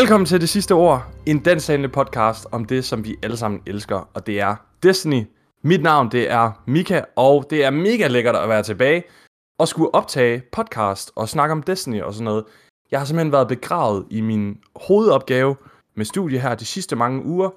Velkommen 0.00 0.26
til 0.26 0.40
det 0.40 0.48
sidste 0.48 0.72
ord, 0.72 1.06
en 1.26 1.38
danshandle 1.38 1.88
podcast 1.88 2.46
om 2.52 2.64
det, 2.64 2.84
som 2.84 3.04
vi 3.04 3.16
alle 3.22 3.36
sammen 3.36 3.62
elsker, 3.66 4.08
og 4.14 4.26
det 4.26 4.40
er 4.40 4.56
Destiny. 4.82 5.22
Mit 5.62 5.82
navn, 5.82 6.10
det 6.12 6.30
er 6.30 6.62
Mika, 6.66 7.02
og 7.16 7.46
det 7.50 7.64
er 7.64 7.70
mega 7.70 8.06
lækkert 8.06 8.36
at 8.36 8.48
være 8.48 8.62
tilbage 8.62 9.04
og 9.58 9.68
skulle 9.68 9.94
optage 9.94 10.42
podcast 10.52 11.12
og 11.16 11.28
snakke 11.28 11.52
om 11.52 11.62
Destiny 11.62 12.02
og 12.02 12.14
sådan 12.14 12.24
noget. 12.24 12.44
Jeg 12.90 13.00
har 13.00 13.04
simpelthen 13.04 13.32
været 13.32 13.48
begravet 13.48 14.06
i 14.10 14.20
min 14.20 14.58
hovedopgave 14.76 15.56
med 15.96 16.04
studie 16.04 16.38
her 16.38 16.54
de 16.54 16.64
sidste 16.64 16.96
mange 16.96 17.24
uger, 17.24 17.50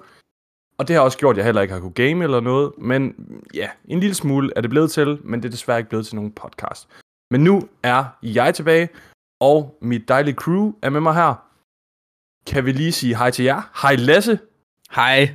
og 0.78 0.88
det 0.88 0.96
har 0.96 1.02
også 1.02 1.18
gjort, 1.18 1.34
at 1.34 1.36
jeg 1.36 1.44
heller 1.44 1.62
ikke 1.62 1.74
har 1.74 1.80
kunne 1.80 1.92
game 1.92 2.24
eller 2.24 2.40
noget, 2.40 2.72
men 2.78 3.14
ja, 3.54 3.68
en 3.84 4.00
lille 4.00 4.14
smule 4.14 4.50
er 4.56 4.60
det 4.60 4.70
blevet 4.70 4.90
til, 4.90 5.18
men 5.24 5.42
det 5.42 5.48
er 5.48 5.52
desværre 5.52 5.78
ikke 5.78 5.90
blevet 5.90 6.06
til 6.06 6.14
nogen 6.16 6.32
podcast. 6.32 6.88
Men 7.30 7.44
nu 7.44 7.62
er 7.82 8.04
jeg 8.22 8.54
tilbage, 8.54 8.88
og 9.40 9.78
mit 9.82 10.08
dejlige 10.08 10.34
crew 10.34 10.72
er 10.82 10.90
med 10.90 11.00
mig 11.00 11.14
her. 11.14 11.47
Kan 12.48 12.66
vi 12.66 12.72
lige 12.72 12.92
sige 12.92 13.16
hej 13.16 13.30
til 13.30 13.44
jer? 13.44 13.70
Hej 13.82 13.94
Lasse. 13.94 14.38
Hej. 14.90 15.34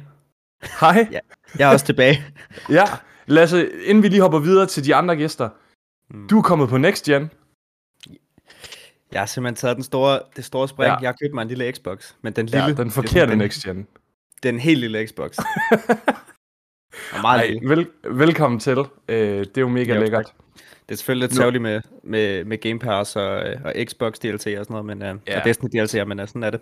Hej. 0.79 1.07
Ja, 1.11 1.19
jeg 1.59 1.69
er 1.69 1.73
også 1.73 1.85
tilbage. 1.85 2.25
Ja, 2.69 2.83
Lasse, 3.25 3.69
inden 3.85 4.03
vi 4.03 4.07
lige 4.07 4.21
hopper 4.21 4.39
videre 4.39 4.65
til 4.65 4.85
de 4.85 4.95
andre 4.95 5.15
gæster. 5.15 5.49
Mm. 6.09 6.27
Du 6.27 6.37
er 6.37 6.41
kommet 6.41 6.69
på 6.69 6.77
Next 6.77 7.05
Gen. 7.05 7.31
Jeg 9.11 9.21
har 9.21 9.25
simpelthen 9.25 9.55
taget 9.55 9.75
den 9.75 9.83
store, 9.83 10.19
det 10.35 10.45
store 10.45 10.67
spring. 10.67 10.87
Ja. 10.89 10.97
Jeg 11.01 11.07
har 11.07 11.15
købt 11.21 11.33
mig 11.33 11.41
en 11.41 11.47
lille 11.47 11.71
Xbox, 11.71 12.13
men 12.21 12.33
den 12.33 12.45
lille... 12.45 12.65
Ja, 12.65 12.73
den 12.73 12.91
forkerte 12.91 13.31
den, 13.31 13.37
Next 13.37 13.63
Gen. 13.63 13.87
Den 14.43 14.59
helt 14.59 14.79
lille 14.79 15.07
Xbox. 15.07 15.37
Og 17.13 17.21
meget 17.21 17.39
Ej, 17.39 17.59
vel, 17.67 17.87
velkommen 18.11 18.59
til. 18.59 18.77
Øh, 19.07 19.39
det 19.39 19.57
er 19.57 19.61
jo 19.61 19.67
mega 19.67 19.93
Jo, 19.93 20.01
lækkert. 20.01 20.25
tak. 20.25 20.35
Det 20.89 20.91
er 20.91 20.95
selvfølgelig 20.95 21.27
lidt 21.27 21.35
sørgeligt 21.37 21.61
med, 21.61 21.81
med, 22.03 22.45
med 22.45 22.57
Game 22.57 22.79
Pass 22.79 23.15
og, 23.15 23.49
øh, 23.49 23.61
og 23.65 23.73
Xbox 23.89 24.13
DLC 24.19 24.55
og 24.59 24.65
sådan 24.65 24.65
noget, 24.69 24.85
men, 24.85 25.01
uh, 25.01 25.19
Ja. 25.27 25.39
og 25.39 25.45
Destiny 25.45 25.69
DLC, 25.69 26.03
men 26.07 26.19
uh, 26.19 26.27
sådan 26.27 26.43
er 26.43 26.49
det. 26.49 26.61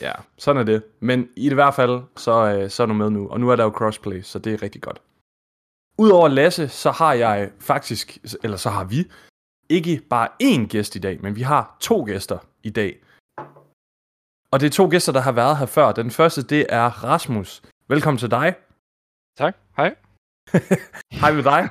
Ja, 0.00 0.12
sådan 0.38 0.60
er 0.60 0.64
det. 0.64 0.82
Men 1.00 1.28
i 1.36 1.44
det 1.44 1.54
hvert 1.54 1.74
fald, 1.74 2.00
så, 2.16 2.32
øh, 2.32 2.70
så 2.70 2.82
er 2.82 2.86
du 2.86 2.92
med 2.94 3.10
nu. 3.10 3.28
Og 3.28 3.40
nu 3.40 3.50
er 3.50 3.56
der 3.56 3.64
jo 3.64 3.70
crossplay, 3.70 4.22
så 4.22 4.38
det 4.38 4.54
er 4.54 4.62
rigtig 4.62 4.82
godt. 4.82 5.02
Udover 5.98 6.28
Lasse, 6.28 6.68
så 6.68 6.90
har 6.90 7.12
jeg 7.12 7.50
faktisk, 7.60 8.18
eller 8.42 8.56
så 8.56 8.70
har 8.70 8.84
vi, 8.84 9.04
ikke 9.68 10.00
bare 10.10 10.28
én 10.42 10.66
gæst 10.66 10.96
i 10.96 10.98
dag, 10.98 11.22
men 11.22 11.36
vi 11.36 11.42
har 11.42 11.76
to 11.80 12.04
gæster 12.04 12.38
i 12.62 12.70
dag. 12.70 12.98
Og 14.50 14.60
det 14.60 14.66
er 14.66 14.70
to 14.70 14.88
gæster, 14.90 15.12
der 15.12 15.20
har 15.20 15.32
været 15.32 15.56
her 15.56 15.66
før. 15.66 15.92
Den 15.92 16.10
første, 16.10 16.42
det 16.42 16.66
er 16.68 17.04
Rasmus. 17.04 17.62
Velkommen 17.88 18.18
til 18.18 18.30
dig. 18.30 18.54
Tak. 19.38 19.56
Hej. 19.76 19.94
Hej 21.20 21.32
med 21.32 21.42
dig. 21.42 21.68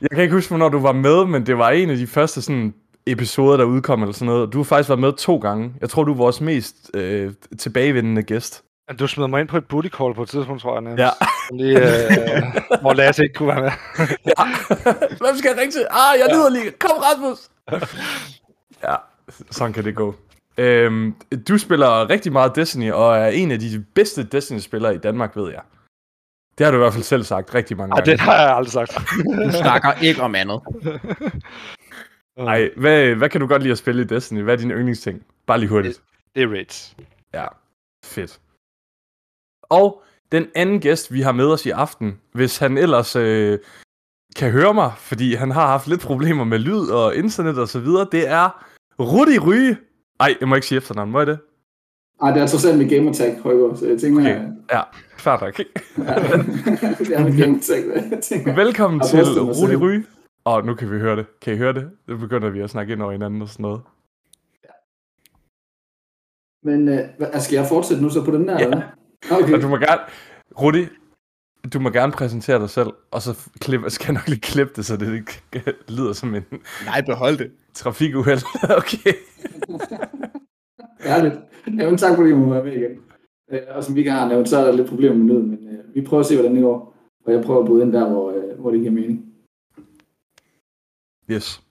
Jeg 0.00 0.10
kan 0.12 0.22
ikke 0.22 0.34
huske, 0.34 0.48
hvornår 0.50 0.68
du 0.68 0.78
var 0.78 0.92
med, 0.92 1.24
men 1.24 1.46
det 1.46 1.58
var 1.58 1.70
en 1.70 1.90
af 1.90 1.96
de 1.96 2.06
første 2.06 2.42
sådan, 2.42 2.74
episoder, 3.06 3.56
der 3.56 3.64
udkom 3.64 4.02
eller 4.02 4.12
sådan 4.12 4.26
noget. 4.26 4.52
Du 4.52 4.58
har 4.58 4.64
faktisk 4.64 4.88
været 4.88 5.00
med 5.00 5.12
to 5.12 5.36
gange. 5.36 5.74
Jeg 5.80 5.90
tror, 5.90 6.04
du 6.04 6.12
er 6.12 6.16
vores 6.16 6.40
mest 6.40 6.90
øh, 6.94 7.32
tilbagevendende 7.58 8.22
gæst. 8.22 8.64
Du 8.98 9.06
smed 9.06 9.28
mig 9.28 9.40
ind 9.40 9.48
på 9.48 9.56
et 9.56 9.64
booty 9.64 9.88
call 9.88 10.14
på 10.14 10.22
et 10.22 10.28
tidspunkt, 10.28 10.62
tror 10.62 10.74
jeg. 10.74 10.82
Nærmest. 10.82 11.02
Ja. 11.02 11.10
Lige, 11.56 11.78
øh, 11.78 12.42
hvor 12.80 12.92
Lasse 12.92 13.22
ikke 13.22 13.34
kunne 13.34 13.48
være 13.48 13.60
med. 13.62 13.70
Ja. 14.26 14.44
Hvem 14.96 15.36
skal 15.36 15.48
jeg 15.48 15.58
ringe 15.60 15.72
til? 15.72 15.86
Ah, 15.90 16.18
jeg 16.18 16.28
lyder 16.32 16.50
lige. 16.50 16.70
Kom, 16.70 16.90
Rasmus! 16.90 17.38
ja, 18.88 18.94
sådan 19.50 19.72
kan 19.72 19.84
det 19.84 19.94
gå. 19.94 20.14
Øhm, 20.58 21.14
du 21.48 21.58
spiller 21.58 22.10
rigtig 22.10 22.32
meget 22.32 22.56
Destiny, 22.56 22.92
og 22.92 23.18
er 23.18 23.26
en 23.26 23.50
af 23.50 23.58
de 23.58 23.84
bedste 23.94 24.24
Destiny-spillere 24.24 24.94
i 24.94 24.98
Danmark, 24.98 25.36
ved 25.36 25.50
jeg. 25.50 25.60
Det 26.62 26.66
har 26.66 26.70
du 26.70 26.76
i 26.76 26.84
hvert 26.84 26.92
fald 26.92 27.04
selv 27.04 27.24
sagt 27.24 27.54
rigtig 27.54 27.76
mange 27.76 27.92
Ej, 27.92 27.96
gange. 27.96 28.10
det 28.10 28.20
har 28.20 28.40
jeg 28.42 28.56
aldrig 28.56 28.72
sagt. 28.72 28.98
Du 29.46 29.50
snakker 29.62 29.92
ikke 30.02 30.22
om 30.22 30.34
andet. 30.34 30.60
Ej, 32.52 32.70
hvad, 32.76 33.14
hvad 33.14 33.28
kan 33.28 33.40
du 33.40 33.46
godt 33.46 33.62
lide 33.62 33.72
at 33.72 33.78
spille 33.78 34.02
i 34.02 34.04
Destiny? 34.04 34.42
Hvad 34.42 34.54
er 34.54 34.58
din 34.58 34.70
yndlingsting? 34.70 35.22
Bare 35.46 35.58
lige 35.58 35.68
hurtigt. 35.68 36.02
Det 36.34 36.42
er 36.42 36.48
Raids. 36.48 36.96
Ja, 37.34 37.46
fedt. 38.04 38.40
Og 39.62 40.02
den 40.32 40.46
anden 40.54 40.80
gæst, 40.80 41.12
vi 41.12 41.20
har 41.20 41.32
med 41.32 41.46
os 41.46 41.66
i 41.66 41.70
aften, 41.70 42.20
hvis 42.32 42.58
han 42.58 42.78
ellers 42.78 43.16
øh, 43.16 43.58
kan 44.36 44.50
høre 44.50 44.74
mig, 44.74 44.92
fordi 44.98 45.34
han 45.34 45.50
har 45.50 45.66
haft 45.66 45.86
lidt 45.86 46.00
problemer 46.00 46.44
med 46.44 46.58
lyd 46.58 46.88
og 46.88 47.16
internet 47.16 47.58
og 47.58 47.68
så 47.68 47.80
videre, 47.80 48.08
det 48.12 48.28
er 48.28 48.64
Rudi 49.00 49.38
Ryge. 49.38 49.76
Ej, 50.20 50.36
jeg 50.40 50.48
må 50.48 50.54
ikke 50.54 50.66
sige 50.66 50.78
efternavn, 50.78 51.10
må 51.10 51.18
jeg 51.18 51.26
det? 51.26 51.38
Ej, 52.22 52.30
det 52.32 52.42
er 52.42 52.46
trods 52.46 52.64
alt 52.64 52.78
med 52.78 52.88
gamertag, 52.88 53.40
Højgaard, 53.40 53.76
så 53.76 53.86
jeg 53.88 54.00
tænker, 54.00 54.20
Okay. 54.20 54.48
Ja, 54.70 54.82
fair 55.16 55.36
nok. 55.40 55.58
ja, 55.58 55.64
det 57.04 57.14
er 57.16 57.24
med 57.24 58.10
jeg 58.10 58.22
tænker. 58.22 58.54
Velkommen 58.54 59.00
Jeg 59.00 59.08
til 59.08 59.40
Rudi 59.40 59.54
selv. 59.66 59.76
Ryge. 59.82 60.04
Og 60.44 60.66
nu 60.66 60.74
kan 60.74 60.90
vi 60.90 60.98
høre 60.98 61.16
det. 61.16 61.26
Kan 61.40 61.54
I 61.54 61.56
høre 61.56 61.72
det? 61.72 61.90
Nu 62.08 62.16
begynder 62.16 62.50
vi 62.50 62.60
at 62.60 62.70
snakke 62.70 62.92
ind 62.92 63.02
over 63.02 63.12
hinanden 63.12 63.42
og 63.42 63.48
sådan 63.48 63.62
noget. 63.62 63.80
Men 66.64 66.88
øh, 66.88 67.00
hvad- 67.18 67.40
skal 67.40 67.56
jeg 67.56 67.66
fortsætte 67.68 68.02
nu 68.02 68.10
så 68.10 68.24
på 68.24 68.30
den 68.30 68.48
der? 68.48 68.58
Ja. 68.58 68.64
eller? 68.64 68.82
Okay. 69.30 69.52
Og 69.54 69.62
du 69.62 69.68
må 69.68 69.76
gerne... 69.76 70.00
Rudi, 70.60 70.86
du 71.72 71.80
må 71.80 71.90
gerne 71.90 72.12
præsentere 72.12 72.58
dig 72.60 72.70
selv, 72.70 72.88
og 73.10 73.22
så 73.22 73.48
klip, 73.60 73.80
skal 73.88 74.04
jeg 74.06 74.14
nok 74.14 74.28
lige 74.28 74.40
klippe 74.40 74.72
det, 74.76 74.86
så 74.86 74.96
det 74.96 75.14
ikke 75.14 75.42
lyder 75.96 76.12
som 76.12 76.34
en 76.34 76.44
Nej, 76.84 77.00
behold 77.06 77.38
det. 77.38 77.50
trafikuheld. 77.74 78.42
okay. 78.80 79.12
Ærligt. 81.04 81.34
Jamen, 81.78 81.98
tak 81.98 82.16
fordi 82.16 82.30
I 82.30 82.34
må 82.34 82.48
være 82.54 82.64
med 82.64 82.72
igen. 82.72 83.00
Øh, 83.50 83.60
og 83.68 83.84
som 83.84 83.94
vi 83.94 84.00
ikke 84.00 84.10
har 84.10 84.28
nævnt, 84.28 84.48
så 84.48 84.56
er 84.56 84.64
der 84.64 84.72
lidt 84.76 84.88
problemer 84.88 85.16
med 85.16 85.26
lyden, 85.26 85.50
men 85.50 85.68
øh, 85.68 85.94
vi 85.94 86.00
prøver 86.00 86.20
at 86.20 86.26
se, 86.26 86.34
hvordan 86.36 86.54
det 86.54 86.62
går. 86.62 86.94
Og 87.24 87.32
jeg 87.32 87.44
prøver 87.44 87.60
at 87.60 87.66
bryde 87.66 87.82
ind 87.82 87.92
der, 87.92 88.08
hvor, 88.08 88.30
øh, 88.30 88.60
hvor 88.60 88.70
det 88.70 88.80
giver 88.80 88.92
mening. 88.92 89.34
Yes. 91.30 91.62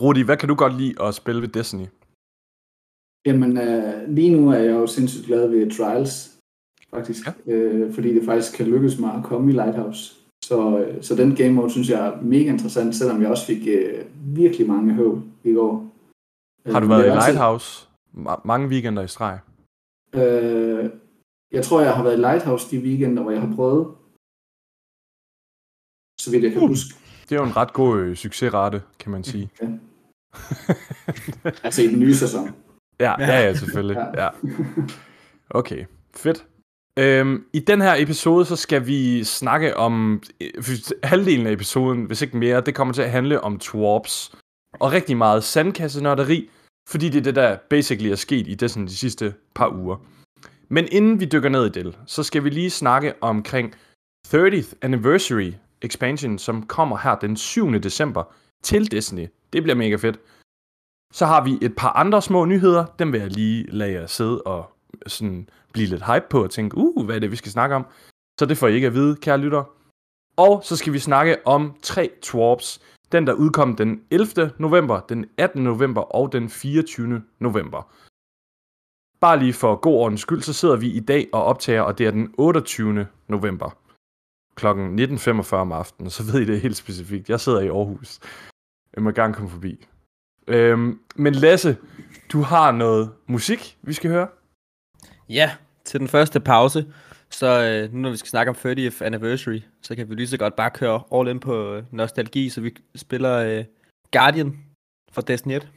Rudi, 0.00 0.22
hvad 0.22 0.36
kan 0.36 0.48
du 0.48 0.54
godt 0.54 0.76
lide 0.76 1.02
at 1.02 1.14
spille 1.14 1.42
ved 1.42 1.48
Destiny? 1.48 1.86
Jamen, 3.26 3.58
øh, 3.58 4.08
lige 4.08 4.36
nu 4.36 4.48
er 4.50 4.58
jeg 4.58 4.72
jo 4.72 4.86
sindssygt 4.86 5.26
glad 5.26 5.48
ved 5.48 5.70
Trials, 5.70 6.36
faktisk. 6.90 7.26
Ja. 7.26 7.52
Øh, 7.52 7.92
fordi 7.94 8.14
det 8.14 8.24
faktisk 8.24 8.56
kan 8.56 8.66
lykkes 8.66 8.98
mig 8.98 9.14
at 9.14 9.24
komme 9.24 9.50
i 9.50 9.54
Lighthouse. 9.54 10.14
Så, 10.44 10.78
øh, 10.78 11.02
så 11.02 11.14
den 11.14 11.36
game 11.36 11.52
mode 11.52 11.70
synes 11.70 11.90
jeg 11.90 12.06
er 12.06 12.22
mega 12.22 12.50
interessant, 12.50 12.94
selvom 12.94 13.22
jeg 13.22 13.30
også 13.30 13.46
fik 13.46 13.66
øh, 13.66 14.04
virkelig 14.36 14.68
mange 14.68 14.94
høv 14.94 15.22
i 15.44 15.52
går. 15.52 15.90
Har 16.66 16.80
du 16.80 16.86
Øh, 16.86 16.90
været 16.90 17.06
i 17.06 17.08
Lighthouse 17.08 17.88
ma- 18.14 18.40
mange 18.44 18.68
weekender 18.68 19.02
i 19.02 19.08
streg? 19.08 19.38
Øh, 20.14 20.90
jeg 21.52 21.64
tror, 21.64 21.80
jeg 21.80 21.94
har 21.96 22.02
været 22.02 22.14
i 22.16 22.20
Lighthouse 22.20 22.70
de 22.70 22.82
weekender, 22.82 23.22
hvor 23.22 23.30
jeg 23.30 23.40
har 23.40 23.54
prøvet. 23.56 23.86
Så 26.20 26.30
vidt 26.30 26.44
jeg 26.44 26.52
kan 26.52 26.62
Uh. 26.62 26.68
huske. 26.68 26.94
Det 27.28 27.32
er 27.32 27.36
jo 27.40 27.46
en 27.46 27.56
ret 27.56 27.72
god 27.72 27.98
øh, 28.00 28.16
succesrate, 28.16 28.82
kan 28.98 29.12
man 29.12 29.24
sige. 29.24 29.50
Altså 31.64 31.82
i 31.82 31.86
den 31.86 31.98
nye 32.00 32.14
sæson. 32.14 32.48
Ja, 33.00 33.14
ja, 33.20 33.40
ja, 33.40 33.54
selvfølgelig. 33.54 33.96
Ja. 33.96 34.24
Ja. 34.24 34.28
Okay, 35.50 35.84
fedt. 36.16 36.46
Øhm, 36.98 37.46
I 37.52 37.60
den 37.60 37.80
her 37.80 37.94
episode, 37.98 38.44
så 38.44 38.56
skal 38.56 38.86
vi 38.86 39.24
snakke 39.24 39.76
om 39.76 40.22
øh, 40.40 40.50
halvdelen 41.02 41.46
af 41.46 41.52
episoden, 41.52 42.04
hvis 42.04 42.22
ikke 42.22 42.36
mere, 42.36 42.60
det 42.60 42.74
kommer 42.74 42.94
til 42.94 43.02
at 43.02 43.10
handle 43.10 43.40
om 43.40 43.58
twarps. 43.58 44.36
Og 44.80 44.92
rigtig 44.92 45.16
meget 45.16 45.44
sandkassenørderi, 45.44 46.50
fordi 46.88 47.08
det 47.08 47.18
er 47.18 47.22
det, 47.22 47.34
der 47.34 47.56
basically 47.70 48.10
er 48.10 48.16
sket 48.16 48.48
i 48.48 48.54
Destiny 48.54 48.86
de 48.86 48.96
sidste 48.96 49.34
par 49.54 49.68
uger. 49.68 49.96
Men 50.68 50.88
inden 50.92 51.20
vi 51.20 51.24
dykker 51.24 51.48
ned 51.48 51.66
i 51.66 51.68
det, 51.68 51.98
så 52.06 52.22
skal 52.22 52.44
vi 52.44 52.50
lige 52.50 52.70
snakke 52.70 53.14
omkring 53.20 53.74
30th 54.28 54.74
Anniversary 54.82 55.52
Expansion, 55.82 56.38
som 56.38 56.66
kommer 56.66 56.98
her 56.98 57.14
den 57.14 57.36
7. 57.36 57.72
december 57.72 58.24
til 58.62 58.90
Destiny. 58.90 59.28
Det 59.52 59.62
bliver 59.62 59.76
mega 59.76 59.96
fedt. 59.96 60.20
Så 61.12 61.26
har 61.26 61.44
vi 61.44 61.58
et 61.62 61.76
par 61.76 61.92
andre 61.92 62.22
små 62.22 62.44
nyheder. 62.44 62.86
Dem 62.98 63.12
vil 63.12 63.20
jeg 63.20 63.30
lige 63.30 63.66
lade 63.70 63.92
jer 63.92 64.06
sidde 64.06 64.42
og 64.42 64.70
sådan 65.06 65.48
blive 65.72 65.88
lidt 65.88 66.06
hype 66.06 66.26
på 66.30 66.42
og 66.42 66.50
tænke, 66.50 66.76
uh, 66.76 67.04
hvad 67.04 67.16
er 67.16 67.20
det, 67.20 67.30
vi 67.30 67.36
skal 67.36 67.52
snakke 67.52 67.76
om? 67.76 67.86
Så 68.40 68.46
det 68.46 68.58
får 68.58 68.68
I 68.68 68.74
ikke 68.74 68.86
at 68.86 68.94
vide, 68.94 69.16
kære 69.16 69.38
lytter. 69.38 69.64
Og 70.36 70.62
så 70.64 70.76
skal 70.76 70.92
vi 70.92 70.98
snakke 70.98 71.46
om 71.46 71.76
tre 71.82 72.10
twarps. 72.22 72.80
Den, 73.12 73.26
der 73.26 73.32
udkom 73.32 73.76
den 73.76 74.04
11. 74.10 74.52
november, 74.58 75.00
den 75.00 75.26
18. 75.38 75.64
november 75.64 76.00
og 76.00 76.32
den 76.32 76.48
24. 76.48 77.22
november. 77.38 77.94
Bare 79.20 79.38
lige 79.38 79.52
for 79.52 79.76
god 79.76 79.94
ordens 79.94 80.20
skyld, 80.20 80.42
så 80.42 80.52
sidder 80.52 80.76
vi 80.76 80.90
i 80.90 81.00
dag 81.00 81.28
og 81.32 81.44
optager, 81.44 81.82
og 81.82 81.98
det 81.98 82.06
er 82.06 82.10
den 82.10 82.34
28. 82.38 83.06
november. 83.28 83.78
Klokken 84.54 84.98
19.45 85.00 85.54
om 85.54 85.72
aftenen, 85.72 86.10
så 86.10 86.22
ved 86.32 86.40
I 86.40 86.44
det 86.44 86.60
helt 86.60 86.76
specifikt. 86.76 87.30
Jeg 87.30 87.40
sidder 87.40 87.60
i 87.60 87.68
Aarhus. 87.68 88.20
Jeg 88.94 89.02
må 89.02 89.10
gerne 89.10 89.34
komme 89.34 89.50
forbi. 89.50 89.86
Øhm, 90.46 91.00
men 91.16 91.34
Lasse, 91.34 91.76
du 92.32 92.40
har 92.42 92.72
noget 92.72 93.10
musik, 93.26 93.78
vi 93.82 93.92
skal 93.92 94.10
høre. 94.10 94.28
Ja, 95.28 95.50
til 95.84 96.00
den 96.00 96.08
første 96.08 96.40
pause. 96.40 96.92
Så 97.34 97.46
øh, 97.46 97.92
nu 97.92 98.00
når 98.00 98.10
vi 98.10 98.16
skal 98.16 98.28
snakke 98.28 98.50
om 98.50 98.56
30th 98.56 99.04
anniversary, 99.04 99.60
så 99.82 99.96
kan 99.96 100.10
vi 100.10 100.14
lige 100.14 100.28
så 100.28 100.38
godt 100.38 100.56
bare 100.56 100.70
køre 100.70 101.02
all 101.14 101.28
in 101.28 101.40
på 101.40 101.74
øh, 101.74 101.84
nostalgi, 101.90 102.48
så 102.48 102.60
vi 102.60 102.76
spiller 102.96 103.36
øh, 103.36 103.64
Guardian 104.12 104.58
fra 105.12 105.22
Destiny 105.22 105.54
1. 105.54 105.68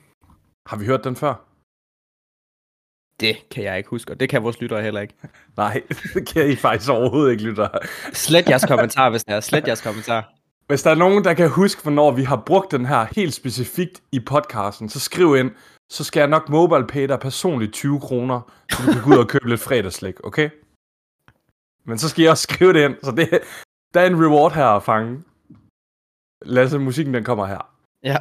Har 0.70 0.78
vi 0.78 0.86
hørt 0.86 1.04
den 1.04 1.16
før? 1.16 1.34
Det 3.20 3.50
kan 3.50 3.64
jeg 3.64 3.78
ikke 3.78 3.90
huske, 3.90 4.12
og 4.12 4.20
det 4.20 4.30
kan 4.30 4.44
vores 4.44 4.62
lyttere 4.62 4.82
heller 4.82 5.02
ikke. 5.02 5.14
Nej, 5.58 5.82
det 6.14 6.28
kan 6.28 6.50
I 6.50 6.56
faktisk 6.56 6.92
overhovedet 6.92 7.32
ikke 7.32 7.44
lytte. 7.44 7.70
Slet 8.14 8.50
jeres 8.50 8.66
kommentar, 8.74 9.10
hvis 9.10 9.24
det 9.24 9.36
er. 9.36 9.40
Slet 9.40 9.68
jeres 9.68 9.82
kommentar. 9.82 10.34
Hvis 10.68 10.84
der 10.84 10.92
er 10.92 10.96
nogen, 10.96 11.24
der 11.24 11.34
kan 11.34 11.50
huske, 11.50 11.82
hvornår 11.82 12.12
vi 12.12 12.24
har 12.24 12.44
brugt 12.46 12.72
den 12.72 12.86
her 12.86 13.08
helt 13.16 13.34
specifikt 13.34 14.02
i 14.12 14.20
podcasten, 14.20 14.90
så 14.90 15.00
skriv 15.00 15.36
ind, 15.36 15.52
så 15.92 16.04
skal 16.04 16.20
jeg 16.20 16.30
nok 16.30 16.50
mobile 16.50 16.88
pay 16.88 17.08
dig 17.08 17.20
personligt 17.20 17.74
20 17.74 18.00
kroner, 18.00 18.42
så 18.72 18.84
du 18.86 18.92
kan 18.92 19.02
gå 19.02 19.10
ud 19.10 19.18
og 19.18 19.28
købe 19.28 19.50
lidt 19.50 19.62
fredagslæg, 19.62 20.26
okay? 20.26 20.50
Men 21.88 21.98
så 21.98 22.10
skal 22.10 22.22
jeg 22.24 22.32
også 22.32 22.44
skrive 22.44 22.74
det 22.74 22.86
ind, 22.86 22.96
så 23.04 23.12
det, 23.12 23.30
der 23.94 24.02
er 24.02 24.08
en 24.08 24.26
reward 24.26 24.54
her 24.54 24.66
at 24.66 24.84
fange. 24.84 25.24
Lasse, 26.46 26.80
musikken 26.80 27.14
den 27.14 27.24
kommer 27.24 27.46
her. 27.46 27.74
Ja. 28.04 28.18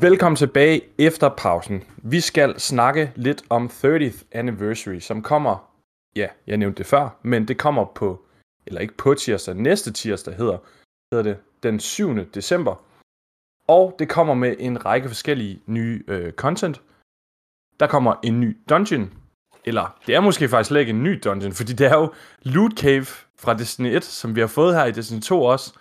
Velkommen 0.00 0.36
tilbage 0.36 0.82
efter 0.98 1.28
pausen. 1.28 1.84
Vi 1.96 2.20
skal 2.20 2.60
snakke 2.60 3.12
lidt 3.14 3.44
om 3.50 3.66
30th 3.66 4.24
Anniversary, 4.32 4.98
som 4.98 5.22
kommer, 5.22 5.72
ja, 6.16 6.28
jeg 6.46 6.56
nævnte 6.56 6.78
det 6.78 6.86
før, 6.86 7.18
men 7.22 7.48
det 7.48 7.58
kommer 7.58 7.84
på, 7.84 8.26
eller 8.66 8.80
ikke 8.80 8.96
på 8.96 9.14
tirsdag, 9.14 9.54
næste 9.54 9.92
tirsdag 9.92 10.34
hedder, 10.34 10.58
hedder 11.12 11.22
det, 11.22 11.38
den 11.62 11.80
7. 11.80 12.24
december. 12.24 12.84
Og 13.68 13.96
det 13.98 14.08
kommer 14.08 14.34
med 14.34 14.56
en 14.58 14.86
række 14.86 15.08
forskellige 15.08 15.60
nye 15.66 16.04
øh, 16.08 16.32
content. 16.32 16.82
Der 17.80 17.86
kommer 17.86 18.14
en 18.22 18.40
ny 18.40 18.56
dungeon, 18.68 19.12
eller 19.64 19.98
det 20.06 20.14
er 20.14 20.20
måske 20.20 20.48
faktisk 20.48 20.68
slet 20.68 20.80
ikke 20.80 20.90
en 20.90 21.02
ny 21.02 21.20
dungeon, 21.24 21.52
fordi 21.52 21.72
det 21.72 21.86
er 21.86 21.98
jo 21.98 22.12
Loot 22.42 22.78
Cave 22.78 23.06
fra 23.38 23.54
Destiny 23.54 23.96
1, 23.96 24.04
som 24.04 24.34
vi 24.34 24.40
har 24.40 24.46
fået 24.46 24.74
her 24.74 24.84
i 24.84 24.92
Destiny 24.92 25.20
2 25.20 25.42
også, 25.42 25.74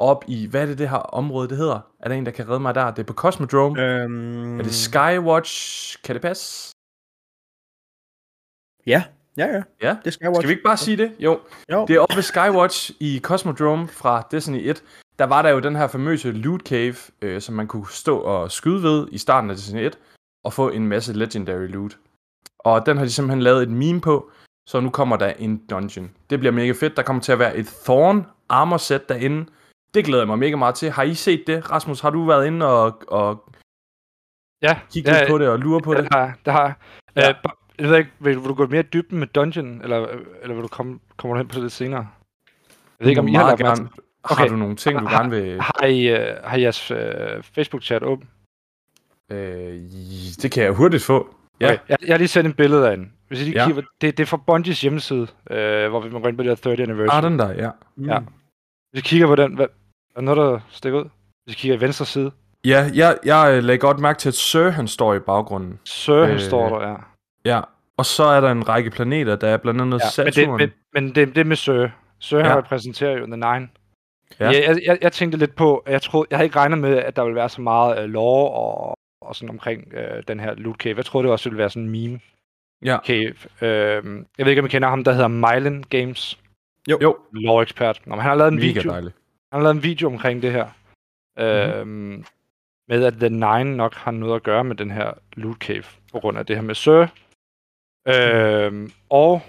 op 0.00 0.24
i, 0.28 0.46
hvad 0.46 0.62
er 0.62 0.66
det 0.66 0.78
det 0.78 0.88
her 0.88 0.96
område, 0.96 1.48
det 1.48 1.56
hedder? 1.56 1.80
Er 2.00 2.08
der 2.08 2.14
en, 2.14 2.26
der 2.26 2.32
kan 2.32 2.48
redde 2.48 2.60
mig 2.60 2.74
der? 2.74 2.90
Det 2.90 2.98
er 2.98 3.06
på 3.06 3.12
Cosmodrome. 3.12 3.82
Øh, 3.82 4.02
Øhm, 4.04 4.58
er 4.60 4.62
det 4.62 4.74
Skywatch? 4.74 5.96
Kan 6.04 6.14
det 6.14 6.22
passe? 6.22 6.72
Ja, 8.86 9.04
ja, 9.36 9.46
ja. 9.46 9.62
Ja. 9.82 9.96
Det 10.04 10.12
skal 10.12 10.24
jeg 10.26 10.36
Skal 10.36 10.48
vi 10.48 10.52
ikke 10.52 10.62
bare 10.64 10.76
sige 10.76 10.96
det? 10.96 11.12
Jo. 11.18 11.40
Jo. 11.72 11.86
Det 11.86 11.96
er 11.96 12.00
oppe 12.00 12.16
ved 12.16 12.22
Skywatch 12.22 12.90
i 13.00 13.20
Cosmodrome 13.22 13.88
fra 13.88 14.26
Destiny 14.30 14.68
1. 14.70 14.82
Der 15.18 15.24
var 15.26 15.42
der 15.42 15.50
jo 15.50 15.58
den 15.58 15.76
her 15.76 15.86
famøse 15.88 16.32
loot 16.32 16.60
cave, 16.60 16.94
øh, 17.22 17.40
som 17.40 17.54
man 17.54 17.66
kunne 17.66 17.88
stå 17.90 18.18
og 18.18 18.50
skyde 18.50 18.82
ved 18.82 19.06
i 19.12 19.18
starten 19.18 19.50
af 19.50 19.56
Destiny 19.56 19.80
1, 19.80 19.98
og 20.44 20.52
få 20.52 20.68
en 20.68 20.88
masse 20.88 21.12
legendary 21.12 21.66
loot. 21.66 21.98
Og 22.58 22.86
den 22.86 22.96
har 22.96 23.04
de 23.04 23.10
simpelthen 23.10 23.42
lavet 23.42 23.62
et 23.62 23.70
meme 23.70 24.00
på, 24.00 24.30
så 24.66 24.80
nu 24.80 24.90
kommer 24.90 25.16
der 25.16 25.28
en 25.28 25.66
dungeon. 25.70 26.10
Det 26.30 26.38
bliver 26.38 26.52
mega 26.52 26.72
fedt. 26.72 26.96
Der 26.96 27.02
kommer 27.02 27.22
til 27.22 27.32
at 27.32 27.38
være 27.38 27.56
et 27.56 27.66
Thorn 27.84 28.26
armor 28.48 28.76
set 28.76 29.08
derinde. 29.08 29.46
Det 29.94 30.04
glæder 30.04 30.22
jeg 30.22 30.28
mig 30.28 30.38
mega 30.38 30.56
meget 30.56 30.74
til. 30.74 30.90
Har 30.90 31.02
I 31.02 31.14
set 31.14 31.44
det? 31.46 31.70
Rasmus, 31.70 32.00
har 32.00 32.10
du 32.10 32.24
været 32.24 32.46
inde 32.46 32.66
og, 32.66 33.02
og 33.08 33.44
Ja, 34.62 34.78
kigget 34.92 35.12
ja, 35.12 35.18
lidt 35.20 35.30
på 35.30 35.38
det 35.38 35.48
og 35.48 35.58
lure 35.58 35.80
på 35.80 35.94
det? 35.94 36.04
det 36.04 36.12
har. 36.14 36.38
Det 36.44 36.52
har 36.52 36.62
jeg. 36.62 36.74
Ja. 37.16 37.28
Øh, 37.28 37.34
jeg 37.78 37.88
ved 37.88 37.98
ikke, 37.98 38.10
vil, 38.18 38.36
vil, 38.36 38.44
du 38.44 38.54
gå 38.54 38.66
mere 38.66 38.82
dybden 38.82 39.18
med 39.18 39.26
dungeon, 39.26 39.80
eller, 39.82 40.06
eller 40.42 40.54
vil 40.54 40.62
du 40.62 40.68
komme, 40.68 40.98
kommer 41.16 41.34
du 41.34 41.38
hen 41.38 41.48
på 41.48 41.54
det 41.54 41.62
lidt 41.62 41.72
senere? 41.72 42.08
Jeg 42.98 43.04
ved 43.04 43.08
ikke, 43.08 43.20
om 43.20 43.28
I 43.28 43.34
har 43.34 43.42
Meget 43.44 43.58
gerne. 43.58 43.82
mærke 43.82 43.94
Har 44.24 44.34
Okay. 44.34 44.48
du 44.48 44.56
nogle 44.56 44.76
ting, 44.76 44.98
du 45.00 45.06
Har- 45.06 45.18
gerne 45.18 45.30
vil... 45.30 45.60
Har 45.60 45.84
I, 45.86 46.08
øh, 46.08 46.36
har 46.44 46.56
I 46.56 46.62
jeres 46.62 46.90
øh, 46.90 47.42
Facebook-chat 47.58 48.02
åben? 48.04 48.28
Øh, 49.30 49.72
det 50.42 50.52
kan 50.52 50.62
jeg 50.64 50.72
hurtigt 50.72 51.02
få. 51.02 51.34
Ja. 51.60 51.66
Okay. 51.72 51.78
Jeg, 51.88 51.96
jeg 52.06 52.12
har 52.14 52.18
lige 52.18 52.28
sendt 52.28 52.48
et 52.50 52.56
billede 52.56 52.90
af 52.90 52.96
den. 52.96 53.12
Hvis 53.28 53.40
I 53.40 53.44
lige 53.44 53.60
Ja. 53.60 53.66
kigger, 53.66 53.82
det, 54.00 54.16
det 54.18 54.22
er 54.22 54.26
fra 54.26 54.36
Bungies 54.46 54.80
hjemmeside, 54.80 55.26
øh, 55.50 55.88
hvor 55.90 56.00
vi 56.00 56.10
må 56.10 56.18
gå 56.18 56.28
ind 56.28 56.36
på 56.36 56.42
det 56.42 56.50
her 56.50 56.54
30 56.56 56.82
anniversary. 56.82 57.16
Ah, 57.16 57.22
den 57.30 57.38
der, 57.38 57.52
ja. 57.52 57.70
Ja. 58.14 58.18
Hvis 58.92 59.00
I 59.02 59.08
kigger 59.08 59.26
på 59.26 59.34
den, 59.36 59.54
hvad, 59.54 59.66
er 60.16 60.20
noget, 60.20 60.36
der 60.38 60.60
stikker 60.70 60.98
ud? 61.00 61.04
Hvis 61.44 61.54
I 61.54 61.58
kigger 61.58 61.76
i 61.76 61.80
venstre 61.80 62.04
side. 62.06 62.30
Ja, 62.64 62.90
jeg, 62.94 63.18
jeg 63.24 63.52
øh, 63.56 63.62
lagde 63.64 63.78
godt 63.78 63.98
mærke 63.98 64.18
til, 64.18 64.28
at 64.28 64.34
Sir 64.34 64.68
han 64.68 64.88
står 64.88 65.14
i 65.14 65.18
baggrunden. 65.18 65.78
Sir, 65.84 66.14
øh, 66.14 66.30
Øh, 66.30 66.40
står 66.40 66.78
der, 66.78 66.88
ja. 66.88 66.96
Ja, 67.44 67.60
og 67.96 68.06
så 68.06 68.24
er 68.24 68.40
der 68.40 68.50
en 68.50 68.68
række 68.68 68.90
planeter, 68.90 69.36
der 69.36 69.48
er 69.48 69.56
blandt 69.56 69.80
andet 69.80 70.00
ja 70.18 70.22
men, 70.24 70.32
Saturn. 70.32 70.58
det, 70.60 70.70
men, 70.94 71.04
men 71.04 71.14
det, 71.14 71.36
det 71.36 71.46
med 71.46 71.56
Sir. 71.56 71.88
Sir, 72.18 72.38
ja. 72.38 72.44
Han 72.44 72.56
repræsenterer 72.58 73.10
jo 73.18 73.26
The 73.26 73.36
Nine. 73.36 73.68
Ja. 74.40 74.46
Jeg, 74.50 74.64
jeg, 74.68 74.80
jeg, 74.86 74.98
jeg 75.02 75.12
tænkte 75.12 75.38
lidt 75.38 75.56
på, 75.56 75.84
jeg, 75.88 76.02
troede, 76.02 76.26
jeg 76.30 76.38
havde 76.38 76.46
ikke 76.46 76.56
regnet 76.58 76.78
med, 76.78 76.96
at 76.96 77.16
der 77.16 77.22
ville 77.24 77.36
være 77.36 77.48
så 77.48 77.60
meget 77.60 78.04
uh, 78.04 78.10
lore 78.10 78.50
og, 78.50 78.96
og 79.22 79.36
sådan 79.36 79.50
omkring 79.50 79.84
uh, 79.96 80.20
den 80.28 80.40
her 80.40 80.54
loot 80.54 80.76
cave. 80.76 80.96
Jeg 80.96 81.04
troede, 81.04 81.24
det 81.24 81.32
også 81.32 81.48
ville 81.48 81.58
være 81.58 81.70
sådan 81.70 81.82
en 81.82 81.90
meme 81.90 82.20
Ja. 82.84 82.98
cave. 83.06 83.34
Uh, 83.62 84.16
jeg 84.38 84.46
ved 84.46 84.48
ikke, 84.48 84.60
om 84.62 84.66
I 84.66 84.68
kender 84.68 84.88
ham, 84.88 85.04
der 85.04 85.12
hedder 85.12 85.28
Mylan 85.28 85.84
Games. 85.90 86.38
Jo. 86.90 86.98
Jo. 87.02 87.16
Lore 87.32 87.62
ekspert. 87.62 88.00
Nå, 88.06 88.14
men 88.14 88.20
han 88.22 88.28
har 88.28 88.36
lavet 88.36 88.52
en 88.52 88.58
Mega 88.58 88.66
video. 88.66 88.90
dejligt. 88.90 89.16
Han 89.52 89.60
har 89.60 89.62
lavet 89.62 89.74
en 89.76 89.82
video 89.82 90.06
omkring 90.08 90.42
det 90.42 90.52
her. 90.52 90.68
Mm-hmm. 91.36 92.24
med 92.88 93.04
at 93.04 93.12
The 93.12 93.28
Nine 93.28 93.76
nok 93.76 93.94
har 93.94 94.10
noget 94.10 94.36
at 94.36 94.42
gøre 94.42 94.64
med 94.64 94.76
den 94.76 94.90
her 94.90 95.12
loot 95.32 95.56
cave, 95.56 95.84
på 96.12 96.20
grund 96.20 96.38
af 96.38 96.46
det 96.46 96.56
her 96.56 96.62
med 96.62 96.74
Sir. 96.74 97.06
Øhm, 98.08 98.92
og, 99.10 99.40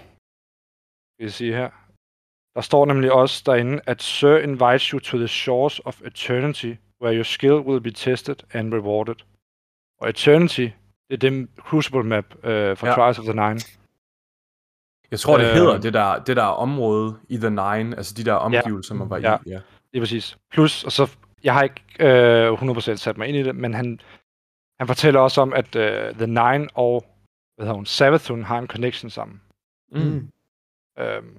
skal 1.14 1.24
jeg 1.24 1.32
sige 1.32 1.54
her, 1.54 1.70
der 2.54 2.60
står 2.60 2.86
nemlig 2.86 3.12
også 3.12 3.42
derinde, 3.46 3.80
at 3.86 4.02
Sir 4.02 4.36
invites 4.38 4.84
you 4.88 4.98
to 4.98 5.16
the 5.18 5.28
shores 5.28 5.80
of 5.84 6.02
eternity, 6.02 6.74
where 7.02 7.14
your 7.16 7.22
skill 7.22 7.52
will 7.54 7.80
be 7.80 7.90
tested 7.90 8.36
and 8.54 8.74
rewarded. 8.74 9.14
Og 10.00 10.08
Eternity, 10.08 10.68
det 11.10 11.14
er 11.14 11.16
den 11.16 11.48
Crucible 11.58 12.02
map 12.04 12.24
øh, 12.44 12.76
fra 12.76 12.86
Ja. 12.86 12.92
ja. 12.92 12.96
Trials 12.96 13.18
of 13.18 13.24
the 13.24 13.34
Nine. 13.34 13.60
Jeg 15.10 15.20
tror, 15.20 15.38
det 15.38 15.46
Øh, 15.48 15.52
hedder 15.54 15.80
det 15.80 15.92
der, 15.94 16.24
det 16.24 16.36
der 16.36 16.44
område 16.44 17.20
i 17.28 17.36
The 17.36 17.50
Nine, 17.50 17.96
altså 17.96 18.14
de 18.16 18.24
der 18.24 18.32
omgivelser, 18.34 18.94
man 18.94 19.10
var 19.10 19.18
Ja. 19.18 19.36
i. 19.46 19.50
Ja. 19.50 19.60
Er 19.98 20.00
præcis. 20.02 20.36
Plus, 20.52 20.84
og 20.84 20.92
så, 20.92 21.16
jeg 21.44 21.54
har 21.54 21.62
ikke 21.62 21.82
øh, 22.00 22.52
100% 22.52 22.80
sat 22.96 23.18
mig 23.18 23.28
ind 23.28 23.36
i 23.36 23.42
det, 23.42 23.56
men 23.56 23.74
han, 23.74 24.00
han 24.80 24.86
fortæller 24.86 25.20
også 25.20 25.40
om, 25.40 25.52
at 25.52 25.76
øh, 25.76 26.14
The 26.14 26.26
Nine 26.26 26.68
og 26.74 27.04
hvad 27.56 27.66
hedder 27.66 27.74
hun, 27.74 27.86
Savathun 27.86 28.42
har 28.42 28.58
en 28.58 28.66
connection 28.66 29.10
sammen. 29.10 29.40
Mm. 29.92 30.28
Øhm, 30.98 31.38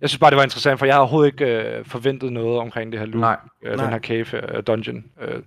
jeg 0.00 0.08
synes 0.08 0.18
bare, 0.18 0.30
det 0.30 0.36
var 0.36 0.42
interessant, 0.42 0.78
for 0.78 0.86
jeg 0.86 0.94
havde 0.94 1.00
overhovedet 1.02 1.32
ikke 1.32 1.46
øh, 1.78 1.84
forventet 1.84 2.32
noget 2.32 2.58
omkring 2.58 2.92
det 2.92 3.00
her 3.00 3.06
loop, 3.06 3.20
Nej. 3.20 3.38
øh, 3.62 3.76
Nej. 3.76 3.84
den 3.84 3.92
her 3.92 4.00
cave 4.00 4.56
øh, 4.56 4.62
dungeon. 4.66 5.04
Øh, 5.20 5.42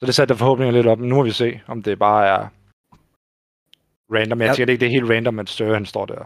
så 0.00 0.06
det 0.06 0.14
satte 0.14 0.34
der 0.34 0.38
forhåbninger 0.38 0.72
lidt 0.72 0.86
op, 0.86 0.98
men 0.98 1.08
nu 1.08 1.14
må 1.14 1.22
vi 1.22 1.30
se, 1.30 1.60
om 1.66 1.82
det 1.82 1.98
bare 1.98 2.26
er 2.26 2.48
random. 4.14 4.40
Jeg 4.40 4.46
Ja. 4.48 4.54
tænker 4.54 4.72
ikke, 4.72 4.80
det 4.80 4.86
er 4.86 5.00
helt 5.00 5.10
random, 5.10 5.38
at 5.38 5.48
Støre 5.48 5.74
han 5.74 5.86
står 5.86 6.06
der. 6.06 6.24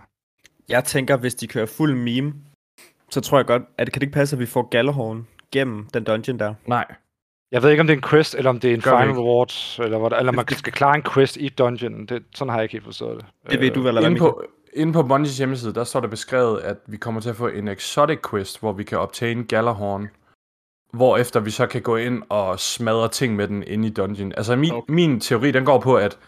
Jeg 0.69 0.85
tænker, 0.85 1.17
hvis 1.17 1.35
de 1.35 1.47
kører 1.47 1.67
fuld 1.67 1.95
meme, 1.95 2.35
så 3.11 3.21
tror 3.21 3.39
jeg 3.39 3.47
godt, 3.47 3.63
at 3.79 3.87
det 3.87 3.93
kan 3.93 4.01
det 4.01 4.07
ikke 4.07 4.15
passe, 4.15 4.37
at 4.37 4.41
vi 4.41 4.47
får 4.47 4.69
Gallahorn 4.69 5.27
gennem 5.53 5.87
den 5.95 6.05
dungeon 6.05 6.39
der. 6.39 6.55
Nej. 6.67 6.85
Jeg 7.53 7.63
ved 7.63 7.71
ikke, 7.71 7.81
om 7.81 7.87
det 7.87 7.95
er 7.95 7.99
en 7.99 8.09
quest, 8.11 8.35
eller 8.35 8.51
om 8.51 8.61
det 8.61 8.71
er 8.71 8.75
en 8.75 8.81
Gør 8.81 9.01
final 9.01 9.15
reward, 9.15 9.53
eller, 9.79 9.99
hvad, 9.99 10.19
eller 10.19 10.33
man 10.33 10.49
skal 10.49 10.73
klare 10.73 10.97
en 10.97 11.03
quest 11.03 11.37
i 11.37 11.49
dungeon. 11.49 12.07
Det, 12.07 12.23
sådan 12.35 12.51
har 12.51 12.57
jeg 12.59 12.63
ikke 12.65 12.73
helt 12.73 12.85
forstået 12.85 13.17
det. 13.17 13.51
Det 13.51 13.61
ved 13.61 13.71
du 13.71 13.81
vel, 13.81 13.89
eller 13.89 14.01
hvad, 14.11 14.45
Inde 14.75 14.93
på, 14.93 15.03
Bungies 15.03 15.39
hjemmeside, 15.39 15.75
der 15.75 15.85
står 15.85 16.01
der 16.01 16.09
beskrevet, 16.09 16.61
at 16.61 16.77
vi 16.87 16.97
kommer 16.97 17.21
til 17.21 17.31
at 17.31 17.37
få 17.37 17.47
en 17.49 17.69
exotic 17.69 18.19
quest, 18.31 18.61
hvor 18.61 18.73
vi 18.73 18.85
kan 18.85 18.99
obtain 18.99 19.45
Galahorn. 19.47 20.09
hvor 20.93 21.17
efter 21.17 21.41
vi 21.41 21.51
så 21.51 21.67
kan 21.67 21.83
gå 21.83 21.97
ind 21.97 22.23
og 22.29 22.61
smadre 22.61 23.09
ting 23.09 23.37
med 23.37 23.49
den 23.49 23.63
inde 23.67 23.89
i 23.89 23.91
dungeon. 23.91 24.33
Altså 24.37 24.57
min, 24.57 24.73
Okay. 24.73 24.93
min 24.93 25.21
teori, 25.21 25.51
den 25.51 25.65
går 25.65 25.81
på, 25.81 25.97
at 25.97 26.19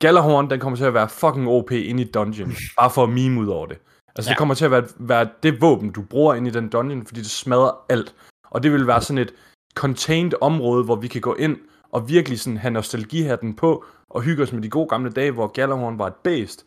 Galahorn, 0.00 0.50
den 0.50 0.60
kommer 0.60 0.76
til 0.76 0.84
at 0.84 0.94
være 0.94 1.08
fucking 1.08 1.48
OP 1.48 1.70
inde 1.72 2.02
i 2.02 2.10
dungeon, 2.10 2.50
bare 2.80 2.90
for 2.90 3.02
at 3.02 3.08
meme 3.10 3.40
ud 3.40 3.46
over 3.46 3.66
det. 3.66 3.78
Altså 4.16 4.28
ja. 4.28 4.30
Ja. 4.30 4.34
det 4.34 4.38
kommer 4.38 4.54
til 4.54 4.64
at 4.64 4.70
være, 4.70 4.88
være 4.98 5.28
det 5.42 5.60
våben, 5.60 5.92
du 5.92 6.02
bruger 6.02 6.34
inde 6.34 6.48
i 6.48 6.52
den 6.52 6.68
dungeon, 6.68 7.06
fordi 7.06 7.20
det 7.20 7.30
smadrer 7.30 7.84
alt. 7.88 8.14
Og 8.50 8.62
det 8.62 8.72
vil 8.72 8.86
være 8.86 9.02
sådan 9.02 9.18
et 9.18 9.34
contained 9.74 10.32
område, 10.40 10.84
hvor 10.84 10.96
vi 10.96 11.08
kan 11.08 11.20
gå 11.20 11.34
ind 11.34 11.58
og 11.92 12.08
virkelig 12.08 12.40
sådan 12.40 12.56
have 12.56 12.70
nostalgihatten 12.70 13.56
på, 13.56 13.84
og 14.10 14.22
hygge 14.22 14.42
os 14.42 14.52
med 14.52 14.62
de 14.62 14.70
gode 14.70 14.88
gamle 14.88 15.10
dage, 15.10 15.30
hvor 15.30 15.46
Galahorn 15.46 15.98
var 15.98 16.06
et 16.06 16.14
bæst, 16.14 16.66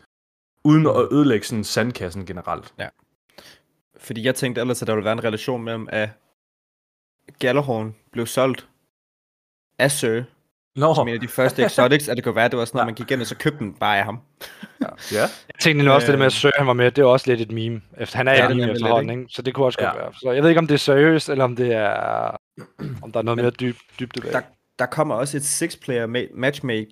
uden 0.64 0.88
at 0.88 1.08
ødelægge 1.12 1.46
sådan 1.46 1.64
sandkassen 1.64 2.26
generelt. 2.26 2.74
Fordi 3.98 4.24
jeg 4.24 4.36
tænkte 4.36 4.62
ellers, 4.62 4.82
at 4.82 4.88
der 4.88 4.94
ville 4.94 5.06
være 5.06 5.14
en 5.14 5.24
relation 5.24 5.64
mellem, 5.64 5.88
at 5.92 6.10
Galahorn 7.40 7.96
blev 8.12 8.26
solgt 8.26 8.68
af 9.80 9.92
Sir, 9.92 10.24
Nå, 10.80 10.96
som 10.96 11.08
en 11.08 11.14
af 11.14 11.20
de 11.20 11.28
første 11.28 11.66
exotics, 11.66 12.08
at 12.10 12.18
det 12.18 12.24
kunne 12.24 12.36
være, 12.36 12.46
at 12.46 12.52
det 12.52 12.58
var 12.60 12.66
sådan 12.66 12.80
Ja. 12.82 12.86
man 12.86 12.94
gik 12.94 13.12
ind 13.12 13.22
og 13.22 13.28
så 13.28 13.36
købte 13.36 13.60
den 13.60 13.74
bare 13.74 13.98
af 13.98 14.04
ham. 14.06 14.20
ja. 15.12 15.20
Jeg 15.22 15.30
tænkte 15.60 15.86
nu 15.86 15.92
også, 15.92 16.06
det 16.08 16.14
der 16.14 16.18
med, 16.18 16.26
at 16.26 16.32
Øh. 16.32 16.38
Søren 16.38 16.68
var 16.68 16.74
med, 16.74 16.92
det 16.92 17.02
er 17.02 17.06
også 17.06 17.28
lidt 17.32 17.42
et 17.42 17.52
meme. 17.52 17.82
Efter, 17.98 18.18
han 18.18 18.28
er 18.28 18.32
Ja, 18.32 18.38
ja, 18.38 18.44
er 18.50 18.50
meme 18.56 18.72
efterhånden, 18.72 19.20
ikke? 19.20 19.34
så 19.34 19.42
det 19.42 19.54
kunne 19.54 19.66
også 19.66 19.80
godt 19.80 19.96
Ja. 19.96 20.02
være. 20.02 20.14
Så 20.14 20.32
jeg 20.32 20.44
ved 20.44 20.50
ikke, 20.50 20.60
om 20.60 20.68
det 20.68 20.74
er 20.74 20.80
seriøst, 20.80 21.30
eller 21.30 21.44
om 21.44 21.56
det 21.56 21.74
er... 21.74 21.90
Om 23.02 23.12
der 23.12 23.20
er 23.20 23.24
noget 23.24 23.36
Men- 23.38 23.44
mere 23.44 23.52
dyb, 23.52 23.76
dybde 24.00 24.22
bag. 24.22 24.32
Der, 24.32 24.42
der 24.80 24.86
kommer 24.86 25.16
også 25.16 25.38
et 25.38 25.44
six-player 25.44 26.08
ma- 26.08 26.40
matchmade 26.40 26.88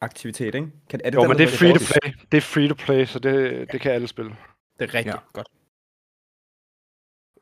aktivitet, 0.00 0.54
ikke? 0.54 0.66
Kan, 0.90 1.00
er 1.04 1.10
det 1.10 1.16
Jo, 1.16 1.20
den, 1.20 1.28
men 1.28 1.38
der 1.38 1.44
det 1.46 1.52
er 1.54 1.56
free 1.58 1.72
to 1.72 1.78
play. 2.00 2.12
Det 2.32 2.36
er 2.36 2.42
free 2.42 2.68
to 2.68 2.74
play, 2.74 3.04
så 3.06 3.18
det, 3.18 3.66
det 3.72 3.80
kan 3.80 3.92
alle 3.92 4.08
spille. 4.08 4.30
Det 4.80 4.88
er 4.90 4.94
rigtigt 4.94 5.14
Ja. 5.14 5.20
godt. 5.32 5.46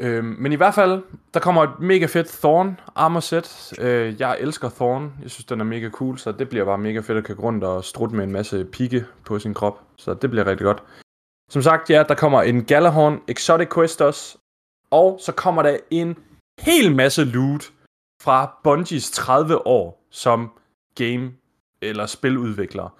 Øhm, 0.00 0.36
men 0.38 0.52
i 0.52 0.56
hvert 0.56 0.74
fald, 0.74 1.02
der 1.34 1.40
kommer 1.40 1.62
et 1.62 1.80
mega 1.80 2.06
fedt 2.06 2.28
Thorn 2.28 2.80
armor 2.94 3.20
set. 3.20 3.72
Øh, 3.80 4.20
jeg 4.20 4.36
elsker 4.40 4.68
Thorn. 4.68 5.12
Jeg 5.22 5.30
synes, 5.30 5.44
den 5.44 5.60
er 5.60 5.64
mega 5.64 5.90
cool, 5.90 6.18
så 6.18 6.32
det 6.32 6.48
bliver 6.48 6.64
bare 6.64 6.78
mega 6.78 7.00
fedt 7.00 7.18
at 7.18 7.24
kan 7.24 7.36
gå 7.36 7.42
rundt 7.42 7.64
og 7.64 7.84
strutte 7.84 8.16
med 8.16 8.24
en 8.24 8.32
masse 8.32 8.64
pigge 8.64 9.04
på 9.24 9.38
sin 9.38 9.54
krop. 9.54 9.80
Så 9.96 10.14
det 10.14 10.30
bliver 10.30 10.46
rigtig 10.46 10.64
godt. 10.64 10.82
Som 11.50 11.62
sagt, 11.62 11.90
ja, 11.90 12.02
der 12.08 12.14
kommer 12.14 12.42
en 12.42 12.64
Galahorn 12.64 13.20
Exotic 13.28 13.68
Quest 13.74 14.02
også. 14.02 14.38
Og 14.90 15.20
så 15.22 15.32
kommer 15.32 15.62
der 15.62 15.76
en 15.90 16.16
hel 16.60 16.96
masse 16.96 17.24
loot 17.24 17.70
fra 18.22 18.58
Bungies 18.64 19.10
30 19.10 19.66
år 19.66 20.06
som 20.10 20.50
game- 21.00 21.32
eller 21.82 22.06
spiludvikler. 22.06 22.94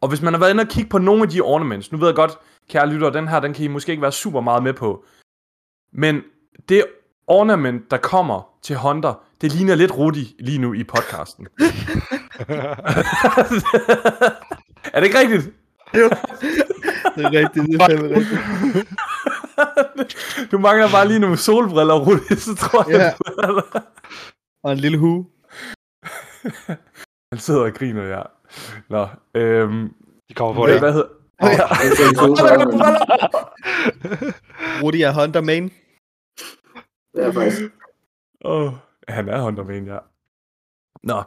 Og 0.00 0.08
hvis 0.08 0.22
man 0.22 0.32
har 0.32 0.40
været 0.40 0.50
inde 0.50 0.60
og 0.60 0.68
kigge 0.68 0.90
på 0.90 0.98
nogle 0.98 1.22
af 1.22 1.28
de 1.28 1.40
ornaments, 1.40 1.92
nu 1.92 1.98
ved 1.98 2.08
jeg 2.08 2.16
godt, 2.16 2.38
kære 2.68 2.88
lytter, 2.88 3.10
den 3.10 3.28
her, 3.28 3.40
den 3.40 3.54
kan 3.54 3.64
I 3.64 3.68
måske 3.68 3.90
ikke 3.92 4.02
være 4.02 4.12
super 4.12 4.40
meget 4.40 4.62
med 4.62 4.72
på. 4.72 5.04
Men 5.92 6.22
det 6.68 6.84
ornament, 7.26 7.90
der 7.90 7.96
kommer 7.96 8.48
til 8.62 8.76
Hunter, 8.76 9.24
det 9.40 9.52
ligner 9.52 9.74
lidt 9.74 9.96
Rudi 9.98 10.36
lige 10.38 10.58
nu 10.58 10.72
i 10.72 10.84
podcasten. 10.84 11.46
er 14.92 15.00
det 15.00 15.04
ikke 15.04 15.18
rigtigt? 15.18 15.52
Det 15.92 17.24
er 17.24 17.30
rigtigt, 17.32 17.66
det 17.66 17.80
er 17.80 17.86
fandme 17.86 18.08
rigtigt. 18.16 18.40
du 20.52 20.58
mangler 20.58 20.90
bare 20.90 21.08
lige 21.08 21.18
nogle 21.18 21.36
solbriller, 21.36 21.94
Rudi, 21.94 22.36
så 22.36 22.54
tror 22.54 22.90
jeg, 22.90 23.14
du 23.48 23.62
Og 24.64 24.72
en 24.72 24.78
lille 24.78 24.98
hue. 24.98 25.26
Han 27.32 27.38
sidder 27.38 27.60
og 27.60 27.72
griner, 27.74 28.02
ja. 28.02 28.22
Nå, 28.90 29.08
øhm, 29.34 29.92
De 30.28 30.34
kommer 30.34 30.54
på 30.54 30.64
hvad, 30.64 30.72
det. 30.72 30.82
hvad 30.82 30.92
hedder... 30.92 31.08
Ja. 31.42 31.48
Er 31.48 31.90
to 31.96 32.14
solbriller. 32.14 32.66
Rudi 34.82 35.02
er 35.02 35.12
Hunter 35.12 35.40
main. 35.40 35.72
Det 37.14 37.24
er 37.24 37.32
faktisk. 37.32 37.62
Åh, 38.44 38.72
han 39.08 39.28
er 39.28 39.40
Hunter 39.40 39.64
Main, 39.64 39.86
ja. 39.86 39.98
Nå, 41.02 41.22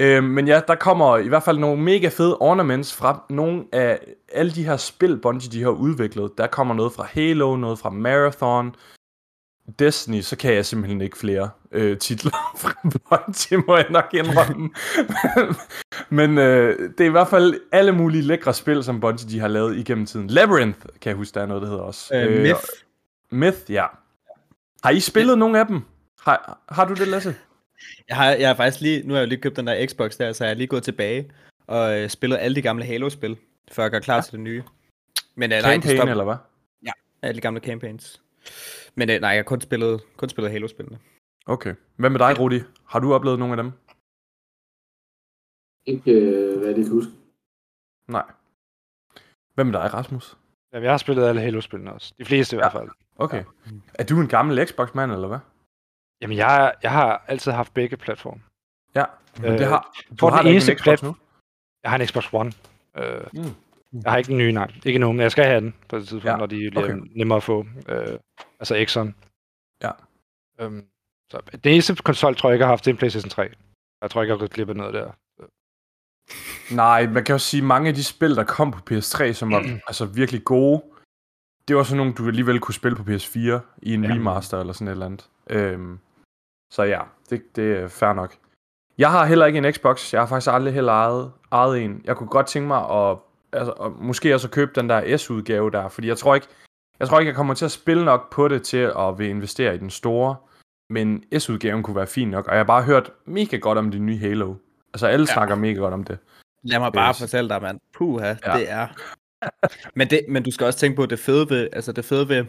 øhm, 0.00 0.24
men 0.24 0.48
ja, 0.48 0.60
der 0.68 0.74
kommer 0.74 1.16
i 1.16 1.28
hvert 1.28 1.42
fald 1.42 1.58
nogle 1.58 1.82
mega 1.82 2.08
fede 2.08 2.38
ornaments 2.38 2.94
fra 2.94 3.24
nogle 3.30 3.64
af 3.72 4.00
alle 4.32 4.52
de 4.52 4.64
her 4.64 4.76
spil, 4.76 5.18
Bungie 5.18 5.50
de 5.52 5.62
har 5.62 5.70
udviklet. 5.70 6.38
Der 6.38 6.46
kommer 6.46 6.74
noget 6.74 6.92
fra 6.92 7.06
Halo, 7.12 7.56
noget 7.56 7.78
fra 7.78 7.90
Marathon, 7.90 8.74
Destiny, 9.78 10.20
så 10.20 10.36
kan 10.36 10.54
jeg 10.54 10.66
simpelthen 10.66 11.00
ikke 11.00 11.18
flere 11.18 11.50
øh, 11.72 11.98
titler 11.98 12.30
fra 12.62 12.72
Bungie, 12.82 13.64
må 13.66 13.76
jeg 13.76 13.86
nok 13.90 14.14
indrømme. 14.14 14.70
men 16.18 16.38
øh, 16.38 16.90
det 16.98 17.00
er 17.00 17.08
i 17.08 17.10
hvert 17.10 17.28
fald 17.28 17.60
alle 17.72 17.92
mulige 17.92 18.22
lækre 18.22 18.54
spil, 18.54 18.84
som 18.84 19.00
Bungie 19.00 19.28
de 19.28 19.40
har 19.40 19.48
lavet 19.48 19.76
igennem 19.76 20.06
tiden. 20.06 20.26
Labyrinth, 20.26 20.78
kan 21.00 21.08
jeg 21.08 21.16
huske, 21.16 21.34
der 21.34 21.40
er 21.40 21.46
noget, 21.46 21.62
der 21.62 21.68
hedder 21.68 21.82
også. 21.82 22.16
Øh, 22.16 22.42
Myth. 22.42 22.64
Myth, 23.30 23.72
ja. 23.72 23.86
Har 24.84 24.90
I 24.90 25.00
spillet 25.00 25.38
nogle 25.38 25.58
af 25.58 25.66
dem? 25.66 25.80
Har, 26.20 26.62
har 26.68 26.84
du 26.84 26.94
det, 26.94 27.08
Lasse? 27.08 27.34
Jeg 28.08 28.16
har, 28.16 28.30
jeg 28.30 28.48
har 28.48 28.54
faktisk 28.54 28.80
lige, 28.80 29.02
nu 29.06 29.14
har 29.14 29.20
jeg 29.20 29.26
jo 29.26 29.28
lige 29.28 29.40
købt 29.40 29.56
den 29.56 29.66
der 29.66 29.86
Xbox 29.86 30.16
der, 30.16 30.32
så 30.32 30.44
jeg 30.44 30.50
har 30.50 30.54
lige 30.54 30.66
gået 30.66 30.82
tilbage 30.82 31.30
og 31.66 32.00
øh, 32.00 32.08
spillet 32.08 32.38
alle 32.40 32.54
de 32.54 32.62
gamle 32.62 32.84
Halo-spil, 32.84 33.36
før 33.72 33.82
jeg 33.82 33.90
gør 33.90 34.00
klar 34.00 34.14
ja. 34.14 34.20
til 34.20 34.32
det 34.32 34.40
nye. 34.40 34.62
Men 35.34 35.52
øh, 35.52 35.62
nej, 35.62 35.74
det 35.74 35.82
Campaign, 35.82 35.98
stop, 35.98 36.08
eller 36.08 36.24
hvad? 36.24 36.36
alle 37.22 37.36
de 37.36 37.40
gamle 37.40 37.60
campaigns. 37.60 38.20
Men 38.94 39.10
øh, 39.10 39.20
nej, 39.20 39.30
jeg 39.30 39.38
har 39.38 39.42
kun 39.42 39.60
spillet, 39.60 40.00
kun 40.16 40.28
spillet 40.28 40.52
Halo-spillene. 40.52 40.98
Okay. 41.46 41.74
Hvad 41.96 42.10
med 42.10 42.18
dig, 42.18 42.38
Rudi? 42.40 42.60
Har 42.86 42.98
du 43.00 43.14
oplevet 43.14 43.38
nogle 43.38 43.52
af 43.52 43.62
dem? 43.62 43.72
Ikke, 45.86 46.10
øh, 46.12 46.58
hvad 46.58 46.66
jeg 46.68 46.76
lige 46.76 46.84
kan 46.86 46.94
huske. 46.94 47.12
Nej. 48.08 48.26
Hvad 49.54 49.64
med 49.64 49.72
dig, 49.72 49.94
Rasmus? 49.94 50.36
Ja, 50.72 50.80
jeg 50.80 50.90
har 50.90 50.98
spillet 50.98 51.24
alle 51.28 51.40
Halo-spillene 51.40 51.92
også. 51.92 52.14
De 52.18 52.24
fleste 52.24 52.56
i 52.56 52.58
Ja. 52.58 52.62
hvert 52.62 52.72
fald. 52.72 52.88
Okay. 53.16 53.44
Er 53.94 54.04
du 54.04 54.20
en 54.20 54.28
gammel 54.28 54.66
Xbox-mand, 54.66 55.12
eller 55.12 55.28
hvad? 55.28 55.38
Jamen, 56.22 56.36
jeg, 56.36 56.74
jeg 56.82 56.90
har 56.92 57.24
altid 57.28 57.52
haft 57.52 57.74
begge 57.74 57.96
platforme. 57.96 58.42
Ja. 58.94 59.04
Men 59.40 59.52
Øh, 59.52 59.58
det 59.58 59.66
har, 59.66 59.94
du 60.10 60.16
tror, 60.16 60.30
har 60.30 60.42
den 60.42 60.50
eneste 60.52 60.72
en 60.72 60.78
Xbox 60.78 61.00
plat- 61.00 61.02
nu? 61.06 61.16
Jeg 61.82 61.90
har 61.90 61.98
en 61.98 62.06
Xbox 62.06 62.32
One. 62.32 62.52
Øh, 62.96 63.26
Mm. 63.94 64.00
Jeg 64.04 64.10
har 64.12 64.18
ikke 64.18 64.28
den 64.28 64.38
nye, 64.38 64.52
nej. 64.52 64.72
Ikke 64.86 64.98
nu, 64.98 65.12
men 65.12 65.20
jeg 65.20 65.30
skal 65.32 65.44
have 65.44 65.60
den 65.60 65.74
på 65.88 65.96
et 65.96 66.00
tidspunkt, 66.02 66.24
Ja, 66.24 66.30
ja. 66.30 66.36
når 66.36 66.46
de 66.46 66.70
bliver 66.70 66.84
okay. 66.84 66.96
nemmere 67.16 67.36
at 67.36 67.42
få. 67.42 67.66
Øh, 67.88 68.18
altså 68.60 68.74
X'eren. 68.74 69.12
Ja. 69.82 69.90
Øhm, 70.60 70.86
så 71.32 71.40
den 71.64 71.72
eneste 71.72 71.94
konsol, 71.94 72.36
tror 72.36 72.48
jeg 72.48 72.54
ikke, 72.54 72.64
har 72.64 72.72
haft, 72.72 72.84
det 72.84 72.90
er 72.90 72.94
en 72.94 72.98
PlayStation 72.98 73.30
3. 73.30 73.42
Jeg 74.02 74.10
tror 74.10 74.22
ikke, 74.22 74.32
jeg 74.32 74.38
har 74.38 74.68
af 74.68 74.76
noget 74.76 74.94
der. 74.94 75.08
Nej, 76.74 77.06
man 77.06 77.24
kan 77.24 77.34
jo 77.34 77.38
sige, 77.38 77.60
at 77.60 77.66
mange 77.66 77.88
af 77.88 77.94
de 77.94 78.04
spil, 78.04 78.36
der 78.36 78.44
kom 78.44 78.70
på 78.70 78.80
PS3, 78.90 79.32
som 79.32 79.50
var 79.52 79.62
altså 79.86 80.04
virkelig 80.06 80.44
gode, 80.44 80.82
det 81.68 81.76
var 81.76 81.82
sådan 81.82 81.96
nogle, 81.96 82.12
du 82.12 82.26
alligevel 82.26 82.60
kunne 82.60 82.74
spille 82.74 82.96
på 82.96 83.02
PS4 83.02 83.60
i 83.82 83.94
en 83.94 84.04
Ja. 84.04 84.10
remaster 84.14 84.60
eller 84.60 84.72
sådan 84.72 84.88
et 84.88 84.92
eller 84.92 85.06
andet. 85.06 85.28
Øhm, 85.50 85.98
så 86.72 86.82
ja, 86.82 87.00
det, 87.30 87.56
det 87.56 87.76
er 87.76 87.88
fair 87.88 88.12
nok. 88.12 88.36
Jeg 88.98 89.10
har 89.10 89.24
heller 89.24 89.46
ikke 89.46 89.58
en 89.58 89.72
Xbox. 89.72 90.12
Jeg 90.12 90.20
har 90.20 90.26
faktisk 90.26 90.52
aldrig 90.52 90.74
heller 90.74 90.92
ejet, 90.92 91.32
ejet 91.52 91.82
en. 91.84 92.00
Jeg 92.04 92.16
kunne 92.16 92.28
godt 92.28 92.46
tænke 92.46 92.68
mig 92.68 92.90
at, 92.90 93.18
altså, 93.52 93.72
at 93.72 93.92
måske 93.92 94.34
også 94.34 94.48
købe 94.50 94.72
den 94.74 94.88
der 94.88 95.16
S-udgave 95.16 95.70
der, 95.70 95.88
fordi 95.88 96.08
jeg 96.08 96.18
tror 96.18 96.34
ikke, 96.34 96.46
jeg 97.00 97.08
tror 97.08 97.18
ikke, 97.18 97.28
jeg 97.28 97.36
kommer 97.36 97.54
til 97.54 97.64
at 97.64 97.70
spille 97.70 98.04
nok 98.04 98.32
på 98.32 98.48
det 98.48 98.62
til 98.62 98.92
at 98.98 99.18
vil 99.18 99.28
investere 99.28 99.74
i 99.74 99.78
den 99.78 99.90
store. 99.90 100.36
Men 100.92 101.24
S-udgaven 101.38 101.82
kunne 101.82 101.96
være 101.96 102.06
fin 102.06 102.28
nok, 102.30 102.46
og 102.46 102.52
jeg 102.52 102.58
har 102.58 102.64
bare 102.64 102.82
hørt 102.82 103.10
mega 103.24 103.56
godt 103.56 103.78
om 103.78 103.90
det 103.90 104.00
nye 104.02 104.18
Halo. 104.18 104.54
Altså 104.94 105.06
alle 105.06 105.26
Ja. 105.28 105.32
snakker 105.34 105.54
mega 105.54 105.74
godt 105.78 105.94
om 105.94 106.04
det. 106.04 106.18
Lad 106.62 106.78
mig 106.78 106.92
bare 106.92 107.10
Yes. 107.10 107.18
fortælle 107.20 107.48
dig, 107.48 107.62
mand. 107.62 107.80
Puha, 107.94 108.26
Ja. 108.26 108.34
ja. 108.46 108.58
det 108.58 108.70
er... 108.70 108.88
men, 109.94 110.10
det, 110.10 110.20
men 110.28 110.42
du 110.42 110.50
skal 110.50 110.66
også 110.66 110.78
tænke 110.78 110.96
på, 110.96 111.02
at 111.02 111.10
det 111.10 111.18
fede 111.18 111.50
ved, 111.50 111.68
altså 111.72 111.92
det 111.92 112.04
fede 112.04 112.28
ved, 112.28 112.44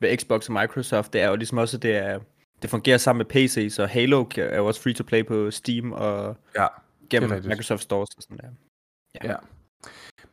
ved 0.00 0.16
Xbox 0.18 0.48
og 0.48 0.52
Microsoft, 0.52 1.12
det 1.12 1.20
er 1.20 1.28
jo 1.28 1.36
ligesom 1.36 1.58
også, 1.58 1.78
det, 1.78 1.96
er, 1.96 2.18
det 2.62 2.70
fungerer 2.70 2.98
sammen 2.98 3.18
med 3.18 3.26
PC, 3.26 3.68
så 3.74 3.86
Halo 3.86 4.24
er 4.36 4.56
jo 4.56 4.66
også 4.66 4.82
free 4.82 4.94
to 4.94 5.04
play 5.04 5.26
på 5.26 5.50
Steam 5.50 5.92
og 5.92 6.36
Ja, 6.56 6.66
gennem. 7.10 7.30
Microsoft 7.44 7.82
Stores 7.82 8.08
og 8.16 8.22
sådan 8.22 8.36
der. 8.38 8.48
Ja. 9.24 9.34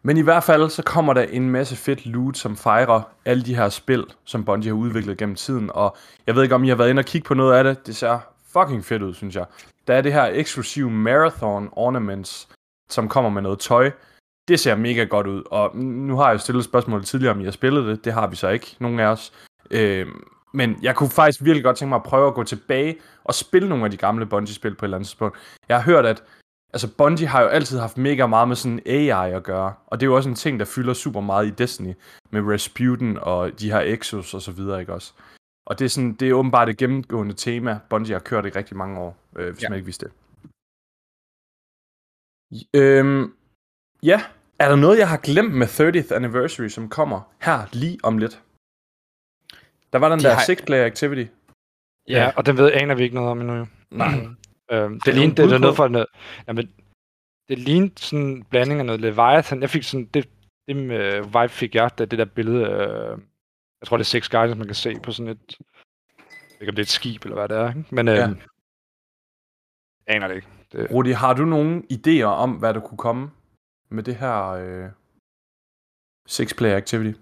Men 0.05 0.17
i 0.17 0.21
hvert 0.21 0.43
fald, 0.43 0.69
så 0.69 0.83
kommer 0.83 1.13
der 1.13 1.21
en 1.21 1.49
masse 1.49 1.75
fedt 1.75 2.05
loot, 2.05 2.37
som 2.37 2.57
fejrer 2.57 3.01
alle 3.25 3.43
de 3.43 3.55
her 3.55 3.69
spil, 3.69 4.05
som 4.23 4.45
Bungie 4.45 4.71
har 4.71 4.77
udviklet 4.77 5.17
gennem 5.17 5.35
tiden. 5.35 5.69
Og 5.73 5.97
jeg 6.27 6.35
ved 6.35 6.43
ikke, 6.43 6.55
om 6.55 6.63
I 6.63 6.69
har 6.69 6.75
været 6.75 6.89
inde 6.89 6.99
og 6.99 7.05
kigge 7.05 7.25
på 7.27 7.33
noget 7.33 7.57
af 7.57 7.63
det. 7.63 7.87
Det 7.87 7.95
ser 7.95 8.19
fucking 8.53 8.85
fedt 8.85 9.01
ud, 9.01 9.13
synes 9.13 9.35
jeg. 9.35 9.45
Der 9.87 9.93
er 9.93 10.01
det 10.01 10.13
her 10.13 10.29
eksklusive 10.31 10.91
Marathon 10.91 11.69
Ornaments, 11.71 12.47
som 12.89 13.09
kommer 13.09 13.29
med 13.29 13.41
noget 13.41 13.59
tøj. 13.59 13.91
Det 14.47 14.59
ser 14.59 14.75
mega 14.75 15.03
godt 15.03 15.27
ud. 15.27 15.43
Og 15.51 15.77
nu 15.77 16.17
har 16.17 16.25
jeg 16.25 16.33
jo 16.33 16.37
stillet 16.37 16.63
spørgsmål 16.63 17.03
tidligere, 17.03 17.33
om 17.33 17.41
I 17.41 17.43
har 17.43 17.51
spillet 17.51 17.85
det. 17.85 18.05
Det 18.05 18.13
har 18.13 18.27
vi 18.27 18.35
så 18.35 18.49
ikke, 18.49 18.75
nogen 18.79 18.99
af 18.99 19.05
os. 19.05 19.33
Øh, 19.71 20.07
men 20.53 20.77
jeg 20.81 20.95
kunne 20.95 21.09
faktisk 21.09 21.43
virkelig 21.43 21.63
godt 21.63 21.77
tænke 21.77 21.89
mig 21.89 21.95
at 21.95 22.03
prøve 22.03 22.27
at 22.27 22.33
gå 22.33 22.43
tilbage 22.43 22.97
og 23.23 23.33
spille 23.33 23.69
nogle 23.69 23.85
af 23.85 23.91
de 23.91 23.97
gamle 23.97 24.25
Bungie-spil 24.25 24.75
på 24.75 24.85
et 24.85 24.87
eller 24.87 24.97
andet 24.97 25.07
tidspunkt. 25.07 25.37
Jeg 25.69 25.77
har 25.77 25.83
hørt, 25.83 26.05
at 26.05 26.23
altså 26.73 26.95
Bungie 26.97 27.27
har 27.27 27.41
jo 27.41 27.47
altid 27.47 27.79
haft 27.79 27.97
mega 27.97 28.27
meget 28.27 28.47
med 28.47 28.55
sådan 28.55 28.79
AI 28.85 29.31
at 29.31 29.43
gøre, 29.43 29.73
og 29.87 29.99
det 29.99 30.05
er 30.05 30.09
jo 30.09 30.15
også 30.15 30.29
en 30.29 30.35
ting, 30.35 30.59
der 30.59 30.65
fylder 30.65 30.93
super 30.93 31.21
meget 31.21 31.47
i 31.47 31.49
Destiny, 31.49 31.93
med 32.31 32.41
Rasputin 32.53 33.17
og 33.21 33.59
de 33.59 33.71
her 33.71 33.79
Exos 33.79 34.33
og 34.33 34.41
så 34.41 34.51
videre, 34.51 34.79
ikke 34.79 34.93
også? 34.93 35.13
Og 35.65 35.79
det 35.79 35.85
er, 35.85 35.89
sådan, 35.89 36.13
det 36.13 36.29
er 36.29 36.33
åbenbart 36.33 36.69
et 36.69 36.77
gennemgående 36.77 37.33
tema, 37.33 37.79
Bungie 37.89 38.13
har 38.15 38.19
kørt 38.19 38.45
i 38.45 38.49
rigtig 38.49 38.77
mange 38.77 38.99
år, 38.99 39.17
øh, 39.35 39.49
hvis 39.53 39.61
ja. 39.61 39.65
Ja. 39.65 39.69
man 39.69 39.77
ikke 39.77 39.85
vidste 39.85 40.05
det. 40.05 40.13
Øhm, 42.73 43.33
ja, 44.03 44.23
er 44.59 44.69
der 44.69 44.75
noget, 44.75 44.97
jeg 44.99 45.09
har 45.09 45.17
glemt 45.17 45.53
med 45.53 45.67
30th 45.67 46.13
Anniversary, 46.15 46.67
som 46.67 46.89
kommer 46.89 47.21
her 47.41 47.65
lige 47.73 47.97
om 48.03 48.17
lidt? 48.17 48.41
Der 49.93 49.99
var 49.99 50.09
den 50.09 50.19
De 50.19 50.23
der 50.23 50.33
har- 50.33 50.41
six-player 50.43 50.85
activity. 50.85 51.31
Ja, 52.07 52.31
og 52.37 52.45
den 52.45 52.57
ved 52.57 52.71
aner 52.71 52.95
vi 52.95 53.03
ikke 53.03 53.15
noget 53.15 53.31
om 53.31 53.41
endnu. 53.41 53.53
jo. 53.55 53.65
Nej. 53.91 54.27
Øhm, 54.71 54.99
det 54.99 55.13
du 55.13 55.19
lignede, 55.19 55.35
det, 55.41 55.45
bud 55.45 55.53
er 55.53 55.57
noget 55.57 55.75
for 55.75 55.87
noget, 55.87 56.07
jamen, 56.47 56.71
det 57.47 57.59
lignede 57.59 57.93
sådan 57.97 58.25
en 58.25 58.43
blanding 58.43 58.79
af 58.79 58.85
noget 58.85 59.01
Leviathan. 59.01 59.61
Jeg 59.61 59.69
fik 59.69 59.83
sådan, 59.83 60.05
det, 60.05 60.29
det 60.67 60.75
med 60.75 61.21
vibe 61.23 61.49
fik 61.49 61.75
jeg, 61.75 61.97
da 61.97 62.05
det 62.05 62.19
der 62.19 62.25
billede, 62.25 62.63
øh, 62.63 63.17
jeg 63.81 63.87
tror 63.87 63.97
det 63.97 64.03
er 64.03 64.13
Six 64.15 64.29
Guardians, 64.29 64.57
man 64.57 64.67
kan 64.67 64.75
se 64.75 64.95
på 65.03 65.11
sådan 65.11 65.29
et, 65.31 65.57
jeg 66.19 66.61
ikke 66.61 66.69
om 66.71 66.75
det 66.75 66.81
er 66.81 66.85
et 66.85 66.87
skib 66.89 67.23
eller 67.23 67.35
hvad 67.35 67.49
det 67.49 67.57
er, 67.57 67.69
ikke? 67.69 67.95
men 67.95 68.07
øh, 68.07 68.15
Ja. 68.15 68.33
aner 70.07 70.27
det 70.27 70.35
ikke. 70.35 70.47
Det, 70.71 70.91
Rudi, 70.91 71.11
har 71.11 71.33
du 71.33 71.45
nogle 71.45 71.83
idéer 71.93 72.23
om, 72.23 72.51
hvad 72.51 72.73
der 72.73 72.79
kunne 72.79 72.97
komme 72.97 73.31
med 73.89 74.03
det 74.03 74.15
her 74.15 74.47
øh, 74.49 74.89
six-player 76.29 76.75
activity? 76.75 77.19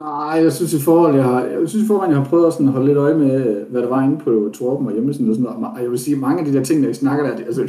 Nej, 0.00 0.42
jeg 0.44 0.52
synes 0.52 0.72
i 0.74 0.82
forhold, 0.82 1.14
jeg, 1.14 1.24
har, 1.24 1.40
jeg 1.44 1.68
synes 1.68 1.84
i 1.84 1.86
forhold, 1.86 2.10
jeg 2.10 2.18
har 2.18 2.24
prøvet 2.24 2.46
at 2.46 2.52
sådan 2.52 2.66
holde 2.66 2.86
lidt 2.86 2.98
øje 2.98 3.14
med, 3.14 3.66
hvad 3.66 3.82
der 3.82 3.88
var 3.88 4.02
inde 4.02 4.18
på 4.18 4.50
Torben 4.54 4.86
og 4.86 4.92
hjemmesiden 4.92 5.28
og 5.30 5.34
sådan 5.36 5.52
noget. 5.60 5.74
Og 5.76 5.82
jeg 5.82 5.90
vil 5.90 5.98
sige, 5.98 6.16
mange 6.16 6.38
af 6.38 6.44
de 6.44 6.52
der 6.58 6.64
ting, 6.64 6.82
der 6.82 6.88
I 6.90 6.94
snakker 6.94 7.26
der, 7.26 7.36
de- 7.36 7.44
altså, 7.44 7.62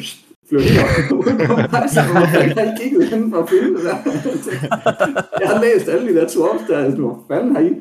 flytter 0.50 0.68
helt 0.68 1.12
ud 1.12 1.24
på 1.48 1.54
mig, 1.56 1.90
så 1.90 2.02
fanden 2.02 2.58
har 2.58 2.78
kigget 2.82 3.08
hen 3.10 3.32
for 3.32 3.38
at 3.44 3.50
finde 3.50 3.70
det 3.78 3.84
der? 3.84 3.98
Jeg 5.42 5.50
har 5.50 5.62
læst 5.62 5.88
alle 5.88 6.10
de 6.14 6.16
der 6.20 6.28
Torps 6.28 6.64
der, 6.68 6.78
altså, 6.78 7.00
hvor 7.02 7.24
fanden 7.28 7.56
har 7.56 7.62
I 7.62 7.76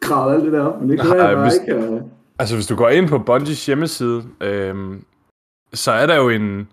gravet 0.00 0.34
alt 0.34 0.44
det 0.44 0.52
der 0.52 0.60
op? 0.60 0.80
Men 0.80 0.90
det 0.90 0.98
kan 1.00 1.08
Nej, 1.08 1.16
være, 1.16 1.26
jeg 1.26 1.36
bare 1.36 1.44
hvis- 1.44 1.58
ikke 1.68 1.80
har... 1.80 2.00
Altså, 2.38 2.54
hvis 2.54 2.66
du 2.66 2.74
går 2.76 2.88
ind 2.88 3.08
på 3.08 3.18
Bungies 3.18 3.66
hjemmeside, 3.66 4.22
øhm, 4.40 5.04
så 5.74 5.90
er 5.92 6.06
der 6.06 6.16
jo 6.16 6.28
en... 6.28 6.68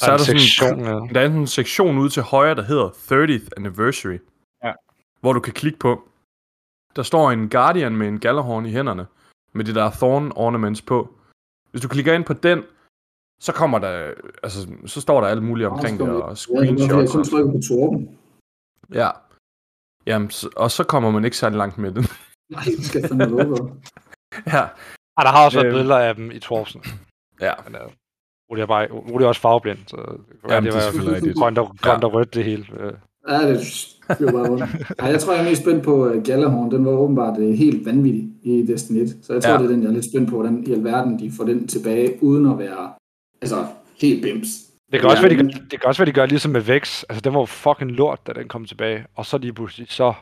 Så 0.00 0.06
der 0.06 0.12
er 0.12 0.12
er 0.12 0.16
der 0.16 0.22
en 0.22 0.26
sådan 0.26 0.40
sektion, 0.40 0.80
ja. 0.84 1.14
Der 1.14 1.20
er 1.20 1.30
en 1.30 1.46
sektion 1.46 1.98
ude 1.98 2.08
til 2.08 2.22
højre, 2.22 2.54
der 2.54 2.62
hedder 2.62 2.88
30th 2.88 3.48
Anniversary. 3.56 4.18
Ja. 5.18 5.20
Hvor 5.20 5.32
du 5.32 5.40
kan 5.40 5.52
klikke 5.52 5.78
på. 5.78 6.08
Der 6.96 7.02
står 7.02 7.30
en 7.30 7.48
Guardian 7.50 7.96
med 7.96 8.08
en 8.08 8.20
Galahorn 8.20 8.66
i 8.66 8.70
hænderne. 8.70 9.06
Med 9.52 9.64
de 9.64 9.74
der 9.74 9.90
thorn 9.90 10.32
ornaments 10.36 10.82
på. 10.82 11.14
Hvis 11.70 11.82
du 11.82 11.88
klikker 11.88 12.12
ind 12.14 12.24
på 12.24 12.32
den, 12.32 12.62
så 13.40 13.52
kommer 13.52 13.78
der, 13.78 14.14
altså, 14.42 14.68
så 14.86 15.00
står 15.00 15.20
der 15.20 15.28
alt 15.28 15.42
muligt 15.42 15.68
omkring 15.68 15.98
det, 15.98 16.08
og 16.08 16.14
Ja, 16.14 16.20
var, 16.20 16.28
jeg 16.28 16.36
screenshots. 16.36 17.12
kun 17.12 17.20
og- 17.20 17.26
trykker 17.30 17.52
på 17.52 17.60
Torben. 17.68 18.18
Ja. 18.94 19.10
Jamen, 20.06 20.30
og 20.56 20.70
så 20.70 20.84
kommer 20.84 21.10
man 21.10 21.24
ikke 21.24 21.36
særlig 21.36 21.56
langt 21.58 21.78
med 21.78 21.92
den. 21.92 22.04
Nej, 22.54 22.62
det 22.76 22.84
skal 22.86 23.00
jeg 23.00 23.08
fandme 23.08 23.24
love 23.24 23.76
ja. 24.54 24.62
Ah, 25.16 25.24
der 25.24 25.28
har 25.32 25.44
også 25.44 25.58
været 25.58 25.66
Øhm. 25.66 25.74
billeder 25.78 25.98
af 25.98 26.14
dem 26.14 26.30
i 26.30 26.38
Torpsen. 26.38 26.82
Ja. 27.40 27.52
Men 27.64 27.74
uh, 27.74 27.92
Rudi 28.50 28.60
er, 28.60 28.66
bare, 28.66 28.86
Rudi 28.92 29.24
er 29.24 29.28
også 29.28 29.40
farveblind, 29.40 29.78
så 29.86 29.96
Jamen, 29.96 30.18
det 30.48 30.62
det 30.62 30.68
er 30.68 30.72
var 30.74 30.80
selvfølgelig 30.80 31.14
rigtigt. 31.16 31.38
grønt 31.38 31.58
og, 31.58 31.76
grønt 31.82 32.04
og 32.04 32.12
rødt 32.12 32.34
det 32.34 32.44
hele. 32.44 32.66
Øh, 32.80 32.92
Ja, 33.28 33.48
det 33.48 33.60
blev 34.16 34.32
bare 34.32 34.48
rundt. 34.50 34.64
Ej, 34.98 35.08
jeg 35.10 35.20
tror, 35.20 35.32
jeg 35.32 35.44
er 35.44 35.48
mest 35.48 35.62
spændt 35.62 35.84
på 35.84 36.08
uh, 36.08 36.22
Galahorn. 36.22 36.70
Den 36.70 36.84
var 36.84 36.90
åbenbart 36.92 37.38
uh, 37.38 37.48
helt 37.54 37.86
vanvittig 37.86 38.28
i 38.42 38.62
Destiny 38.66 39.00
1. 39.02 39.16
Så 39.22 39.32
jeg 39.32 39.42
tror, 39.42 39.52
Ja. 39.52 39.58
det 39.58 39.64
er 39.64 39.68
den, 39.68 39.82
jeg 39.82 39.88
er 39.88 39.92
lidt 39.92 40.04
spændt 40.04 40.28
på, 40.30 40.34
hvordan 40.36 40.64
i 40.66 40.72
alverden 40.72 41.18
de 41.18 41.32
får 41.36 41.44
den 41.44 41.68
tilbage, 41.68 42.22
uden 42.22 42.46
at 42.50 42.58
være 42.58 42.92
altså, 43.42 43.66
helt 44.00 44.22
bims. 44.22 44.48
Det 44.92 45.00
kan, 45.00 45.08
Ja, 45.08 45.10
også 45.10 45.22
være, 45.22 45.30
de 45.30 45.36
gør, 45.36 45.42
det 45.70 45.80
kan 45.80 45.86
også 45.86 46.02
være, 46.02 46.06
de 46.06 46.12
gør 46.12 46.26
ligesom 46.26 46.50
med 46.52 46.60
Vex. 46.60 47.02
Altså, 47.08 47.20
den 47.20 47.32
var 47.34 47.40
jo 47.40 47.44
fucking 47.46 47.90
lort, 47.90 48.26
da 48.26 48.32
den 48.32 48.48
kom 48.48 48.64
tilbage. 48.64 49.04
Og 49.14 49.26
så 49.26 49.38
lige 49.38 49.52
pludselig, 49.52 49.86
så... 49.90 50.12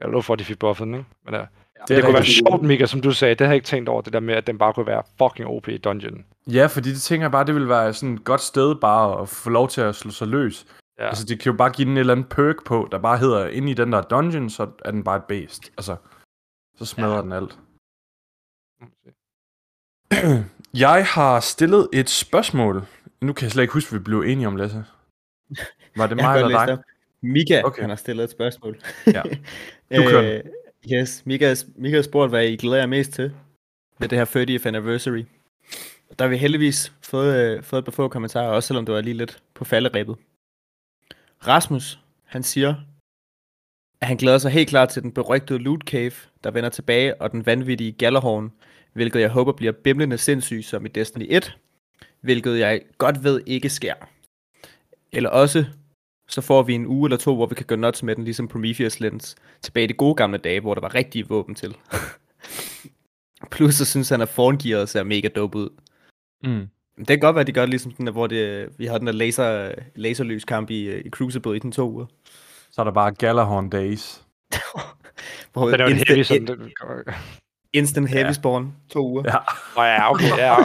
Jeg 0.00 0.06
er 0.06 0.10
lov 0.12 0.22
for, 0.22 0.32
at 0.32 0.38
de 0.38 0.44
fik 0.44 0.58
buffet 0.58 0.86
den, 0.86 0.94
ikke? 0.94 1.06
Men, 1.24 1.34
uh, 1.34 1.40
det, 1.40 1.88
det 1.88 1.98
er 1.98 2.02
kunne 2.02 2.14
være 2.14 2.24
sjovt, 2.24 2.62
Mika, 2.62 2.86
som 2.86 3.00
du 3.00 3.12
sagde. 3.12 3.34
Det 3.34 3.40
har 3.46 3.52
jeg 3.52 3.54
ikke 3.54 3.66
tænkt 3.66 3.88
over, 3.88 4.00
det 4.02 4.12
der 4.12 4.20
med, 4.20 4.34
at 4.34 4.46
den 4.46 4.58
bare 4.58 4.72
kunne 4.72 4.86
være 4.86 5.02
fucking 5.18 5.48
OP 5.48 5.68
i 5.68 5.76
dungeon. 5.78 6.24
Ja, 6.46 6.66
fordi 6.66 6.88
det 6.90 7.00
tænker 7.00 7.24
jeg 7.24 7.30
bare, 7.32 7.44
det 7.46 7.54
vil 7.54 7.68
være 7.68 7.92
sådan 7.92 8.14
et 8.14 8.24
godt 8.24 8.40
sted 8.40 8.74
bare 8.74 9.22
at 9.22 9.28
få 9.28 9.50
lov 9.50 9.68
til 9.68 9.80
at 9.80 9.94
slå 9.94 10.10
sig 10.10 10.28
løs. 10.28 10.66
Ja. 11.00 11.08
Altså, 11.08 11.24
det 11.24 11.40
kan 11.40 11.52
jo 11.52 11.56
bare 11.56 11.70
give 11.70 11.88
den 11.88 11.96
et 11.96 12.00
eller 12.00 12.14
andet 12.14 12.28
perk 12.28 12.64
på, 12.64 12.88
der 12.92 12.98
bare 12.98 13.18
hedder, 13.18 13.48
inde 13.48 13.70
i 13.70 13.74
den 13.74 13.92
der 13.92 14.02
dungeon, 14.02 14.50
så 14.50 14.70
er 14.84 14.90
den 14.90 15.04
bare 15.04 15.16
et 15.16 15.24
beast. 15.24 15.72
Altså, 15.76 15.96
så 16.76 16.84
smadrer 16.84 17.16
ja. 17.16 17.22
den 17.22 17.32
alt. 17.32 17.58
Jeg 20.74 21.06
har 21.06 21.40
stillet 21.40 21.88
et 21.92 22.10
spørgsmål. 22.10 22.86
Nu 23.20 23.32
kan 23.32 23.44
jeg 23.44 23.52
slet 23.52 23.62
ikke 23.62 23.74
huske, 23.74 23.90
hvad 23.90 24.00
vi 24.00 24.04
blev 24.04 24.20
enige 24.20 24.46
om, 24.46 24.56
Lasse. 24.56 24.84
Var 25.96 26.06
det 26.06 26.16
mig 26.24 26.40
eller 26.40 26.66
dig? 26.66 26.78
Mika, 27.22 27.62
Okay. 27.64 27.80
han 27.80 27.90
har 27.90 27.96
stillet 27.96 28.24
et 28.24 28.30
spørgsmål. 28.30 28.78
Ja. 29.06 29.22
Du 29.96 30.02
kører 30.02 30.36
øh, 30.36 30.50
Yes, 30.92 31.26
Mika, 31.26 31.54
Mika 31.76 31.96
har 31.96 32.02
spurgt, 32.02 32.30
hvad 32.30 32.46
I 32.46 32.56
glæder 32.56 32.76
jer 32.76 32.86
mest 32.86 33.12
til 33.12 33.32
med 33.98 34.08
det 34.08 34.18
her 34.18 34.24
30th 34.24 34.66
anniversary. 34.68 35.24
Der 36.18 36.24
har 36.24 36.28
vi 36.28 36.36
heldigvis 36.36 36.92
fået, 37.02 37.36
øh, 37.36 37.62
fået 37.62 37.78
et 37.78 37.84
par 37.84 37.92
få 37.92 38.08
kommentarer, 38.08 38.48
også 38.48 38.66
selvom 38.66 38.86
det 38.86 38.94
var 38.94 39.00
lige 39.00 39.14
lidt 39.14 39.42
på 39.54 39.64
falderæbet. 39.64 40.16
Rasmus, 41.46 42.00
han 42.24 42.42
siger, 42.42 42.74
at 44.00 44.08
han 44.08 44.16
glæder 44.16 44.38
sig 44.38 44.50
helt 44.50 44.68
klart 44.68 44.88
til 44.88 45.02
den 45.02 45.12
berygtede 45.12 45.58
Loot 45.58 45.80
Cave, 45.84 46.12
der 46.44 46.50
vender 46.50 46.70
tilbage, 46.70 47.20
og 47.20 47.32
den 47.32 47.46
vanvittige 47.46 47.92
Galahorn, 47.92 48.52
hvilket 48.92 49.20
jeg 49.20 49.30
håber 49.30 49.52
bliver 49.52 49.72
bimlende 49.72 50.18
sindssyg 50.18 50.64
som 50.64 50.86
i 50.86 50.88
Destiny 50.88 51.26
1, 51.28 51.58
hvilket 52.20 52.58
jeg 52.58 52.82
godt 52.98 53.24
ved 53.24 53.42
ikke 53.46 53.68
sker. 53.68 53.94
Eller 55.12 55.30
også, 55.30 55.64
så 56.28 56.40
får 56.40 56.62
vi 56.62 56.74
en 56.74 56.86
uge 56.86 57.06
eller 57.06 57.16
to, 57.16 57.34
hvor 57.34 57.46
vi 57.46 57.54
kan 57.54 57.66
gå 57.66 57.76
nuts 57.76 58.02
med 58.02 58.16
den, 58.16 58.24
ligesom 58.24 58.48
Prometheus 58.48 59.00
Lens, 59.00 59.36
tilbage 59.62 59.84
i 59.84 59.86
de 59.86 59.94
gode 59.94 60.14
gamle 60.14 60.38
dage, 60.38 60.60
hvor 60.60 60.74
der 60.74 60.80
var 60.80 60.94
rigtige 60.94 61.28
våben 61.28 61.54
til. 61.54 61.76
Plus 63.52 63.74
så 63.74 63.84
synes 63.84 64.08
han, 64.08 64.20
at 64.20 64.28
forngearet 64.28 64.88
ser 64.88 65.02
mega 65.02 65.28
dope 65.28 65.58
ud. 65.58 65.68
Mm. 66.44 66.68
Det 67.00 67.08
kan 67.08 67.20
godt 67.20 67.34
være, 67.34 67.40
at 67.40 67.46
de 67.46 67.52
gør 67.52 67.60
det 67.60 67.70
ligesom 67.70 67.90
sådan, 67.92 68.12
hvor 68.12 68.26
det, 68.26 68.68
vi 68.78 68.86
har 68.86 68.98
den 68.98 69.06
der 69.06 69.12
laser, 69.12 69.72
laserlyskamp 69.94 70.70
i, 70.70 70.82
øh, 70.84 71.02
i 71.04 71.10
Crucible 71.10 71.56
i 71.56 71.58
den 71.58 71.72
to 71.72 71.90
uger. 71.90 72.06
Så 72.70 72.80
er 72.80 72.84
der 72.84 72.92
bare 72.92 73.12
Galahorn 73.12 73.70
Days. 73.70 74.22
Hvor 75.52 75.68
Den 75.70 75.80
er 75.80 75.84
jo 75.84 75.90
en 75.90 75.96
instant, 75.96 76.16
heavy, 76.16 76.24
sådan... 76.24 76.46
Den... 76.46 76.72
instant 77.72 78.08
heavy 78.08 78.26
Ja. 78.26 78.32
spawn, 78.32 78.74
to 78.90 79.06
uger. 79.08 79.22
Ja. 79.26 79.84
Ja, 79.84 80.10
okay, 80.10 80.38
ja. 80.38 80.56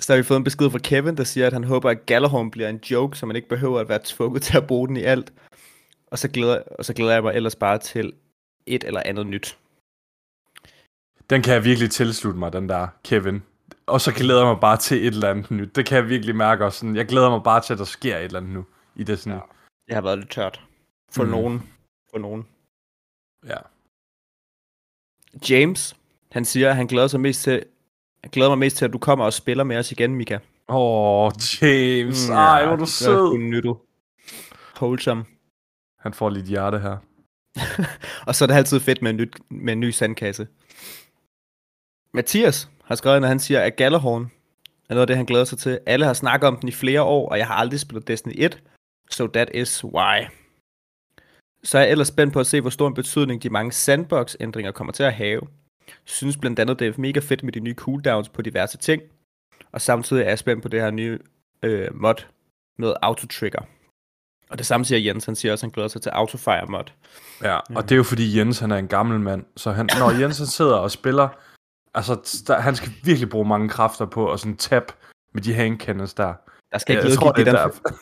Så 0.00 0.12
har 0.12 0.16
vi 0.16 0.22
fået 0.22 0.38
en 0.38 0.44
besked 0.44 0.70
fra 0.70 0.78
Kevin, 0.78 1.16
der 1.16 1.24
siger, 1.24 1.46
at 1.46 1.52
han 1.52 1.64
håber, 1.64 1.90
at 1.90 2.06
Galahorn 2.06 2.50
bliver 2.50 2.68
en 2.68 2.80
joke, 2.90 3.18
så 3.18 3.26
man 3.26 3.36
ikke 3.36 3.48
behøver 3.48 3.80
at 3.80 3.88
være 3.88 4.00
tvunget 4.04 4.42
til 4.42 4.56
at 4.56 4.66
bruge 4.66 4.88
den 4.88 4.96
i 4.96 5.02
alt. 5.02 5.32
Og 6.06 6.18
så 6.18 6.28
glæder, 6.28 6.62
og 6.78 6.84
så 6.84 6.94
glæder 6.94 7.12
jeg 7.12 7.22
mig 7.22 7.34
ellers 7.34 7.56
bare 7.56 7.78
til 7.78 8.12
et 8.66 8.84
eller 8.84 9.02
andet 9.04 9.26
nyt. 9.26 9.58
Den 11.30 11.42
kan 11.42 11.54
jeg 11.54 11.64
virkelig 11.64 11.90
tilslutte 11.90 12.38
mig, 12.38 12.52
den 12.52 12.68
der 12.68 12.88
Kevin. 13.04 13.42
Og 13.86 14.00
så 14.00 14.12
glæder 14.12 14.40
jeg 14.40 14.48
mig 14.48 14.60
bare 14.60 14.76
til 14.76 15.06
et 15.06 15.14
eller 15.14 15.30
andet 15.30 15.50
nyt. 15.50 15.76
Det 15.76 15.86
kan 15.86 15.96
jeg 15.96 16.08
virkelig 16.08 16.36
mærke 16.36 16.64
også. 16.64 16.78
Sådan, 16.78 16.96
jeg 16.96 17.06
glæder 17.06 17.30
mig 17.30 17.42
bare 17.42 17.60
til, 17.60 17.72
at 17.72 17.78
der 17.78 17.84
sker 17.84 18.16
et 18.16 18.24
eller 18.24 18.40
andet 18.40 18.52
nu. 18.52 18.64
I 18.96 19.04
det 19.04 19.18
sådan. 19.18 19.32
Ja. 19.32 19.42
Det 19.86 19.94
har 19.94 20.02
været 20.02 20.18
lidt 20.18 20.30
tørt. 20.30 20.60
For 21.12 21.24
mm. 21.24 21.30
nogen. 21.30 21.70
For 22.10 22.18
nogen. 22.18 22.46
Ja. 23.46 23.56
James, 25.50 25.96
han 26.32 26.44
siger, 26.44 26.70
at 26.70 26.76
han 26.76 26.86
glæder 26.86 27.06
sig 27.06 27.20
mest 27.20 27.42
til, 27.42 27.64
han 28.22 28.30
glæder 28.30 28.50
mig 28.50 28.58
mest 28.58 28.76
til, 28.76 28.84
at 28.84 28.92
du 28.92 28.98
kommer 28.98 29.24
og 29.24 29.32
spiller 29.32 29.64
med 29.64 29.76
os 29.76 29.92
igen, 29.92 30.14
Mika. 30.14 30.38
Åh, 30.68 31.26
oh, 31.26 31.32
James. 31.62 32.28
Mm, 32.28 32.34
Ej, 32.34 32.64
hvor 32.64 32.72
er 32.72 32.76
du 32.76 32.86
sød. 32.86 33.38
nyttet. 33.38 33.76
Wholesome. 34.80 35.24
Han 35.98 36.14
får 36.14 36.30
lidt 36.30 36.46
hjerte 36.46 36.78
her. 36.78 36.96
Og 38.26 38.34
så 38.34 38.44
er 38.44 38.46
det 38.46 38.54
altid 38.54 38.80
fedt 38.80 39.02
med 39.02 39.10
en, 39.10 39.16
nyt, 39.16 39.36
med 39.50 39.72
en 39.72 39.80
ny 39.80 39.90
sandkasse. 39.90 40.46
Mathias 42.14 42.68
har 42.84 42.94
skrevet, 42.94 43.20
når 43.20 43.28
han 43.28 43.38
siger, 43.38 43.60
at 43.60 43.76
Galahorn 43.76 44.30
er 44.88 44.94
noget 44.94 45.00
af 45.00 45.06
det, 45.06 45.16
han 45.16 45.26
glæder 45.26 45.44
sig 45.44 45.58
til. 45.58 45.80
Alle 45.86 46.06
har 46.06 46.12
snakket 46.12 46.48
om 46.48 46.56
den 46.56 46.68
i 46.68 46.72
flere 46.72 47.02
år, 47.02 47.28
og 47.28 47.38
jeg 47.38 47.46
har 47.46 47.54
aldrig 47.54 47.80
spillet 47.80 48.08
Destiny 48.08 48.32
1, 48.36 48.62
so 49.10 49.26
that 49.26 49.50
is 49.54 49.84
why. 49.84 50.26
Så 51.62 51.78
er 51.78 51.82
jeg 51.82 51.90
ellers 51.90 52.08
spændt 52.08 52.32
på 52.32 52.40
at 52.40 52.46
se, 52.46 52.60
hvor 52.60 52.70
stor 52.70 52.88
en 52.88 52.94
betydning 52.94 53.42
de 53.42 53.50
mange 53.50 53.72
sandbox-ændringer 53.72 54.72
kommer 54.72 54.92
til 54.92 55.02
at 55.02 55.12
have. 55.12 55.40
Synes 56.04 56.36
blandt 56.36 56.58
andet, 56.58 56.78
det 56.78 56.86
er 56.86 56.92
mega 56.96 57.20
fedt 57.20 57.42
med 57.42 57.52
de 57.52 57.60
nye 57.60 57.74
cooldowns 57.74 58.28
på 58.28 58.42
diverse 58.42 58.78
ting. 58.78 59.02
Og 59.72 59.80
samtidig 59.80 60.22
er 60.22 60.28
jeg 60.28 60.38
spændt 60.38 60.62
på 60.62 60.68
det 60.68 60.80
her 60.80 60.90
nye 60.90 61.18
øh, 61.62 61.88
mod 61.94 62.14
med 62.78 62.94
auto-trigger. 63.02 63.62
Og 64.50 64.58
det 64.58 64.66
samme 64.66 64.84
siger 64.84 64.98
Jens, 64.98 65.24
han 65.24 65.36
siger 65.36 65.52
også, 65.52 65.66
at 65.66 65.70
han 65.70 65.74
glæder 65.74 65.88
sig 65.88 66.02
til 66.02 66.10
autofire 66.10 66.66
mod. 66.66 66.84
Ja, 67.42 67.58
og 67.76 67.82
det 67.82 67.92
er 67.92 67.96
jo 67.96 68.02
fordi 68.02 68.38
Jens, 68.38 68.58
han 68.58 68.70
er 68.70 68.76
en 68.76 68.88
gammel 68.88 69.20
mand. 69.20 69.44
Så 69.56 69.72
han, 69.72 69.88
når 69.98 70.20
Jens 70.20 70.38
han 70.38 70.46
sidder 70.46 70.76
og 70.76 70.90
spiller, 70.90 71.28
altså, 71.94 72.44
der, 72.46 72.60
han 72.60 72.76
skal 72.76 72.92
virkelig 73.02 73.28
bruge 73.28 73.48
mange 73.48 73.68
kræfter 73.68 74.06
på 74.06 74.32
at 74.32 74.40
sådan 74.40 74.56
tab 74.56 74.92
med 75.34 75.42
de 75.42 75.54
handcannons 75.54 76.14
der. 76.14 76.34
Der 76.72 76.78
skal 76.78 76.92
ikke 76.92 77.02
jeg 77.02 77.10
lyde 77.10 77.16
tror, 77.16 77.32
det 77.32 77.46
det 77.46 77.54
er 77.54 77.66
der. 77.66 77.98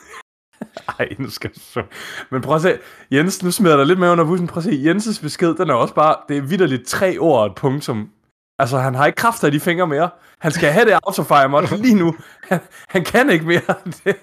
Ej, 0.99 1.15
nu 1.19 1.29
skal 1.29 1.51
jeg 1.55 1.61
så. 1.61 1.83
Men 2.31 2.41
prøv 2.41 2.55
at 2.55 2.61
se. 2.61 2.79
Jens, 3.11 3.43
nu 3.43 3.51
smider 3.51 3.77
der 3.77 3.83
lidt 3.83 3.99
med 3.99 4.09
under 4.09 4.25
bussen. 4.25 4.47
Prøv 4.47 4.57
at 4.57 4.63
se. 4.63 4.81
Jenses 4.85 5.19
besked, 5.19 5.55
den 5.55 5.69
er 5.69 5.73
også 5.73 5.93
bare, 5.93 6.15
det 6.29 6.37
er 6.37 6.41
vidderligt 6.41 6.87
tre 6.87 7.17
ord 7.17 7.39
og 7.39 7.45
et 7.45 7.55
punktum. 7.55 8.11
Altså, 8.59 8.77
han 8.77 8.95
har 8.95 9.05
ikke 9.05 9.17
kræfter 9.17 9.47
i 9.47 9.51
de 9.51 9.59
fingre 9.59 9.87
mere. 9.87 10.09
Han 10.39 10.51
skal 10.51 10.71
have 10.71 10.85
det 10.85 10.99
autofire 11.03 11.49
mod 11.49 11.77
lige 11.85 11.95
nu. 11.95 12.15
Han, 12.43 12.59
han 12.87 13.03
kan 13.03 13.29
ikke 13.29 13.45
mere. 13.45 13.75
Det. 13.85 14.15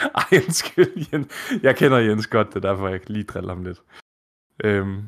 Ej, 0.32 0.38
undskyld, 0.46 1.06
Jens. 1.12 1.28
Jeg 1.62 1.76
kender 1.76 1.98
Jens 1.98 2.26
godt, 2.26 2.48
det 2.48 2.56
er 2.56 2.68
derfor, 2.68 2.88
jeg 2.88 3.10
lige 3.10 3.24
driller 3.24 3.54
ham 3.54 3.64
lidt. 3.64 3.78
Øhm, 4.64 5.02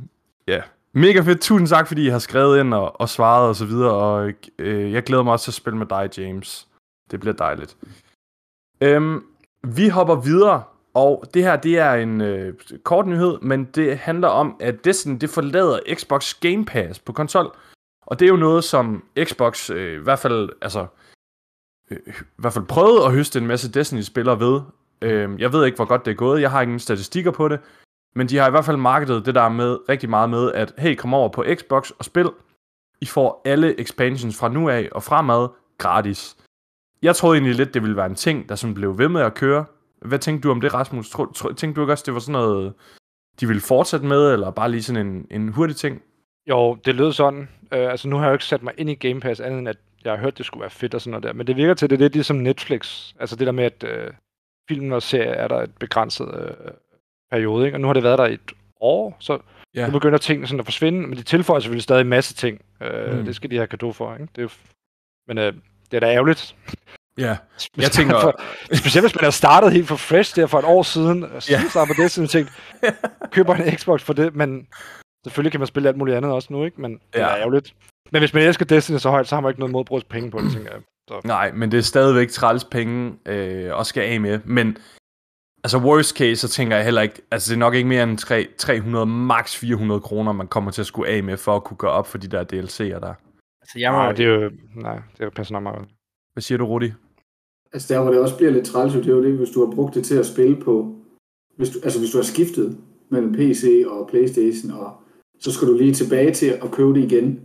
ja. 0.47 0.61
Mega 0.95 1.21
fedt. 1.21 1.41
Tusind 1.41 1.69
tak, 1.69 1.89
fordi 1.89 2.07
I 2.07 2.09
har 2.09 2.19
skrevet 2.19 2.61
ind 2.61 2.75
og, 2.75 3.01
og 3.01 3.09
svaret 3.09 3.49
og 3.49 3.57
så 3.57 3.65
videre. 3.65 3.93
Og 3.93 4.33
øh, 4.59 4.93
jeg 4.93 5.03
glæder 5.03 5.23
mig 5.23 5.33
også 5.33 5.45
til 5.45 5.51
at 5.51 5.55
spille 5.55 5.79
med 5.79 5.87
dig, 5.87 6.19
James. 6.19 6.69
Det 7.11 7.21
bliver 7.21 7.35
dejligt. 7.35 7.77
Øhm, 8.81 9.25
vi 9.63 9.89
hopper 9.89 10.15
videre 10.15 10.63
Og 10.95 11.25
det 11.35 11.43
her, 11.43 11.57
det 11.57 11.79
er 11.79 11.95
en 11.95 12.21
øh, 12.21 12.55
kort 12.85 13.07
nyhed, 13.07 13.39
men 13.39 13.65
det 13.65 13.99
handler 13.99 14.29
om, 14.29 14.57
at 14.61 14.85
Destiny 14.85 15.19
det 15.21 15.31
forlader 15.31 15.81
Xbox 15.95 16.35
Game 16.41 16.65
Pass 16.65 16.99
på 16.99 17.13
konsol. 17.13 17.57
Og 18.07 18.19
det 18.19 18.27
er 18.27 18.31
jo 18.31 18.37
noget, 18.37 18.65
som 18.65 19.05
Xbox 19.25 19.71
øh, 19.71 20.01
i 20.01 20.03
hvert 20.03 20.19
fald, 20.19 20.49
altså, 20.63 20.87
øh, 21.91 21.99
i 22.07 22.13
hvert 22.37 22.53
fald 22.53 22.65
prøvede 22.67 23.05
at 23.05 23.13
høste 23.13 23.39
en 23.39 23.47
masse 23.47 23.73
Destiny-spillere 23.73 24.41
ved. 24.41 24.61
Øh, 25.03 25.41
jeg 25.41 25.53
ved 25.53 25.65
ikke, 25.65 25.77
hvor 25.77 25.85
godt 25.85 26.05
det 26.05 26.11
er 26.11 26.17
gået. 26.17 26.41
Jeg 26.41 26.51
har 26.51 26.63
ingen 26.63 26.79
statistikker 26.79 27.31
på 27.31 27.49
det. 27.49 27.61
Men 28.15 28.29
de 28.29 28.37
har 28.37 28.47
i 28.47 28.51
hvert 28.51 28.65
fald 28.65 28.77
markedet 28.77 29.27
det 29.27 29.35
der 29.35 29.49
med 29.49 29.89
rigtig 29.89 30.11
meget 30.11 30.31
med, 30.31 30.53
at 30.53 30.75
hey, 30.79 30.95
kom 30.95 31.15
over 31.15 31.29
på 31.29 31.45
Xbox 31.55 31.91
og 31.91 32.05
spil. 32.05 32.31
I 33.01 33.07
får 33.07 33.43
alle 33.45 33.81
expansions 33.81 34.39
fra 34.39 34.49
nu 34.49 34.69
af 34.69 34.89
og 34.93 35.03
fremad 35.03 35.49
gratis. 35.79 36.37
Jeg 37.03 37.17
troede 37.17 37.37
egentlig 37.37 37.55
lidt, 37.55 37.75
det 37.75 37.83
ville 37.83 37.97
være 37.97 38.07
en 38.07 38.15
ting, 38.15 38.49
der 38.49 38.55
sådan 38.55 38.75
blev 38.75 38.99
ved 38.99 39.09
med 39.09 39.21
at 39.21 39.35
køre. 39.35 39.65
Hvad 40.03 40.19
tænkte 40.19 40.49
du 40.49 40.53
om 40.53 40.61
det, 40.61 40.75
Rasmus? 40.75 41.11
Tro, 41.11 41.27
tro, 41.27 41.53
tænkte 41.53 41.77
du 41.77 41.85
ikke 41.85 41.93
også, 41.93 42.05
det 42.07 42.15
var 42.15 42.21
sådan 42.21 42.33
noget, 42.33 42.73
de 43.41 43.47
ville 43.47 43.61
fortsætte 43.61 44.07
med, 44.07 44.33
eller 44.33 44.51
bare 44.51 44.71
lige 44.71 44.83
sådan 44.83 45.07
en, 45.07 45.27
en 45.31 45.49
hurtig 45.49 45.77
ting? 45.77 46.03
Jo, 46.47 46.75
det 46.75 46.95
lød 46.95 47.13
sådan. 47.13 47.49
Øh, 47.73 47.91
altså 47.91 48.09
nu 48.09 48.17
har 48.17 48.25
jeg 48.25 48.31
jo 48.31 48.35
ikke 48.35 48.45
sat 48.45 48.63
mig 48.63 48.75
ind 48.79 48.91
i 48.91 48.95
Game 48.95 49.21
Pass, 49.21 49.41
andet 49.41 49.59
end 49.59 49.69
at 49.69 49.79
jeg 50.05 50.13
har 50.13 50.19
hørt, 50.19 50.39
det 50.39 50.47
skulle 50.47 50.61
være 50.61 50.71
fedt 50.71 50.95
og 50.95 51.01
sådan 51.01 51.11
noget 51.11 51.25
der. 51.25 51.33
Men 51.33 51.47
det 51.47 51.57
virker 51.57 51.75
til, 51.75 51.87
at 51.87 51.91
det 51.91 51.97
er 51.97 52.01
lidt 52.01 52.13
ligesom 52.13 52.37
Netflix. 52.37 53.13
Altså 53.21 53.37
det 53.37 53.47
der 53.47 53.53
med, 53.53 53.65
at 53.65 53.85
øh, 53.85 54.11
film 54.69 54.93
og 54.93 55.03
serier 55.03 55.33
er 55.33 55.49
der 55.49 55.63
et 55.63 55.75
begrænset 55.79 56.35
øh, 56.35 56.71
periode, 57.31 57.67
ikke? 57.67 57.77
Og 57.77 57.81
nu 57.81 57.87
har 57.87 57.95
det 57.95 58.03
været 58.03 58.19
der 58.19 58.25
et 58.25 58.41
år, 58.81 59.17
så 59.21 59.39
Ja. 59.75 59.87
nu 59.87 59.93
begynder 59.93 60.19
tingene 60.19 60.47
sådan 60.47 60.61
at 60.61 60.67
forsvinde, 60.67 61.01
men 61.01 61.17
de 61.19 61.23
tilføjer 61.23 61.61
selvfølgelig 61.61 61.83
stadig 61.83 62.01
en 62.01 62.09
masse 62.09 62.35
ting. 62.35 62.61
Uh, 62.81 63.19
Mm. 63.19 63.25
Det 63.25 63.37
skal 63.37 63.51
de 63.51 63.57
have 63.57 63.67
kado 63.67 63.93
for, 63.93 64.13
ikke? 64.15 64.27
Det 64.37 64.39
er 64.39 64.43
jo 64.43 64.49
men 65.29 65.39
uh, 65.39 65.45
det 65.45 65.97
er 65.97 66.01
da 66.01 66.07
ærgerligt. 66.15 66.57
Ja, 67.19 67.37
Hvis 67.55 67.69
Jeg 67.85 67.91
tænker- 67.91 68.21
For, 68.21 68.41
specielt 68.75 69.05
hvis 69.07 69.17
man 69.17 69.25
er 69.25 69.31
startet 69.31 69.73
helt 69.73 69.89
for 69.89 69.97
fresh 69.97 70.37
der 70.37 70.47
for 70.47 70.59
et 70.59 70.65
år 70.65 70.83
siden, 70.83 71.23
og 71.25 71.51
Ja. 71.51 71.61
ja. 71.75 71.85
på 71.85 71.93
det, 72.03 72.11
så 72.11 72.27
tænkt, 72.27 72.53
køber 73.31 73.55
en 73.55 73.77
Xbox 73.79 74.03
for 74.03 74.13
det, 74.13 74.35
men 74.35 74.67
selvfølgelig 75.27 75.53
kan 75.53 75.61
man 75.61 75.67
spille 75.67 75.89
alt 75.89 75.99
muligt 75.99 76.17
andet 76.17 76.33
også 76.33 76.49
nu, 76.53 76.65
ikke? 76.65 76.81
Men 76.81 76.93
det 76.93 77.01
Ja. 77.21 77.27
er 77.27 77.37
ærgerligt. 77.37 77.75
Men 78.13 78.21
hvis 78.23 78.35
man 78.35 78.43
elsker 78.43 78.65
Destiny 78.65 78.99
så 78.99 79.11
højt, 79.11 79.29
så 79.29 79.35
har 79.37 79.41
man 79.41 79.51
ikke 79.51 79.61
noget 79.61 79.73
mod 79.73 79.81
at 79.81 79.87
bruge 79.87 80.03
penge 80.09 80.31
på 80.31 80.39
det, 80.41 80.53
tænker 80.53 80.71
jeg. 80.73 80.81
Så. 81.09 81.21
nej, 81.25 81.53
men 81.53 81.71
det 81.73 81.79
er 81.79 81.83
stadigvæk 81.83 82.29
træls 82.29 82.65
penge 82.65 83.15
øh, 83.27 83.75
og 83.77 83.87
skal 83.87 84.03
af 84.03 84.21
med. 84.21 84.41
Men 84.45 84.77
altså 85.65 85.79
worst 85.79 86.17
case, 86.17 86.37
så 86.37 86.49
tænker 86.49 86.77
jeg 86.77 86.85
heller 86.85 87.03
ikke, 87.03 87.23
altså 87.31 87.51
det 87.51 87.57
er 87.57 87.59
nok 87.59 87.75
ikke 87.75 87.89
mere 87.89 88.03
end 88.03 88.19
3, 88.19 88.47
300, 88.59 89.07
max 89.07 89.57
400 89.57 90.01
kroner, 90.01 90.33
man 90.33 90.47
kommer 90.47 90.71
til 90.71 90.83
at 90.83 90.87
skulle 90.87 91.09
af 91.11 91.25
med 91.25 91.37
for 91.37 91.57
at 91.57 91.65
kunne 91.65 91.77
gøre 91.77 91.91
op 91.91 92.07
for 92.07 92.19
de 92.19 92.29
der 92.29 92.45
DLC'er 92.45 93.01
der. 93.01 93.15
Altså, 93.63 93.79
jeg 93.79 93.93
må, 93.93 93.99
Nej, 93.99 94.13
det 94.13 94.25
er 94.25 94.31
jo, 94.31 94.51
nej, 94.77 94.99
det 95.19 95.25
er 95.25 95.31
passer 95.31 95.53
nok 95.53 95.63
meget. 95.63 95.89
Hvad 96.33 96.43
siger 96.43 96.59
du, 96.59 96.65
Rudi? 96.65 96.93
Altså 97.73 97.95
der, 97.95 98.03
hvor 98.03 98.11
det 98.11 98.21
også 98.21 98.37
bliver 98.37 98.53
lidt 98.53 98.67
træls, 98.67 98.93
det 98.93 99.07
er 99.07 99.11
jo 99.11 99.25
det, 99.25 99.33
hvis 99.33 99.51
du 99.51 99.65
har 99.67 99.75
brugt 99.75 99.95
det 99.95 100.05
til 100.05 100.15
at 100.15 100.27
spille 100.27 100.57
på, 100.57 100.97
hvis 101.57 101.71
du, 101.71 101.79
altså 101.85 101.99
hvis 101.99 102.11
du 102.11 102.19
har 102.19 102.23
skiftet 102.23 102.79
mellem 103.09 103.35
PC 103.35 103.85
og 103.87 104.09
Playstation, 104.09 104.71
og 104.73 104.93
så 105.41 105.53
skal 105.53 105.69
du 105.69 105.75
lige 105.75 105.95
tilbage 105.95 106.35
til 106.35 106.47
at 106.47 106.71
købe 106.73 106.95
det 106.95 107.13
igen. 107.13 107.41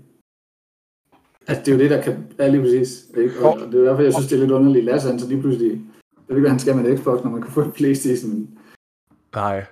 Altså 1.47 1.63
det 1.65 1.67
er 1.67 1.75
jo 1.75 1.80
det, 1.84 1.89
der 1.89 2.01
kan, 2.01 2.28
ja 2.39 2.47
lige 2.47 2.62
præcis, 2.62 3.06
ikke? 3.17 3.39
Og, 3.39 3.54
og 3.54 3.71
det 3.71 3.80
er 3.80 3.84
derfor, 3.84 4.04
jeg 4.04 4.13
synes, 4.13 4.28
det 4.28 4.36
er 4.36 4.39
lidt 4.39 4.51
underligt. 4.51 4.86
Lasse, 4.86 5.10
han 5.10 5.19
så 5.19 5.28
lige 5.28 5.41
pludselig, 5.41 5.82
ved 6.27 6.38
ikke, 6.38 6.39
hvad 6.39 6.49
han 6.49 6.59
skal 6.59 6.75
med 6.75 6.91
en 6.91 6.97
Xbox, 6.97 7.23
når 7.23 7.31
man 7.31 7.41
kan 7.41 7.51
få 7.51 7.61
en 7.61 7.71
Playstation, 7.71 8.47
Nej. 9.35 9.65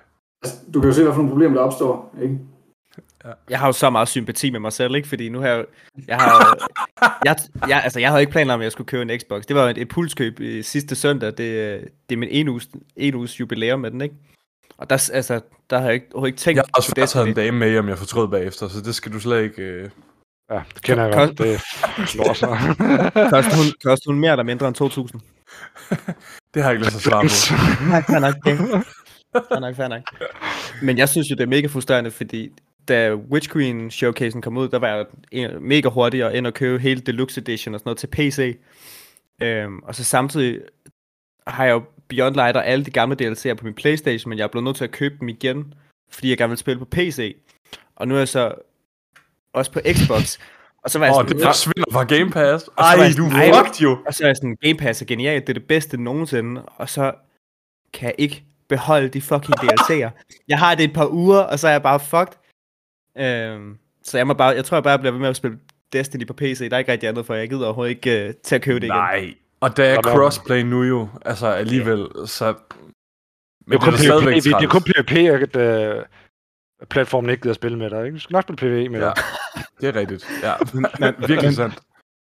altså, 0.43 0.59
du 0.73 0.79
kan 0.79 0.89
jo 0.89 0.95
se, 0.95 1.03
hvad 1.03 1.13
for 1.13 1.17
nogle 1.17 1.31
problemer, 1.31 1.55
der 1.55 1.63
opstår, 1.63 2.15
ikke? 2.21 2.39
jeg 3.49 3.59
har 3.59 3.67
jo 3.67 3.71
så 3.71 3.89
meget 3.89 4.07
sympati 4.07 4.49
med 4.49 4.59
mig 4.59 4.73
selv, 4.73 4.95
ikke? 4.95 5.07
Fordi 5.07 5.29
nu 5.29 5.39
har 5.39 5.47
jeg, 5.47 5.65
jeg 6.07 6.17
har, 6.17 6.57
jeg, 7.25 7.35
jeg, 7.67 7.81
altså, 7.83 7.99
jeg 7.99 8.09
havde 8.09 8.21
ikke 8.21 8.31
planer 8.31 8.53
om, 8.53 8.59
at 8.59 8.63
jeg 8.63 8.71
skulle 8.71 8.87
købe 8.87 9.01
en 9.13 9.19
Xbox. 9.19 9.43
Det 9.43 9.55
var 9.55 9.63
jo 9.63 9.69
et 9.69 9.77
impulskøb 9.77 10.39
i 10.39 10.61
sidste 10.61 10.95
søndag. 10.95 11.33
Det, 11.37 11.43
øh, 11.43 11.83
det 12.09 12.15
er 12.15 12.17
min 12.17 12.29
en 12.31 12.47
uges, 12.47 12.69
en 12.95 13.15
uges 13.15 13.39
jubilæum 13.39 13.79
med 13.79 13.91
den, 13.91 14.01
ikke? 14.01 14.15
Og 14.77 14.89
der, 14.89 15.09
altså, 15.13 15.41
der 15.69 15.77
har 15.77 15.85
jeg 15.85 15.93
ikke, 15.93 16.07
overhovedet 16.13 16.33
ikke 16.33 16.39
tænkt 16.39 16.57
Jeg 16.57 16.63
har 16.63 16.77
også 16.77 16.95
på 16.95 17.05
taget 17.05 17.27
en 17.27 17.33
dame 17.33 17.57
med 17.57 17.69
hjem, 17.69 17.89
jeg 17.89 17.97
fortrød 17.97 18.27
bagefter, 18.27 18.67
så 18.67 18.81
det 18.81 18.95
skal 18.95 19.11
du 19.13 19.19
slet 19.19 19.43
ikke... 19.43 19.61
Øh... 19.61 19.89
Ja, 20.51 20.61
det 20.73 20.83
kender 20.83 21.05
jeg 21.05 21.13
godt. 21.13 21.37
Det 21.37 21.61
slår 22.09 22.33
sig. 22.33 22.49
Koster 23.29 23.55
hun, 23.55 23.65
koster 23.83 24.11
hun 24.11 24.19
mere 24.19 24.31
eller 24.31 24.43
mindre 24.43 24.67
end 24.67 24.81
2.000? 24.81 25.19
Det 26.53 26.63
har 26.63 26.69
jeg 26.69 26.75
ikke 26.75 26.85
lyst 26.85 26.91
til 26.91 26.97
at 26.97 27.03
svare 27.03 27.23
på. 27.23 27.85
Nej, 27.91 28.01
fair 28.01 28.19
nok. 28.19 28.35
Okay. 28.45 28.57
Fair 29.33 29.59
nok, 29.59 29.75
fair 29.75 29.87
nok. 29.87 30.01
Men 30.81 30.97
jeg 30.97 31.09
synes 31.09 31.29
jo, 31.31 31.35
det 31.35 31.43
er 31.43 31.47
mega 31.47 31.67
frustrerende, 31.67 32.11
fordi 32.11 32.51
da 32.87 33.15
Witch 33.15 33.51
Queen 33.51 33.91
showcasen 33.91 34.41
kom 34.41 34.57
ud, 34.57 34.69
der 34.69 34.79
var 34.79 35.05
jeg 35.31 35.61
mega 35.61 35.89
hurtig 35.89 36.25
og 36.25 36.35
ind 36.35 36.47
og 36.47 36.53
købe 36.53 36.79
hele 36.79 37.01
Deluxe 37.01 37.41
Edition 37.41 37.73
og 37.73 37.79
sådan 37.79 37.87
noget 37.87 37.97
til 37.97 38.07
PC. 38.07 38.57
Øhm, 39.41 39.79
og 39.79 39.95
så 39.95 40.03
samtidig 40.03 40.59
har 41.47 41.65
jeg 41.65 41.71
jo 41.73 41.83
Beyond 42.07 42.35
Light 42.35 42.57
og 42.57 42.67
alle 42.67 42.85
de 42.85 42.91
gamle 42.91 43.17
DLC'er 43.21 43.53
på 43.53 43.65
min 43.65 43.73
Playstation, 43.73 44.29
men 44.29 44.37
jeg 44.37 44.43
er 44.43 44.47
blevet 44.47 44.63
nødt 44.63 44.75
til 44.75 44.83
at 44.83 44.91
købe 44.91 45.15
dem 45.19 45.29
igen, 45.29 45.73
fordi 46.11 46.29
jeg 46.29 46.37
gerne 46.37 46.49
vil 46.49 46.57
spille 46.57 46.79
på 46.79 46.85
PC. 46.85 47.37
Og 47.95 48.07
nu 48.07 48.15
er 48.15 48.19
jeg 48.19 48.27
så 48.27 48.55
også 49.53 49.71
på 49.71 49.79
Xbox. 49.93 50.37
Og 50.83 50.89
så 50.91 50.99
var 50.99 51.05
jeg 51.05 51.15
sådan, 51.15 51.31
det 51.37 51.45
forsvinder 51.45 51.91
fra 51.91 52.03
Game 52.03 52.31
Pass. 52.31 52.65
så 52.65 52.71
Ej, 52.77 52.95
var 52.95 53.03
jeg 53.03 53.17
du 53.17 53.29
sådan, 53.29 53.53
ej, 53.53 53.63
fucked 53.63 53.81
jo. 53.81 53.97
og 54.07 54.13
så 54.13 54.23
er 54.23 54.27
jeg 54.27 54.35
sådan, 54.35 54.57
Game 54.61 54.77
Pass 54.77 55.01
er 55.01 55.05
genialt, 55.05 55.47
det 55.47 55.49
er 55.49 55.59
det 55.59 55.67
bedste 55.67 55.97
nogensinde, 55.97 56.61
og 56.65 56.89
så 56.89 57.11
kan 57.93 58.07
jeg 58.07 58.15
ikke 58.17 58.43
beholde 58.69 59.07
de 59.07 59.21
fucking 59.21 59.59
DLC'er. 59.59 60.09
jeg 60.47 60.59
har 60.59 60.75
det 60.75 60.83
et 60.83 60.93
par 60.93 61.07
uger, 61.07 61.39
og 61.39 61.59
så 61.59 61.67
er 61.67 61.71
jeg 61.71 61.83
bare 61.83 61.99
fucked. 61.99 62.37
Øhm, 63.17 63.77
så 64.03 64.17
jeg 64.17 64.27
må 64.27 64.33
bare, 64.33 64.49
jeg 64.49 64.65
tror 64.65 64.77
jeg 64.77 64.83
bare 64.83 64.99
bliver 64.99 65.11
ved 65.11 65.19
med 65.19 65.29
at 65.29 65.35
spille 65.35 65.57
Destiny 65.93 66.27
på 66.27 66.33
PC. 66.33 66.69
Der 66.69 66.75
er 66.75 66.79
ikke 66.79 66.91
rigtig 66.91 67.09
andet 67.09 67.25
for, 67.25 67.33
jeg 67.33 67.49
gider 67.49 67.65
overhovedet 67.65 67.89
ikke 67.89 68.29
uh, 68.29 68.35
til 68.43 68.55
at 68.55 68.61
købe 68.61 68.79
det 68.79 68.85
igen. 68.85 68.95
Nej, 68.95 69.33
og 69.59 69.77
der 69.77 69.83
er 69.83 70.01
crossplay 70.01 70.61
nu 70.61 70.83
jo, 70.83 71.07
altså 71.25 71.47
alligevel, 71.47 72.07
så... 72.25 72.47
Det 72.47 73.67
Men 73.67 73.77
er 73.77 73.81
kun 73.81 73.93
da 73.93 73.97
stadigvæk 73.97 74.33
PvP, 74.33 74.43
det 74.43 74.53
er 74.53 74.67
kun 74.67 74.81
PvP, 74.81 75.11
at 75.11 75.55
platformen 76.89 77.29
ikke 77.29 77.41
gider 77.41 77.51
at 77.51 77.55
spille 77.55 77.77
med 77.77 77.89
dig. 77.89 78.05
Ikke? 78.05 78.15
Du 78.15 78.19
skal 78.19 78.33
nok 78.33 78.43
spille 78.43 78.57
PvE 78.57 78.89
med 78.89 78.99
Ja, 78.99 79.05
dig. 79.05 79.13
det 79.81 79.89
er 79.95 79.99
rigtigt. 79.99 80.27
Ja, 80.43 80.53
Men, 80.99 81.13
virkelig 81.27 81.53
sandt. 81.55 81.79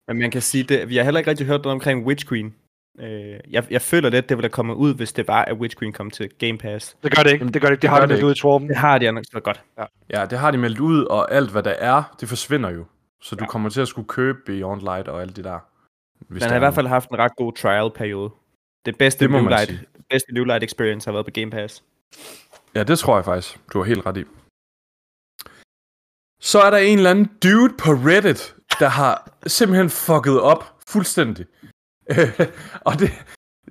men 0.07 0.19
man 0.19 0.31
kan 0.31 0.41
sige, 0.41 0.63
det, 0.63 0.89
vi 0.89 0.97
har 0.97 1.03
heller 1.03 1.19
ikke 1.19 1.29
rigtig 1.29 1.47
hørt 1.47 1.61
noget 1.63 1.73
omkring 1.73 2.05
Witch 2.05 2.27
Queen. 2.29 2.55
Øh, 2.99 3.39
jeg, 3.49 3.65
jeg 3.71 3.81
føler 3.81 4.09
lidt, 4.09 4.29
det 4.29 4.37
ville 4.37 4.45
have 4.45 4.49
kommet 4.51 4.75
ud, 4.75 4.93
hvis 4.95 5.13
det 5.13 5.27
var, 5.27 5.45
at 5.45 5.57
Witch 5.57 5.77
Queen 5.79 5.93
kom 5.93 6.11
til 6.11 6.29
Game 6.39 6.57
Pass. 6.57 6.97
Det 7.03 7.15
gør 7.15 7.23
det 7.23 7.31
ikke. 7.33 7.45
Det 7.47 7.61
gør 7.61 7.67
det 7.67 7.73
ikke. 7.73 7.81
Det 7.81 7.89
har 7.89 7.99
det 7.99 8.09
det 8.09 8.17
lidt 8.17 8.25
ud 8.25 8.31
i 8.35 8.39
Torben. 8.39 8.67
Det 8.69 8.77
har 8.77 8.97
de 8.97 9.11
nok 9.11 9.23
så 9.31 9.39
godt. 9.39 9.61
Ja, 10.09 10.25
det 10.25 10.39
har 10.39 10.51
de 10.51 10.57
meldt 10.57 10.79
ud, 10.79 11.03
og 11.05 11.31
alt 11.33 11.51
hvad 11.51 11.63
der 11.63 11.71
er, 11.71 12.15
det 12.19 12.29
forsvinder 12.29 12.69
jo. 12.69 12.85
Så 13.21 13.35
du 13.35 13.43
Ja. 13.43 13.47
kommer 13.47 13.69
til 13.69 13.81
at 13.81 13.87
skulle 13.87 14.07
købe 14.07 14.37
Beyond 14.45 14.81
Light 14.81 15.07
og 15.07 15.21
alt 15.21 15.35
det 15.35 15.43
der. 15.43 15.59
Hvis 16.27 16.41
Man 16.41 16.49
har 16.49 16.55
i 16.55 16.57
er 16.57 16.59
hvert 16.59 16.73
fald 16.73 16.87
haft 16.87 17.09
en 17.09 17.17
ret 17.19 17.35
god 17.37 17.53
trial-periode. 17.53 18.29
Det 18.85 18.97
bedste 18.97 19.25
Det 19.25 19.31
New 19.31 19.47
Light, 19.47 19.71
bedste 20.09 20.33
New 20.33 20.43
Light 20.43 20.63
experience 20.63 21.07
har 21.07 21.11
været 21.13 21.25
på 21.25 21.31
Game 21.31 21.51
Pass. 21.51 21.83
Ja, 22.75 22.83
det 22.83 22.99
tror 22.99 23.15
jeg 23.15 23.25
faktisk. 23.25 23.59
Du 23.73 23.77
har 23.79 23.85
helt 23.85 24.05
ret 24.05 24.17
i. 24.17 24.23
Så 26.39 26.61
er 26.61 26.69
der 26.69 26.77
en 26.77 26.97
eller 26.97 27.09
anden 27.09 27.29
dude 27.43 27.73
på 27.77 27.91
Reddit, 27.91 28.55
der 28.79 28.87
har 28.87 29.31
simpelthen 29.47 29.89
fucket 29.89 30.41
op 30.41 30.75
fuldstændig. 30.87 31.45
og 32.87 32.99
det, 32.99 33.25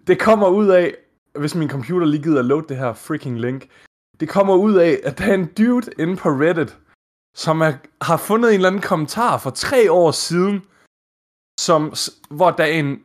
det 0.07 0.21
kommer 0.21 0.49
ud 0.49 0.69
af, 0.69 0.95
hvis 1.39 1.55
min 1.55 1.71
computer 1.71 2.07
lige 2.07 2.23
gider 2.23 2.39
at 2.39 2.45
load 2.45 2.63
det 2.63 2.77
her 2.77 2.93
freaking 2.93 3.41
link, 3.41 3.69
det 4.21 4.29
kommer 4.29 4.55
ud 4.55 4.75
af, 4.75 5.01
at 5.05 5.19
der 5.19 5.25
er 5.25 5.35
en 5.35 5.47
dude 5.47 5.91
inde 5.99 6.17
på 6.17 6.29
Reddit, 6.29 6.77
som 7.35 7.61
er, 7.61 7.73
har 8.03 8.17
fundet 8.17 8.49
en 8.49 8.55
eller 8.55 8.69
anden 8.69 8.83
kommentar 8.83 9.39
for 9.39 9.51
tre 9.51 9.93
år 9.93 10.11
siden, 10.11 10.63
som, 11.61 11.95
hvor 12.31 12.51
der 12.51 12.65
er 12.65 12.69
en, 12.69 13.03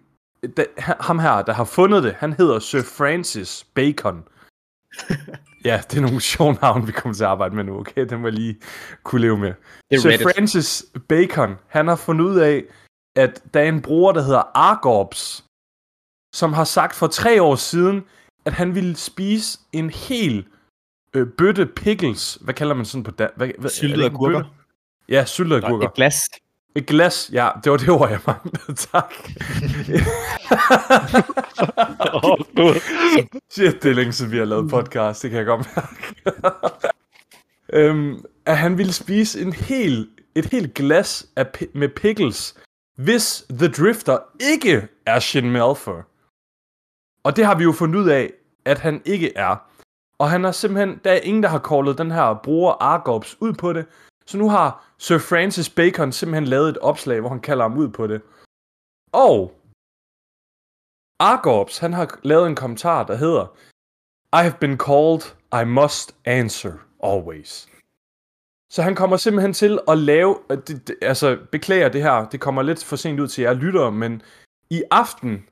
der, 0.57 0.65
ham 1.03 1.19
her, 1.19 1.41
der 1.41 1.53
har 1.53 1.65
fundet 1.65 2.03
det, 2.03 2.13
han 2.13 2.33
hedder 2.33 2.59
Sir 2.59 2.81
Francis 2.81 3.63
Bacon. 3.75 4.23
Ja, 5.65 5.81
det 5.91 5.97
er 5.97 6.01
nogle 6.01 6.21
sjove 6.31 6.53
navne, 6.61 6.85
vi 6.85 6.91
kommer 6.91 7.15
til 7.15 7.23
at 7.23 7.29
arbejde 7.29 7.55
med 7.55 7.63
nu, 7.63 7.79
okay? 7.79 8.05
Den 8.09 8.19
må 8.21 8.27
jeg 8.27 8.33
lige 8.33 8.55
kunne 9.03 9.21
leve 9.21 9.37
med. 9.37 9.53
Reddit. 10.11 10.21
Francis 10.35 10.85
Bacon, 11.09 11.55
han 11.67 11.87
har 11.87 11.95
fundet 11.95 12.25
ud 12.25 12.39
af, 12.39 12.63
at 13.15 13.43
der 13.53 13.59
er 13.59 13.67
en 13.69 13.81
bruger, 13.81 14.11
der 14.11 14.21
hedder 14.21 14.43
Argorps, 14.57 15.45
som 16.35 16.53
har 16.53 16.63
sagt 16.63 16.95
for 16.95 17.07
tre 17.07 17.41
år 17.41 17.55
siden, 17.55 18.03
at 18.45 18.53
han 18.53 18.75
ville 18.75 18.95
spise 18.95 19.59
en 19.71 19.89
hel 19.89 20.45
øh, 21.13 21.27
bøtte 21.37 21.65
pickles. 21.65 22.37
Hvad 22.41 22.53
kalder 22.53 22.75
man 22.75 22.85
sådan 22.85 23.03
på 23.03 23.11
dan- 23.11 23.29
hvad, 23.35 23.47
hvad, 23.57 23.69
er 23.69 23.73
Syltede 23.73 24.05
agurker. 24.05 24.43
Ja, 25.09 25.25
syltede 25.25 25.65
agurker. 25.65 25.87
Et 25.87 25.93
glas. 25.93 26.21
Et 26.75 26.85
glas, 26.85 27.29
ja, 27.33 27.49
det 27.63 27.71
var 27.71 27.77
det 27.77 27.89
ord, 27.89 28.09
jeg 28.09 28.19
manglede. 28.27 28.73
Tak. 28.91 29.13
Gud. 32.55 32.79
Shit, 33.53 33.83
det 33.83 33.91
er 33.91 33.95
længe 33.95 34.13
siden, 34.13 34.31
vi 34.31 34.37
har 34.37 34.45
lavet 34.45 34.69
podcast. 34.69 35.21
Det 35.23 35.29
kan 35.29 35.37
jeg 35.37 35.45
godt 35.45 35.67
mærke. 35.75 36.13
øhm, 37.73 38.25
at 38.45 38.57
han 38.57 38.77
ville 38.77 38.93
spise 38.93 39.41
en 39.41 39.53
hel, 39.53 40.09
et 40.35 40.45
helt 40.45 40.73
glas 40.73 41.27
af, 41.35 41.45
med 41.73 41.89
pickles, 41.89 42.55
hvis 42.97 43.45
The 43.49 43.67
Drifter 43.67 44.17
ikke 44.39 44.87
er 45.05 45.19
Shin 45.19 45.51
Malfoy. 45.51 46.01
Og 47.23 47.35
det 47.35 47.45
har 47.45 47.55
vi 47.55 47.63
jo 47.63 47.71
fundet 47.71 47.99
ud 47.99 48.09
af, 48.09 48.33
at 48.65 48.79
han 48.79 49.01
ikke 49.05 49.37
er. 49.37 49.55
Og 50.19 50.29
han 50.29 50.43
har 50.43 50.51
simpelthen, 50.51 50.99
der 51.03 51.11
er 51.11 51.19
ingen, 51.19 51.43
der 51.43 51.49
har 51.49 51.59
callet 51.59 51.97
den 51.97 52.11
her 52.11 52.39
bruger 52.43 52.73
Argops 52.81 53.37
ud 53.39 53.53
på 53.53 53.73
det. 53.73 53.85
Så 54.25 54.37
nu 54.37 54.49
har 54.49 54.93
Sir 54.97 55.17
Francis 55.17 55.69
Bacon 55.69 56.11
simpelthen 56.11 56.45
lavet 56.45 56.69
et 56.69 56.77
opslag, 56.77 57.19
hvor 57.19 57.29
han 57.29 57.39
kalder 57.39 57.63
ham 57.63 57.77
ud 57.77 57.89
på 57.89 58.07
det. 58.07 58.21
Og 59.11 59.59
Argops, 61.19 61.77
han 61.77 61.93
har 61.93 62.19
lavet 62.23 62.47
en 62.47 62.55
kommentar, 62.55 63.03
der 63.03 63.15
hedder, 63.15 63.45
I 64.33 64.41
have 64.43 64.57
been 64.59 64.77
called, 64.77 65.21
I 65.61 65.65
must 65.65 66.15
answer 66.25 66.73
always. 67.03 67.67
Så 68.69 68.81
han 68.81 68.95
kommer 68.95 69.17
simpelthen 69.17 69.53
til 69.53 69.79
at 69.87 69.97
lave, 69.97 70.37
det, 70.49 70.87
det, 70.87 70.95
altså 71.01 71.37
beklager 71.51 71.89
det 71.89 72.03
her, 72.03 72.29
det 72.29 72.39
kommer 72.39 72.61
lidt 72.61 72.83
for 72.83 72.95
sent 72.95 73.19
ud 73.19 73.27
til 73.27 73.41
jer 73.41 73.53
lyttere, 73.53 73.91
men 73.91 74.21
i 74.69 74.83
aften, 74.91 75.47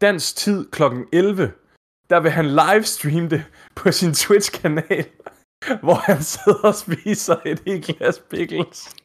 dansk 0.00 0.36
tid 0.36 0.70
kl. 0.70 0.82
11, 1.12 1.52
der 2.10 2.20
vil 2.20 2.30
han 2.30 2.46
livestreame 2.46 3.28
det 3.28 3.44
på 3.74 3.92
sin 3.92 4.12
Twitch-kanal, 4.14 5.06
hvor 5.84 5.94
han 5.94 6.22
sidder 6.22 6.58
og 6.58 6.74
spiser 6.74 7.36
et 7.46 7.62
helt 7.66 7.86
glas 7.86 8.18
pickles. 8.30 8.96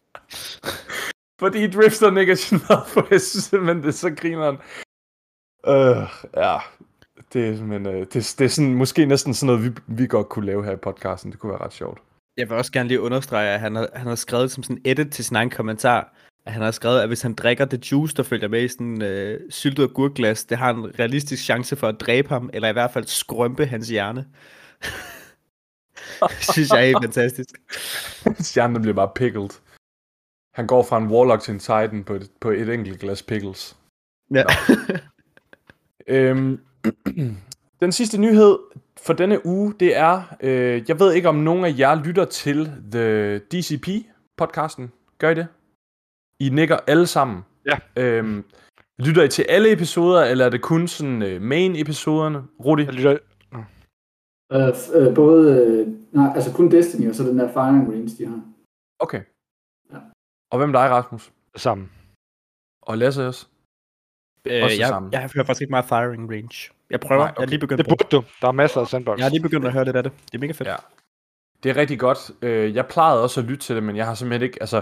Fordi 1.39 1.67
Drifteren 1.67 2.17
ikke 2.17 2.31
er 2.31 2.49
generet 2.49 2.87
for, 2.87 3.07
jeg 3.11 3.21
synes 3.21 3.43
simpelthen, 3.43 3.77
det 3.77 3.87
er 3.87 3.91
så 3.91 4.09
grineren. 4.09 4.57
Øh, 5.67 6.07
ja, 6.43 6.57
det 7.33 7.49
er, 7.49 7.63
men, 7.63 7.85
øh, 7.87 7.99
det, 7.99 8.35
det 8.39 8.41
er 8.41 8.47
sådan, 8.47 8.75
måske 8.75 9.05
næsten 9.05 9.33
sådan 9.33 9.55
noget, 9.55 9.63
vi, 9.63 9.81
vi 9.87 10.07
godt 10.07 10.29
kunne 10.29 10.45
lave 10.45 10.65
her 10.65 10.71
i 10.71 10.75
podcasten. 10.75 11.31
Det 11.31 11.39
kunne 11.39 11.51
være 11.51 11.61
ret 11.61 11.73
sjovt. 11.73 11.99
Jeg 12.37 12.49
vil 12.49 12.57
også 12.57 12.71
gerne 12.71 12.87
lige 12.87 13.01
understrege, 13.01 13.49
at 13.49 13.59
han 13.59 13.75
har, 13.75 13.89
han 13.93 14.07
har 14.07 14.15
skrevet 14.15 14.51
som 14.51 14.63
sådan 14.63 14.77
en 14.77 14.91
edit 14.91 15.11
til 15.11 15.25
sin 15.25 15.35
egen 15.35 15.49
kommentar, 15.49 16.13
at 16.45 16.53
han 16.53 16.61
har 16.61 16.71
skrevet, 16.71 17.01
at 17.01 17.07
hvis 17.07 17.21
han 17.21 17.33
drikker 17.33 17.65
det 17.65 17.91
juice, 17.91 18.15
der 18.15 18.23
følger 18.23 18.47
med 18.47 18.63
i 18.63 18.67
sådan 18.67 19.01
øh, 19.01 19.39
syltet 19.49 19.83
agurkglas, 19.83 20.45
det 20.45 20.57
har 20.57 20.69
en 20.69 20.99
realistisk 20.99 21.43
chance 21.43 21.75
for 21.75 21.87
at 21.87 21.99
dræbe 21.99 22.29
ham, 22.29 22.49
eller 22.53 22.69
i 22.69 22.73
hvert 22.73 22.91
fald 22.91 23.05
skrømpe 23.05 23.65
hans 23.65 23.89
hjerne. 23.89 24.25
det 26.19 26.53
synes 26.53 26.69
jeg 26.69 26.79
er 26.79 26.85
helt 26.85 27.03
fantastisk. 27.03 27.49
Stjernen 28.47 28.81
bliver 28.81 28.95
bare 28.95 29.11
pickled. 29.15 29.49
Han 30.53 30.67
går 30.67 30.83
fra 30.83 30.97
en 30.97 31.07
Warlock 31.07 31.41
til 31.41 31.53
en 31.53 31.59
Titan 31.59 32.03
på 32.03 32.13
et, 32.13 32.31
på 32.39 32.49
et 32.49 32.69
enkelt 32.69 32.99
glas 32.99 33.23
pickles. 33.23 33.77
Ja. 34.33 34.43
Øhm, 36.07 36.59
den 37.81 37.91
sidste 37.91 38.17
nyhed 38.17 38.57
for 39.01 39.13
denne 39.13 39.45
uge, 39.45 39.73
det 39.79 39.97
er, 39.97 40.23
øh, 40.41 40.83
jeg 40.87 40.99
ved 40.99 41.13
ikke 41.13 41.29
om 41.29 41.35
nogen 41.35 41.65
af 41.65 41.75
jer 41.79 42.03
lytter 42.03 42.25
til 42.25 42.71
The 42.91 43.37
DCP-podcasten. 43.37 44.83
Gør 45.17 45.29
I 45.29 45.35
det? 45.35 45.47
I 46.39 46.49
nikker 46.49 46.77
alle 46.87 47.07
sammen. 47.07 47.41
Ja. 47.65 48.03
Øhm, 48.03 48.43
lytter 48.99 49.23
I 49.23 49.27
til 49.27 49.45
alle 49.49 49.71
episoder, 49.71 50.23
eller 50.23 50.45
er 50.45 50.49
det 50.49 50.61
kun 50.61 50.87
sådan 50.87 51.21
øh, 51.21 51.41
main-episoderne? 51.41 52.43
Rudi? 52.65 52.83
Jeg 52.83 52.93
lytter, 52.93 53.17
Øh, 54.51 54.67
øh, 54.93 55.15
både, 55.15 55.65
øh, 55.65 55.87
nej, 56.11 56.31
altså 56.35 56.53
kun 56.53 56.71
Destiny, 56.71 57.09
og 57.09 57.15
så 57.15 57.23
den 57.23 57.39
der 57.39 57.47
firing 57.53 57.91
range, 57.91 58.09
de 58.17 58.25
har. 58.27 58.41
Okay. 58.99 59.21
Ja. 59.93 59.97
Og 60.51 60.57
hvem 60.57 60.69
er 60.69 60.73
dig, 60.81 60.89
Rasmus? 60.89 61.31
sammen. 61.55 61.91
Og 62.81 62.97
Lasse 62.97 63.27
også? 63.27 63.47
Øh, 64.47 64.63
Også 64.63 64.77
jeg, 64.79 64.87
samme. 64.87 65.09
jeg 65.11 65.29
hører 65.35 65.45
faktisk 65.45 65.61
ikke 65.61 65.71
meget 65.71 65.85
firing 65.85 66.31
range. 66.31 66.71
Jeg 66.89 66.99
prøver. 66.99 67.21
Nej, 67.21 67.29
okay. 67.29 67.39
Jeg 67.39 67.43
er 67.45 67.49
lige 67.49 67.59
begyndt 67.59 67.77
Det 67.77 67.87
burde 67.89 68.07
du. 68.11 68.23
Der 68.41 68.47
er 68.47 68.51
masser 68.51 68.81
af 68.81 68.87
sandbox. 68.87 69.17
Jeg 69.17 69.25
har 69.25 69.29
lige 69.29 69.41
begyndt 69.41 69.65
at 69.65 69.73
høre 69.73 69.85
lidt 69.85 69.95
af 69.95 70.03
det. 70.03 70.11
Det 70.25 70.33
er 70.35 70.39
mega 70.39 70.51
fedt. 70.51 70.69
Ja. 70.69 70.75
Det 71.63 71.69
er 71.71 71.75
rigtig 71.77 71.99
godt. 71.99 72.31
Øh, 72.41 72.75
Jeg 72.75 72.87
plejede 72.87 73.23
også 73.23 73.39
at 73.41 73.45
lytte 73.45 73.63
til 73.63 73.75
det, 73.75 73.83
men 73.83 73.95
jeg 73.95 74.05
har 74.05 74.13
simpelthen 74.13 74.45
ikke, 74.45 74.57
altså, 74.61 74.81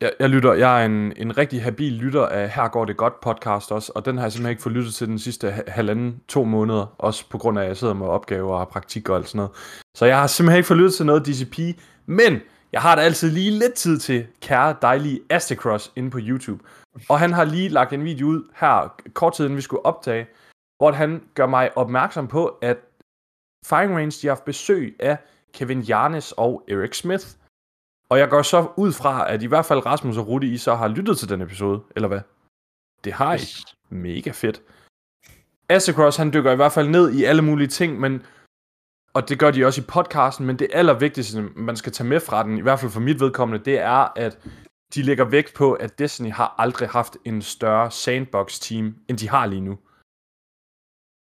jeg, 0.00 0.12
jeg 0.18 0.28
lytter, 0.28 0.52
jeg 0.52 0.82
er 0.82 0.86
en, 0.86 1.12
en 1.16 1.38
rigtig 1.38 1.62
habil 1.62 1.92
lytter 1.92 2.26
af 2.26 2.50
Her 2.50 2.68
går 2.68 2.84
det 2.84 2.96
godt 2.96 3.20
podcast 3.20 3.72
også, 3.72 3.92
og 3.94 4.04
den 4.04 4.16
har 4.16 4.24
jeg 4.24 4.32
simpelthen 4.32 4.50
ikke 4.50 4.62
fået 4.62 4.74
lyttet 4.74 4.94
til 4.94 5.06
den 5.06 5.18
sidste 5.18 5.50
halvanden, 5.68 6.20
to 6.28 6.44
måneder, 6.44 6.94
også 6.98 7.28
på 7.28 7.38
grund 7.38 7.58
af, 7.58 7.62
at 7.62 7.68
jeg 7.68 7.76
sidder 7.76 7.94
med 7.94 8.06
opgaver 8.06 8.52
og 8.52 8.58
har 8.58 8.64
praktik 8.64 9.08
og 9.08 9.16
alt 9.16 9.28
sådan 9.28 9.36
noget. 9.36 9.50
Så 9.96 10.06
jeg 10.06 10.20
har 10.20 10.26
simpelthen 10.26 10.58
ikke 10.58 10.66
fået 10.66 10.78
lyttet 10.78 10.94
til 10.94 11.06
noget 11.06 11.26
DCP, 11.26 11.58
men 12.06 12.40
jeg 12.72 12.80
har 12.80 12.94
da 12.94 13.02
altid 13.02 13.30
lige 13.30 13.50
lidt 13.50 13.74
tid 13.74 13.98
til 13.98 14.26
kære 14.40 14.76
dejlige 14.82 15.20
Astacross 15.30 15.92
inde 15.96 16.10
på 16.10 16.18
YouTube. 16.22 16.64
Og 17.08 17.18
han 17.18 17.32
har 17.32 17.44
lige 17.44 17.68
lagt 17.68 17.92
en 17.92 18.04
video 18.04 18.26
ud 18.26 18.42
her, 18.56 18.94
kort 19.14 19.32
tid 19.32 19.44
inden 19.44 19.56
vi 19.56 19.62
skulle 19.62 19.86
optage, 19.86 20.26
hvor 20.78 20.92
han 20.92 21.22
gør 21.34 21.46
mig 21.46 21.78
opmærksom 21.78 22.28
på, 22.28 22.46
at 22.46 22.76
Firing 23.66 23.96
Range, 23.96 24.10
de 24.22 24.26
har 24.26 24.34
haft 24.34 24.44
besøg 24.44 24.96
af 25.00 25.18
Kevin 25.54 25.80
Jarnes 25.80 26.32
og 26.32 26.62
Eric 26.68 26.96
Smith. 26.96 27.26
Og 28.10 28.18
jeg 28.18 28.28
går 28.30 28.42
så 28.42 28.72
ud 28.76 28.92
fra, 28.92 29.32
at 29.32 29.42
i 29.42 29.46
hvert 29.46 29.64
fald 29.64 29.86
Rasmus 29.86 30.16
og 30.16 30.28
Rudi, 30.28 30.52
I 30.52 30.56
så 30.56 30.74
har 30.74 30.88
lyttet 30.88 31.18
til 31.18 31.28
den 31.28 31.40
episode, 31.40 31.82
eller 31.96 32.08
hvad? 32.08 32.20
Det 33.04 33.12
har 33.12 33.34
I. 33.34 33.36
Yes. 33.36 33.76
Mega 33.88 34.30
fedt. 34.30 34.62
Astacross, 35.68 36.16
han 36.16 36.32
dykker 36.32 36.52
i 36.52 36.56
hvert 36.56 36.72
fald 36.72 36.88
ned 36.88 37.12
i 37.12 37.24
alle 37.24 37.42
mulige 37.42 37.68
ting, 37.68 38.00
men 38.00 38.22
og 39.14 39.28
det 39.28 39.38
gør 39.38 39.50
de 39.50 39.64
også 39.64 39.80
i 39.80 39.84
podcasten, 39.88 40.46
men 40.46 40.58
det 40.58 40.68
allervigtigste, 40.72 41.42
man 41.42 41.76
skal 41.76 41.92
tage 41.92 42.08
med 42.08 42.20
fra 42.20 42.42
den, 42.42 42.58
i 42.58 42.60
hvert 42.60 42.80
fald 42.80 42.90
for 42.90 43.00
mit 43.00 43.20
vedkommende, 43.20 43.64
det 43.64 43.78
er, 43.78 44.12
at 44.16 44.38
de 44.94 45.02
lægger 45.02 45.24
vægt 45.24 45.54
på, 45.54 45.72
at 45.72 45.98
Destiny 45.98 46.32
har 46.32 46.54
aldrig 46.58 46.88
haft 46.88 47.16
en 47.24 47.42
større 47.42 47.90
sandbox-team, 47.90 48.96
end 49.08 49.18
de 49.18 49.28
har 49.28 49.46
lige 49.46 49.60
nu. 49.60 49.78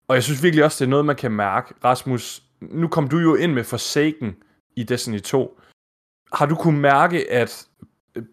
Og 0.08 0.14
jeg 0.14 0.22
synes 0.22 0.42
virkelig 0.42 0.64
også, 0.64 0.84
det 0.84 0.88
er 0.88 0.90
noget, 0.90 1.04
man 1.04 1.16
kan 1.16 1.32
mærke. 1.32 1.74
Rasmus, 1.84 2.42
nu 2.60 2.88
kom 2.88 3.08
du 3.08 3.18
jo 3.18 3.34
ind 3.34 3.52
med 3.52 3.64
Forsaken 3.64 4.36
i 4.76 4.82
Destiny 4.82 5.20
2. 5.20 5.60
Har 6.34 6.46
du 6.46 6.54
kunne 6.54 6.80
mærke, 6.80 7.30
at 7.30 7.68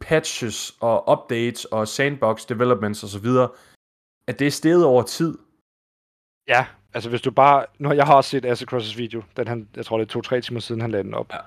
patches 0.01 0.77
og 0.79 1.09
updates 1.09 1.65
og 1.65 1.87
sandbox 1.87 2.45
developments 2.45 3.03
osv., 3.03 3.27
at 4.27 4.39
det 4.39 4.47
er 4.47 4.51
steget 4.51 4.85
over 4.85 5.03
tid? 5.03 5.37
Ja, 6.47 6.65
altså 6.93 7.09
hvis 7.09 7.21
du 7.21 7.31
bare... 7.31 7.65
Nu, 7.79 7.91
jeg 7.91 8.05
har 8.05 8.15
også 8.15 8.29
set 8.29 8.45
Acid 8.45 8.95
video. 8.97 9.23
Den, 9.37 9.47
han, 9.47 9.69
jeg 9.75 9.85
tror, 9.85 9.97
det 9.97 10.05
er 10.05 10.09
to-tre 10.09 10.41
timer 10.41 10.59
siden, 10.59 10.81
han 10.81 10.91
lagde 10.91 11.03
den 11.03 11.13
op. 11.13 11.33
Ja. 11.33 11.39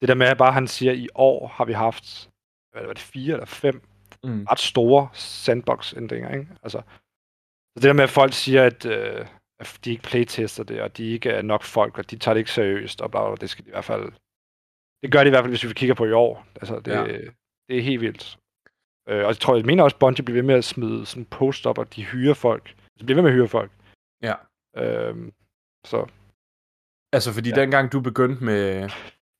Det 0.00 0.08
der 0.08 0.14
med, 0.14 0.26
at 0.26 0.38
bare 0.38 0.52
han 0.52 0.68
siger, 0.68 0.92
at 0.92 0.98
i 0.98 1.08
år 1.14 1.46
har 1.46 1.64
vi 1.64 1.72
haft 1.72 2.28
hvad 2.72 2.86
var 2.86 2.92
det, 2.92 3.02
fire 3.02 3.32
eller 3.32 3.46
fem 3.46 3.82
Mm. 4.24 4.46
ret 4.50 4.58
store 4.58 5.08
sandbox-ændringer, 5.12 6.30
ikke? 6.30 6.48
Altså, 6.62 6.78
så 6.78 7.74
det 7.76 7.82
der 7.82 7.92
med, 7.92 8.04
at 8.04 8.10
folk 8.10 8.32
siger, 8.32 8.64
at, 8.64 8.86
øh, 8.86 9.26
at 9.60 9.78
de 9.84 9.90
ikke 9.90 10.02
playtester 10.02 10.64
det, 10.64 10.80
og 10.80 10.96
de 10.96 11.04
ikke 11.04 11.30
er 11.30 11.42
nok 11.42 11.62
folk, 11.62 11.98
og 11.98 12.10
de 12.10 12.18
tager 12.18 12.34
det 12.34 12.38
ikke 12.38 12.50
seriøst, 12.50 13.00
og 13.00 13.10
bla, 13.10 13.28
bla, 13.28 13.36
det 13.40 13.50
skal 13.50 13.64
de 13.64 13.68
i 13.68 13.72
hvert 13.72 13.84
fald... 13.84 14.12
Det 15.02 15.12
gør 15.12 15.20
de 15.20 15.26
i 15.26 15.30
hvert 15.30 15.42
fald, 15.44 15.52
hvis 15.52 15.64
vi 15.68 15.72
kigger 15.72 15.94
på 15.94 16.04
i 16.04 16.12
år. 16.12 16.46
Altså, 16.56 16.80
det, 16.84 16.92
Ja. 16.92 17.04
det 17.68 17.78
er 17.78 17.82
helt 17.82 18.00
vildt. 18.00 18.38
Øh, 19.08 19.18
og 19.18 19.26
jeg 19.28 19.36
tror, 19.36 19.56
jeg 19.56 19.64
mener 19.64 19.84
også, 19.84 19.96
Bungie 19.96 20.24
bliver 20.24 20.36
ved 20.36 20.42
med 20.42 20.54
at 20.54 20.64
smide 20.64 21.06
sådan 21.06 21.24
post 21.24 21.66
op, 21.66 21.78
og 21.78 21.96
de 21.96 22.04
hyrer 22.04 22.34
folk. 22.34 22.74
De 23.00 23.04
bliver 23.04 23.14
ved 23.16 23.22
med 23.22 23.30
at 23.30 23.36
hyre 23.36 23.48
folk. 23.48 23.70
Ja. 24.22 24.34
Øhm, 24.76 25.32
så 25.86 26.06
Altså, 27.14 27.32
fordi 27.32 27.48
ja. 27.50 27.54
Dengang 27.54 27.92
du 27.92 28.00
begyndte 28.00 28.44
med... 28.44 28.90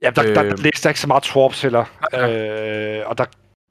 Ja, 0.03 0.11
der, 0.11 0.29
øh, 0.29 0.35
der, 0.35 0.43
der 0.43 0.57
læste 0.57 0.89
ikke 0.91 1.01
så 1.01 1.07
meget 1.07 1.23
Torps 1.23 1.63
heller. 1.63 1.85
Nej. 2.13 3.01
Øh, 3.01 3.09
og 3.09 3.19
der, 3.19 3.25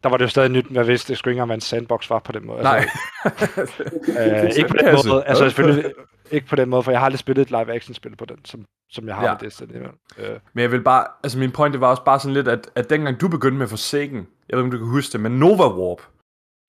der 0.03 0.09
var 0.09 0.17
det 0.17 0.23
jo 0.23 0.29
stadig 0.29 0.49
nyt, 0.51 0.65
hvad 0.65 0.85
hvis 0.85 1.05
det 1.05 1.17
skulle 1.17 1.31
ikke 1.31 1.37
engang 1.37 1.49
være 1.49 1.55
en 1.55 1.61
sandbox 1.61 2.09
var 2.09 2.19
på 2.19 2.31
den 2.31 2.45
måde. 2.45 2.63
Nej. 2.63 2.85
Altså, 3.25 3.83
øh, 4.43 4.49
ikke 4.57 4.69
på 4.69 4.77
den 4.77 4.87
Altså. 4.87 5.09
måde. 5.09 5.23
Altså 5.25 5.49
selvfølgelig 5.49 5.93
ikke 6.31 6.47
på 6.47 6.55
den 6.55 6.69
måde, 6.69 6.83
for 6.83 6.91
jeg 6.91 6.99
har 6.99 7.05
aldrig 7.05 7.19
spillet 7.19 7.41
et 7.41 7.49
live 7.51 7.73
action 7.73 7.93
spil 7.93 8.15
på 8.15 8.25
den, 8.25 8.45
som, 8.45 8.65
som 8.91 9.07
jeg 9.07 9.15
har 9.15 9.25
Ja. 9.25 9.31
med 9.31 9.39
Destiny. 9.39 9.69
Øh, 10.17 10.39
Men 10.53 10.61
jeg 10.61 10.71
vil 10.71 10.81
bare, 10.83 11.05
altså 11.23 11.39
min 11.39 11.51
point, 11.51 11.73
det 11.73 11.81
var 11.81 11.87
også 11.87 12.03
bare 12.03 12.19
sådan 12.19 12.33
lidt, 12.33 12.47
at, 12.47 12.69
at 12.75 12.89
dengang 12.89 13.21
du 13.21 13.27
begyndte 13.27 13.57
med 13.57 13.67
Forsaken, 13.67 14.15
jeg 14.49 14.57
ved 14.57 14.63
ikke, 14.63 14.65
om 14.65 14.71
du 14.71 14.77
kan 14.77 14.87
huske 14.87 15.13
det, 15.13 15.19
men 15.21 15.31
Nova 15.31 15.67
Warp 15.67 16.01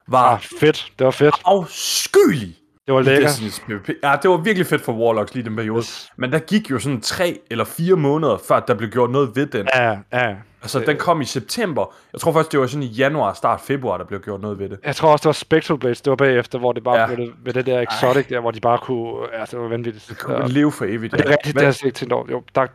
var 0.09 0.35
ah, 0.35 0.41
fedt. 0.61 0.93
Det 0.99 1.05
var 1.05 1.11
fedt. 1.11 1.35
afskyelig. 1.45 2.57
Det 2.87 2.95
var 2.95 3.03
lækkert. 3.03 3.31
Destiny's 3.31 3.67
PvP. 3.67 3.89
Ja, 4.03 4.17
det 4.23 4.31
var 4.31 4.37
virkelig 4.37 4.67
fedt 4.67 4.83
for 4.83 4.93
Warlocks 4.93 5.35
lige 5.35 5.45
den 5.45 5.57
periode. 5.57 5.79
Yes. 5.79 6.13
Men 6.17 6.33
der 6.33 6.39
gik 6.39 6.71
jo 6.71 6.79
sådan 6.79 7.01
tre 7.01 7.41
eller 7.51 7.65
fire 7.65 7.97
måneder, 7.97 8.39
før 8.49 8.61
der 8.61 8.75
blev 8.75 8.91
gjort 8.91 9.11
noget 9.11 9.37
ved 9.37 9.47
den. 9.47 9.69
Ja, 9.75 9.99
ja. 10.13 10.35
Altså, 10.63 10.81
den 10.81 10.97
kom 10.97 11.21
i 11.21 11.25
september. 11.25 11.95
Jeg 12.13 12.21
tror 12.21 12.33
faktisk, 12.33 12.53
det 12.53 12.61
var 12.61 12.67
sådan 12.67 12.83
i 12.83 12.87
januar, 12.87 13.33
start 13.33 13.61
februar, 13.61 13.99
der 13.99 14.05
blev 14.05 14.21
gjort 14.21 14.41
noget 14.41 14.59
ved 14.59 14.69
det. 14.69 14.79
Jeg 14.85 14.97
tror 14.97 15.13
også, 15.13 15.23
det 15.23 15.27
var 15.27 15.33
Spectral 15.33 15.79
Blades, 15.79 16.01
det 16.01 16.11
var 16.11 16.17
bagefter, 16.17 16.59
hvor 16.59 16.73
det 16.73 16.85
bare 16.85 16.95
Ja. 16.97 17.01
ja. 17.01 17.15
blev 17.15 17.27
det, 17.27 17.35
ved 17.45 17.53
det 17.53 17.67
der 17.67 17.81
exotic 17.81 18.27
der, 18.29 18.41
hvor 18.41 18.51
de 18.51 18.61
bare 18.61 18.79
kunne... 18.79 19.27
Ja, 19.39 19.45
det 19.45 19.59
var 19.59 19.69
vanvittigt. 19.69 20.07
Det 20.09 20.19
kunne 20.19 20.37
Ja. 20.37 20.47
leve 20.47 20.73
for 20.73 20.85
evigt. 20.85 21.13
Det 21.13 21.21
er 21.21 21.25
ja. 21.25 21.31
rigtigt, 21.31 21.55
det 21.55 21.63
har 21.63 21.69
jeg 21.69 21.85
ikke 21.87 21.97
tænkt 21.97 22.13
over. 22.13 22.27
Jo, 22.31 22.43
der, 22.55 22.67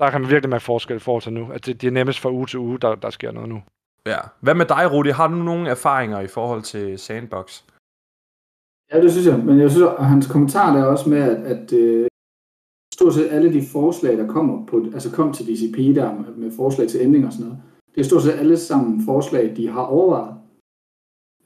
der 0.00 0.10
kan 0.10 0.20
man 0.20 0.30
virkelig 0.30 0.50
mærke 0.50 0.64
forskel 0.64 0.96
i 0.96 1.00
forhold 1.00 1.22
til 1.22 1.32
nu. 1.32 1.50
At 1.54 1.66
det, 1.66 1.80
det 1.80 1.86
er 1.86 1.90
nemmest 1.92 2.20
fra 2.20 2.30
uge 2.30 2.46
til 2.46 2.58
uge, 2.58 2.78
der, 2.78 2.94
der 2.94 3.10
sker 3.10 3.32
noget 3.32 3.48
nu. 3.48 3.62
Ja. 4.06 4.18
Hvad 4.40 4.54
med 4.54 4.66
dig, 4.66 4.92
Rudi? 4.92 5.10
Har 5.10 5.26
du 5.28 5.34
nogle 5.34 5.70
erfaringer 5.70 6.20
i 6.20 6.26
forhold 6.26 6.62
til 6.62 6.98
Sandbox? 6.98 7.60
Ja, 8.92 9.02
det 9.02 9.12
synes 9.12 9.26
jeg. 9.26 9.38
Men 9.38 9.58
jeg 9.58 9.70
synes, 9.70 9.88
at 9.98 10.06
hans 10.06 10.26
kommentar 10.26 10.76
der 10.76 10.82
er 10.82 10.86
også 10.86 11.08
med, 11.08 11.18
at, 11.18 11.36
at 11.36 11.72
øh, 11.72 12.08
stort 12.94 13.14
set 13.14 13.28
alle 13.30 13.52
de 13.52 13.66
forslag, 13.66 14.18
der 14.18 14.26
kommer 14.26 14.66
på, 14.66 14.84
altså 14.94 15.10
kom 15.10 15.32
til 15.32 15.46
DCP 15.46 15.76
der 15.96 16.14
med, 16.14 16.36
med 16.36 16.50
forslag 16.56 16.88
til 16.88 17.00
ændringer 17.00 17.28
og 17.28 17.32
sådan 17.32 17.46
noget, 17.46 17.62
det 17.94 18.00
er 18.00 18.04
stort 18.04 18.22
set 18.22 18.32
alle 18.32 18.56
sammen 18.56 19.04
forslag, 19.04 19.52
de 19.56 19.68
har 19.68 19.82
overvejet. 19.82 20.34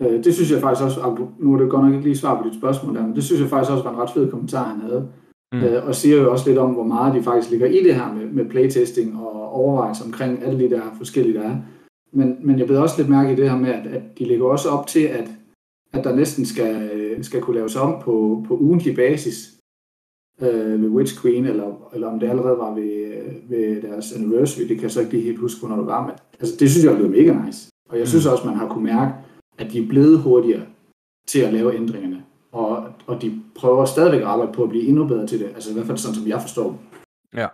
Øh, 0.01 0.25
det 0.25 0.35
synes 0.35 0.53
jeg 0.53 0.61
faktisk 0.61 0.85
også, 0.85 1.27
nu 1.39 1.55
er 1.55 1.59
det 1.59 1.71
godt 1.71 1.85
nok 1.85 1.95
ikke 1.95 2.05
lige 2.05 2.17
svar 2.17 2.43
på 2.43 2.49
dit 2.49 2.59
spørgsmål 2.59 2.95
der, 2.95 3.07
men 3.07 3.15
det 3.15 3.25
synes 3.25 3.41
jeg 3.41 3.51
faktisk 3.51 3.73
også 3.73 3.85
var 3.85 3.93
en 3.93 3.99
ret 3.99 4.11
fed 4.11 4.31
kommentar, 4.31 4.65
han 4.65 4.81
havde. 4.81 5.09
Mm. 5.53 5.63
Øh, 5.63 5.87
og 5.87 5.95
siger 5.95 6.17
jo 6.17 6.33
også 6.33 6.49
lidt 6.49 6.59
om, 6.59 6.71
hvor 6.71 6.85
meget 6.85 7.15
de 7.15 7.23
faktisk 7.23 7.51
ligger 7.51 7.67
i 7.67 7.83
det 7.85 7.95
her 7.95 8.13
med, 8.13 8.27
med 8.27 8.51
playtesting 8.51 9.21
og 9.21 9.53
overvejelser 9.53 10.05
omkring 10.05 10.45
alle 10.45 10.65
de 10.65 10.71
der 10.71 10.83
forskellige, 10.99 11.39
der 11.39 11.43
er. 11.43 11.57
Men, 12.13 12.37
men 12.41 12.59
jeg 12.59 12.67
blev 12.67 12.83
også 12.83 12.95
lidt 12.99 13.09
mærke 13.09 13.33
i 13.33 13.37
det 13.37 13.51
her 13.51 13.57
med, 13.57 13.71
at, 13.71 13.87
at 13.87 14.03
de 14.19 14.25
ligger 14.25 14.47
også 14.47 14.69
op 14.69 14.87
til, 14.87 15.01
at, 15.01 15.29
at 15.93 16.05
der 16.05 16.15
næsten 16.15 16.47
skal, 16.47 17.25
skal 17.25 17.41
kunne 17.41 17.57
laves 17.57 17.77
om 17.77 18.03
på, 18.03 18.45
på 18.49 18.57
ugentlig 18.57 18.97
basis 18.97 19.55
øh, 20.41 20.83
ved 20.83 20.89
Witch 20.89 21.23
Queen, 21.23 21.45
eller, 21.45 21.91
eller 21.95 22.09
om 22.09 22.21
det 22.21 22.29
allerede 22.29 22.59
var 22.59 22.75
ved, 22.75 22.93
øh, 22.93 23.51
ved 23.51 23.83
deres 23.83 24.13
anniversary. 24.13 24.63
Det 24.63 24.77
kan 24.77 24.83
jeg 24.83 24.91
så 24.91 25.01
ikke 25.01 25.13
lige 25.13 25.25
helt 25.25 25.39
huske, 25.39 25.61
hvornår 25.61 25.77
det 25.77 25.87
var. 25.87 26.07
Men, 26.07 26.13
altså, 26.41 26.57
det 26.61 26.71
synes 26.71 26.85
jeg 26.85 26.95
lyder 26.95 27.09
mega 27.09 27.47
nice. 27.47 27.71
Og 27.91 27.99
jeg 27.99 28.09
synes 28.09 28.27
også, 28.27 28.47
man 28.47 28.57
har 28.57 28.69
kunne 28.69 28.85
mærke, 28.85 29.13
at 29.59 29.73
de 29.73 29.83
er 29.83 29.89
blevet 29.89 30.19
hurtigere 30.19 30.67
til 31.27 31.41
at 31.41 31.53
lave 31.53 31.77
ændringerne. 31.77 32.25
Og, 32.53 32.89
og 33.07 33.23
de 33.23 33.43
prøver 33.55 33.85
stadigvæk 33.85 34.21
at 34.21 34.27
arbejde 34.27 34.53
på 34.53 34.63
at 34.63 34.69
blive 34.69 34.85
endnu 34.85 35.07
bedre 35.07 35.27
til 35.27 35.41
det. 35.41 35.47
Altså 35.47 35.71
i 35.71 35.73
hvert 35.73 35.87
fald 35.87 35.99
sådan, 35.99 36.15
som 36.15 36.29
jeg 36.29 36.41
forstår 36.41 36.83
Ja. 37.35 37.47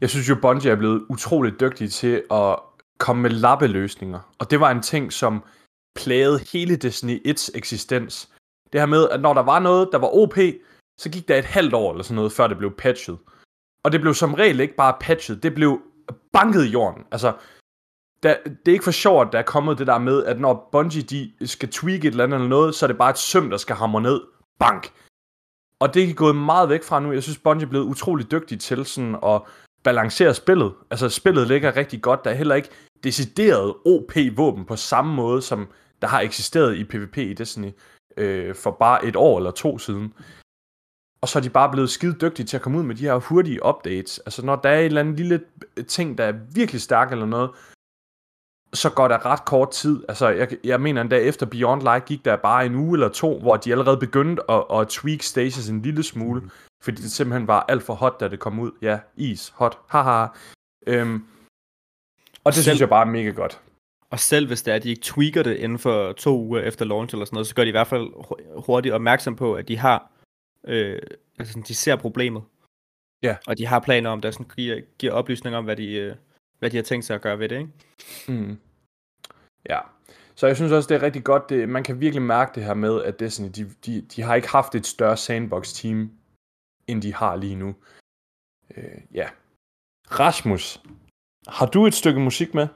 Jeg 0.00 0.10
synes 0.10 0.28
jo, 0.28 0.34
Bungie 0.42 0.70
er 0.70 0.76
blevet 0.76 1.04
utroligt 1.08 1.60
dygtig 1.60 1.92
til 1.92 2.22
at 2.30 2.56
komme 2.98 3.22
med 3.22 3.30
lappeløsninger. 3.30 4.18
Og 4.38 4.50
det 4.50 4.60
var 4.60 4.70
en 4.70 4.82
ting, 4.82 5.12
som 5.12 5.42
plagede 6.04 6.40
hele 6.52 6.76
Destiny 6.76 7.28
1's 7.28 7.50
eksistens. 7.54 8.28
Det 8.72 8.80
her 8.80 8.86
med, 8.86 9.08
at 9.08 9.20
når 9.20 9.34
der 9.34 9.42
var 9.42 9.58
noget, 9.58 9.88
der 9.92 9.98
var 9.98 10.16
OP, 10.16 10.38
så 10.98 11.10
gik 11.10 11.28
der 11.28 11.36
et 11.36 11.44
halvt 11.44 11.74
år 11.74 11.90
eller 11.90 12.04
sådan 12.04 12.14
noget, 12.14 12.32
før 12.32 12.46
det 12.46 12.58
blev 12.58 12.76
patchet. 12.76 13.18
Og 13.82 13.92
det 13.92 14.00
blev 14.00 14.14
som 14.14 14.34
regel 14.34 14.60
ikke 14.60 14.76
bare 14.76 14.96
patchet, 15.00 15.42
det 15.42 15.54
blev 15.54 15.80
banket 16.32 16.64
i 16.64 16.70
jorden. 16.70 17.04
Altså, 17.12 17.32
der, 18.22 18.36
det 18.44 18.68
er 18.68 18.72
ikke 18.72 18.84
for 18.84 18.90
sjovt, 18.90 19.26
at 19.26 19.32
der 19.32 19.38
er 19.38 19.42
kommet 19.42 19.78
det 19.78 19.86
der 19.86 19.98
med, 19.98 20.24
at 20.24 20.40
når 20.40 20.68
Bungie 20.72 21.02
de 21.02 21.32
skal 21.46 21.70
tweak 21.70 22.04
et 22.04 22.06
eller 22.06 22.24
andet 22.24 22.36
eller 22.36 22.48
noget, 22.48 22.74
så 22.74 22.86
er 22.86 22.86
det 22.86 22.98
bare 22.98 23.10
et 23.10 23.18
søm, 23.18 23.50
der 23.50 23.56
skal 23.56 23.76
hamre 23.76 24.02
ned. 24.02 24.20
Bank! 24.58 24.92
Og 25.80 25.94
det 25.94 26.02
er 26.10 26.14
gået 26.14 26.36
meget 26.36 26.68
væk 26.68 26.82
fra 26.82 27.00
nu. 27.00 27.12
Jeg 27.12 27.22
synes, 27.22 27.38
Bungie 27.38 27.66
er 27.66 27.70
blevet 27.70 27.84
utrolig 27.84 28.30
dygtig 28.30 28.60
til 28.60 28.84
sådan 28.84 29.16
at 29.24 29.42
balancere 29.82 30.34
spillet. 30.34 30.72
Altså, 30.90 31.08
spillet 31.08 31.48
ligger 31.48 31.76
rigtig 31.76 32.02
godt. 32.02 32.24
Der 32.24 32.30
er 32.30 32.34
heller 32.34 32.54
ikke 32.54 32.70
decideret 33.04 33.74
OP-våben 33.86 34.64
på 34.64 34.76
samme 34.76 35.14
måde, 35.14 35.42
som 35.42 35.68
der 36.02 36.08
har 36.08 36.20
eksisteret 36.20 36.76
i 36.76 36.84
PvP 36.84 37.16
i 37.18 37.34
Destiny 37.34 37.70
øh, 38.16 38.54
for 38.54 38.70
bare 38.70 39.04
et 39.04 39.16
år 39.16 39.38
eller 39.38 39.50
to 39.50 39.78
siden. 39.78 40.14
Og 41.20 41.28
så 41.28 41.38
er 41.38 41.42
de 41.42 41.50
bare 41.50 41.70
blevet 41.70 41.90
skide 41.90 42.16
dygtige 42.20 42.46
til 42.46 42.56
at 42.56 42.62
komme 42.62 42.78
ud 42.78 42.82
med 42.82 42.94
de 42.94 43.04
her 43.04 43.14
hurtige 43.14 43.66
updates. 43.66 44.18
Altså 44.18 44.44
når 44.44 44.56
der 44.56 44.68
er 44.68 44.78
et 44.78 44.84
eller 44.84 45.00
andet 45.00 45.16
lille 45.16 45.44
ting, 45.88 46.18
der 46.18 46.24
er 46.24 46.32
virkelig 46.54 46.80
stærk 46.80 47.12
eller 47.12 47.26
noget, 47.26 47.50
så 48.72 48.90
går 48.90 49.08
der 49.08 49.26
ret 49.26 49.44
kort 49.44 49.70
tid. 49.70 50.04
Altså 50.08 50.28
jeg, 50.28 50.56
jeg 50.64 50.80
mener 50.80 51.00
endda 51.00 51.16
efter 51.16 51.46
Beyond 51.46 51.82
Light 51.82 52.04
gik 52.04 52.24
der 52.24 52.36
bare 52.36 52.66
en 52.66 52.74
uge 52.74 52.96
eller 52.96 53.08
to, 53.08 53.40
hvor 53.40 53.56
de 53.56 53.72
allerede 53.72 53.96
begyndte 53.96 54.50
at, 54.50 54.64
at 54.72 54.88
tweak 54.88 55.22
stasis 55.22 55.68
en 55.68 55.82
lille 55.82 56.02
smule. 56.02 56.40
Mm. 56.40 56.50
Fordi 56.82 57.02
det 57.02 57.12
simpelthen 57.12 57.46
var 57.46 57.64
alt 57.68 57.82
for 57.82 57.94
hot, 57.94 58.20
da 58.20 58.28
det 58.28 58.40
kom 58.40 58.58
ud. 58.58 58.70
Ja, 58.82 58.98
is, 59.16 59.52
hot, 59.56 59.78
haha. 59.88 60.26
Øhm, 60.86 61.24
og 62.44 62.52
det 62.52 62.54
selv, 62.54 62.62
synes 62.62 62.80
jeg 62.80 62.88
bare 62.88 63.06
er 63.06 63.10
mega 63.10 63.30
godt. 63.30 63.60
Og 64.10 64.18
selv 64.18 64.46
hvis 64.46 64.62
det 64.62 64.72
er, 64.72 64.76
at 64.76 64.82
de 64.82 64.90
ikke 64.90 65.02
tweaker 65.02 65.42
det 65.42 65.56
inden 65.56 65.78
for 65.78 66.12
to 66.12 66.38
uger 66.38 66.60
efter 66.60 66.84
launch 66.84 67.14
eller 67.14 67.24
sådan 67.24 67.34
noget, 67.34 67.46
så 67.46 67.54
gør 67.54 67.64
de 67.64 67.68
i 67.68 67.78
hvert 67.78 67.86
fald 67.86 68.08
hurtigt 68.66 68.94
opmærksom 68.94 69.36
på, 69.36 69.54
at 69.54 69.68
de 69.68 69.78
har, 69.78 70.12
øh, 70.64 71.02
altså 71.38 71.62
de 71.68 71.74
ser 71.74 71.96
problemet. 71.96 72.42
Ja. 73.22 73.36
Og 73.46 73.58
de 73.58 73.66
har 73.66 73.80
planer 73.80 74.10
om, 74.10 74.20
der 74.20 74.30
sådan 74.30 74.50
giver, 74.56 74.80
giver 74.98 75.12
oplysninger 75.12 75.58
om, 75.58 75.64
hvad 75.64 75.76
de, 75.76 75.92
øh, 75.92 76.16
hvad 76.58 76.70
de 76.70 76.76
har 76.76 76.82
tænkt 76.82 77.06
sig 77.06 77.14
at 77.14 77.22
gøre 77.22 77.38
ved 77.38 77.48
det, 77.48 77.58
ikke? 77.58 77.72
Mm. 78.28 78.58
Ja. 79.68 79.80
Så 80.34 80.46
jeg 80.46 80.56
synes 80.56 80.72
også, 80.72 80.88
det 80.88 80.94
er 80.94 81.02
rigtig 81.02 81.24
godt. 81.24 81.48
Det, 81.48 81.68
man 81.68 81.84
kan 81.84 82.00
virkelig 82.00 82.22
mærke 82.22 82.54
det 82.54 82.64
her 82.64 82.74
med, 82.74 83.02
at 83.02 83.20
Destiny, 83.20 83.48
de, 83.56 83.70
de, 83.86 84.00
de 84.00 84.22
har 84.22 84.34
ikke 84.34 84.48
haft 84.48 84.74
et 84.74 84.86
større 84.86 85.16
sandbox-team, 85.16 86.10
end 86.86 87.02
de 87.02 87.14
har 87.14 87.36
lige 87.36 87.56
nu. 87.56 87.74
Øh, 88.76 89.00
ja. 89.14 89.28
Rasmus, 90.10 90.82
har 91.48 91.66
du 91.66 91.86
et 91.86 91.94
stykke 91.94 92.20
musik 92.20 92.54
med? 92.54 92.68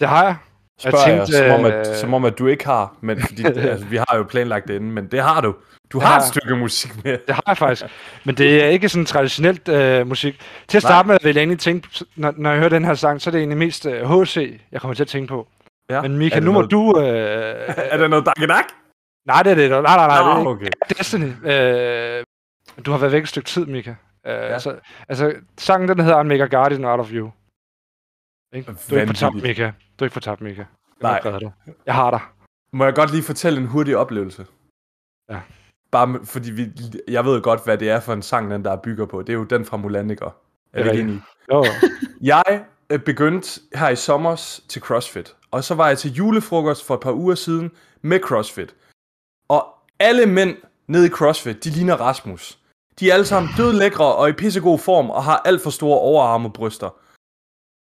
Det 0.00 0.08
har 0.08 0.24
jeg. 0.24 0.36
Spørger 0.78 1.08
jeg, 1.08 1.26
tænkte, 1.26 1.42
jeg 1.42 1.50
som, 1.50 1.60
om, 1.60 1.72
at, 1.72 1.88
øh... 1.88 1.96
som 1.96 2.14
om, 2.14 2.24
at 2.24 2.38
du 2.38 2.46
ikke 2.46 2.66
har, 2.66 2.96
men 3.00 3.20
fordi, 3.26 3.44
altså, 3.44 3.86
vi 3.86 3.96
har 3.96 4.16
jo 4.16 4.22
planlagt 4.22 4.68
det 4.68 4.74
inden, 4.74 4.92
men 4.92 5.06
det 5.06 5.22
har 5.22 5.40
du. 5.40 5.54
Du 5.92 6.00
har, 6.00 6.06
har 6.06 6.16
et 6.16 6.24
stykke 6.24 6.56
musik 6.56 7.04
med. 7.04 7.18
Det 7.26 7.34
har 7.34 7.42
jeg 7.46 7.56
faktisk. 7.56 7.84
Men 8.24 8.34
det 8.34 8.64
er 8.64 8.68
ikke 8.68 8.88
sådan 8.88 9.06
traditionelt 9.06 9.68
øh, 9.68 10.06
musik. 10.06 10.40
Til 10.68 10.78
at 10.78 10.82
starte 10.82 11.06
Nej. 11.06 11.14
med 11.14 11.18
vil 11.22 11.34
jeg 11.34 11.40
egentlig 11.40 11.58
tænke, 11.58 11.88
når, 12.16 12.34
når 12.36 12.50
jeg 12.50 12.58
hører 12.58 12.68
den 12.68 12.84
her 12.84 12.94
sang, 12.94 13.20
så 13.20 13.30
er 13.30 13.32
det 13.32 13.38
egentlig 13.38 13.58
mest 13.58 13.86
øh, 13.86 14.22
HC, 14.22 14.60
jeg 14.72 14.80
kommer 14.80 14.94
til 14.94 15.02
at 15.02 15.08
tænke 15.08 15.28
på. 15.28 15.48
Ja. 15.90 16.02
Men 16.02 16.18
Mika, 16.18 16.40
nu 16.40 16.52
må 16.52 16.58
noget... 16.58 16.70
du... 16.70 17.00
Øh, 17.00 17.74
er 17.92 17.96
det 17.96 18.10
noget 18.10 18.26
Dagenak? 18.26 18.64
Nej, 19.26 19.42
det 19.42 19.50
er 19.50 19.54
det. 19.54 19.70
Nej, 19.70 19.80
nej, 19.80 20.06
nej. 20.06 20.18
Det 20.18 20.46
er 20.46 20.46
okay. 20.46 20.68
Destiny. 20.98 21.46
Øh, 21.46 22.24
du 22.86 22.90
har 22.90 22.98
været 22.98 23.12
væk 23.12 23.22
et 23.22 23.28
stykke 23.28 23.48
tid, 23.48 23.66
Mika. 23.66 23.90
Øh, 23.90 24.32
ja. 24.32 24.38
altså, 24.38 24.74
altså, 25.08 25.32
sangen 25.58 25.88
den 25.88 26.00
hedder 26.00 26.22
Mega 26.22 26.44
Guardian 26.44 26.84
Out 26.84 27.00
of 27.00 27.10
You. 27.12 27.30
Ikke? 28.52 28.72
Du 28.90 28.94
er 28.94 29.00
ikke 29.00 29.12
tabt, 29.12 29.34
Mika. 29.34 29.70
Du 29.98 30.04
er 30.04 30.08
ikke 30.08 30.20
tabt, 30.20 30.40
Mika. 30.40 30.64
Nej. 31.02 31.20
Du. 31.20 31.50
Jeg 31.86 31.94
har 31.94 32.10
dig. 32.10 32.20
Må 32.72 32.84
jeg 32.84 32.94
godt 32.94 33.10
lige 33.10 33.22
fortælle 33.22 33.60
en 33.60 33.66
hurtig 33.66 33.96
oplevelse? 33.96 34.46
Ja. 35.30 35.40
Bare 35.90 36.20
fordi 36.24 36.50
vi, 36.50 36.72
jeg 37.08 37.24
ved 37.24 37.42
godt, 37.42 37.64
hvad 37.64 37.78
det 37.78 37.90
er 37.90 38.00
for 38.00 38.12
en 38.12 38.22
sang, 38.22 38.50
den 38.50 38.64
der 38.64 38.76
bygger 38.76 39.06
på. 39.06 39.22
Det 39.22 39.28
er 39.28 39.34
jo 39.34 39.44
den 39.44 39.64
fra 39.64 39.76
Mulaniker. 39.76 40.30
Er 40.72 40.82
det 40.82 41.00
enig? 41.00 41.22
Jo. 41.52 41.64
jeg 42.20 42.64
øh, 42.90 43.00
begyndte 43.00 43.60
her 43.74 43.88
i 43.88 43.96
sommer 43.96 44.60
til 44.68 44.82
CrossFit. 44.82 45.36
Og 45.50 45.64
så 45.64 45.74
var 45.74 45.88
jeg 45.88 45.98
til 45.98 46.12
julefrokost 46.12 46.86
for 46.86 46.94
et 46.94 47.00
par 47.00 47.12
uger 47.12 47.34
siden 47.34 47.70
med 48.02 48.20
CrossFit. 48.20 48.74
Og 49.48 49.66
alle 49.98 50.26
mænd 50.26 50.56
nede 50.86 51.06
i 51.06 51.10
CrossFit, 51.10 51.64
de 51.64 51.70
ligner 51.70 51.96
Rasmus. 51.96 52.58
De 53.00 53.10
er 53.10 53.14
alle 53.14 53.26
sammen 53.26 53.50
dødlækre 53.56 54.14
og 54.14 54.28
i 54.28 54.32
pissegod 54.32 54.78
form 54.78 55.10
og 55.10 55.24
har 55.24 55.42
alt 55.44 55.62
for 55.62 55.70
store 55.70 55.98
overarme 55.98 56.48
og 56.48 56.52
bryster. 56.52 56.90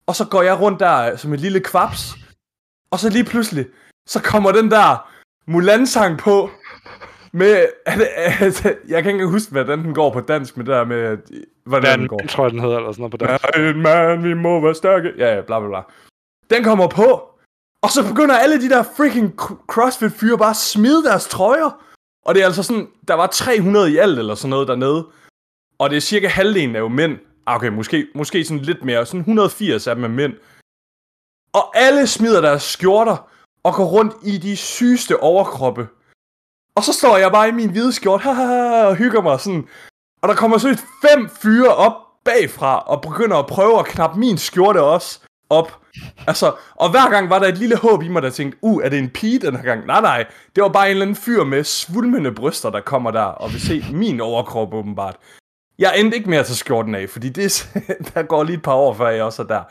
Og 0.07 0.15
så 0.15 0.25
går 0.25 0.41
jeg 0.41 0.61
rundt 0.61 0.79
der 0.79 1.15
som 1.15 1.33
et 1.33 1.39
lille 1.39 1.59
kvaps. 1.59 2.15
Og 2.91 2.99
så 2.99 3.09
lige 3.09 3.23
pludselig, 3.23 3.65
så 4.07 4.21
kommer 4.21 4.51
den 4.51 4.71
der 4.71 5.11
Mulan-sang 5.47 6.17
på. 6.17 6.49
Med, 7.31 7.65
altså, 8.41 8.75
jeg 8.87 9.03
kan 9.03 9.11
ikke 9.13 9.27
huske, 9.27 9.51
hvad 9.51 9.65
den 9.65 9.93
går 9.93 10.13
på 10.13 10.19
dansk 10.19 10.57
med 10.57 10.65
det 10.65 10.73
der 10.73 10.85
med, 10.85 11.17
hvordan 11.65 11.91
den, 11.91 11.99
den 11.99 12.07
går. 12.07 12.19
Jeg 12.21 12.29
tror, 12.29 12.49
den 12.49 12.59
hedder 12.59 12.77
eller 12.77 12.91
sådan 12.91 13.01
noget 13.01 13.11
på 13.11 13.17
dansk. 13.17 13.45
Ja, 13.55 13.69
en 13.69 13.81
man, 13.81 14.23
vi 14.23 14.33
må 14.33 14.61
være 14.61 14.75
stærke. 14.75 15.13
Ja, 15.17 15.35
ja, 15.35 15.41
bla 15.41 15.59
bla 15.59 15.67
bla. 15.67 15.81
Den 16.49 16.63
kommer 16.63 16.87
på, 16.87 17.35
og 17.85 17.89
så 17.91 18.07
begynder 18.07 18.35
alle 18.37 18.61
de 18.61 18.69
der 18.69 18.83
freaking 18.83 19.35
CrossFit-fyre 19.67 20.37
bare 20.37 20.49
at 20.49 20.55
smide 20.55 21.03
deres 21.03 21.27
trøjer. 21.27 21.81
Og 22.25 22.35
det 22.35 22.41
er 22.41 22.45
altså 22.45 22.63
sådan, 22.63 22.87
der 23.07 23.13
var 23.13 23.27
300 23.27 23.91
i 23.91 23.97
alt 23.97 24.19
eller 24.19 24.35
sådan 24.35 24.49
noget 24.49 24.67
dernede. 24.67 25.07
Og 25.79 25.89
det 25.89 25.97
er 25.97 26.01
cirka 26.01 26.27
halvdelen 26.27 26.75
af 26.75 26.79
jo 26.79 26.87
mænd. 26.87 27.17
Ah, 27.45 27.55
okay, 27.55 27.67
måske, 27.67 28.07
måske 28.15 28.45
sådan 28.45 28.63
lidt 28.63 28.85
mere. 28.85 29.05
Sådan 29.05 29.19
180 29.19 29.87
af 29.87 29.95
dem 29.95 30.03
er 30.03 30.07
mænd. 30.07 30.33
Og 31.53 31.77
alle 31.77 32.07
smider 32.07 32.41
deres 32.41 32.63
skjorter 32.63 33.29
og 33.63 33.73
går 33.73 33.85
rundt 33.85 34.13
i 34.23 34.37
de 34.37 34.57
sygeste 34.57 35.19
overkroppe. 35.19 35.87
Og 36.75 36.83
så 36.83 36.93
står 36.93 37.17
jeg 37.17 37.31
bare 37.31 37.49
i 37.49 37.51
min 37.51 37.71
hvide 37.71 37.93
skjort 37.93 38.25
og 38.87 38.95
hygger 38.95 39.21
mig 39.21 39.39
sådan. 39.39 39.67
Og 40.21 40.29
der 40.29 40.35
kommer 40.35 40.57
så 40.57 40.81
fem 41.01 41.29
fyre 41.29 41.75
op 41.75 41.93
bagfra 42.25 42.79
og 42.79 43.01
begynder 43.01 43.37
at 43.37 43.47
prøve 43.47 43.79
at 43.79 43.85
knappe 43.85 44.19
min 44.19 44.37
skjorte 44.37 44.81
også 44.81 45.19
op. 45.49 45.81
Altså, 46.27 46.55
og 46.75 46.91
hver 46.91 47.09
gang 47.09 47.29
var 47.29 47.39
der 47.39 47.47
et 47.47 47.57
lille 47.57 47.77
håb 47.77 48.03
i 48.03 48.07
mig, 48.07 48.21
der 48.21 48.29
tænkte, 48.29 48.57
uh, 48.61 48.83
er 48.83 48.89
det 48.89 48.99
en 48.99 49.09
pige 49.09 49.39
den 49.39 49.55
her 49.55 49.63
gang? 49.63 49.85
Nej, 49.85 50.01
nej, 50.01 50.25
det 50.55 50.63
var 50.63 50.69
bare 50.69 50.85
en 50.85 50.91
eller 50.91 51.05
anden 51.05 51.15
fyr 51.15 51.43
med 51.43 51.63
svulmende 51.63 52.31
bryster, 52.31 52.69
der 52.69 52.81
kommer 52.81 53.11
der 53.11 53.21
og 53.21 53.51
vil 53.51 53.61
se 53.61 53.85
min 53.91 54.21
overkrop 54.21 54.73
åbenbart. 54.73 55.17
Jeg 55.79 55.99
endte 55.99 56.17
ikke 56.17 56.29
mere 56.29 56.43
til 56.43 56.55
skjorten 56.55 56.95
af, 56.95 57.09
fordi 57.09 57.29
det, 57.29 57.69
der 58.13 58.23
går 58.23 58.43
lige 58.43 58.55
et 58.55 58.63
par 58.63 58.73
år, 58.73 58.93
før 58.93 59.07
jeg 59.09 59.23
også 59.23 59.41
er 59.41 59.47
der. 59.47 59.63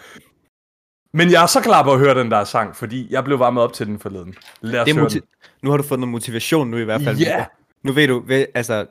Men 1.17 1.31
jeg 1.31 1.43
er 1.43 1.47
så 1.47 1.61
klar 1.61 1.83
på 1.83 1.93
at 1.93 1.99
høre 1.99 2.19
den 2.19 2.31
der 2.31 2.45
sang, 2.45 2.77
fordi 2.77 3.07
jeg 3.11 3.25
blev 3.25 3.39
varmet 3.39 3.63
op 3.63 3.73
til 3.73 3.87
den 3.87 3.99
forleden. 3.99 4.35
Lad 4.61 4.81
os 4.81 4.85
det 4.87 4.95
høre 4.95 5.09
den. 5.09 5.23
Nu 5.63 5.71
har 5.71 5.77
du 5.77 5.83
fået 5.83 6.01
noget 6.01 6.11
motivation 6.11 6.71
nu 6.71 6.77
i 6.77 6.85
hvert 6.85 7.03
fald. 7.03 7.19
Ja! 7.19 7.37
Yeah. 7.37 7.47
Nu 7.83 7.93
ved 7.93 8.09
du, 8.09 8.23
ved, 8.27 8.47
altså, 8.55 8.87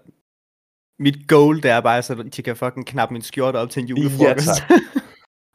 mit 0.99 1.27
goal, 1.27 1.55
det 1.63 1.71
er 1.71 1.81
bare, 1.81 2.01
så 2.01 2.29
jeg 2.37 2.45
kan 2.45 2.55
fucking 2.55 2.87
knappe 2.87 3.13
min 3.13 3.21
skjorte 3.21 3.57
op 3.57 3.69
til 3.69 3.81
en 3.81 3.87
julefrokost. 3.87 4.49
Ja, 4.69 4.79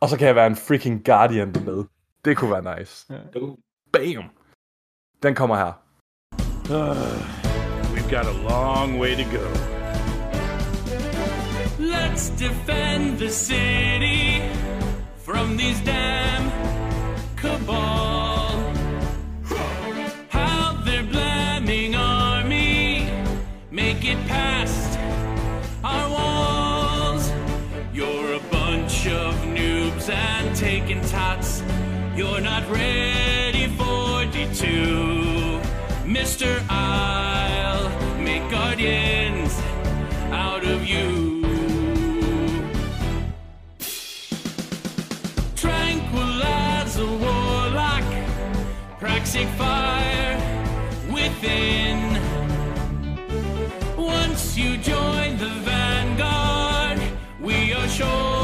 Og 0.00 0.08
så 0.08 0.16
kan 0.16 0.26
jeg 0.26 0.34
være 0.34 0.46
en 0.46 0.56
freaking 0.56 1.04
guardian 1.04 1.54
med. 1.64 1.84
Det 2.24 2.36
kunne 2.36 2.50
være 2.50 2.78
nice. 2.78 3.06
Ja. 3.10 3.40
Bam! 3.92 4.24
Den 5.22 5.34
kommer 5.34 5.56
her. 5.56 5.72
Uh, 6.70 6.96
we've 7.94 8.10
got 8.10 8.26
a 8.26 8.36
long 8.48 9.00
way 9.00 9.14
to 9.14 9.24
go. 9.36 9.77
Let's 12.18 12.30
defend 12.30 13.20
the 13.20 13.30
city 13.30 14.42
from 15.18 15.56
these 15.56 15.80
damn 15.82 16.50
cabal. 17.36 18.58
How 20.28 20.82
they're 20.84 21.04
blaming 21.04 21.94
army, 21.94 23.08
make 23.70 24.04
it 24.04 24.18
past 24.26 24.98
our 25.84 26.10
walls. 26.10 27.30
You're 27.94 28.32
a 28.32 28.40
bunch 28.50 29.06
of 29.06 29.36
noobs 29.44 30.10
and 30.10 30.56
taking 30.56 31.00
tots. 31.02 31.62
You're 32.16 32.40
not 32.40 32.68
ready 32.68 33.68
for 33.78 34.26
D2. 34.34 35.62
Mr. 36.02 36.60
I'll 36.68 37.88
make 38.18 38.50
guardians 38.50 39.56
out 40.32 40.64
of 40.64 40.84
you. 40.84 41.37
A 46.98 47.06
warlock, 47.06 48.02
praxic 48.98 49.46
fire 49.56 50.36
within. 51.12 51.98
Once 53.96 54.56
you 54.56 54.76
join 54.78 55.36
the 55.38 55.50
vanguard, 55.64 57.00
we 57.40 57.72
are 57.72 57.88
sure 57.88 58.37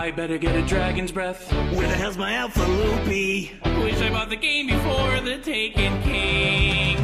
I 0.00 0.10
better 0.10 0.38
get 0.38 0.56
a 0.56 0.62
dragon's 0.62 1.12
breath. 1.12 1.52
Where 1.52 1.86
the 1.86 1.94
hell's 1.94 2.16
my 2.16 2.32
Alpha 2.32 2.62
Loopy? 2.62 3.52
Wish 3.84 4.00
I 4.00 4.08
bought 4.08 4.30
the 4.30 4.36
game 4.36 4.66
before 4.68 5.20
the 5.20 5.36
Taken 5.36 6.02
King. 6.02 6.96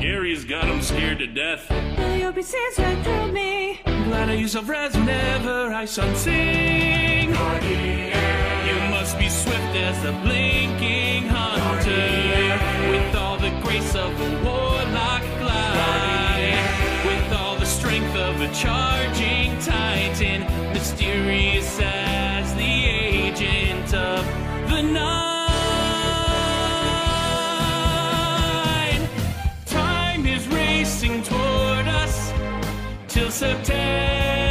Gary's 0.00 0.44
got 0.44 0.64
him 0.64 0.82
scared 0.82 1.20
to 1.20 1.28
death. 1.28 1.70
You'll 2.18 2.32
be 2.32 2.42
sins 2.42 2.78
right 2.80 3.00
through 3.04 3.30
me. 3.30 3.80
Glad 3.84 4.28
I 4.28 4.32
use 4.32 4.50
self-res 4.52 4.96
whenever 4.96 5.72
I 5.72 5.84
sun 5.84 6.16
sing. 6.16 7.28
You 7.30 8.78
must 8.90 9.16
be 9.20 9.28
swift 9.28 9.76
as 9.76 10.04
a 10.04 10.10
blinking 10.24 11.28
hunter. 11.28 12.90
With 12.90 13.14
all 13.14 13.38
the 13.38 13.50
grace 13.62 13.94
of 13.94 14.10
a 14.20 14.44
warlock 14.44 15.22
glide. 15.38 16.58
With 17.06 17.32
all 17.38 17.54
the 17.56 17.66
strength 17.66 18.16
of 18.16 18.40
a 18.40 18.52
charging 18.52 19.56
titan. 19.60 20.41
Mysterious 20.82 21.78
as 21.80 22.54
the 22.56 22.74
agent 22.86 23.94
of 23.94 24.26
the 24.68 24.82
night. 24.82 25.38
Time 29.64 30.26
is 30.26 30.48
racing 30.48 31.22
toward 31.22 31.86
us 31.86 32.32
till 33.06 33.30
September 33.30 34.41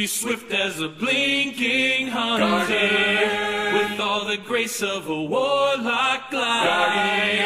be 0.00 0.06
swift 0.06 0.50
as 0.66 0.74
a 0.80 0.90
blinking 1.00 2.08
hunter, 2.08 2.64
with 3.76 4.00
all 4.06 4.22
the 4.32 4.40
grace 4.50 4.80
of 4.94 5.00
a 5.08 5.20
warlock 5.34 6.20
glide, 6.30 7.44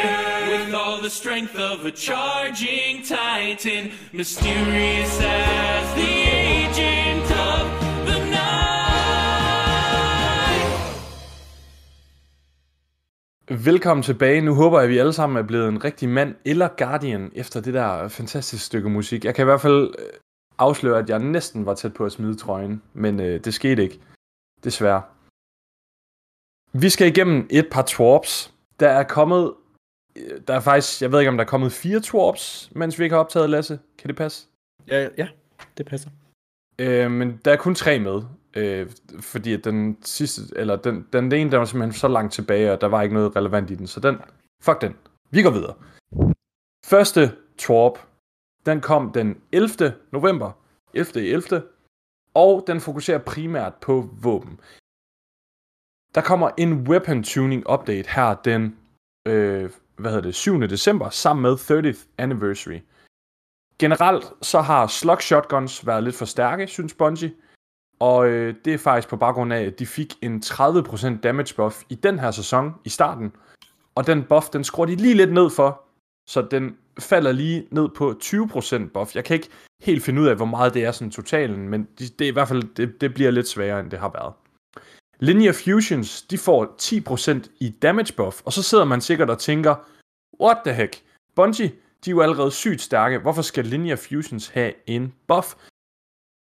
with 0.51 0.73
all 0.81 0.97
the 1.01 1.09
strength 1.09 1.55
of 1.71 1.77
a 1.85 1.91
charging 1.91 2.93
titan, 3.03 3.83
mysterious 4.13 5.13
as 5.21 5.85
the 5.99 6.13
agent 6.47 7.27
of 7.51 7.63
the 8.07 8.19
night. 8.39 8.45
Velkommen 13.49 14.03
tilbage. 14.03 14.41
Nu 14.41 14.53
håber 14.55 14.79
jeg, 14.79 14.83
at 14.83 14.89
vi 14.89 14.97
alle 14.97 15.13
sammen 15.13 15.37
er 15.37 15.47
blevet 15.47 15.69
en 15.69 15.83
rigtig 15.83 16.09
mand 16.09 16.35
eller 16.45 16.67
guardian 16.77 17.31
efter 17.35 17.61
det 17.61 17.73
der 17.73 18.07
fantastiske 18.07 18.65
stykke 18.65 18.89
musik. 18.89 19.25
Jeg 19.25 19.35
kan 19.35 19.43
i 19.43 19.45
hvert 19.45 19.61
fald 19.61 19.93
afsløre, 20.57 20.99
at 20.99 21.09
jeg 21.09 21.19
næsten 21.19 21.65
var 21.65 21.73
tæt 21.73 21.93
på 21.93 22.05
at 22.05 22.11
smide 22.11 22.35
trøjen, 22.35 22.81
men 22.93 23.19
øh, 23.19 23.45
det 23.45 23.53
skete 23.53 23.83
ikke. 23.83 23.99
Desværre. 24.63 25.01
Vi 26.73 26.89
skal 26.89 27.07
igennem 27.07 27.47
et 27.49 27.67
par 27.71 27.83
twarps. 27.87 28.53
Der 28.79 28.89
er 28.89 29.03
kommet... 29.03 29.53
øh, 30.15 30.41
Der 30.47 30.53
er 30.53 30.59
faktisk... 30.59 31.01
Jeg 31.01 31.11
ved 31.11 31.19
ikke, 31.19 31.29
om 31.29 31.37
der 31.37 31.43
er 31.43 31.49
kommet 31.49 31.71
fire 31.71 31.99
twarps, 31.99 32.71
mens 32.75 32.99
vi 32.99 33.03
ikke 33.03 33.13
har 33.13 33.19
optaget, 33.23 33.49
Lasse. 33.49 33.79
Kan 33.97 34.07
det 34.07 34.15
passe? 34.15 34.47
Ja, 34.87 35.09
ja, 35.17 35.27
det 35.77 35.85
passer. 35.85 36.09
Øh, 36.79 37.11
men 37.11 37.41
der 37.45 37.51
er 37.51 37.57
kun 37.57 37.75
tre 37.75 37.99
med. 37.99 38.21
Øh, 38.57 38.91
fordi 39.19 39.57
den 39.57 39.97
sidste, 40.01 40.41
eller 40.55 40.75
den, 40.75 41.07
den, 41.13 41.31
den 41.31 41.33
ene, 41.33 41.51
der 41.51 41.57
var 41.57 41.65
simpelthen 41.65 41.99
så 41.99 42.07
langt 42.07 42.33
tilbage, 42.33 42.71
og 42.71 42.81
der 42.81 42.87
var 42.87 43.01
ikke 43.01 43.15
noget 43.15 43.35
relevant 43.35 43.71
i 43.71 43.75
den. 43.75 43.87
Så 43.87 43.99
den, 43.99 44.17
fuck 44.63 44.81
den. 44.81 44.95
Vi 45.31 45.41
går 45.43 45.49
videre. 45.49 45.73
Første 46.85 47.31
Twarp, 47.57 47.99
den 48.65 48.81
kom 48.81 49.11
den 49.11 49.41
11. 49.51 49.93
november. 50.11 50.51
11. 50.93 51.25
i 51.25 51.31
11. 51.31 51.63
Og 52.33 52.63
den 52.67 52.81
fokuserer 52.81 53.17
primært 53.17 53.73
på 53.75 54.09
våben. 54.21 54.59
Der 56.15 56.21
kommer 56.21 56.49
en 56.57 56.87
weapon 56.87 57.23
tuning 57.23 57.69
update 57.69 58.09
her 58.09 58.35
den 58.35 58.77
øh, 59.27 59.69
hvad 59.97 60.11
hedder 60.11 60.23
det, 60.23 60.35
7. 60.35 60.61
december 60.61 61.09
sammen 61.09 61.41
med 61.41 61.53
30th 61.55 62.07
anniversary. 62.17 62.79
Generelt 63.79 64.25
så 64.41 64.61
har 64.61 64.87
slug 64.87 65.21
shotguns 65.21 65.87
været 65.87 66.03
lidt 66.03 66.15
for 66.15 66.25
stærke, 66.25 66.67
synes 66.67 66.93
Bungie. 66.93 67.33
Og 67.99 68.27
øh, 68.27 68.55
det 68.65 68.73
er 68.73 68.77
faktisk 68.77 69.07
på 69.09 69.17
baggrund 69.17 69.53
af, 69.53 69.61
at 69.63 69.79
de 69.79 69.85
fik 69.85 70.13
en 70.21 70.43
30% 70.45 71.19
damage 71.19 71.55
buff 71.55 71.83
i 71.89 71.95
den 71.95 72.19
her 72.19 72.31
sæson 72.31 72.73
i 72.85 72.89
starten. 72.89 73.33
Og 73.95 74.07
den 74.07 74.23
buff, 74.23 74.49
den 74.49 74.63
skruer 74.63 74.85
de 74.85 74.95
lige 74.95 75.13
lidt 75.13 75.33
ned 75.33 75.49
for, 75.49 75.81
så 76.27 76.41
den 76.41 76.77
falder 76.99 77.31
lige 77.31 77.67
ned 77.71 77.89
på 77.89 78.15
20% 78.23 78.89
buff. 78.93 79.15
Jeg 79.15 79.23
kan 79.23 79.33
ikke 79.33 79.49
helt 79.81 80.03
finde 80.03 80.21
ud 80.21 80.27
af, 80.27 80.35
hvor 80.35 80.45
meget 80.45 80.73
det 80.73 80.83
er 80.83 80.91
sådan 80.91 81.11
totalen, 81.11 81.69
men 81.69 81.87
det, 81.99 82.19
det 82.19 82.25
er 82.25 82.29
i 82.29 82.33
hvert 82.33 82.47
fald, 82.47 82.63
det, 82.75 83.01
det 83.01 83.13
bliver 83.13 83.31
lidt 83.31 83.47
sværere, 83.47 83.79
end 83.79 83.91
det 83.91 83.99
har 83.99 84.09
været. 84.09 84.33
Linear 85.19 85.53
Fusions, 85.53 86.21
de 86.21 86.37
får 86.37 86.75
10% 87.45 87.49
i 87.59 87.69
damage 87.69 88.13
buff, 88.17 88.41
og 88.45 88.53
så 88.53 88.63
sidder 88.63 88.85
man 88.85 89.01
sikkert 89.01 89.29
og 89.29 89.39
tænker, 89.39 89.75
what 90.41 90.57
the 90.65 90.73
heck? 90.73 91.03
Bungie, 91.35 91.71
de 92.05 92.09
er 92.09 92.11
jo 92.11 92.21
allerede 92.21 92.51
sygt 92.51 92.81
stærke. 92.81 93.19
Hvorfor 93.19 93.41
skal 93.41 93.65
Linear 93.65 93.95
Fusions 93.95 94.47
have 94.47 94.73
en 94.87 95.13
buff? 95.27 95.55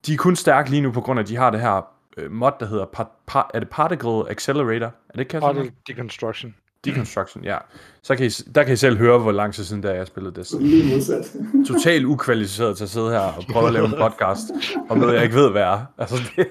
De 0.07 0.13
er 0.13 0.17
kun 0.17 0.37
stærke 0.37 0.71
lige 0.71 0.83
nu 0.83 0.93
på 0.93 1.01
grund 1.01 1.19
af, 1.19 1.23
at 1.23 1.29
de 1.29 1.37
har 1.37 1.51
det 1.51 1.61
her 1.61 1.83
øh, 2.17 2.31
mod, 2.31 2.51
der 2.61 2.67
hedder 2.67 2.87
par, 2.87 3.11
par, 3.27 3.51
er 3.55 3.59
det 3.59 3.71
Particle 3.71 4.31
Accelerator? 4.31 4.95
Er 5.09 5.17
det 5.17 5.29
kan 5.29 5.41
Particle 5.41 5.73
Deconstruction. 5.87 6.55
Deconstruction, 6.85 7.45
ja. 7.45 7.59
Så 8.03 8.17
kan 8.17 8.27
I, 8.27 8.29
der 8.29 8.65
kan 8.65 8.73
I 8.73 8.77
selv 8.77 8.99
høre, 8.99 9.19
hvor 9.19 9.33
lang 9.33 9.55
tid 9.55 9.65
siden, 9.65 9.83
der 9.83 9.93
jeg 9.93 10.07
spillede 10.07 10.35
det. 10.35 10.61
Lige 10.61 10.95
modsat. 10.95 11.33
Totalt 11.69 12.05
ukvalificeret 12.05 12.77
til 12.77 12.85
at 12.85 12.91
sidde 12.91 13.11
her 13.11 13.21
og 13.21 13.45
prøve 13.53 13.67
at 13.67 13.73
lave 13.73 13.87
en 13.87 13.95
podcast 14.05 14.45
om 14.89 14.99
noget, 14.99 15.15
jeg 15.15 15.23
ikke 15.23 15.37
ved, 15.37 15.51
hvad 15.51 15.63
er. 15.63 15.85
Altså, 15.99 16.17
det... 16.37 16.47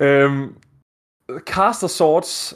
øhm, 0.06 0.54
Caster 1.46 1.86
Swords, 1.86 2.54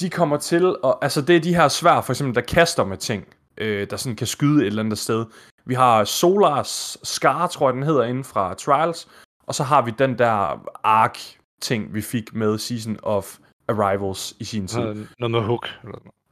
de 0.00 0.10
kommer 0.10 0.36
til 0.36 0.76
at... 0.84 0.94
Altså, 1.02 1.22
det 1.22 1.36
er 1.36 1.40
de 1.40 1.54
her 1.54 1.68
svær, 1.68 2.00
for 2.00 2.12
eksempel, 2.12 2.34
der 2.34 2.40
kaster 2.40 2.84
med 2.84 2.96
ting, 2.96 3.24
øh, 3.58 3.86
der 3.90 3.96
sådan 3.96 4.16
kan 4.16 4.26
skyde 4.26 4.60
et 4.60 4.66
eller 4.66 4.82
andet 4.82 4.98
sted. 4.98 5.26
Vi 5.66 5.74
har 5.74 6.04
Solars 6.04 6.98
Scar, 7.02 7.46
tror 7.46 7.68
jeg, 7.68 7.74
den 7.74 7.82
hedder, 7.82 8.04
inden 8.04 8.24
fra 8.24 8.54
Trials. 8.54 9.08
Og 9.46 9.54
så 9.54 9.62
har 9.62 9.82
vi 9.82 9.92
den 9.98 10.18
der 10.18 10.66
Ark-ting, 10.84 11.94
vi 11.94 12.00
fik 12.00 12.34
med 12.34 12.58
Season 12.58 12.98
of 13.02 13.36
Arrivals 13.68 14.36
i 14.40 14.44
sin 14.44 14.66
tid. 14.66 15.06
Noget 15.18 15.30
med 15.30 15.40
hook. 15.40 15.68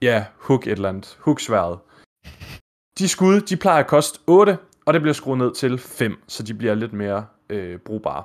Ja, 0.02 0.26
hook 0.40 0.66
et 0.66 0.72
eller 0.72 0.88
andet. 0.88 1.18
Hook-sværet. 1.20 1.78
De 2.98 3.08
skud, 3.08 3.40
de 3.40 3.56
plejer 3.56 3.80
at 3.80 3.86
koste 3.86 4.18
8, 4.26 4.58
og 4.86 4.94
det 4.94 5.02
bliver 5.02 5.14
skruet 5.14 5.38
ned 5.38 5.54
til 5.54 5.78
5, 5.78 6.22
så 6.26 6.42
de 6.42 6.54
bliver 6.54 6.74
lidt 6.74 6.92
mere 6.92 7.26
øh, 7.50 7.78
brugbare. 7.78 8.24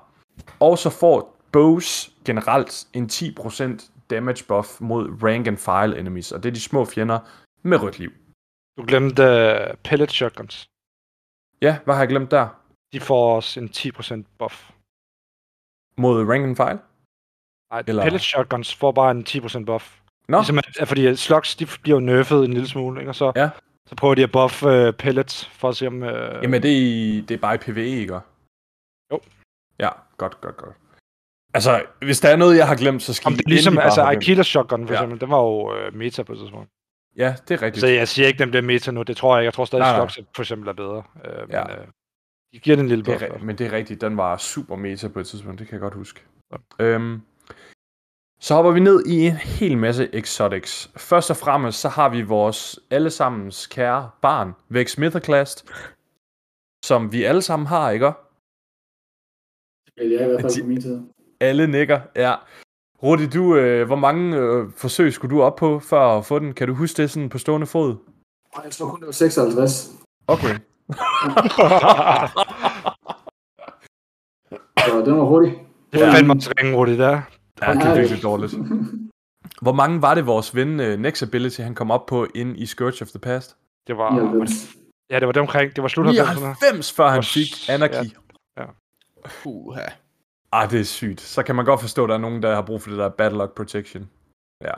Og 0.59 0.77
så 0.77 0.89
får 0.89 1.37
bows 1.51 2.11
generelt 2.25 2.87
en 2.93 3.05
10% 3.05 3.89
damage 4.09 4.45
buff 4.47 4.81
mod 4.81 5.23
rank 5.23 5.47
and 5.47 5.57
file 5.57 5.99
enemies, 5.99 6.31
og 6.31 6.43
det 6.43 6.49
er 6.49 6.53
de 6.53 6.61
små 6.61 6.85
fjender 6.85 7.19
med 7.63 7.81
rødt 7.83 7.99
liv. 7.99 8.11
Du 8.77 8.85
glemte 8.87 9.23
uh, 9.23 9.77
pellet 9.83 10.11
shotguns. 10.11 10.67
Ja, 11.61 11.79
hvad 11.85 11.95
har 11.95 12.01
jeg 12.01 12.09
glemt 12.09 12.31
der? 12.31 12.47
De 12.93 12.99
får 12.99 13.35
også 13.35 13.59
en 13.59 13.69
10% 13.69 14.23
buff. 14.37 14.71
Mod 15.97 16.25
rank 16.25 16.43
and 16.43 16.55
file? 16.55 16.79
Nej, 17.71 17.83
Eller- 17.87 18.03
pellet 18.03 18.21
shotguns 18.21 18.75
får 18.75 18.91
bare 18.91 19.11
en 19.11 19.25
10% 19.29 19.65
buff. 19.65 19.97
Nå, 20.27 20.37
Ligesom, 20.37 20.57
at, 20.57 20.77
at 20.79 20.87
fordi 20.87 21.15
slugs, 21.15 21.55
de 21.55 21.67
bliver 21.83 21.95
jo 21.99 22.05
nerfed 22.05 22.43
en 22.43 22.53
lille 22.53 22.67
smule, 22.67 22.99
ikke? 22.99 23.11
Og 23.11 23.15
så, 23.15 23.31
Ja. 23.35 23.49
så 23.89 23.95
prøver 23.95 24.15
de 24.15 24.23
at 24.23 24.31
buff 24.31 24.63
uh, 24.63 24.91
pellets, 24.93 25.45
for 25.45 25.69
at 25.69 25.75
se 25.75 25.87
om... 25.87 26.01
Uh, 26.01 26.09
jamen 26.43 26.61
det 26.63 26.71
er, 26.71 27.21
det 27.21 27.31
er 27.31 27.37
bare 27.37 27.55
i 27.55 27.57
PvE, 27.57 27.85
ikke? 27.87 28.13
Jo. 29.11 29.19
Ja, 29.79 29.89
godt, 30.17 30.41
godt, 30.41 30.57
godt. 30.57 30.75
Altså, 31.53 31.83
hvis 32.01 32.19
der 32.19 32.29
er 32.29 32.35
noget, 32.35 32.57
jeg 32.57 32.67
har 32.67 32.75
glemt, 32.75 33.03
så 33.03 33.13
skal 33.13 33.31
I 33.31 33.35
det 33.35 33.45
er 33.45 33.49
ligesom, 33.49 33.77
altså. 33.77 34.01
Aikilas 34.01 34.47
shotgun 34.47 34.87
for 34.87 34.93
Ja. 34.93 34.99
eksempel, 34.99 35.21
den 35.21 35.29
var 35.29 35.37
jo 35.37 35.87
uh, 35.87 35.95
meta 35.95 36.23
på 36.23 36.31
et 36.33 36.39
tidspunkt. 36.39 36.69
Ja, 37.17 37.35
det 37.47 37.53
er 37.53 37.61
rigtigt. 37.61 37.81
Så 37.81 37.87
jeg 37.87 38.07
siger 38.07 38.27
ikke, 38.27 38.39
den 38.39 38.49
bliver 38.49 38.61
meta 38.63 38.91
nu, 38.91 39.01
det 39.01 39.17
tror 39.17 39.35
jeg 39.35 39.41
ikke. 39.41 39.45
Jeg 39.45 39.53
tror 39.53 39.65
stadig, 39.65 39.95
slugs 39.95 40.19
for 40.35 40.41
eksempel 40.43 40.69
er 40.69 40.73
bedre. 40.73 41.03
Uh, 41.15 41.49
Ja. 41.49 41.63
Men 41.63 41.75
uh, 41.79 41.85
de 42.53 42.59
giver 42.59 42.75
den 42.75 42.85
en 42.85 42.89
lille 42.89 43.05
Det 43.05 43.13
buff. 43.13 43.23
er, 43.23 43.27
ri- 43.27 43.43
men 43.43 43.57
det 43.57 43.67
er 43.67 43.71
rigtigt, 43.71 44.01
den 44.01 44.17
var 44.17 44.37
super 44.37 44.75
meta 44.75 45.07
på 45.07 45.19
et 45.19 45.27
tidspunkt, 45.27 45.59
det 45.59 45.67
kan 45.67 45.73
jeg 45.73 45.81
godt 45.81 45.93
huske. 45.93 46.19
Øhm, 46.79 47.21
så 48.41 48.55
hopper 48.55 48.71
vi 48.71 48.79
ned 48.79 49.05
i 49.05 49.27
en 49.27 49.35
hel 49.35 49.77
masse 49.77 50.09
exotics. 50.13 50.91
Først 50.97 51.29
og 51.29 51.37
fremmest 51.37 51.79
så 51.81 51.89
har 51.89 52.09
vi 52.09 52.21
vores 52.21 52.79
allesammens 52.91 53.67
kære 53.67 54.09
barn, 54.21 54.53
Vex 54.69 54.97
Mythoclast. 54.97 55.65
som 56.85 57.11
vi 57.11 57.23
alle 57.23 57.41
sammen 57.41 57.67
har, 57.67 57.89
ikke? 57.89 58.11
Ja, 59.97 60.03
i 60.03 60.27
hvert 60.27 60.41
fald 60.41 60.63
på 60.63 60.67
min 60.67 60.81
tid. 60.81 61.01
Alle 61.39 61.67
nikker, 61.67 62.01
ja. 62.15 62.35
Rudi, 63.03 63.27
du, 63.27 63.55
øh, 63.55 63.87
hvor 63.87 63.95
mange 63.95 64.37
øh, 64.37 64.71
forsøg 64.77 65.13
skulle 65.13 65.35
du 65.35 65.41
op 65.41 65.55
på 65.55 65.79
for 65.79 66.17
at 66.17 66.25
få 66.25 66.39
den? 66.39 66.53
Kan 66.53 66.67
du 66.67 66.73
huske 66.73 67.01
det 67.01 67.11
sådan 67.11 67.29
på 67.29 67.37
stående 67.37 67.67
fod? 67.67 67.95
Jeg 68.63 68.71
tror 68.71 68.89
kun, 68.89 68.99
det 68.99 69.05
var 69.05 69.11
56. 69.11 69.91
Okay. 70.27 70.47
Så 74.91 75.01
den 75.05 75.17
var 75.17 75.23
hurtig. 75.23 75.53
Det 75.93 76.01
er 76.01 76.11
fandme 76.11 76.33
også 76.33 76.53
ringe, 76.59 76.77
Rudi, 76.77 76.97
der. 76.97 77.21
Ja, 77.61 77.73
det 77.73 77.83
er 77.83 77.95
virkelig 77.95 78.23
dårligt. 78.23 78.53
Hvor 79.61 79.73
mange 79.73 80.01
var 80.01 80.13
det, 80.13 80.25
vores 80.25 80.55
ven 80.55 80.79
uh, 80.79 80.99
Next 80.99 81.23
Ability, 81.23 81.61
han 81.61 81.75
kom 81.75 81.91
op 81.91 82.05
på 82.05 82.27
ind 82.35 82.57
i 82.57 82.65
Scourge 82.65 83.01
of 83.01 83.09
the 83.09 83.19
Past? 83.19 83.55
Det 83.87 83.97
var... 83.97 84.15
99. 84.15 84.51
Ja, 85.09 85.19
det 85.19 85.25
var 85.25 85.31
det 85.31 85.41
omkring. 85.41 85.75
Det 85.75 85.81
var 85.81 85.87
slut 85.87 86.07
90'erne. 86.07 86.39
99, 86.39 86.91
før 86.93 87.07
han 87.07 87.23
fik 87.23 87.69
Anarchy. 87.69 88.17
Uha. 89.45 89.87
Ah, 90.51 90.71
det 90.71 90.79
er 90.79 90.83
sygt. 90.83 91.21
Så 91.21 91.43
kan 91.43 91.55
man 91.55 91.65
godt 91.65 91.81
forstå, 91.81 92.03
at 92.03 92.09
der 92.09 92.15
er 92.15 92.19
nogen, 92.19 92.43
der 92.43 92.55
har 92.55 92.61
brug 92.61 92.81
for 92.81 92.89
det 92.89 92.99
der 92.99 93.09
Battle 93.09 93.37
Lock 93.37 93.55
Protection. 93.55 94.09
Ja. 94.61 94.73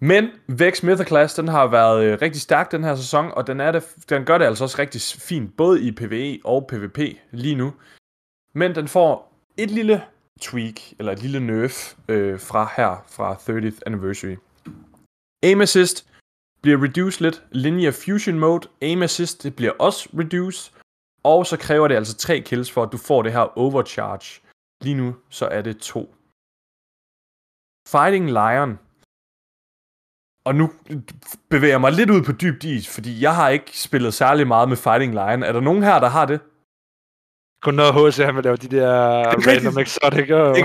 Men 0.00 0.28
Vex 0.46 0.82
Mythoclast, 0.82 1.36
den 1.36 1.48
har 1.48 1.66
været 1.66 2.04
øh, 2.04 2.18
rigtig 2.22 2.42
stærk 2.42 2.72
den 2.72 2.84
her 2.84 2.94
sæson, 2.94 3.30
og 3.32 3.46
den, 3.46 3.60
er 3.60 3.72
det, 3.72 3.84
den 4.08 4.24
gør 4.24 4.38
det 4.38 4.44
altså 4.44 4.64
også 4.64 4.78
rigtig 4.78 5.00
fint, 5.00 5.56
både 5.56 5.82
i 5.82 5.92
PvE 5.92 6.38
og 6.44 6.66
PvP 6.66 6.98
lige 7.30 7.54
nu. 7.54 7.72
Men 8.52 8.74
den 8.74 8.88
får 8.88 9.32
et 9.56 9.70
lille 9.70 10.02
tweak, 10.40 10.80
eller 10.98 11.12
et 11.12 11.22
lille 11.22 11.40
nerf 11.40 11.94
øh, 12.08 12.40
fra 12.40 12.72
her, 12.76 13.04
fra 13.08 13.34
30th 13.34 13.78
Anniversary. 13.86 14.36
Aim 15.42 15.60
Assist 15.60 16.06
bliver 16.62 16.82
reduced 16.82 17.22
lidt. 17.22 17.44
Linear 17.50 17.92
Fusion 17.92 18.38
Mode, 18.38 18.68
Aim 18.82 19.02
Assist, 19.02 19.42
det 19.42 19.56
bliver 19.56 19.72
også 19.78 20.08
reduced. 20.18 20.72
Og 21.22 21.46
så 21.46 21.56
kræver 21.56 21.88
det 21.88 21.94
altså 21.94 22.16
tre 22.16 22.40
kills 22.40 22.70
for, 22.70 22.82
at 22.82 22.92
du 22.92 22.98
får 22.98 23.22
det 23.22 23.32
her 23.32 23.58
overcharge. 23.58 24.40
Lige 24.82 24.94
nu, 24.94 25.16
så 25.28 25.46
er 25.46 25.62
det 25.62 25.78
to. 25.78 26.14
Fighting 27.88 28.26
Lion. 28.26 28.78
Og 30.44 30.54
nu 30.54 30.72
bevæger 31.48 31.72
jeg 31.72 31.80
mig 31.80 31.92
lidt 31.92 32.10
ud 32.10 32.22
på 32.22 32.32
dybt 32.32 32.64
is, 32.64 32.94
fordi 32.94 33.22
jeg 33.22 33.34
har 33.34 33.48
ikke 33.48 33.80
spillet 33.80 34.14
særlig 34.14 34.46
meget 34.46 34.68
med 34.68 34.76
Fighting 34.76 35.12
Lion. 35.12 35.42
Er 35.42 35.52
der 35.52 35.60
nogen 35.60 35.82
her, 35.82 35.98
der 35.98 36.08
har 36.08 36.26
det? 36.26 36.40
Kun 37.62 37.74
noget 37.74 38.14
HC, 38.14 38.16
han 38.16 38.36
vil 38.36 38.44
lave 38.44 38.56
de 38.56 38.68
der 38.68 38.90
random 39.22 39.78
exotic. 39.78 40.30
Og... 40.30 40.56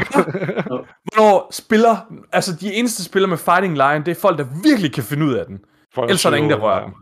Hvornår 1.06 1.48
spiller... 1.52 1.96
Altså, 2.32 2.56
de 2.56 2.74
eneste 2.74 3.04
spiller 3.04 3.30
med 3.30 3.38
Fighting 3.38 3.74
Lion, 3.74 4.06
det 4.06 4.12
er 4.12 4.22
folk, 4.22 4.38
der 4.38 4.46
virkelig 4.64 4.94
kan 4.94 5.04
finde 5.04 5.26
ud 5.26 5.34
af 5.34 5.46
den. 5.46 5.60
Folk 5.96 6.10
Ellers 6.10 6.26
er 6.26 6.30
der 6.30 6.38
ingen, 6.38 6.50
der 6.50 6.58
syge, 6.58 6.66
rører 6.66 6.80
ja. 6.80 6.86
den. 6.86 6.94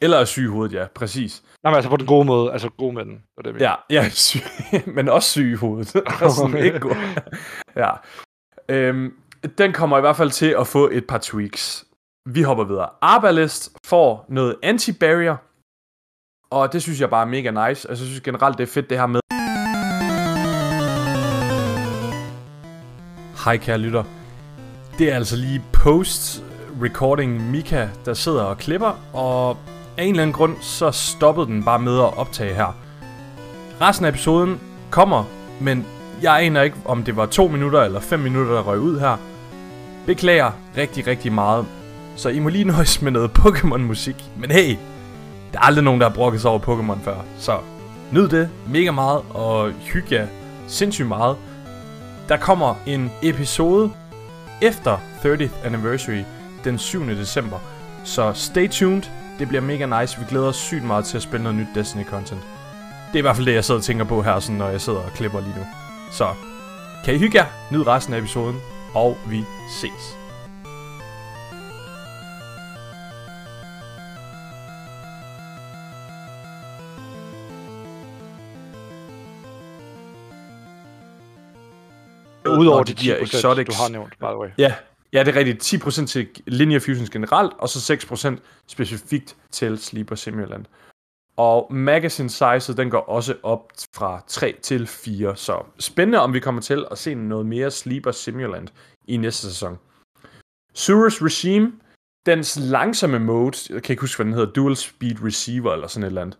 Eller 0.00 0.16
er 0.16 0.24
syg 0.24 0.42
i 0.42 0.46
hovedet, 0.46 0.74
ja, 0.74 0.86
præcis. 0.94 1.42
Nej, 1.62 1.70
men 1.70 1.76
altså 1.76 1.90
på 1.90 1.96
den 1.96 2.06
gode 2.06 2.24
måde. 2.24 2.52
Altså 2.52 2.68
god 2.68 2.92
med 2.92 3.04
den. 3.04 3.22
Det 3.38 3.46
er 3.46 3.52
det. 3.52 3.60
Ja, 3.60 3.74
ja 3.90 4.08
syg, 4.26 4.40
men 4.86 5.08
også 5.08 5.30
syg 5.30 5.52
i 5.52 5.54
hovedet. 5.54 5.88
Sådan 6.36 6.56
ikke 6.56 6.78
god. 6.78 6.96
Ja. 7.76 7.90
Øhm, 8.68 9.12
den 9.58 9.72
kommer 9.72 9.98
i 9.98 10.00
hvert 10.00 10.16
fald 10.16 10.30
til 10.30 10.56
at 10.58 10.66
få 10.66 10.88
et 10.92 11.06
par 11.06 11.18
tweaks. 11.18 11.84
Vi 12.26 12.42
hopper 12.42 12.64
videre. 12.64 12.88
Arbalest 13.02 13.72
får 13.86 14.26
noget 14.28 14.56
anti-barrier, 14.62 15.36
og 16.50 16.72
det 16.72 16.82
synes 16.82 17.00
jeg 17.00 17.10
bare 17.10 17.22
er 17.22 17.28
mega 17.28 17.50
nice. 17.50 17.88
Altså, 17.88 18.04
jeg 18.04 18.08
synes 18.08 18.20
generelt, 18.20 18.58
det 18.58 18.62
er 18.62 18.72
fedt 18.72 18.90
det 18.90 18.98
her 18.98 19.06
med... 19.06 19.20
Hej 23.44 23.56
kære 23.56 23.78
lytter. 23.78 24.04
Det 24.98 25.12
er 25.12 25.14
altså 25.14 25.36
lige 25.36 25.62
post-recording 25.72 27.50
Mika, 27.50 27.88
der 28.04 28.14
sidder 28.14 28.42
og 28.42 28.58
klipper, 28.58 28.98
og 29.12 29.56
af 29.96 30.04
en 30.04 30.10
eller 30.10 30.22
anden 30.22 30.34
grund, 30.34 30.56
så 30.60 30.90
stoppede 30.90 31.46
den 31.46 31.64
bare 31.64 31.78
med 31.78 31.98
at 31.98 32.18
optage 32.18 32.54
her. 32.54 32.76
Resten 33.80 34.06
af 34.06 34.08
episoden 34.08 34.60
kommer, 34.90 35.24
men 35.60 35.86
jeg 36.22 36.42
aner 36.42 36.62
ikke, 36.62 36.76
om 36.84 37.02
det 37.02 37.16
var 37.16 37.26
to 37.26 37.48
minutter 37.48 37.82
eller 37.82 38.00
5 38.00 38.20
minutter, 38.20 38.54
der 38.54 38.62
røg 38.62 38.80
ud 38.80 39.00
her. 39.00 39.16
Beklager 40.06 40.50
rigtig, 40.76 41.06
rigtig 41.06 41.32
meget. 41.32 41.66
Så 42.16 42.28
I 42.28 42.38
må 42.38 42.48
lige 42.48 42.64
nøjes 42.64 43.02
med 43.02 43.12
noget 43.12 43.30
Pokémon-musik. 43.38 44.24
Men 44.36 44.50
hey, 44.50 44.76
der 45.52 45.58
er 45.58 45.62
aldrig 45.62 45.84
nogen, 45.84 46.00
der 46.00 46.08
har 46.08 46.14
brokket 46.14 46.40
sig 46.40 46.50
over 46.50 46.60
Pokémon 46.60 47.04
før. 47.04 47.16
Så 47.38 47.58
nyd 48.12 48.28
det 48.28 48.48
mega 48.68 48.90
meget, 48.90 49.22
og 49.30 49.72
hygge 49.72 50.14
jer 50.14 50.26
sindssygt 50.66 51.08
meget. 51.08 51.36
Der 52.28 52.36
kommer 52.36 52.74
en 52.86 53.12
episode 53.22 53.92
efter 54.62 54.98
30th 55.22 55.66
Anniversary 55.66 56.22
den 56.64 56.78
7. 56.78 57.06
december. 57.06 57.58
Så 58.04 58.32
stay 58.32 58.68
tuned. 58.68 59.02
Det 59.38 59.48
bliver 59.48 59.60
mega 59.60 60.00
nice. 60.00 60.18
Vi 60.18 60.24
glæder 60.28 60.48
os 60.48 60.56
sygt 60.56 60.84
meget 60.84 61.04
til 61.04 61.16
at 61.16 61.22
spille 61.22 61.42
noget 61.42 61.58
nyt 61.58 61.76
Destiny-content. 61.76 62.42
Det 63.12 63.14
er 63.14 63.18
i 63.18 63.20
hvert 63.20 63.36
fald 63.36 63.46
det, 63.46 63.54
jeg 63.54 63.64
sidder 63.64 63.80
og 63.80 63.84
tænker 63.84 64.04
på 64.04 64.22
her, 64.22 64.40
sådan, 64.40 64.56
når 64.56 64.68
jeg 64.68 64.80
sidder 64.80 64.98
og 64.98 65.10
klipper 65.12 65.40
lige 65.40 65.54
nu. 65.56 65.64
Så 66.12 66.28
kan 67.04 67.14
I 67.14 67.18
hygge 67.18 67.38
jer, 67.38 67.46
nyd 67.70 67.86
resten 67.86 68.14
af 68.14 68.18
episoden, 68.18 68.56
og 68.94 69.16
vi 69.26 69.44
ses. 69.80 70.23
Udover 82.64 82.84
de 82.84 82.92
de 82.92 83.02
giver 83.02 83.16
10%, 83.16 83.22
exotics. 83.22 83.76
du 83.76 83.82
har 83.82 83.88
nævnt, 83.88 84.18
by 84.18 84.24
the 84.24 84.38
way. 84.38 84.48
Ja, 84.58 84.74
ja, 85.12 85.24
det 85.24 85.36
er 85.36 85.38
rigtigt. 85.38 85.74
10% 85.74 86.06
til 86.06 86.28
Linear 86.46 86.80
Fusions 86.80 87.10
generelt, 87.10 87.52
og 87.58 87.68
så 87.68 87.94
6% 87.94 88.38
specifikt 88.66 89.36
til 89.50 89.78
Sleeper 89.78 90.14
Simulant. 90.14 90.66
Og 91.36 91.74
magazine 91.74 92.30
size, 92.30 92.76
den 92.76 92.90
går 92.90 93.00
også 93.00 93.34
op 93.42 93.72
fra 93.94 94.24
3 94.28 94.56
til 94.62 94.86
4, 94.86 95.36
så 95.36 95.62
spændende 95.78 96.18
om 96.18 96.34
vi 96.34 96.40
kommer 96.40 96.60
til 96.60 96.86
at 96.90 96.98
se 96.98 97.14
noget 97.14 97.46
mere 97.46 97.70
Sleeper 97.70 98.12
Simulant 98.12 98.72
i 99.08 99.16
næste 99.16 99.46
sæson. 99.46 99.78
Surus 100.74 101.22
Regime, 101.22 101.72
dens 102.26 102.58
langsomme 102.60 103.18
mode, 103.18 103.56
jeg 103.70 103.82
kan 103.82 103.92
ikke 103.92 104.00
huske, 104.00 104.18
hvad 104.18 104.26
den 104.26 104.34
hedder, 104.34 104.52
Dual 104.52 104.76
Speed 104.76 105.24
Receiver 105.24 105.72
eller 105.72 105.86
sådan 105.86 106.02
et 106.02 106.06
eller 106.06 106.22
andet, 106.22 106.38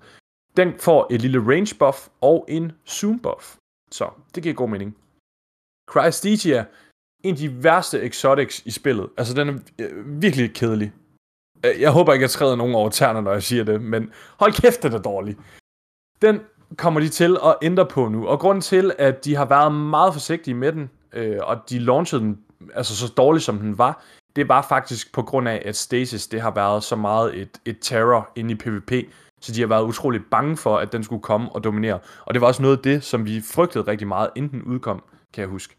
den 0.56 0.72
får 0.80 1.06
et 1.10 1.20
lille 1.22 1.38
range 1.38 1.74
buff 1.78 2.08
og 2.20 2.44
en 2.48 2.72
zoom 2.88 3.18
buff. 3.18 3.54
Så 3.90 4.10
det 4.34 4.42
giver 4.42 4.54
god 4.54 4.68
mening. 4.68 4.96
Crystigia, 5.86 6.64
en 7.24 7.30
af 7.30 7.36
de 7.36 7.64
værste 7.64 8.02
exotics 8.02 8.62
i 8.64 8.70
spillet. 8.70 9.08
Altså, 9.16 9.34
den 9.34 9.48
er 9.48 9.54
øh, 9.78 10.22
virkelig 10.22 10.54
kedelig. 10.54 10.92
Øh, 11.66 11.80
jeg 11.80 11.90
håber 11.90 12.12
ikke, 12.12 12.22
jeg 12.22 12.30
træder 12.30 12.56
nogen 12.56 12.74
over 12.74 12.88
tæerne, 12.88 13.22
når 13.22 13.32
jeg 13.32 13.42
siger 13.42 13.64
det, 13.64 13.82
men 13.82 14.10
hold 14.38 14.52
kæft, 14.52 14.82
den 14.82 14.92
er 14.92 14.98
dårlig. 14.98 15.36
Den 16.22 16.40
kommer 16.76 17.00
de 17.00 17.08
til 17.08 17.36
at 17.44 17.56
ændre 17.62 17.86
på 17.86 18.08
nu, 18.08 18.26
og 18.26 18.40
grunden 18.40 18.62
til, 18.62 18.92
at 18.98 19.24
de 19.24 19.36
har 19.36 19.44
været 19.44 19.74
meget 19.74 20.12
forsigtige 20.12 20.54
med 20.54 20.72
den, 20.72 20.90
øh, 21.12 21.38
og 21.42 21.70
de 21.70 21.78
launchede 21.78 22.22
den 22.22 22.38
altså 22.74 22.96
så 22.96 23.12
dårlig, 23.16 23.42
som 23.42 23.58
den 23.58 23.78
var, 23.78 24.04
det 24.36 24.48
var 24.48 24.62
faktisk 24.62 25.12
på 25.12 25.22
grund 25.22 25.48
af, 25.48 25.62
at 25.64 25.76
Stasis, 25.76 26.26
det 26.26 26.40
har 26.40 26.50
været 26.50 26.84
så 26.84 26.96
meget 26.96 27.40
et, 27.40 27.60
et 27.64 27.78
terror 27.80 28.30
inde 28.36 28.52
i 28.52 28.54
PvP, 28.54 28.92
så 29.40 29.52
de 29.52 29.60
har 29.60 29.66
været 29.66 29.84
utrolig 29.84 30.20
bange 30.30 30.56
for, 30.56 30.76
at 30.76 30.92
den 30.92 31.04
skulle 31.04 31.22
komme 31.22 31.52
og 31.52 31.64
dominere. 31.64 31.98
Og 32.24 32.34
det 32.34 32.40
var 32.40 32.46
også 32.46 32.62
noget 32.62 32.76
af 32.76 32.82
det, 32.82 33.04
som 33.04 33.26
vi 33.26 33.40
frygtede 33.40 33.86
rigtig 33.86 34.08
meget, 34.08 34.30
inden 34.34 34.50
den 34.50 34.62
udkom, 34.62 35.02
kan 35.34 35.42
jeg 35.42 35.48
huske. 35.48 35.76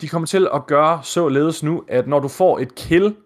De 0.00 0.08
kommer 0.08 0.26
til 0.26 0.48
at 0.54 0.66
gøre 0.66 1.04
således 1.04 1.62
nu, 1.62 1.84
at 1.88 2.06
når 2.08 2.20
du 2.20 2.28
får 2.28 2.58
et 2.58 2.74
kill, 2.74 3.16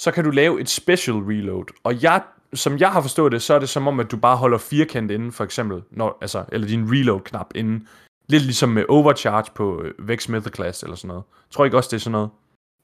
så 0.00 0.12
kan 0.14 0.24
du 0.24 0.30
lave 0.30 0.60
et 0.60 0.68
special 0.68 1.16
reload. 1.16 1.64
Og 1.84 2.02
jeg, 2.02 2.22
som 2.54 2.78
jeg 2.78 2.92
har 2.92 3.02
forstået 3.02 3.32
det, 3.32 3.42
så 3.42 3.54
er 3.54 3.58
det 3.58 3.68
som 3.68 3.88
om, 3.88 4.00
at 4.00 4.10
du 4.10 4.16
bare 4.16 4.36
holder 4.36 4.58
firkant 4.58 5.10
inden, 5.10 5.32
for 5.32 5.44
eksempel, 5.44 5.82
når, 5.90 6.18
altså, 6.20 6.44
eller 6.52 6.66
din 6.66 6.90
reload-knap 6.92 7.50
inden. 7.54 7.88
Lidt 8.28 8.42
ligesom 8.42 8.68
med 8.68 8.84
overcharge 8.88 9.52
på 9.54 9.82
øh, 9.82 10.08
Vex 10.08 10.28
Mythoclast 10.28 10.82
eller 10.82 10.96
sådan 10.96 11.08
noget. 11.08 11.24
Tror 11.50 11.64
ikke 11.64 11.76
også, 11.76 11.88
det 11.88 11.96
er 11.96 12.00
sådan 12.00 12.12
noget? 12.12 12.30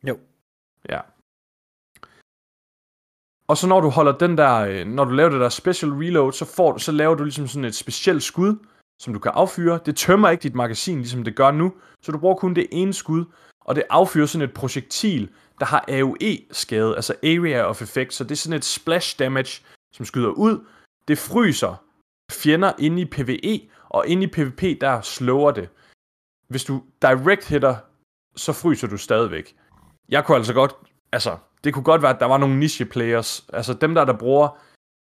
Jo. 0.09 0.19
Ja. 0.89 1.01
Og 3.49 3.57
så 3.57 3.67
når 3.67 3.81
du 3.81 3.89
holder 3.89 4.19
den 4.19 4.39
der, 4.39 4.55
øh, 4.57 4.87
når 4.87 5.05
du 5.05 5.11
laver 5.11 5.31
det 5.31 5.41
der 5.41 5.49
special 5.49 5.93
reload, 5.93 6.33
så, 6.33 6.45
får, 6.45 6.79
så 6.79 6.93
laver 6.93 7.15
du 7.15 7.25
ligesom 7.25 7.47
sådan 7.47 7.65
et 7.65 7.75
specielt 7.75 8.23
skud, 8.23 8.57
som 9.01 9.13
du 9.13 9.19
kan 9.19 9.33
affyre. 9.35 9.81
Det 9.87 9.97
tømmer 9.97 10.31
ikke 10.31 10.43
dit 10.43 10.55
magasin, 10.55 10.99
ligesom 10.99 11.25
det 11.25 11.37
gør 11.37 11.51
nu, 11.51 11.73
så 12.03 12.13
du 12.13 12.19
bruger 12.19 12.35
kun 12.35 12.55
det 12.55 12.67
ene 12.73 12.93
skud, 12.93 13.25
og 13.61 13.75
det 13.75 13.85
affyrer 13.91 14.27
sådan 14.27 14.49
et 14.49 14.55
projektil, 14.55 15.31
der 15.59 15.67
har 15.67 15.85
AOE-skade, 15.89 16.97
altså 16.97 17.15
Area 17.23 17.63
of 17.63 17.83
Effect, 17.83 18.15
så 18.15 18.25
det 18.25 18.31
er 18.31 18.37
sådan 18.37 18.57
et 18.57 18.65
splash 18.65 19.19
damage, 19.19 19.63
som 19.93 20.05
skyder 20.05 20.29
ud. 20.29 20.65
Det 21.09 21.19
fryser 21.19 21.85
fjender 22.31 22.73
inde 22.79 23.03
i 23.03 23.05
PvE, 23.05 23.69
og 23.89 24.07
inde 24.07 24.23
i 24.23 24.27
PvP, 24.27 24.81
der 24.81 25.01
slår 25.01 25.51
det. 25.51 25.69
Hvis 26.49 26.65
du 26.65 26.83
direct 27.03 27.49
hitter, 27.49 27.77
så 28.37 28.53
fryser 28.53 28.89
du 28.89 28.97
stadigvæk. 28.97 29.57
Jeg 30.09 30.25
kunne 30.25 30.37
altså 30.37 30.55
godt, 30.55 30.73
altså, 31.13 31.37
det 31.65 31.75
kunne 31.75 31.83
godt 31.83 32.03
være, 32.03 32.15
at 32.15 32.21
der 32.21 32.27
var 32.27 32.39
nogle 32.39 32.59
niche 32.59 32.85
players, 32.85 33.47
altså 33.53 33.75
dem 33.75 33.95
der, 33.95 34.05
der 34.05 34.19
bruger 34.19 34.59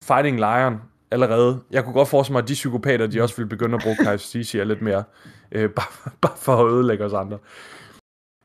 Fighting 0.04 0.36
Lion 0.36 0.80
allerede. 1.10 1.62
Jeg 1.70 1.84
kunne 1.84 1.92
godt 1.92 2.08
forestille 2.08 2.32
mig, 2.32 2.42
at 2.42 2.48
de 2.48 2.54
psykopater, 2.54 3.06
de 3.06 3.22
også 3.22 3.36
ville 3.36 3.48
begynde 3.48 3.74
at 3.74 3.82
bruge 3.82 3.96
Kaiser 3.96 4.64
lidt 4.64 4.82
mere, 4.82 5.04
øh, 5.52 5.70
bare, 5.78 6.12
bare 6.20 6.36
for 6.36 6.56
at 6.56 6.72
ødelægge 6.72 7.04
os 7.04 7.12
andre. 7.12 7.38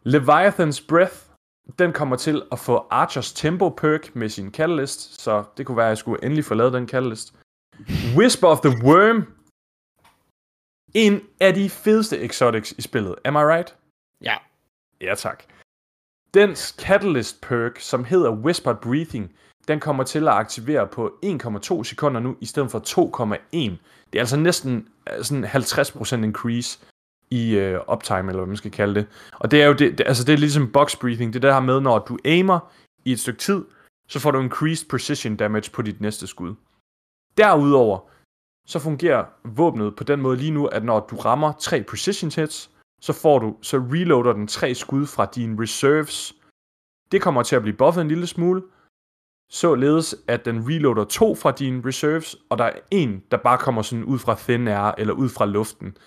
Leviathan's 0.05 0.87
Breath, 0.87 1.15
den 1.79 1.93
kommer 1.93 2.15
til 2.15 2.43
at 2.51 2.59
få 2.59 2.87
Archers 2.89 3.33
Tempo 3.33 3.69
perk 3.69 4.15
med 4.15 4.29
sin 4.29 4.51
Catalyst, 4.51 5.21
så 5.21 5.43
det 5.57 5.65
kunne 5.65 5.77
være, 5.77 5.85
at 5.85 5.89
jeg 5.89 5.97
skulle 5.97 6.23
endelig 6.23 6.45
få 6.45 6.53
lavet 6.53 6.73
den 6.73 6.87
Catalyst. 6.87 7.35
Whisper 8.17 8.47
of 8.47 8.59
the 8.59 8.83
Worm. 8.83 9.33
En 10.93 11.21
af 11.39 11.53
de 11.53 11.69
fedeste 11.69 12.19
exotics 12.19 12.71
i 12.71 12.81
spillet. 12.81 13.15
Am 13.25 13.35
I 13.35 13.37
right? 13.37 13.75
Ja. 14.21 14.37
Ja, 15.01 15.15
tak. 15.15 15.43
Dens 16.33 16.75
Catalyst 16.79 17.41
perk, 17.41 17.79
som 17.79 18.03
hedder 18.03 18.31
Whispered 18.31 18.77
Breathing, 18.81 19.33
den 19.67 19.79
kommer 19.79 20.03
til 20.03 20.27
at 20.27 20.33
aktivere 20.33 20.87
på 20.87 21.11
1,2 21.25 21.83
sekunder 21.83 22.19
nu, 22.19 22.35
i 22.39 22.45
stedet 22.45 22.71
for 22.71 22.79
2,1. 22.79 23.57
Det 24.13 24.15
er 24.15 24.19
altså 24.19 24.37
næsten 24.37 24.87
øh, 25.17 25.23
sådan 25.23 25.45
50% 25.45 26.15
increase 26.15 26.79
i 27.31 27.55
øh, 27.55 27.79
uptime, 27.93 28.19
eller 28.19 28.33
hvad 28.33 28.45
man 28.45 28.57
skal 28.57 28.71
kalde 28.71 28.95
det. 28.95 29.07
Og 29.33 29.51
det 29.51 29.61
er 29.61 29.65
jo 29.65 29.73
det, 29.73 29.97
det, 29.97 30.07
altså 30.07 30.23
det 30.23 30.33
er 30.33 30.37
ligesom 30.37 30.71
box 30.71 30.95
breathing. 30.95 31.33
Det 31.33 31.39
er 31.39 31.47
det 31.47 31.53
her 31.53 31.61
med, 31.61 31.81
når 31.81 31.99
du 31.99 32.17
aimer 32.25 32.59
i 33.05 33.11
et 33.11 33.19
stykke 33.19 33.39
tid, 33.39 33.65
så 34.07 34.19
får 34.19 34.31
du 34.31 34.39
increased 34.39 34.89
precision 34.89 35.35
damage 35.35 35.71
på 35.71 35.81
dit 35.81 36.01
næste 36.01 36.27
skud. 36.27 36.55
Derudover, 37.37 37.99
så 38.67 38.79
fungerer 38.79 39.25
våbnet 39.43 39.95
på 39.95 40.03
den 40.03 40.21
måde 40.21 40.37
lige 40.37 40.51
nu, 40.51 40.65
at 40.65 40.83
når 40.83 40.99
du 40.99 41.15
rammer 41.15 41.53
tre 41.59 41.83
precision 41.83 42.31
hits, 42.35 42.69
så 43.01 43.13
får 43.13 43.39
du, 43.39 43.55
så 43.61 43.77
reloader 43.77 44.33
den 44.33 44.47
tre 44.47 44.75
skud 44.75 45.05
fra 45.05 45.25
dine 45.25 45.61
reserves. 45.61 46.35
Det 47.11 47.21
kommer 47.21 47.43
til 47.43 47.55
at 47.55 47.61
blive 47.61 47.77
buffet 47.77 48.01
en 48.01 48.07
lille 48.07 48.27
smule, 48.27 48.63
således 49.51 50.15
at 50.27 50.45
den 50.45 50.67
reloader 50.69 51.03
to 51.03 51.35
fra 51.35 51.51
dine 51.51 51.81
reserves, 51.85 52.35
og 52.49 52.57
der 52.57 52.63
er 52.63 52.79
en, 52.91 53.23
der 53.31 53.37
bare 53.37 53.57
kommer 53.57 53.81
sådan 53.81 54.05
ud 54.05 54.19
fra 54.19 54.35
thin 54.39 54.67
air, 54.67 54.95
eller 54.97 55.13
ud 55.13 55.29
fra 55.29 55.45
luften. 55.45 55.97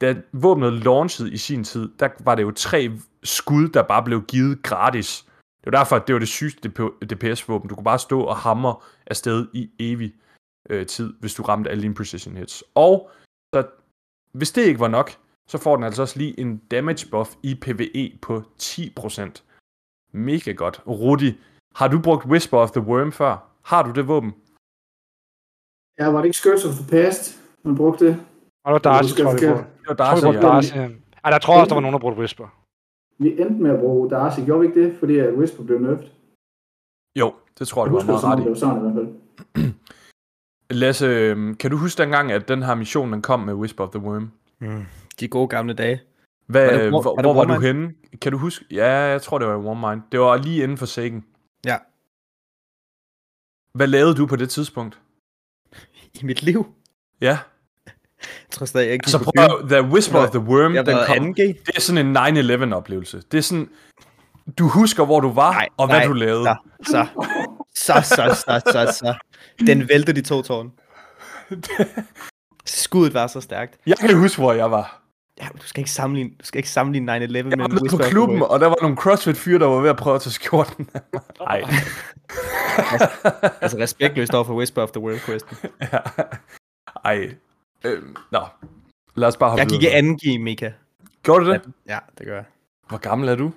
Da 0.00 0.16
våbnet 0.32 0.72
launchede 0.72 1.32
i 1.32 1.36
sin 1.36 1.64
tid, 1.64 1.88
der 1.98 2.08
var 2.20 2.34
det 2.34 2.42
jo 2.42 2.50
tre 2.50 2.90
skud, 3.22 3.68
der 3.68 3.82
bare 3.82 4.02
blev 4.02 4.22
givet 4.22 4.62
gratis. 4.62 5.24
Det 5.64 5.72
var 5.72 5.78
derfor, 5.78 5.96
at 5.96 6.06
det 6.06 6.12
var 6.12 6.18
det 6.18 6.28
sygeste 6.28 6.68
DPS-våben. 7.10 7.68
Du 7.68 7.74
kunne 7.74 7.84
bare 7.84 7.98
stå 7.98 8.20
og 8.20 8.36
hamre 8.36 8.76
afsted 9.06 9.46
i 9.52 9.70
evig 9.78 10.14
øh, 10.70 10.86
tid, 10.86 11.14
hvis 11.20 11.34
du 11.34 11.42
ramte 11.42 11.70
alle 11.70 11.82
dine 11.82 11.94
precision 11.94 12.36
hits. 12.36 12.64
Og 12.74 13.10
så, 13.54 13.66
hvis 14.32 14.52
det 14.52 14.62
ikke 14.62 14.80
var 14.80 14.88
nok, 14.88 15.10
så 15.48 15.58
får 15.58 15.76
den 15.76 15.84
altså 15.84 16.02
også 16.02 16.18
lige 16.18 16.40
en 16.40 16.56
damage 16.56 17.08
buff 17.10 17.30
i 17.42 17.54
PvE 17.54 18.18
på 18.22 18.42
10%. 18.62 19.30
Mega 20.12 20.52
godt. 20.52 20.82
Rudi, 20.86 21.34
har 21.78 21.88
du 21.88 21.96
brugt 22.06 22.24
Whisper 22.26 22.58
of 22.58 22.70
the 22.70 22.80
Worm 22.80 23.12
før? 23.12 23.34
Har 23.62 23.82
du 23.82 23.90
det 23.98 24.08
våben? 24.08 24.32
Ja, 25.98 26.06
var 26.12 26.18
det 26.18 26.24
ikke 26.24 26.38
Skirts 26.42 26.64
of 26.64 26.74
the 26.80 26.86
Past, 26.90 27.22
man 27.64 27.76
brugte 27.76 28.06
det? 28.06 28.14
Og 28.64 28.68
der 28.84 28.90
var 28.90 28.96
Darcy, 28.98 29.14
tror 29.22 29.30
jeg. 29.30 29.40
Det 29.80 29.88
var 29.88 29.94
Darcy, 29.94 30.24
ja. 30.26 30.40
Darcy. 30.40 30.74
Ej, 31.24 31.30
der 31.30 31.38
tror 31.38 31.54
jeg 31.54 31.60
også, 31.60 31.68
der 31.68 31.74
var 31.74 31.80
nogen, 31.80 31.92
der 31.92 31.98
brugte 32.00 32.18
Whisper. 32.18 32.46
Vi 33.18 33.40
endte 33.40 33.62
med 33.62 33.70
at 33.70 33.80
bruge 33.80 34.10
Darcy, 34.10 34.40
gjorde 34.46 34.60
vi 34.60 34.66
ikke 34.66 34.82
det? 34.82 34.98
Fordi 34.98 35.18
at 35.18 35.34
Whisper 35.34 35.64
blev 35.64 35.78
nerfed. 35.78 36.08
Jo, 37.18 37.34
det 37.58 37.68
tror 37.68 37.84
jeg, 37.84 37.92
du 37.92 37.98
har 37.98 38.06
meget 38.06 38.24
ret 38.24 38.38
det 38.38 38.44
i. 38.44 38.48
var 38.48 38.54
sådan 38.54 38.76
i 38.76 38.80
hvert 38.80 38.94
fald. 38.94 39.72
Lasse, 40.82 41.06
øhm, 41.06 41.54
kan 41.54 41.70
du 41.70 41.76
huske 41.76 42.02
dengang, 42.02 42.32
at 42.32 42.48
den 42.48 42.62
her 42.62 42.74
mission, 42.74 43.12
den 43.12 43.22
kom 43.22 43.40
med 43.40 43.54
Whisper 43.54 43.84
of 43.84 43.90
the 43.90 44.00
Worm? 44.00 44.30
De 45.20 45.28
gode 45.28 45.48
gamle 45.48 45.74
dage. 45.74 46.00
Hvad, 46.46 46.66
Var 46.66 46.78
det 46.78 46.90
hvor, 46.90 47.02
var 47.02 47.14
det 47.14 47.24
hvor 47.24 47.34
var 47.34 47.44
du 47.54 47.60
henne? 47.60 47.94
Kan 48.22 48.32
du 48.32 48.38
huske? 48.38 48.64
Ja, 48.70 48.88
jeg 48.90 49.22
tror, 49.22 49.38
det 49.38 49.48
var 49.48 49.54
i 49.54 49.64
Warmind. 49.66 50.02
Det 50.12 50.20
var 50.20 50.36
lige 50.36 50.62
inden 50.62 50.76
for 50.76 50.86
Sagan. 50.86 51.24
Hvad 53.76 53.86
lavede 53.86 54.14
du 54.14 54.26
på 54.26 54.36
det 54.36 54.50
tidspunkt? 54.50 54.98
I 56.14 56.24
mit 56.24 56.42
liv. 56.42 56.66
Ja, 57.20 57.38
Jeg 58.26 58.50
tror 58.50 58.66
stadig, 58.66 58.84
jeg 58.86 58.92
ikke 58.92 59.04
altså 59.04 59.18
på 59.18 59.32
prøv 59.36 59.44
at, 59.62 59.68
The 59.68 59.82
Whisper 59.82 60.18
of 60.18 60.30
the 60.30 60.38
Worm, 60.40 60.74
Jeg 60.74 60.86
den 60.86 60.96
kom, 61.06 61.16
2G. 61.28 61.42
det 61.42 61.76
er 61.76 61.80
sådan 61.80 62.16
en 62.16 62.70
9-11 62.70 62.74
oplevelse. 62.74 63.22
Det 63.32 63.38
er 63.38 63.42
sådan, 63.42 63.68
du 64.58 64.68
husker, 64.68 65.04
hvor 65.04 65.20
du 65.20 65.32
var, 65.32 65.52
Nej, 65.52 65.68
og 65.76 65.86
hvad 65.86 65.98
nej, 65.98 66.06
du 66.06 66.12
lavede. 66.12 66.44
Så, 66.44 66.56
så, 66.86 67.06
så, 67.74 68.02
så, 68.04 68.34
så, 68.34 68.60
så, 68.72 68.92
så. 68.98 69.14
Den 69.66 69.88
væltede 69.88 70.20
de 70.20 70.26
to 70.26 70.42
tårne. 70.42 70.70
Skuddet 72.64 73.14
var 73.14 73.26
så 73.26 73.40
stærkt. 73.40 73.78
Jeg 73.86 73.96
kan 73.98 74.18
huske, 74.18 74.38
hvor 74.40 74.52
jeg 74.52 74.70
var. 74.70 75.02
Ja, 75.40 75.48
du 75.62 75.66
skal 75.66 75.80
ikke 75.80 75.90
sammenligne, 75.90 76.30
du 76.40 76.44
skal 76.44 76.58
ikke 76.58 76.70
sammenligne 76.70 77.16
9-11 77.16 77.18
Jeg 77.18 77.44
med 77.44 77.56
var 77.56 77.68
nede 77.68 77.88
på 77.90 77.98
klubben, 78.10 78.42
og 78.42 78.60
der 78.60 78.66
var 78.66 78.76
nogle 78.82 78.96
CrossFit-fyre, 78.96 79.58
der 79.58 79.66
var 79.66 79.80
ved 79.80 79.90
at 79.90 79.96
prøve 79.96 80.16
at 80.16 80.22
tage 80.22 80.32
skjorten. 80.32 80.90
Nej. 81.40 81.62
Altså 83.60 83.78
respektløst 83.78 84.34
over 84.34 84.44
for 84.44 84.54
Whisper 84.54 84.82
of 84.82 84.90
the 84.90 85.00
World 85.00 85.20
Quest. 85.20 85.46
Ja. 85.92 85.98
Ej. 87.04 87.34
Øhm, 87.84 88.16
nå. 88.32 88.40
Lad 89.14 89.28
os 89.28 89.36
bare 89.36 89.50
hoppe 89.50 89.60
Jeg 89.60 89.68
gik 89.68 89.82
i 89.82 89.86
anden 89.86 90.18
G, 90.18 90.40
Mika. 90.40 90.72
Gjorde 91.22 91.44
du 91.44 91.50
det? 91.50 91.62
Ja, 91.86 91.98
det 92.18 92.26
gør 92.26 92.34
jeg. 92.34 92.44
Hvor 92.88 92.98
gammel 92.98 93.28
er 93.28 93.34
du? 93.34 93.52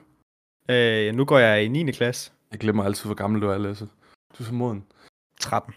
Øh, 0.69 1.15
nu 1.15 1.25
går 1.25 1.39
jeg 1.39 1.63
i 1.63 1.67
9. 1.67 1.91
klasse. 1.91 2.31
Jeg 2.51 2.59
glemmer 2.59 2.83
altid, 2.83 3.05
hvor 3.05 3.15
gammel 3.15 3.41
du 3.41 3.49
er, 3.49 3.57
Lasse. 3.57 3.85
Du 4.37 4.43
er 4.43 4.47
så 4.47 4.53
moden. 4.53 4.85
13. 5.39 5.73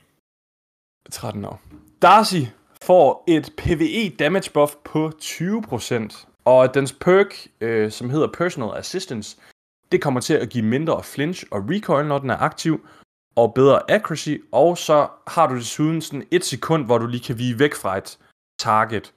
13 1.11 1.45
år. 1.45 1.61
Darcy 2.03 2.37
får 2.87 3.25
et 3.29 3.51
PvE 3.57 4.17
damage 4.19 4.51
buff 4.55 4.75
på 4.85 5.13
20%, 5.23 6.27
og 6.45 6.75
dens 6.75 6.93
perk, 6.93 7.47
øh, 7.61 7.91
som 7.91 8.11
hedder 8.11 8.29
Personal 8.33 8.79
Assistance, 8.79 9.37
det 9.93 10.03
kommer 10.03 10.21
til 10.21 10.35
at 10.35 10.49
give 10.49 10.65
mindre 10.65 11.03
flinch 11.03 11.45
og 11.51 11.65
recoil, 11.71 12.07
når 12.07 12.19
den 12.19 12.31
er 12.31 12.37
aktiv, 12.37 12.87
og 13.37 13.55
bedre 13.55 13.91
accuracy, 13.91 14.37
og 14.53 14.79
så 14.79 15.09
har 15.27 15.47
du 15.47 15.55
desuden 15.55 16.03
sådan 16.03 16.27
et 16.31 16.45
sekund, 16.45 16.85
hvor 16.85 16.99
du 16.99 17.07
lige 17.07 17.25
kan 17.25 17.39
vige 17.39 17.59
væk 17.59 17.75
fra 17.75 17.99
et 17.99 18.19
target, 18.59 19.15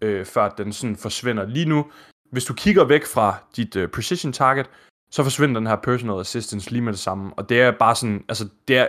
øh, 0.00 0.26
før 0.26 0.48
den 0.48 0.72
sådan 0.72 0.96
forsvinder. 0.96 1.46
Lige 1.46 1.68
nu, 1.68 1.90
hvis 2.30 2.44
du 2.44 2.54
kigger 2.54 2.84
væk 2.84 3.06
fra 3.06 3.36
dit 3.56 3.76
øh, 3.76 3.88
precision 3.88 4.32
target, 4.32 4.70
så 5.10 5.22
forsvinder 5.22 5.60
den 5.60 5.66
her 5.66 5.76
personal 5.76 6.20
assistance 6.20 6.70
lige 6.70 6.82
med 6.82 6.92
det 6.92 7.00
samme, 7.00 7.32
og 7.36 7.48
det 7.48 7.60
er 7.60 7.70
bare 7.70 7.96
sådan, 7.96 8.24
altså 8.28 8.48
det 8.68 8.78
er, 8.78 8.88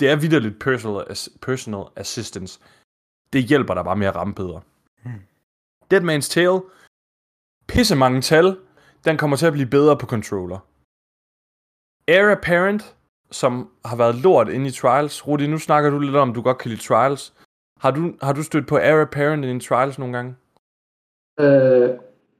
det 0.00 0.08
er 0.10 0.16
vidderligt 0.16 0.60
personal, 0.60 1.04
as- 1.10 1.38
personal 1.42 1.84
assistance. 1.96 2.60
Det 3.32 3.44
hjælper 3.44 3.74
dig 3.74 3.84
bare 3.84 3.96
med 3.96 4.06
at 4.06 4.16
ramme 4.16 4.34
bedre. 4.34 4.60
Hmm. 5.02 5.22
Dead 5.90 6.02
Man's 6.02 6.28
Tale, 6.30 6.62
pisse 7.68 7.96
mange 7.96 8.20
tal, 8.20 8.56
den 9.04 9.16
kommer 9.16 9.36
til 9.36 9.46
at 9.46 9.52
blive 9.52 9.70
bedre 9.70 9.98
på 9.98 10.06
controller. 10.06 10.58
Air 12.08 12.30
Apparent, 12.36 12.96
som 13.30 13.70
har 13.84 13.96
været 13.96 14.14
lort 14.14 14.48
inde 14.48 14.66
i 14.66 14.70
Trials. 14.70 15.26
Rudi, 15.26 15.46
nu 15.46 15.58
snakker 15.58 15.90
du 15.90 15.98
lidt 15.98 16.16
om, 16.16 16.34
du 16.34 16.42
godt 16.42 16.58
kan 16.58 16.70
lide 16.70 16.82
Trials. 16.82 17.34
Har 17.80 17.90
du, 17.90 18.12
har 18.22 18.32
du 18.32 18.42
stødt 18.42 18.66
på 18.68 18.76
Air 18.76 19.02
Apparent 19.02 19.44
i 19.44 19.68
Trials 19.68 19.98
nogle 19.98 20.16
gange? 20.16 20.34
Øh, 21.40 21.90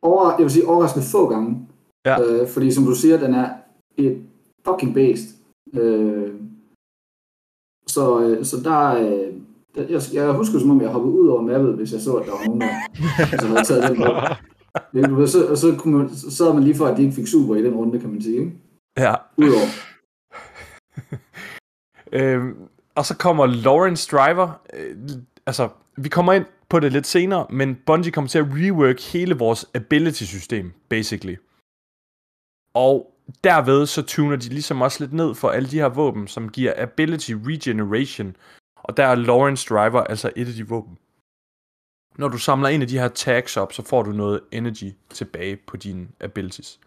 over, 0.02 0.30
jeg 0.30 0.42
vil 0.42 0.50
sige 0.50 0.68
overraskende 0.68 1.06
få 1.12 1.28
gange. 1.28 1.68
Ja. 2.04 2.20
Øh, 2.22 2.48
fordi 2.48 2.72
som 2.72 2.84
du 2.84 2.94
siger, 2.94 3.16
den 3.18 3.34
er 3.34 3.48
et 3.96 4.26
fucking 4.64 4.94
based. 4.94 5.28
Øh, 5.72 6.34
så, 7.86 8.20
øh, 8.20 8.44
så 8.44 8.56
der, 8.64 8.82
øh, 8.94 9.34
der 9.34 9.40
jeg, 9.76 10.00
jeg 10.12 10.32
husker 10.32 10.58
som 10.58 10.70
om, 10.70 10.80
jeg 10.80 10.90
hoppede 10.90 11.14
ud 11.14 11.28
over 11.28 11.42
mappet, 11.42 11.74
hvis 11.74 11.92
jeg 11.92 12.00
så, 12.00 12.14
at 12.14 12.26
der 12.26 12.32
var 12.32 12.44
nogen, 12.46 12.60
der 12.60 12.68
altså, 13.32 13.46
havde 13.46 13.64
taget 13.64 13.96
den 14.92 15.16
ved, 15.16 15.26
så, 15.26 15.46
og 15.46 15.58
så, 15.58 15.76
kunne 15.78 15.98
man, 15.98 16.16
så 16.16 16.36
sad 16.36 16.54
man 16.54 16.64
lige 16.64 16.74
for, 16.74 16.86
at 16.86 16.96
de 16.96 17.02
ikke 17.02 17.14
fik 17.14 17.26
super 17.26 17.54
i 17.56 17.62
den 17.62 17.74
runde, 17.74 18.00
kan 18.00 18.10
man 18.10 18.22
sige. 18.22 18.38
Ikke? 18.38 18.52
Ja. 18.98 19.14
Udover. 19.36 19.66
Øhm, 22.12 22.54
og 22.94 23.06
så 23.06 23.16
kommer 23.16 23.46
Lawrence 23.46 24.16
Driver. 24.16 24.60
Øh, 24.74 24.96
altså, 25.46 25.68
vi 25.96 26.08
kommer 26.08 26.32
ind 26.32 26.44
på 26.68 26.80
det 26.80 26.92
lidt 26.92 27.06
senere, 27.06 27.46
men 27.50 27.78
Bungie 27.86 28.12
kommer 28.12 28.28
til 28.28 28.38
at 28.38 28.46
rework 28.50 29.00
hele 29.00 29.34
vores 29.38 29.66
ability-system, 29.74 30.72
basically. 30.88 31.36
Og 32.74 33.14
derved 33.44 33.86
så 33.86 34.02
tuner 34.02 34.36
de 34.36 34.48
ligesom 34.48 34.80
også 34.80 35.04
lidt 35.04 35.12
ned 35.12 35.34
for 35.34 35.48
alle 35.50 35.68
de 35.68 35.78
her 35.78 35.88
våben, 35.88 36.28
som 36.28 36.48
giver 36.48 36.72
ability 36.76 37.32
regeneration. 37.32 38.36
Og 38.82 38.96
der 38.96 39.06
er 39.06 39.14
Lawrence 39.14 39.68
Driver 39.68 40.00
altså 40.00 40.32
et 40.36 40.48
af 40.48 40.54
de 40.54 40.68
våben. 40.68 40.98
Når 42.18 42.28
du 42.28 42.38
samler 42.38 42.68
en 42.68 42.82
af 42.82 42.88
de 42.88 42.98
her 42.98 43.08
tags 43.08 43.56
op, 43.56 43.72
så 43.72 43.82
får 43.82 44.02
du 44.02 44.12
noget 44.12 44.40
energy 44.52 44.92
tilbage 45.10 45.56
på 45.56 45.76
dine 45.76 46.08
abilities. 46.20 46.80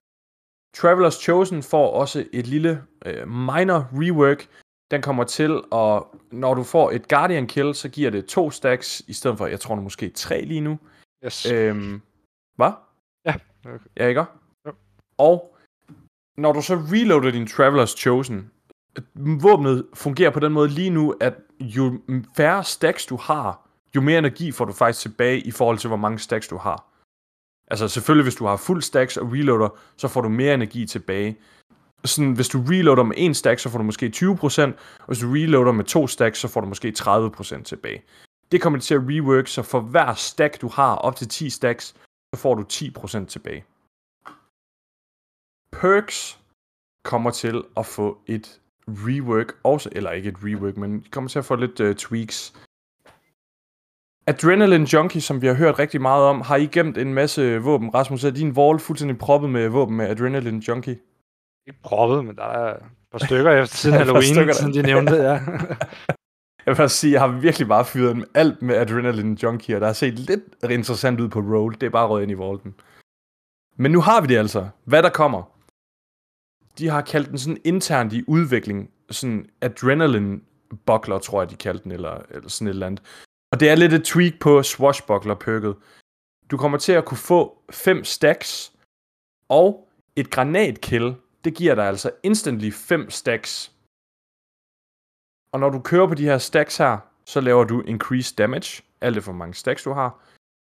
Traveler's 0.77 1.21
Chosen 1.21 1.63
får 1.63 1.91
også 1.91 2.25
et 2.33 2.47
lille 2.47 2.83
øh, 3.05 3.27
minor 3.27 3.89
rework. 3.93 4.47
Den 4.91 5.01
kommer 5.01 5.23
til 5.23 5.61
at, 5.71 6.03
når 6.31 6.53
du 6.53 6.63
får 6.63 6.91
et 6.91 7.07
Guardian 7.07 7.47
Kill, 7.47 7.75
så 7.75 7.89
giver 7.89 8.11
det 8.11 8.25
to 8.25 8.51
stacks, 8.51 8.99
i 9.07 9.13
stedet 9.13 9.37
for, 9.37 9.47
jeg 9.47 9.59
tror 9.59 9.75
nu 9.75 9.81
måske 9.81 10.09
tre 10.09 10.41
lige 10.41 10.61
nu. 10.61 10.79
Yes. 11.25 11.51
Øhm, 11.51 12.01
hvad? 12.55 12.71
Ja, 13.25 13.35
okay. 13.65 13.85
Ja, 13.97 14.07
ikke? 14.07 14.25
Jo. 14.65 14.73
Og 15.17 15.57
når 16.37 16.53
du 16.53 16.61
så 16.61 16.75
reloader 16.75 17.31
din 17.31 17.47
Traveler's 17.47 17.97
Chosen, 17.97 18.51
våbnet 19.41 19.85
fungerer 19.93 20.29
på 20.29 20.39
den 20.39 20.53
måde 20.53 20.69
lige 20.69 20.89
nu, 20.89 21.15
at 21.19 21.33
jo 21.59 21.99
færre 22.35 22.63
stacks 22.63 23.05
du 23.05 23.15
har, 23.15 23.69
jo 23.95 24.01
mere 24.01 24.17
energi 24.17 24.51
får 24.51 24.65
du 24.65 24.73
faktisk 24.73 25.01
tilbage 25.01 25.39
i 25.39 25.51
forhold 25.51 25.77
til, 25.77 25.87
hvor 25.87 25.97
mange 25.97 26.19
stacks 26.19 26.47
du 26.47 26.57
har. 26.57 26.85
Altså 27.67 27.87
selvfølgelig, 27.87 28.23
hvis 28.23 28.35
du 28.35 28.45
har 28.45 28.57
fuld 28.57 28.81
stacks 28.81 29.17
og 29.17 29.31
reloader, 29.31 29.69
så 29.97 30.07
får 30.07 30.21
du 30.21 30.29
mere 30.29 30.53
energi 30.53 30.85
tilbage. 30.85 31.37
Sådan, 32.05 32.33
hvis 32.33 32.49
du 32.49 32.63
reloader 32.69 33.03
med 33.03 33.15
en 33.17 33.33
stack, 33.33 33.59
så 33.59 33.69
får 33.69 33.77
du 33.77 33.83
måske 33.83 34.11
20%, 34.15 34.61
og 34.99 35.07
hvis 35.07 35.19
du 35.19 35.31
reloader 35.31 35.71
med 35.71 35.85
to 35.85 36.07
stacks, 36.07 36.39
så 36.39 36.47
får 36.47 36.61
du 36.61 36.67
måske 36.67 36.93
30% 36.99 37.63
tilbage. 37.63 38.03
Det 38.51 38.61
kommer 38.61 38.79
til 38.79 38.95
at 38.95 39.01
rework, 39.01 39.47
så 39.47 39.61
for 39.61 39.79
hver 39.79 40.13
stack 40.13 40.61
du 40.61 40.67
har, 40.67 40.95
op 40.95 41.15
til 41.15 41.29
10 41.29 41.49
stacks, 41.49 41.95
så 42.33 42.41
får 42.41 42.55
du 42.55 42.63
10% 42.73 43.25
tilbage. 43.25 43.65
Perks 45.71 46.39
kommer 47.03 47.31
til 47.31 47.63
at 47.77 47.85
få 47.85 48.17
et 48.27 48.61
rework 48.87 49.55
også, 49.63 49.89
eller 49.91 50.11
ikke 50.11 50.29
et 50.29 50.37
rework, 50.43 50.77
men 50.77 50.99
de 50.99 51.09
kommer 51.09 51.29
til 51.29 51.39
at 51.39 51.45
få 51.45 51.55
lidt 51.55 51.79
uh, 51.79 51.93
tweaks. 51.93 52.53
Adrenaline 54.27 54.93
Junkie, 54.93 55.21
som 55.21 55.41
vi 55.41 55.47
har 55.47 55.53
hørt 55.53 55.79
rigtig 55.79 56.01
meget 56.01 56.23
om, 56.23 56.41
har 56.41 56.55
I 56.55 56.65
gemt 56.65 56.97
en 56.97 57.13
masse 57.13 57.57
våben. 57.57 57.93
Rasmus, 57.93 58.23
er 58.23 58.29
din 58.31 58.51
wall 58.51 58.79
fuldstændig 58.79 59.17
proppet 59.17 59.49
med 59.49 59.69
våben 59.69 59.97
med 59.97 60.05
Adrenaline 60.07 60.61
Junkie? 60.67 60.99
Ikke 61.67 61.81
proppet, 61.83 62.25
men 62.25 62.35
der 62.35 62.43
er 62.43 62.75
et 62.75 62.83
par 63.11 63.25
stykker 63.25 63.51
efter 63.51 63.77
siden 63.81 63.97
Halloween, 63.97 64.53
siden 64.53 64.73
de 64.73 64.81
nævnte 64.81 65.15
ja. 65.15 65.39
Jeg 66.65 66.77
vil 66.77 66.89
sige, 66.89 67.13
jeg 67.13 67.21
har 67.21 67.27
virkelig 67.27 67.67
bare 67.67 67.85
fyret 67.85 68.15
dem 68.15 68.23
alt 68.33 68.61
med 68.61 68.75
Adrenaline 68.75 69.43
Junkie, 69.43 69.75
og 69.75 69.81
der 69.81 69.87
har 69.87 69.93
set 69.93 70.19
lidt 70.19 70.41
interessant 70.69 71.19
ud 71.19 71.29
på 71.29 71.39
roll. 71.39 71.73
Det 71.73 71.83
er 71.83 71.89
bare 71.89 72.07
røget 72.07 72.23
ind 72.23 72.31
i 72.31 72.33
volden. 72.33 72.75
Men 73.77 73.91
nu 73.91 74.01
har 74.01 74.21
vi 74.21 74.27
det 74.27 74.37
altså. 74.37 74.69
Hvad 74.83 75.03
der 75.03 75.09
kommer. 75.09 75.52
De 76.77 76.87
har 76.89 77.01
kaldt 77.01 77.29
den 77.29 77.37
sådan 77.37 77.61
internt 77.63 78.13
i 78.13 78.23
udvikling, 78.27 78.91
sådan 79.09 79.49
Adrenaline 79.61 80.41
Buckler, 80.85 81.19
tror 81.19 81.41
jeg, 81.41 81.49
de 81.49 81.55
kaldte 81.55 81.83
den, 81.83 81.91
eller, 81.91 82.21
eller 82.29 82.49
sådan 82.49 82.67
et 82.67 82.73
eller 82.73 82.87
andet. 82.87 83.03
Og 83.51 83.59
det 83.59 83.69
er 83.69 83.75
lidt 83.75 83.93
et 83.93 84.03
tweak 84.03 84.33
på 84.39 84.63
Swashbuckler-perket. 84.63 85.75
Du 86.51 86.57
kommer 86.57 86.77
til 86.77 86.91
at 86.91 87.05
kunne 87.05 87.17
få 87.17 87.63
fem 87.71 88.03
stacks, 88.03 88.73
og 89.49 89.89
et 90.15 90.29
granatkill, 90.29 91.15
det 91.43 91.55
giver 91.55 91.75
dig 91.75 91.85
altså 91.85 92.11
instantly 92.23 92.71
fem 92.71 93.09
stacks. 93.09 93.71
Og 95.51 95.59
når 95.59 95.69
du 95.69 95.79
kører 95.79 96.07
på 96.07 96.13
de 96.13 96.23
her 96.23 96.37
stacks 96.37 96.77
her, 96.77 96.97
så 97.25 97.41
laver 97.41 97.63
du 97.63 97.81
increased 97.81 98.35
damage, 98.35 98.83
alt 99.01 99.15
det 99.15 99.23
for 99.23 99.33
mange 99.33 99.53
stacks 99.53 99.83
du 99.83 99.91
har. 99.91 100.19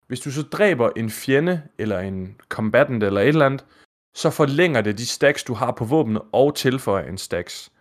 Hvis 0.08 0.20
du 0.20 0.32
så 0.32 0.42
dræber 0.42 0.90
en 0.96 1.10
fjende, 1.10 1.62
eller 1.78 2.00
en 2.00 2.42
combatant, 2.50 3.04
eller 3.04 3.22
et 3.22 3.28
eller 3.28 3.46
andet, 3.46 3.66
så 4.14 4.30
forlænger 4.30 4.82
det 4.82 4.98
de 4.98 5.06
stacks, 5.06 5.44
du 5.44 5.54
har 5.54 5.72
på 5.72 5.86
våbnet, 5.86 6.22
og 6.32 6.56
tilføjer 6.56 7.08
en 7.08 7.18
stacks. 7.18 7.72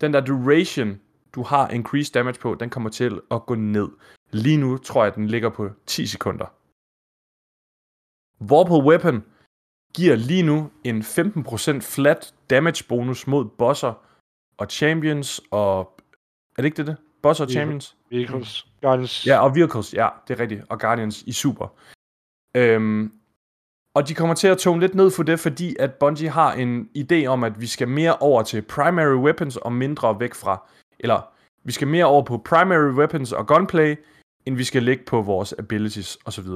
Den 0.00 0.12
der 0.12 0.20
duration, 0.20 1.00
du 1.34 1.42
har 1.42 1.68
increased 1.68 2.12
damage 2.12 2.40
på, 2.40 2.54
den 2.54 2.70
kommer 2.70 2.90
til 2.90 3.20
at 3.30 3.46
gå 3.46 3.54
ned. 3.54 3.88
Lige 4.30 4.56
nu 4.56 4.78
tror 4.78 5.04
jeg, 5.04 5.14
den 5.14 5.26
ligger 5.26 5.50
på 5.50 5.70
10 5.86 6.06
sekunder. 6.06 6.46
Warped 8.50 8.82
Weapon 8.88 9.24
giver 9.94 10.16
lige 10.16 10.42
nu 10.42 10.70
en 10.84 11.02
15% 11.02 11.80
flat 11.80 12.34
damage 12.50 12.84
bonus 12.88 13.26
mod 13.26 13.44
bosser 13.44 13.94
og 14.56 14.66
champions 14.70 15.40
og... 15.50 16.00
Er 16.56 16.62
det 16.62 16.64
ikke 16.64 16.76
det, 16.76 16.86
det? 16.86 16.96
Bosser 17.22 17.44
og 17.44 17.50
champions? 17.50 17.96
Vehicles, 18.10 18.66
Guardians. 18.80 19.26
Ja, 19.26 19.38
og 19.38 19.54
Vehicles, 19.54 19.94
ja, 19.94 20.08
det 20.28 20.34
er 20.34 20.40
rigtigt. 20.40 20.62
Og 20.68 20.80
Guardians 20.80 21.22
i 21.22 21.32
Super. 21.32 21.68
Øhm, 22.56 23.19
og 23.94 24.08
de 24.08 24.14
kommer 24.14 24.34
til 24.34 24.48
at 24.48 24.58
tone 24.58 24.80
lidt 24.80 24.94
ned 24.94 25.10
for 25.10 25.22
det, 25.22 25.40
fordi 25.40 25.76
at 25.78 25.94
Bungie 25.94 26.28
har 26.28 26.52
en 26.52 26.88
idé 26.98 27.26
om, 27.26 27.44
at 27.44 27.60
vi 27.60 27.66
skal 27.66 27.88
mere 27.88 28.16
over 28.16 28.42
til 28.42 28.62
primary 28.62 29.14
weapons 29.14 29.56
og 29.56 29.72
mindre 29.72 30.20
væk 30.20 30.34
fra... 30.34 30.68
Eller, 31.00 31.32
vi 31.64 31.72
skal 31.72 31.88
mere 31.88 32.04
over 32.04 32.22
på 32.22 32.38
primary 32.38 32.92
weapons 32.92 33.32
og 33.32 33.46
gunplay, 33.46 33.96
end 34.46 34.56
vi 34.56 34.64
skal 34.64 34.82
lægge 34.82 35.04
på 35.04 35.22
vores 35.22 35.54
abilities 35.58 36.18
osv. 36.24 36.46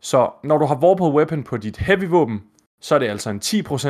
Så 0.00 0.30
når 0.44 0.58
du 0.58 0.66
har 0.66 0.76
Warped 0.82 1.06
Weapon 1.06 1.44
på 1.44 1.56
dit 1.56 1.76
heavy 1.76 2.08
våben, 2.08 2.44
så 2.80 2.94
er 2.94 2.98
det 2.98 3.08
altså 3.08 3.30
en 3.30 3.40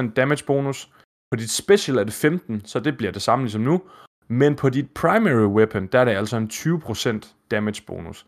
10% 0.08 0.12
damage 0.12 0.44
bonus. 0.46 0.90
På 1.30 1.36
dit 1.36 1.50
special 1.50 1.98
er 1.98 2.04
det 2.04 2.12
15, 2.12 2.64
så 2.64 2.80
det 2.80 2.96
bliver 2.96 3.12
det 3.12 3.22
samme 3.22 3.44
ligesom 3.44 3.60
nu. 3.60 3.82
Men 4.28 4.56
på 4.56 4.70
dit 4.70 4.90
primary 4.90 5.46
weapon, 5.46 5.86
der 5.86 6.00
er 6.00 6.04
det 6.04 6.12
altså 6.12 6.36
en 6.36 6.50
20% 6.52 7.46
damage 7.50 7.82
bonus. 7.86 8.26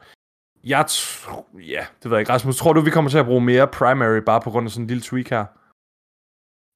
Jeg 0.64 0.84
tror, 0.88 1.46
ja, 1.54 1.86
det 2.02 2.10
ved 2.10 2.16
jeg 2.16 2.20
ikke. 2.20 2.32
Rasmus, 2.32 2.56
tror 2.56 2.72
du, 2.72 2.80
vi 2.80 2.90
kommer 2.90 3.10
til 3.10 3.18
at 3.18 3.26
bruge 3.26 3.40
mere 3.40 3.68
primary 3.68 4.18
bare 4.26 4.40
på 4.40 4.50
grund 4.50 4.66
af 4.66 4.70
sådan 4.70 4.84
en 4.84 4.88
lille 4.88 5.02
tweak 5.02 5.28
her? 5.28 5.44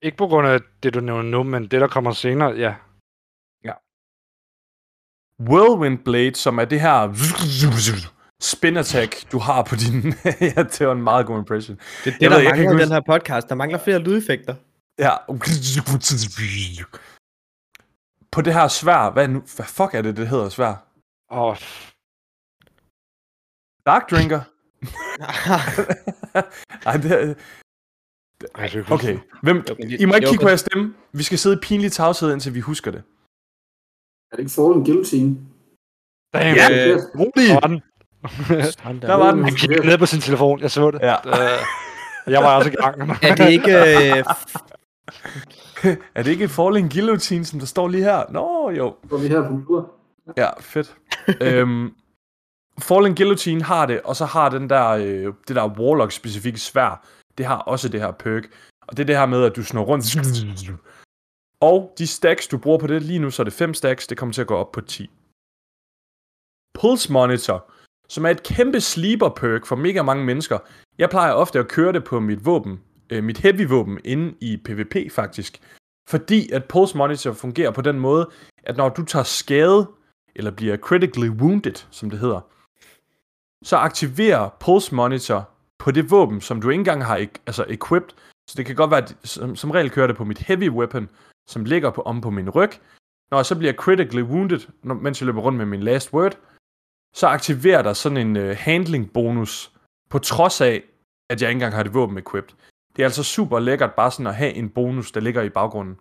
Ikke 0.06 0.16
på 0.16 0.26
grund 0.26 0.48
af 0.48 0.60
det, 0.82 0.94
du 0.94 1.00
nævner 1.00 1.22
nu, 1.22 1.42
men 1.42 1.62
det, 1.62 1.80
der 1.80 1.88
kommer 1.88 2.12
senere, 2.12 2.50
ja. 2.50 2.74
Whirlwind 5.40 5.98
Blade, 5.98 6.34
som 6.34 6.58
er 6.58 6.64
det 6.64 6.80
her 6.80 7.12
spin 8.42 8.76
attack, 8.76 9.32
du 9.32 9.38
har 9.38 9.62
på 9.62 9.76
din... 9.76 10.02
ja, 10.56 10.62
det 10.62 10.86
var 10.86 10.92
en 10.92 11.02
meget 11.02 11.26
god 11.26 11.38
impression. 11.38 11.76
Det 11.76 12.06
er 12.06 12.10
det, 12.10 12.22
Jeg 12.22 12.30
der 12.30 12.36
ved, 12.36 12.44
jeg 12.44 12.54
kan 12.54 12.64
mangler 12.64 12.80
i 12.80 12.84
den 12.84 12.92
her 12.92 13.00
podcast. 13.00 13.48
Der 13.48 13.54
mangler 13.54 13.78
flere 13.78 13.98
lydeffekter. 13.98 14.54
Ja. 14.98 15.16
På 18.32 18.40
det 18.40 18.54
her 18.54 18.68
svær, 18.68 19.10
hvad, 19.10 19.28
nu, 19.28 19.42
hvad 19.56 19.66
fuck 19.66 19.94
er 19.94 20.02
det, 20.02 20.16
det 20.16 20.28
hedder 20.28 20.48
svær? 20.48 20.74
Og 21.30 21.56
Dark 23.86 24.10
Drinker? 24.10 24.40
Nej, 26.84 26.96
det 26.96 27.36
Okay, 28.90 29.18
Hvem, 29.42 29.64
I 29.98 30.04
må 30.04 30.14
ikke 30.14 30.28
kigge 30.28 30.42
på 30.42 30.48
jeres 30.48 30.60
stemme. 30.60 30.94
Vi 31.12 31.22
skal 31.22 31.38
sidde 31.38 31.56
i 31.56 31.58
pinlig 31.62 31.92
tavshed, 31.92 32.32
indtil 32.32 32.54
vi 32.54 32.60
husker 32.60 32.90
det. 32.90 33.02
Er 34.32 34.36
det 34.36 34.38
ikke 34.38 34.50
Fallen 34.52 34.84
Guillotine? 34.84 35.36
Damn, 36.34 36.56
Ja. 36.56 36.88
Øh, 36.92 36.98
Rolig! 37.18 37.48
der 37.48 37.60
var 37.60 37.68
den. 37.68 37.82
Der 39.02 39.14
var 39.14 39.30
den. 39.32 39.44
Han 39.44 39.54
kiggede 39.54 39.86
ned 39.86 39.98
på 39.98 40.06
sin 40.06 40.20
telefon, 40.20 40.60
jeg 40.60 40.70
så 40.70 40.90
det. 40.90 41.00
Ja. 41.00 41.16
Øh, 41.26 41.58
jeg 42.26 42.42
var 42.42 42.56
også 42.56 42.70
i 42.70 42.74
gang. 42.74 43.10
er 43.22 43.34
det 43.34 43.50
ikke... 43.50 43.72
Øh, 44.18 44.24
Er 46.14 46.22
det 46.22 46.30
ikke 46.30 46.48
Falling 46.48 46.92
Guillotine, 46.92 47.44
som 47.44 47.58
der 47.58 47.66
står 47.66 47.88
lige 47.88 48.04
her? 48.04 48.22
Nå, 48.30 48.70
jo. 48.70 48.96
Hvor 49.02 49.18
vi 49.18 49.28
her 49.28 49.48
på 49.48 49.54
mur. 49.68 49.90
Ja, 50.36 50.48
fedt. 50.60 50.96
øhm, 51.40 51.94
Falling 52.78 53.16
Guillotine 53.16 53.62
har 53.62 53.86
det, 53.86 54.00
og 54.02 54.16
så 54.16 54.24
har 54.24 54.48
den 54.48 54.70
der, 54.70 54.88
øh, 54.88 55.34
det 55.48 55.56
der 55.56 55.68
Warlock-specifikke 55.68 56.60
svær, 56.60 57.06
det 57.38 57.46
har 57.46 57.56
også 57.56 57.88
det 57.88 58.00
her 58.00 58.10
perk. 58.10 58.44
Og 58.80 58.96
det 58.96 59.02
er 59.02 59.06
det 59.06 59.16
her 59.16 59.26
med, 59.26 59.44
at 59.44 59.56
du 59.56 59.62
snor 59.62 59.82
rundt. 59.82 60.04
Og 61.60 61.94
de 61.98 62.06
stacks, 62.06 62.46
du 62.46 62.58
bruger 62.58 62.78
på 62.78 62.86
det 62.86 63.02
lige 63.02 63.18
nu, 63.18 63.30
så 63.30 63.42
er 63.42 63.44
det 63.44 63.52
5 63.52 63.74
stacks, 63.74 64.06
det 64.06 64.18
kommer 64.18 64.32
til 64.32 64.40
at 64.40 64.46
gå 64.46 64.56
op 64.56 64.72
på 64.72 64.80
10. 64.80 65.10
Pulse 66.74 67.12
Monitor, 67.12 67.70
som 68.08 68.26
er 68.26 68.30
et 68.30 68.42
kæmpe 68.42 68.80
sleeper 68.80 69.28
perk 69.28 69.66
for 69.66 69.76
mega 69.76 70.02
mange 70.02 70.24
mennesker. 70.24 70.58
Jeg 70.98 71.10
plejer 71.10 71.32
ofte 71.32 71.58
at 71.58 71.68
køre 71.68 71.92
det 71.92 72.04
på 72.04 72.20
mit 72.20 72.46
våben, 72.46 72.80
øh, 73.10 73.24
mit 73.24 73.38
heavy 73.38 73.68
våben 73.68 73.98
inde 74.04 74.34
i 74.40 74.56
PvP 74.56 75.12
faktisk. 75.12 75.60
Fordi 76.08 76.50
at 76.50 76.64
Pulse 76.64 76.96
Monitor 76.96 77.32
fungerer 77.32 77.70
på 77.70 77.82
den 77.82 78.00
måde, 78.00 78.30
at 78.62 78.76
når 78.76 78.88
du 78.88 79.04
tager 79.04 79.22
skade, 79.22 79.86
eller 80.36 80.50
bliver 80.50 80.76
critically 80.76 81.28
wounded, 81.28 81.86
som 81.90 82.10
det 82.10 82.18
hedder, 82.18 82.40
så 83.64 83.76
aktiverer 83.76 84.48
Pulse 84.60 84.94
Monitor 84.94 85.48
på 85.78 85.90
det 85.90 86.10
våben, 86.10 86.40
som 86.40 86.60
du 86.60 86.70
ikke 86.70 86.80
engang 86.80 87.04
har 87.04 87.26
altså 87.46 87.64
equipped. 87.68 88.10
Så 88.50 88.54
det 88.56 88.66
kan 88.66 88.76
godt 88.76 88.90
være, 88.90 89.02
at 89.02 89.16
som, 89.24 89.56
som 89.56 89.70
regel 89.70 89.90
kører 89.90 90.06
det 90.06 90.16
på 90.16 90.24
mit 90.24 90.38
heavy 90.38 90.70
weapon, 90.70 91.08
som 91.46 91.64
ligger 91.64 91.90
på, 91.90 92.02
om 92.02 92.20
på 92.20 92.30
min 92.30 92.50
ryg. 92.50 92.70
Når 93.30 93.38
jeg 93.38 93.46
så 93.46 93.58
bliver 93.58 93.72
critically 93.72 94.22
wounded, 94.22 94.60
når, 94.82 94.94
mens 94.94 95.20
jeg 95.20 95.26
løber 95.26 95.40
rundt 95.40 95.58
med 95.58 95.66
min 95.66 95.82
last 95.82 96.12
word, 96.12 96.38
så 97.14 97.26
aktiverer 97.26 97.82
der 97.82 97.92
sådan 97.92 98.18
en 98.18 98.36
uh, 98.36 98.56
handling 98.56 99.12
bonus, 99.12 99.72
på 100.10 100.18
trods 100.18 100.60
af, 100.60 100.82
at 101.30 101.42
jeg 101.42 101.50
ikke 101.50 101.56
engang 101.56 101.74
har 101.74 101.82
det 101.82 101.94
våben 101.94 102.18
equipped. 102.18 102.54
Det 102.96 103.02
er 103.02 103.06
altså 103.06 103.22
super 103.22 103.58
lækkert 103.58 103.94
bare 103.94 104.10
sådan 104.10 104.26
at 104.26 104.34
have 104.34 104.52
en 104.52 104.70
bonus, 104.70 105.12
der 105.12 105.20
ligger 105.20 105.42
i 105.42 105.48
baggrunden. 105.48 105.96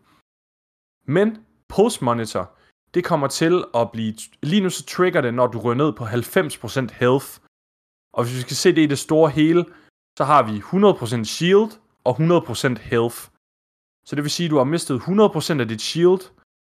Men 1.05 1.45
Pulse 1.70 2.03
Monitor, 2.03 2.51
det 2.93 3.03
kommer 3.03 3.28
til 3.28 3.64
at 3.76 3.91
blive... 3.91 4.14
Lige 4.43 4.61
nu 4.61 4.70
så 4.70 4.86
trigger 4.86 5.22
det, 5.22 5.34
når 5.34 5.47
du 5.47 5.59
rører 5.59 5.76
ned 5.76 5.93
på 5.93 6.05
90% 6.05 6.99
health. 6.99 7.28
Og 8.14 8.24
hvis 8.24 8.36
vi 8.36 8.41
skal 8.41 8.55
se 8.55 8.76
det 8.76 8.82
i 8.82 8.86
det 8.86 8.99
store 8.99 9.30
hele, 9.30 9.66
så 10.18 10.24
har 10.24 10.43
vi 10.43 10.59
100% 10.59 11.24
shield 11.24 11.72
og 12.03 12.16
100% 12.20 12.82
health. 12.82 13.18
Så 14.05 14.16
det 14.16 14.24
vil 14.24 14.32
sige, 14.32 14.45
at 14.45 14.51
du 14.51 14.57
har 14.57 14.64
mistet 14.64 14.99
100% 14.99 15.59
af 15.59 15.68
dit 15.68 15.82
shield, 15.82 16.20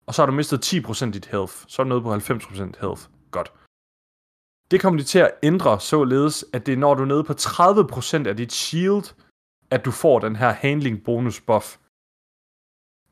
og 0.07 0.15
så 0.15 0.23
har 0.23 0.27
du 0.27 0.33
mistet 0.33 0.75
10% 0.75 1.05
af 1.07 1.13
dit 1.13 1.27
health. 1.27 1.53
Så 1.69 1.83
er 1.83 1.85
du 1.85 1.89
nede 1.89 2.01
på 2.01 2.15
90% 2.15 2.81
health. 2.81 3.03
Godt. 3.31 3.53
Det 4.71 4.81
kommer 4.81 5.01
de 5.01 5.05
til 5.05 5.19
at 5.19 5.31
ændre 5.43 5.81
således, 5.81 6.45
at 6.53 6.67
det 6.67 6.73
er 6.73 6.77
når 6.77 6.95
du 6.95 7.03
er 7.03 7.07
nede 7.07 7.25
på 7.25 7.33
30% 7.33 8.29
af 8.29 8.37
dit 8.37 8.53
shield, 8.53 9.15
at 9.71 9.85
du 9.85 9.91
får 9.91 10.19
den 10.19 10.37
her 10.37 10.51
handling 10.51 11.05
bonus 11.05 11.41
buff. 11.41 11.77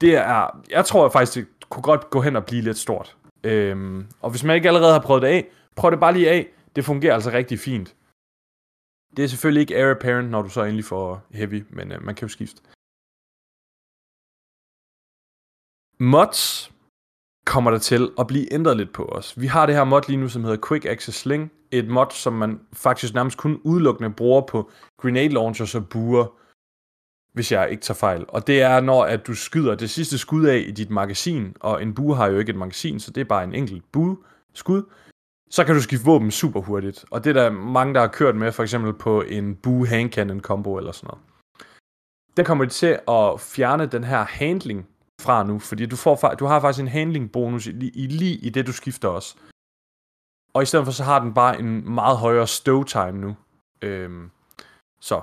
Det 0.01 0.17
er, 0.17 0.63
jeg 0.71 0.85
tror 0.85 1.09
faktisk, 1.09 1.35
det 1.35 1.69
kunne 1.69 1.83
godt 1.83 2.11
gå 2.11 2.21
hen 2.21 2.37
og 2.37 2.45
blive 2.45 2.63
lidt 2.63 2.79
stort. 2.79 3.17
Øhm, 3.45 4.07
og 4.21 4.31
hvis 4.31 4.45
man 4.45 4.57
ikke 4.57 4.69
allerede 4.69 4.93
har 4.93 5.01
prøvet 5.01 5.23
det 5.23 5.29
af, 5.29 5.49
prøv 5.77 5.91
det 5.91 6.01
bare 6.01 6.13
lige 6.13 6.31
af. 6.31 6.49
Det 6.77 6.85
fungerer 6.85 7.15
altså 7.15 7.31
rigtig 7.31 7.59
fint. 7.59 7.95
Det 9.17 9.25
er 9.25 9.29
selvfølgelig 9.29 9.61
ikke 9.61 9.77
air 9.77 9.91
apparent, 9.91 10.31
når 10.31 10.43
du 10.43 10.49
så 10.49 10.63
endelig 10.63 10.85
får 10.85 11.27
heavy, 11.31 11.65
men 11.71 11.93
øh, 11.93 12.05
man 12.05 12.15
kan 12.15 12.29
jo 12.29 12.29
skifte. 12.29 12.63
Mods 16.01 16.73
kommer 17.47 17.71
der 17.71 17.79
til 17.79 18.11
at 18.19 18.27
blive 18.27 18.53
ændret 18.53 18.77
lidt 18.77 18.93
på 18.93 19.05
os. 19.05 19.41
Vi 19.41 19.47
har 19.47 19.67
det 19.67 19.75
her 19.75 19.85
mod 19.85 20.03
lige 20.09 20.21
nu, 20.21 20.29
som 20.29 20.45
hedder 20.45 20.67
Quick 20.69 20.85
Access 20.85 21.19
Sling. 21.19 21.53
Et 21.71 21.89
mod, 21.89 22.07
som 22.13 22.33
man 22.33 22.61
faktisk 22.73 23.15
nærmest 23.15 23.39
kun 23.39 23.61
udelukkende 23.65 24.11
bruger 24.11 24.41
på 24.41 24.71
grenade 25.01 25.29
launchers 25.29 25.75
og 25.75 25.89
buer, 25.89 26.27
hvis 27.33 27.53
jeg 27.53 27.71
ikke 27.71 27.83
tager 27.83 27.99
fejl. 27.99 28.25
Og 28.29 28.47
det 28.47 28.63
er, 28.63 28.81
når 28.81 29.05
at 29.05 29.27
du 29.27 29.35
skyder 29.35 29.75
det 29.75 29.91
sidste 29.91 30.19
skud 30.19 30.45
af 30.45 30.65
i 30.69 30.71
dit 30.71 30.91
magasin, 30.91 31.57
og 31.61 31.83
en 31.83 31.95
bue 31.95 32.17
har 32.17 32.27
jo 32.27 32.39
ikke 32.39 32.51
et 32.51 32.57
magasin, 32.57 33.01
så 33.01 33.11
det 33.11 33.21
er 33.21 33.25
bare 33.25 33.45
en 33.45 33.55
enkelt 33.55 33.93
bue 33.93 34.17
skud, 34.55 34.83
så 35.53 35.65
kan 35.65 35.75
du 35.75 35.83
skifte 35.83 36.07
våben 36.07 36.31
super 36.31 36.61
hurtigt. 36.61 37.05
Og 37.11 37.25
det 37.25 37.37
er 37.37 37.43
der 37.43 37.51
mange, 37.51 37.95
der 37.95 38.01
har 38.01 38.09
kørt 38.09 38.37
med, 38.37 38.53
for 38.53 38.63
eksempel 38.63 38.95
på 38.95 39.23
en 39.23 39.57
Boo 39.57 39.85
hand 39.85 40.13
cannon 40.13 40.41
combo 40.41 40.79
eller 40.79 40.93
sådan 40.93 41.07
noget. 41.07 41.25
Den 42.37 42.45
kommer 42.45 42.65
de 42.65 42.71
til 42.71 42.99
at 43.09 43.41
fjerne 43.41 43.87
den 43.87 44.05
her 44.05 44.25
handling 44.25 44.89
fra 45.21 45.45
nu, 45.45 45.59
fordi 45.59 45.87
du, 45.87 45.97
får, 45.97 46.17
du 46.39 46.45
har 46.47 46.61
faktisk 46.61 46.83
en 46.83 46.89
handling 46.89 47.33
bonus 47.33 47.67
i, 47.67 47.91
i, 47.95 48.07
lige 48.07 48.37
i 48.37 48.51
det, 48.51 48.67
du 48.67 48.73
skifter 48.73 49.09
også. 49.09 49.37
Og 50.55 50.63
i 50.63 50.67
stedet 50.67 50.87
for, 50.87 50.93
så 50.93 51.05
har 51.05 51.21
den 51.21 51.35
bare 51.35 51.59
en 51.59 51.95
meget 51.95 52.19
højere 52.19 52.47
stow 52.47 52.83
time 52.83 53.13
nu. 53.13 53.37
Øhm, 53.83 54.31
så 55.01 55.21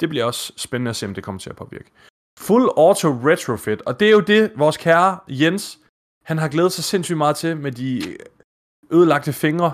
det 0.00 0.08
bliver 0.08 0.24
også 0.24 0.52
spændende 0.56 0.88
at 0.88 0.96
se, 0.96 1.06
om 1.06 1.14
det 1.14 1.24
kommer 1.24 1.38
til 1.38 1.50
at 1.50 1.56
påvirke. 1.56 1.90
Full 2.38 2.68
auto 2.76 3.08
retrofit, 3.08 3.82
og 3.82 4.00
det 4.00 4.08
er 4.08 4.12
jo 4.12 4.20
det, 4.20 4.52
vores 4.56 4.76
kære 4.76 5.18
Jens, 5.28 5.78
han 6.24 6.38
har 6.38 6.48
glædet 6.48 6.72
sig 6.72 6.84
sindssygt 6.84 7.18
meget 7.18 7.36
til 7.36 7.56
med 7.56 7.72
de 7.72 8.16
ødelagte 8.90 9.32
fingre. 9.32 9.72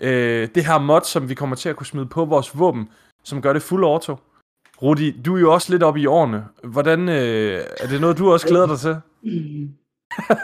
Øh, 0.00 0.48
det 0.54 0.64
her 0.64 0.78
mod, 0.78 1.00
som 1.04 1.28
vi 1.28 1.34
kommer 1.34 1.56
til 1.56 1.68
at 1.68 1.76
kunne 1.76 1.86
smide 1.86 2.06
på 2.06 2.24
vores 2.24 2.58
våben, 2.58 2.88
som 3.24 3.42
gør 3.42 3.52
det 3.52 3.62
fuld 3.62 3.84
auto. 3.84 4.16
Rudi, 4.82 5.20
du 5.22 5.36
er 5.36 5.40
jo 5.40 5.52
også 5.52 5.72
lidt 5.72 5.82
oppe 5.82 6.00
i 6.00 6.06
årene. 6.06 6.44
Hvordan, 6.64 7.08
øh, 7.08 7.64
er 7.80 7.86
det 7.90 8.00
noget, 8.00 8.18
du 8.18 8.32
også 8.32 8.46
glæder 8.48 8.66
dig 8.66 8.78
til? 8.78 8.96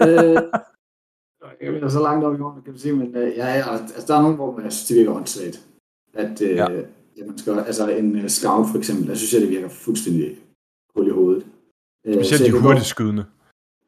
øh, 0.08 0.42
jeg 1.74 1.82
er 1.82 1.88
så 1.88 2.02
langt 2.02 2.24
op 2.24 2.38
i 2.38 2.40
årene, 2.40 2.62
kan 2.62 2.72
man 2.72 2.78
sige, 2.80 2.92
men 2.96 3.16
øh, 3.16 3.36
ja, 3.36 3.46
altså, 3.46 4.04
der 4.08 4.16
er 4.16 4.22
nogle, 4.22 4.36
hvor 4.36 4.60
jeg 4.60 4.72
synes, 4.72 4.88
det 4.88 4.96
virker 4.96 5.12
åndssvagt. 5.12 5.66
At 6.14 6.42
øh, 6.42 6.50
Ja. 6.50 6.66
ja, 7.16 7.24
man 7.26 7.38
skal, 7.38 7.58
altså 7.58 7.88
en 7.88 8.16
øh, 8.16 8.28
scout 8.28 8.66
for 8.70 8.78
eksempel, 8.78 9.08
der 9.08 9.14
synes 9.14 9.32
jeg, 9.32 9.40
det 9.40 9.50
virker 9.50 9.68
fuldstændig 9.68 10.38
hul 10.96 11.06
i 11.06 11.10
hovedet. 11.10 11.46
Øh, 12.06 12.14
Specielt 12.14 12.54
de 12.54 12.60
hurtigt 12.60 12.86
skydende. 12.86 13.24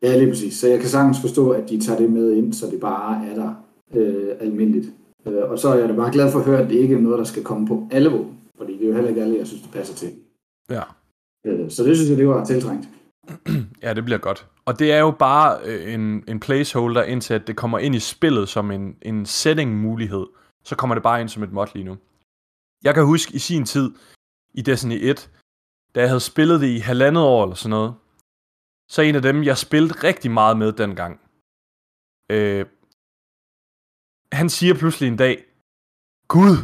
Ja, 0.03 0.17
lige 0.19 0.31
præcis. 0.31 0.55
Så 0.55 0.69
jeg 0.69 0.79
kan 0.81 0.89
sagtens 0.89 1.21
forstå, 1.21 1.51
at 1.51 1.69
de 1.71 1.81
tager 1.81 1.99
det 1.99 2.13
med 2.13 2.33
ind, 2.33 2.53
så 2.53 2.67
det 2.71 2.81
bare 2.81 3.27
er 3.27 3.35
der 3.35 3.55
øh, 3.95 4.35
almindeligt. 4.41 4.87
Øh, 5.27 5.51
og 5.51 5.59
så 5.59 5.69
er 5.69 5.79
jeg 5.79 5.89
da 5.89 5.95
bare 5.95 6.13
glad 6.13 6.33
for 6.33 6.39
at 6.39 6.45
høre, 6.45 6.61
at 6.61 6.69
det 6.69 6.75
ikke 6.75 6.95
er 6.95 7.01
noget, 7.01 7.19
der 7.19 7.25
skal 7.25 7.45
komme 7.45 7.67
på 7.67 7.89
alle 7.91 8.11
våben. 8.11 8.41
Fordi 8.59 8.73
det 8.73 8.83
er 8.83 8.89
jo 8.89 8.95
heller 8.95 9.09
ikke 9.09 9.23
alle, 9.23 9.39
jeg 9.39 9.47
synes, 9.47 9.63
det 9.63 9.71
passer 9.73 9.95
til. 9.95 10.13
Ja. 10.71 10.83
Øh, 11.47 11.71
så 11.71 11.85
det 11.85 11.97
synes 11.97 12.11
jeg, 12.11 12.19
det 12.19 12.29
var 12.29 12.45
tiltrængt. 12.45 12.89
Ja, 13.83 13.95
det 13.95 14.05
bliver 14.05 14.19
godt. 14.19 14.47
Og 14.65 14.79
det 14.79 14.93
er 14.93 14.99
jo 14.99 15.11
bare 15.11 15.59
øh, 15.65 15.95
en, 15.95 16.25
en 16.29 16.41
placeholder, 16.41 17.03
indtil 17.03 17.35
at 17.35 17.47
det 17.47 17.57
kommer 17.57 17.79
ind 17.79 17.95
i 17.95 17.99
spillet 17.99 18.49
som 18.49 18.71
en, 18.71 18.97
en 19.03 19.27
setting-mulighed. 19.27 20.27
Så 20.65 20.77
kommer 20.77 20.95
det 20.95 21.03
bare 21.03 21.21
ind 21.21 21.29
som 21.29 21.43
et 21.43 21.53
mod 21.53 21.67
lige 21.75 21.85
nu. 21.85 21.97
Jeg 22.85 22.95
kan 22.95 23.05
huske 23.05 23.35
i 23.35 23.39
sin 23.39 23.65
tid 23.65 23.91
i 24.55 24.63
Destiny 24.63 24.99
1, 25.01 25.31
da 25.95 26.01
jeg 26.01 26.09
havde 26.09 26.21
spillet 26.21 26.61
det 26.61 26.67
i 26.67 26.79
halvandet 26.79 27.23
år 27.23 27.43
eller 27.43 27.55
sådan 27.55 27.71
noget, 27.71 27.95
så 28.89 29.03
en 29.03 29.15
af 29.15 29.23
dem, 29.23 29.45
jeg 29.45 29.59
spillede 29.59 29.95
rigtig 29.95 30.31
meget 30.31 30.59
med 30.59 30.73
dengang, 30.73 31.21
øh, 32.31 32.67
han 34.33 34.49
siger 34.51 34.75
pludselig 34.75 35.09
en 35.09 35.17
dag, 35.17 35.45
Gud, 36.29 36.57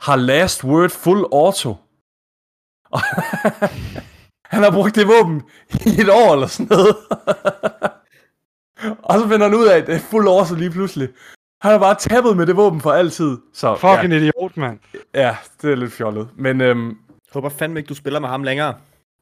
har 0.00 0.16
last 0.16 0.64
word 0.64 0.90
full 0.90 1.24
auto? 1.32 1.70
Og 2.94 3.00
han 4.44 4.62
har 4.62 4.70
brugt 4.70 4.94
det 4.94 5.08
våben 5.08 5.42
i 5.86 6.00
et 6.00 6.10
år 6.10 6.32
eller 6.32 6.46
sådan 6.46 6.76
noget. 6.76 6.96
og 9.08 9.18
så 9.18 9.28
finder 9.28 9.48
han 9.48 9.54
ud 9.58 9.66
af, 9.66 9.76
at 9.78 9.86
det 9.86 9.94
er 9.94 9.98
fuld 9.98 10.28
auto 10.28 10.54
lige 10.54 10.70
pludselig. 10.70 11.08
Han 11.62 11.70
har 11.72 11.78
bare 11.78 11.94
tappet 11.94 12.36
med 12.36 12.46
det 12.46 12.56
våben 12.56 12.80
for 12.80 12.92
altid. 12.92 13.38
Så 13.52 13.76
Fucking 13.76 14.12
idiot, 14.12 14.56
mand. 14.56 14.78
ja, 14.94 15.00
ja, 15.20 15.36
det 15.62 15.72
er 15.72 15.76
lidt 15.76 15.92
fjollet. 15.92 16.28
Men 16.36 16.60
øhm, 16.60 16.98
Håber 17.32 17.48
fandme 17.48 17.80
ikke, 17.80 17.88
du 17.88 17.94
spiller 17.94 18.20
med 18.20 18.28
ham 18.28 18.42
længere. 18.42 18.74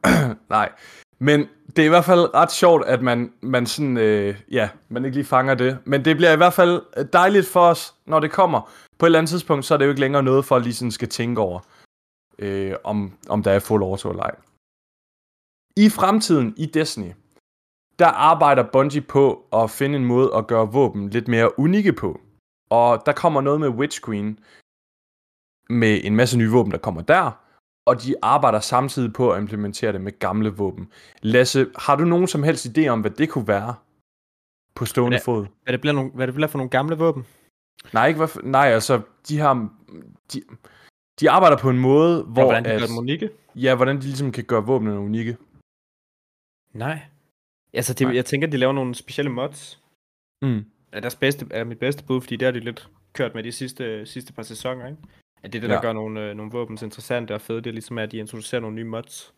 Nej, 0.50 0.72
men 1.20 1.48
det 1.76 1.82
er 1.82 1.86
i 1.86 1.88
hvert 1.88 2.04
fald 2.04 2.34
ret 2.34 2.52
sjovt, 2.52 2.84
at 2.86 3.02
man, 3.02 3.32
man 3.40 3.66
sådan, 3.66 3.96
øh, 3.96 4.40
ja, 4.50 4.68
man 4.88 5.04
ikke 5.04 5.16
lige 5.16 5.26
fanger 5.26 5.54
det. 5.54 5.78
Men 5.84 6.04
det 6.04 6.16
bliver 6.16 6.32
i 6.32 6.36
hvert 6.36 6.52
fald 6.52 6.82
øh, 6.96 7.06
dejligt 7.12 7.46
for 7.46 7.60
os, 7.60 7.94
når 8.06 8.20
det 8.20 8.30
kommer. 8.30 8.60
På 8.98 9.06
et 9.06 9.08
eller 9.08 9.18
andet 9.18 9.30
tidspunkt, 9.30 9.64
så 9.64 9.74
er 9.74 9.78
det 9.78 9.84
jo 9.84 9.90
ikke 9.90 10.00
længere 10.00 10.22
noget, 10.22 10.44
for 10.44 10.56
at 10.56 10.62
lige 10.62 10.74
sådan 10.74 10.90
skal 10.90 11.08
tænke 11.08 11.40
over, 11.40 11.60
øh, 12.38 12.74
om, 12.84 13.12
om 13.28 13.42
der 13.42 13.50
er 13.50 13.58
fuld 13.58 13.82
over 13.82 14.06
eller 14.06 14.22
ej. 14.22 14.36
I 15.76 15.88
fremtiden 15.88 16.54
i 16.56 16.66
Destiny, 16.66 17.12
der 17.98 18.06
arbejder 18.06 18.62
Bungie 18.72 19.00
på 19.00 19.46
at 19.52 19.70
finde 19.70 19.96
en 19.96 20.04
måde 20.04 20.30
at 20.34 20.46
gøre 20.46 20.72
våben 20.72 21.10
lidt 21.10 21.28
mere 21.28 21.58
unikke 21.58 21.92
på. 21.92 22.20
Og 22.70 23.02
der 23.06 23.12
kommer 23.12 23.40
noget 23.40 23.60
med 23.60 23.68
Witch 23.68 24.04
Queen, 24.04 24.38
med 25.68 26.00
en 26.04 26.16
masse 26.16 26.38
nye 26.38 26.50
våben, 26.50 26.72
der 26.72 26.78
kommer 26.78 27.02
der 27.02 27.30
og 27.86 28.02
de 28.02 28.14
arbejder 28.22 28.60
samtidig 28.60 29.12
på 29.12 29.32
at 29.32 29.40
implementere 29.40 29.92
det 29.92 30.00
med 30.00 30.18
gamle 30.18 30.50
våben. 30.50 30.92
Lasse, 31.22 31.66
har 31.78 31.96
du 31.96 32.04
nogen 32.04 32.26
som 32.28 32.42
helst 32.42 32.66
idé 32.66 32.86
om, 32.88 33.00
hvad 33.00 33.10
det 33.10 33.28
kunne 33.30 33.48
være 33.48 33.74
på 34.74 34.84
stående 34.84 35.16
Ja. 35.16 35.22
fod? 35.24 35.46
Hvad 35.62 35.72
det 35.72 35.80
bliver, 35.80 35.94
nogle, 35.94 36.10
hvad 36.10 36.26
det 36.26 36.34
bliver 36.34 36.48
for 36.48 36.58
nogle 36.58 36.70
gamle 36.70 36.96
våben? 36.96 37.26
Nej, 37.92 38.06
ikke 38.06 38.18
hvad, 38.18 38.42
nej, 38.42 38.66
altså, 38.68 39.00
de 39.28 39.38
har, 39.38 39.68
de, 40.32 40.42
de 41.20 41.30
arbejder 41.30 41.56
på 41.58 41.70
en 41.70 41.78
måde, 41.78 42.22
Hvor 42.22 42.32
hvor, 42.32 42.42
hvordan 42.44 42.64
de 42.64 42.68
at, 42.70 42.80
gør 42.80 42.86
dem 42.86 42.98
unikke? 42.98 43.30
ja, 43.54 43.74
hvordan 43.74 43.96
de 43.96 44.02
ligesom 44.02 44.32
kan 44.32 44.44
gøre 44.44 44.66
våbnene 44.66 44.98
unikke. 44.98 45.36
Nej. 46.74 47.00
Altså, 47.72 47.94
det, 47.94 48.06
Nej. 48.06 48.16
jeg 48.16 48.24
tænker, 48.24 48.48
de 48.48 48.56
laver 48.56 48.72
nogle 48.72 48.94
specielle 48.94 49.30
mods. 49.30 49.80
Mm. 50.42 50.64
Er 50.92 51.00
deres 51.00 51.16
bedste, 51.16 51.46
er 51.50 51.64
mit 51.64 51.78
bedste 51.78 52.04
bud, 52.04 52.20
fordi 52.20 52.36
det 52.36 52.46
har 52.46 52.52
de 52.52 52.60
lidt 52.60 52.88
kørt 53.12 53.34
med 53.34 53.42
de 53.42 53.52
sidste, 53.52 54.06
sidste 54.06 54.32
par 54.32 54.42
sæsoner, 54.42 54.86
ikke? 54.86 54.98
At 55.42 55.52
det 55.52 55.58
er 55.58 55.60
det, 55.60 55.70
der 55.70 55.76
Ja. 55.76 55.80
gør 55.82 55.92
nogle, 55.92 56.20
øh, 56.20 56.36
nogle 56.36 56.52
våben 56.52 56.78
så 56.78 56.84
interessante 56.84 57.34
og 57.34 57.40
fede, 57.40 57.58
det 57.58 57.66
er 57.66 57.72
ligesom, 57.72 57.98
at 57.98 58.12
de 58.12 58.16
introducerer 58.18 58.60
nogle 58.60 58.76
nye 58.76 58.84
mods. 58.84 59.34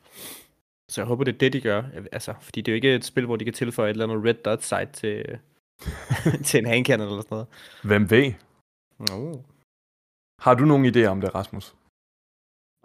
Så 0.90 1.00
jeg 1.00 1.06
håber, 1.06 1.24
det 1.24 1.34
er 1.34 1.38
det, 1.38 1.52
de 1.52 1.60
gør. 1.60 1.82
Altså, 2.12 2.34
fordi 2.40 2.60
det 2.60 2.68
er 2.68 2.72
jo 2.72 2.76
ikke 2.76 2.94
et 2.94 3.04
spil, 3.04 3.26
hvor 3.26 3.36
de 3.36 3.44
kan 3.44 3.54
tilføje 3.54 3.90
et 3.90 3.94
eller 3.94 4.04
andet 4.06 4.24
red 4.24 4.34
dot 4.34 4.62
site 4.62 4.86
til, 4.92 5.38
til 6.48 6.58
en 6.58 6.66
handcannon 6.66 7.08
eller 7.08 7.22
sådan 7.22 7.34
noget. 7.34 7.46
Hvem 7.84 8.10
ved? 8.10 8.32
No. 9.10 9.32
Har 10.40 10.54
du 10.54 10.64
nogen 10.64 10.86
idé 10.86 11.04
om 11.04 11.20
det, 11.20 11.34
Rasmus? 11.34 11.74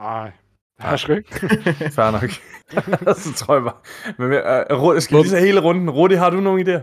Nej, 0.01 0.31
det 0.77 0.83
har 0.83 0.89
jeg 0.89 0.99
sgu 0.99 1.13
ikke. 1.13 1.29
Fair 1.97 2.11
nok. 2.11 2.29
så 3.25 3.33
tror 3.33 3.53
jeg 3.53 3.63
bare. 3.63 3.79
Men, 4.17 4.27
uh, 4.31 4.83
Rudi, 4.83 5.01
skal 5.01 5.17
vi 5.17 5.21
lige 5.23 5.31
tage 5.31 5.45
hele 5.45 5.59
runden? 5.61 5.89
Rudi, 5.89 6.15
har 6.15 6.29
du 6.29 6.39
nogen 6.39 6.67
idéer? 6.67 6.81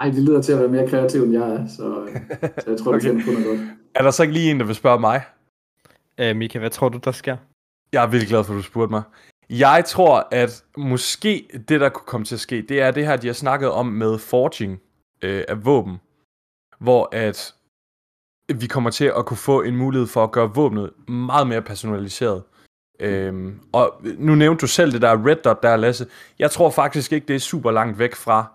Ej, 0.00 0.10
det 0.10 0.22
lyder 0.22 0.42
til 0.42 0.52
at 0.52 0.58
være 0.58 0.68
mere 0.68 0.88
kreativ, 0.88 1.22
end 1.22 1.32
jeg 1.32 1.50
er, 1.50 1.66
så, 1.66 2.08
så 2.64 2.70
jeg 2.70 2.78
tror, 2.78 2.94
okay. 2.94 3.14
Det 3.14 3.26
noget 3.26 3.44
godt. 3.44 3.60
Er 3.94 4.02
der 4.02 4.10
så 4.10 4.22
ikke 4.22 4.34
lige 4.34 4.50
en, 4.50 4.60
der 4.60 4.66
vil 4.66 4.74
spørge 4.74 5.00
mig? 5.00 5.22
Øh, 6.18 6.36
Mika, 6.36 6.58
hvad 6.58 6.70
tror 6.70 6.88
du, 6.88 6.98
der 7.04 7.12
sker? 7.12 7.36
Jeg 7.92 8.02
er 8.02 8.06
virkelig 8.06 8.28
glad 8.28 8.44
for, 8.44 8.52
at 8.52 8.56
du 8.56 8.62
spurgte 8.62 8.90
mig. 8.90 9.02
Jeg 9.50 9.84
tror, 9.86 10.28
at 10.30 10.64
måske 10.76 11.48
det, 11.68 11.80
der 11.80 11.88
kunne 11.88 12.06
komme 12.06 12.24
til 12.24 12.34
at 12.34 12.40
ske, 12.40 12.62
det 12.62 12.80
er 12.80 12.90
det 12.90 13.06
her, 13.06 13.16
de 13.16 13.26
har 13.26 13.34
snakket 13.34 13.70
om 13.70 13.86
med 13.86 14.18
forging 14.18 14.80
øh, 15.22 15.44
af 15.48 15.64
våben. 15.64 15.96
Hvor 16.78 17.08
at 17.12 17.54
vi 18.54 18.66
kommer 18.66 18.90
til 18.90 19.12
at 19.16 19.26
kunne 19.26 19.36
få 19.36 19.62
en 19.62 19.76
mulighed 19.76 20.06
for 20.06 20.24
at 20.24 20.32
gøre 20.32 20.54
våbnet 20.54 20.90
meget 21.08 21.46
mere 21.46 21.62
personaliseret. 21.62 22.42
Øhm, 23.00 23.60
og 23.72 24.02
nu 24.18 24.34
nævnte 24.34 24.60
du 24.60 24.66
selv 24.66 24.92
det 24.92 25.02
der 25.02 25.26
red 25.26 25.36
dot 25.36 25.62
der, 25.62 25.76
Lasse. 25.76 26.06
Jeg 26.38 26.50
tror 26.50 26.70
faktisk 26.70 27.12
ikke, 27.12 27.26
det 27.26 27.36
er 27.36 27.40
super 27.40 27.70
langt 27.70 27.98
væk 27.98 28.14
fra 28.14 28.52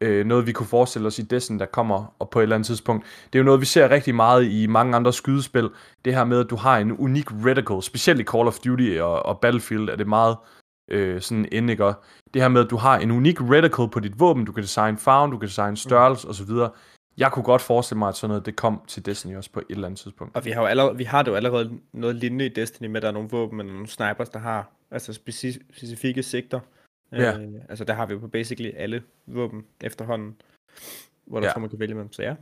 øh, 0.00 0.26
noget, 0.26 0.46
vi 0.46 0.52
kunne 0.52 0.66
forestille 0.66 1.06
os 1.06 1.18
i 1.18 1.22
Destiny, 1.22 1.58
der 1.58 1.66
kommer 1.66 2.14
og 2.18 2.30
på 2.30 2.38
et 2.38 2.42
eller 2.42 2.56
andet 2.56 2.66
tidspunkt. 2.66 3.04
Det 3.32 3.38
er 3.38 3.40
jo 3.40 3.44
noget, 3.44 3.60
vi 3.60 3.66
ser 3.66 3.90
rigtig 3.90 4.14
meget 4.14 4.44
i 4.44 4.66
mange 4.66 4.96
andre 4.96 5.12
skydespil. 5.12 5.70
Det 6.04 6.14
her 6.14 6.24
med, 6.24 6.40
at 6.40 6.50
du 6.50 6.56
har 6.56 6.78
en 6.78 6.92
unik 6.92 7.30
reticle, 7.30 7.82
specielt 7.82 8.20
i 8.20 8.24
Call 8.24 8.46
of 8.46 8.58
Duty 8.58 8.98
og, 9.00 9.26
og 9.26 9.40
Battlefield 9.40 9.88
er 9.88 9.96
det 9.96 10.06
meget 10.06 10.36
øh, 10.90 11.20
sådan 11.20 11.48
inde, 11.52 11.72
ikke? 11.72 11.84
Og 11.84 11.94
Det 12.34 12.42
her 12.42 12.48
med, 12.48 12.64
at 12.64 12.70
du 12.70 12.76
har 12.76 12.98
en 12.98 13.10
unik 13.10 13.40
reticle 13.40 13.88
på 13.88 14.00
dit 14.00 14.20
våben, 14.20 14.44
du 14.44 14.52
kan 14.52 14.62
designe 14.62 14.98
farven, 14.98 15.30
du 15.30 15.38
kan 15.38 15.48
designe 15.48 15.76
størrelse 15.76 16.28
osv. 16.28 16.50
Jeg 17.18 17.32
kunne 17.32 17.42
godt 17.42 17.62
forestille 17.62 17.98
mig, 17.98 18.08
at 18.08 18.16
sådan 18.16 18.28
noget, 18.28 18.46
det 18.46 18.56
kom 18.56 18.80
til 18.88 19.06
Destiny 19.06 19.36
også 19.36 19.50
på 19.52 19.60
et 19.60 19.66
eller 19.70 19.86
andet 19.86 20.00
tidspunkt. 20.00 20.36
Og 20.36 20.44
vi 20.44 20.50
har, 20.50 20.60
jo 20.60 20.66
allerede, 20.66 20.96
vi 20.96 21.04
har 21.04 21.22
det 21.22 21.30
jo 21.30 21.36
allerede 21.36 21.70
noget 21.92 22.16
lignende 22.16 22.46
i 22.46 22.48
Destiny 22.48 22.86
med, 22.86 22.96
at 22.96 23.02
der 23.02 23.08
er 23.08 23.12
nogle 23.12 23.28
våben 23.28 23.60
og 23.60 23.66
nogle 23.66 23.86
snipers, 23.86 24.28
der 24.28 24.38
har 24.38 24.70
altså 24.90 25.12
speci- 25.12 25.76
specifikke 25.76 26.22
sigter. 26.22 26.60
Ja. 27.22 27.38
Øh, 27.38 27.48
altså 27.68 27.84
der 27.84 27.94
har 27.94 28.06
vi 28.06 28.12
jo 28.12 28.18
på 28.18 28.28
basically 28.28 28.70
alle 28.76 29.02
våben 29.26 29.64
efterhånden, 29.80 30.36
hvor 31.26 31.40
der 31.40 31.46
Ja. 31.46 31.52
tror, 31.52 31.60
man 31.60 31.70
kan 31.70 31.78
vælge 31.78 31.94
mellem. 31.94 32.12
Så 32.12 32.22
ja, 32.22 32.34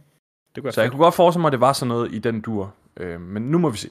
det 0.55 0.63
kunne 0.63 0.73
Så 0.73 0.83
jeg 0.83 0.91
kunne 0.91 1.03
godt 1.05 1.15
forestille 1.15 1.41
mig, 1.41 1.49
at 1.49 1.53
det 1.53 1.61
var 1.61 1.73
sådan 1.73 1.89
noget 1.89 2.15
i 2.15 2.19
den 2.19 2.41
dur. 2.41 2.75
Øh, 2.97 3.21
men 3.21 3.43
nu 3.43 3.59
må 3.59 3.71
vi 3.71 3.77
se. 3.77 3.89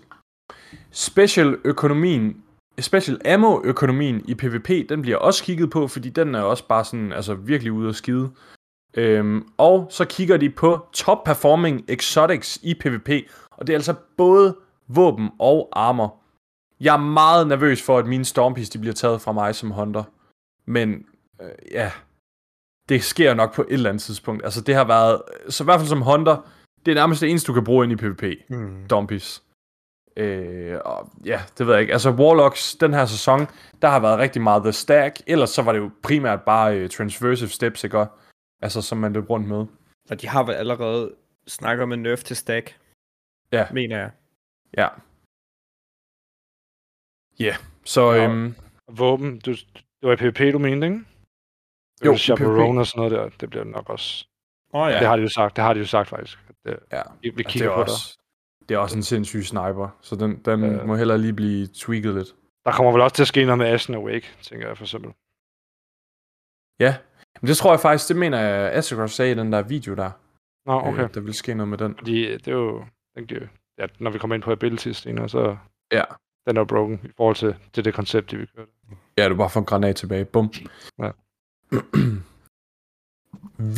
Special 0.91 1.57
økonomien, 1.63 2.43
special 2.79 3.27
ammo 3.27 3.61
økonomien 3.63 4.25
i 4.29 4.35
PvP, 4.35 4.69
den 4.89 5.01
bliver 5.01 5.17
også 5.17 5.43
kigget 5.43 5.69
på, 5.71 5.87
fordi 5.87 6.09
den 6.09 6.35
er 6.35 6.41
også 6.41 6.67
bare 6.67 6.85
sådan, 6.85 7.11
altså 7.13 7.33
virkelig 7.33 7.71
ude 7.71 7.89
at 7.89 7.95
skide. 7.95 8.31
Øhm, 8.97 9.47
og 9.57 9.87
så 9.89 10.05
kigger 10.05 10.37
de 10.37 10.49
på 10.49 10.79
top 10.93 11.23
performing 11.23 11.85
exotics 11.87 12.59
i 12.63 12.73
PvP, 12.73 13.09
og 13.51 13.67
det 13.67 13.73
er 13.73 13.77
altså 13.77 13.93
både 14.17 14.55
våben 14.87 15.29
og 15.39 15.69
armor. 15.71 16.15
Jeg 16.79 16.93
er 16.93 16.99
meget 16.99 17.47
nervøs 17.47 17.81
for, 17.81 17.97
at 17.97 18.05
mine 18.07 18.25
Stormpies 18.25 18.69
de 18.69 18.79
bliver 18.79 18.93
taget 18.93 19.21
fra 19.21 19.31
mig 19.31 19.55
som 19.55 19.71
hunter. 19.71 20.03
Men 20.71 21.05
øh, 21.41 21.49
ja, 21.71 21.91
det 22.89 23.03
sker 23.03 23.33
nok 23.33 23.55
på 23.55 23.61
et 23.61 23.67
eller 23.73 23.89
andet 23.89 24.03
tidspunkt. 24.03 24.43
Altså 24.43 24.61
det 24.61 24.75
har 24.75 24.83
været, 24.85 25.21
så 25.49 25.63
i 25.63 25.65
hvert 25.65 25.79
fald 25.79 25.87
som 25.89 26.01
hunter, 26.01 26.37
det 26.85 26.91
er 26.91 26.95
nærmest 26.95 27.21
det 27.21 27.29
eneste, 27.29 27.47
du 27.47 27.53
kan 27.53 27.63
bruge 27.63 27.83
ind 27.85 27.93
i 27.93 27.95
PvP. 27.95 28.23
Mm. 28.49 28.87
Dompies. 28.89 29.43
Øh, 30.17 30.79
og 30.85 31.09
ja, 31.25 31.41
det 31.57 31.67
ved 31.67 31.73
jeg 31.73 31.81
ikke. 31.81 31.93
Altså 31.93 32.11
Warlocks, 32.11 32.75
den 32.75 32.93
her 32.93 33.05
sæson, 33.05 33.39
der 33.81 33.87
har 33.87 33.99
været 33.99 34.19
rigtig 34.19 34.41
meget 34.41 34.63
The 34.63 34.71
Stack. 34.71 35.21
Ellers 35.27 35.49
så 35.49 35.61
var 35.61 35.71
det 35.71 35.79
jo 35.79 35.91
primært 36.03 36.41
bare 36.41 36.77
øh, 36.77 36.89
Transversive 36.89 37.49
Steps, 37.49 37.83
ikke? 37.83 38.05
Altså 38.61 38.81
som 38.81 38.97
man 38.97 39.13
løb 39.13 39.29
rundt 39.29 39.47
med. 39.47 39.65
Og 40.09 40.21
de 40.21 40.27
har 40.27 40.43
vel 40.43 40.53
allerede 40.55 41.15
snakket 41.47 41.83
om 41.83 41.91
en 41.91 41.99
nerf 42.03 42.23
til 42.23 42.35
stack, 42.35 42.79
Ja. 43.51 43.67
mener 43.71 43.97
jeg. 43.97 44.11
Ja. 44.77 44.87
Ja, 47.39 47.45
yeah. 47.45 47.55
så 47.85 48.13
Ja. 48.13 48.23
øhm, 48.29 48.55
Våben, 48.91 49.39
du, 49.39 49.55
det 50.01 50.07
var 50.09 50.13
i 50.13 50.15
PvP, 50.15 50.53
du 50.53 50.59
mente, 50.59 50.87
ikke? 50.87 50.99
Jo, 52.05 52.17
Chaperone 52.17 52.73
PvP. 52.73 52.79
og 52.79 52.87
sådan 52.87 52.99
noget 52.99 53.11
der, 53.11 53.29
det 53.39 53.49
bliver 53.49 53.63
nok 53.63 53.89
også... 53.89 54.27
Åh 54.73 54.81
oh, 54.81 54.91
ja. 54.91 54.99
Det 54.99 55.07
har 55.07 55.15
de 55.15 55.21
jo 55.21 55.29
sagt, 55.29 55.55
det 55.55 55.63
har 55.63 55.73
de 55.73 55.79
jo 55.79 55.85
sagt 55.85 56.09
faktisk. 56.09 56.39
at, 56.49 56.71
øh, 56.71 56.77
Ja. 56.91 57.01
Vi, 57.21 57.29
vi 57.35 57.43
kigger 57.43 57.67
det 57.69 57.71
er 57.71 57.75
på 57.75 57.81
også, 57.81 58.19
Det 58.69 58.75
er 58.75 58.79
også 58.79 58.97
en 58.97 59.03
sindssyg 59.03 59.43
sniper, 59.43 59.97
så 60.01 60.15
den, 60.15 60.39
den 60.45 60.63
Øh. 60.63 60.87
må 60.87 60.95
heller 60.95 61.17
lige 61.17 61.33
blive 61.33 61.67
tweaked 61.67 62.13
lidt. 62.13 62.27
det. 62.27 62.35
Der 62.65 62.71
kommer 62.71 62.91
vel 62.91 63.01
også 63.01 63.15
til 63.15 63.23
at 63.23 63.27
ske 63.27 63.45
noget 63.45 63.57
med 63.57 63.67
Ashen 63.67 63.95
Awake, 63.95 64.27
tænker 64.41 64.67
jeg 64.67 64.77
for 64.77 64.83
eksempel. 64.83 65.11
Ja, 66.79 66.95
men 67.41 67.47
det 67.47 67.57
tror 67.57 67.71
jeg 67.71 67.79
faktisk, 67.79 68.09
det 68.09 68.15
mener 68.17 68.39
jeg, 68.39 68.71
Asagros 68.73 69.11
sagde 69.11 69.31
i 69.31 69.35
den 69.35 69.53
der 69.53 69.61
video 69.61 69.95
der. 69.95 70.11
Nå, 70.65 70.73
okay. 70.79 71.03
Øh, 71.03 71.13
der 71.13 71.19
vil 71.21 71.33
ske 71.33 71.53
noget 71.53 71.67
med 71.69 71.77
den. 71.77 71.95
Fordi 71.97 72.31
det 72.37 72.47
er 72.47 72.51
jo, 72.51 72.85
den 73.15 73.25
giver, 73.27 73.47
ja, 73.77 73.85
når 73.99 74.11
vi 74.11 74.19
kommer 74.19 74.35
ind 74.35 74.43
på 74.43 74.51
abilities 74.51 74.97
senere, 74.97 75.29
så 75.29 75.57
Ja. 75.91 76.03
den 76.47 76.57
er 76.57 76.63
broken 76.63 76.99
i 77.03 77.11
forhold 77.17 77.35
til, 77.35 77.55
til 77.73 77.85
det 77.85 77.93
koncept, 77.93 78.31
de 78.31 78.37
vi 78.37 78.45
kørte. 78.45 78.71
Ja, 79.21 79.29
du 79.29 79.35
bare 79.35 79.49
får 79.49 79.59
en 79.59 79.65
granat 79.65 79.95
tilbage. 79.95 80.25
Bum. 80.25 80.49
Ja. 80.99 81.11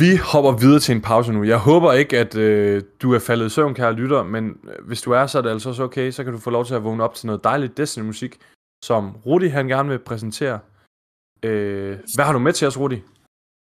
Vi 0.00 0.16
hopper 0.32 0.52
videre 0.60 0.80
til 0.80 0.94
en 0.94 1.02
pause 1.02 1.32
nu. 1.32 1.42
Jeg 1.42 1.58
håber 1.58 1.92
ikke, 1.92 2.18
at 2.18 2.36
øh, 2.36 2.82
du 3.02 3.14
er 3.14 3.18
faldet 3.18 3.46
i 3.46 3.48
søvn, 3.48 3.74
kære 3.74 3.92
lytter, 3.92 4.22
men 4.22 4.44
øh, 4.48 4.86
hvis 4.86 5.02
du 5.02 5.10
er, 5.10 5.26
så 5.26 5.38
er 5.38 5.42
det 5.42 5.50
altså 5.50 5.68
også 5.68 5.82
okay. 5.82 6.10
Så 6.10 6.24
kan 6.24 6.32
du 6.32 6.38
få 6.38 6.50
lov 6.50 6.64
til 6.64 6.74
at 6.74 6.84
vågne 6.84 7.04
op 7.04 7.14
til 7.14 7.26
noget 7.26 7.44
dejligt 7.44 7.76
Destiny-musik, 7.76 8.38
som 8.84 9.16
Rudi 9.26 9.46
han 9.46 9.66
gerne 9.68 9.88
vil 9.88 9.98
præsentere. 9.98 10.58
Øh, 11.44 11.98
hvad 12.14 12.24
har 12.24 12.32
du 12.32 12.38
med 12.38 12.52
til 12.52 12.66
os, 12.68 12.80
Rudi? 12.80 13.02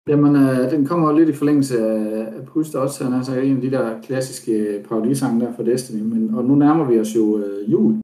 Jamen, 0.09 0.35
øh, 0.35 0.71
den 0.71 0.85
kommer 0.85 1.11
jo 1.11 1.17
lidt 1.17 1.29
i 1.29 1.33
forlængelse 1.33 1.79
af, 1.79 2.25
af 2.37 2.65
der 2.71 2.79
også 2.79 3.03
han 3.03 3.13
er 3.13 3.17
altså 3.17 3.39
en 3.39 3.55
af 3.55 3.61
de 3.61 3.71
der 3.71 4.01
klassiske 4.01 4.85
parodisange 4.89 5.45
der 5.45 5.55
fra 5.55 5.63
Destiny, 5.63 6.01
men, 6.01 6.33
og 6.33 6.45
nu 6.45 6.55
nærmer 6.55 6.85
vi 6.85 6.99
os 6.99 7.15
jo 7.15 7.37
øh, 7.37 7.71
jul. 7.71 8.01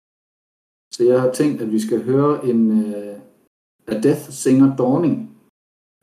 Så 0.93 1.03
jeg 1.03 1.22
har 1.22 1.32
tænkt, 1.32 1.61
at 1.61 1.72
vi 1.72 1.80
skal 1.80 2.03
høre 2.03 2.45
en 2.45 2.84
øh, 2.93 3.16
A 3.88 3.94
Death 3.94 4.32
Singer 4.32 4.76
Dawning. 4.76 5.30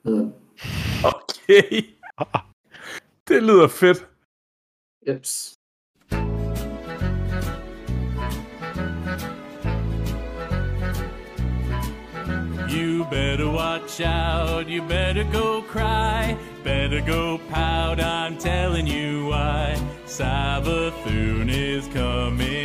Hedder 0.05 0.19
den. 0.19 0.33
Okay. 1.05 1.85
det 3.29 3.43
lyder 3.43 3.69
fedt. 3.69 4.07
Jeps. 5.07 5.55
You 12.69 13.05
better 13.11 13.51
watch 13.51 14.01
out, 14.01 14.69
you 14.69 14.83
better 14.83 15.25
go 15.33 15.63
cry, 15.63 16.37
better 16.65 17.01
go 17.01 17.39
pout, 17.51 18.01
I'm 18.01 18.39
telling 18.39 18.87
you 18.87 19.27
why. 19.27 19.77
Sabathoon 20.07 21.51
is 21.51 21.87
coming 21.89 22.62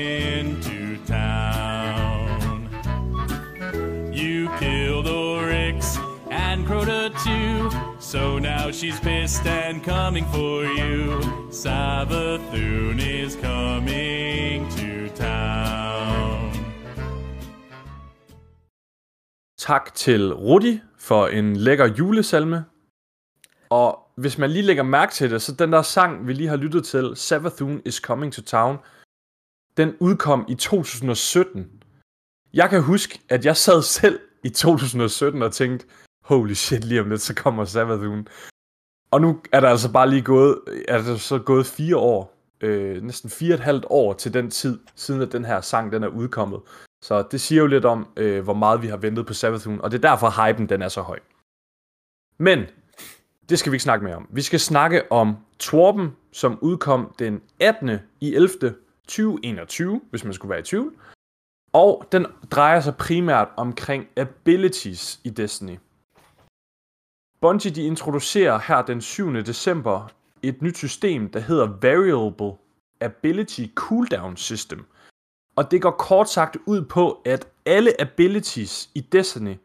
so 8.11 8.39
now 8.39 8.71
she's 8.71 8.99
pissed 8.99 9.45
and 9.45 9.83
coming 9.83 10.25
for 10.33 10.63
you. 10.63 11.21
Savathun 11.51 12.99
is 12.99 13.33
coming 13.35 14.69
to 14.71 15.15
town. 15.15 16.53
Tak 19.57 19.93
til 19.95 20.33
Rudi 20.33 20.81
for 20.97 21.27
en 21.27 21.55
lækker 21.55 21.85
julesalme. 21.85 22.65
Og 23.69 23.99
hvis 24.17 24.37
man 24.37 24.49
lige 24.49 24.63
lægger 24.63 24.83
mærke 24.83 25.13
til 25.13 25.31
det, 25.31 25.41
så 25.41 25.55
den 25.55 25.71
der 25.71 25.81
sang, 25.81 26.27
vi 26.27 26.33
lige 26.33 26.49
har 26.49 26.57
lyttet 26.57 26.85
til, 26.85 27.11
Savathun 27.15 27.81
is 27.85 27.95
Coming 27.95 28.33
to 28.33 28.41
Town, 28.41 28.77
den 29.77 29.95
udkom 29.99 30.45
i 30.49 30.55
2017. 30.55 31.67
Jeg 32.53 32.69
kan 32.69 32.81
huske, 32.81 33.19
at 33.29 33.45
jeg 33.45 33.57
sad 33.57 33.81
selv 33.81 34.19
i 34.43 34.49
2017 34.49 35.41
og 35.41 35.51
tænkte, 35.51 35.85
holy 36.27 36.53
shit, 36.53 36.83
lige 36.83 37.01
om 37.01 37.09
lidt, 37.09 37.21
så 37.21 37.35
kommer 37.35 37.65
Savathun. 37.65 38.27
Og 39.11 39.21
nu 39.21 39.41
er 39.51 39.59
der 39.59 39.69
altså 39.69 39.91
bare 39.91 40.09
lige 40.09 40.21
gået, 40.21 40.59
er 40.87 41.01
der 41.01 41.17
så 41.17 41.39
gået 41.39 41.65
fire 41.65 41.97
år, 41.97 42.37
øh, 42.61 43.03
næsten 43.03 43.29
fire 43.29 43.53
og 43.53 43.57
et 43.57 43.63
halvt 43.63 43.85
år 43.89 44.13
til 44.13 44.33
den 44.33 44.51
tid, 44.51 44.79
siden 44.95 45.21
at 45.21 45.31
den 45.31 45.45
her 45.45 45.61
sang 45.61 45.91
den 45.91 46.03
er 46.03 46.07
udkommet. 46.07 46.61
Så 47.01 47.23
det 47.31 47.41
siger 47.41 47.61
jo 47.61 47.67
lidt 47.67 47.85
om, 47.85 48.07
øh, 48.17 48.43
hvor 48.43 48.53
meget 48.53 48.81
vi 48.81 48.87
har 48.87 48.97
ventet 48.97 49.25
på 49.25 49.33
Savathun, 49.33 49.81
og 49.81 49.91
det 49.91 49.97
er 49.97 50.09
derfor 50.09 50.47
hypen 50.47 50.69
den 50.69 50.81
er 50.81 50.89
så 50.89 51.01
høj. 51.01 51.19
Men, 52.37 52.65
det 53.49 53.59
skal 53.59 53.71
vi 53.71 53.75
ikke 53.75 53.83
snakke 53.83 54.05
mere 54.05 54.15
om. 54.15 54.27
Vi 54.29 54.41
skal 54.41 54.59
snakke 54.59 55.11
om 55.11 55.37
Torben, 55.59 56.15
som 56.31 56.59
udkom 56.61 57.13
den 57.19 57.41
18. 57.59 57.99
i 58.21 58.35
11. 58.35 58.75
2021, 59.07 60.01
hvis 60.09 60.23
man 60.23 60.33
skulle 60.33 60.49
være 60.49 60.59
i 60.59 60.63
tvivl. 60.63 60.93
Og 61.73 62.07
den 62.11 62.25
drejer 62.51 62.79
sig 62.79 62.95
primært 62.95 63.47
omkring 63.57 64.07
abilities 64.15 65.19
i 65.23 65.29
Destiny. 65.29 65.77
Bungie 67.47 67.71
de 67.71 67.83
introducerer 67.83 68.59
her 68.67 68.81
den 68.81 69.01
7. 69.01 69.33
december 69.33 70.07
et 70.41 70.61
nyt 70.61 70.77
system, 70.77 71.29
der 71.29 71.39
hedder 71.39 71.67
Variable 71.81 72.57
Ability 73.01 73.65
Cooldown 73.75 74.37
System. 74.37 74.85
Og 75.55 75.71
det 75.71 75.81
går 75.81 75.91
kort 75.91 76.29
sagt 76.29 76.57
ud 76.65 76.81
på, 76.85 77.21
at 77.25 77.47
alle 77.65 78.01
abilities 78.01 78.89
i 78.95 79.01
Destiny, 79.01 79.55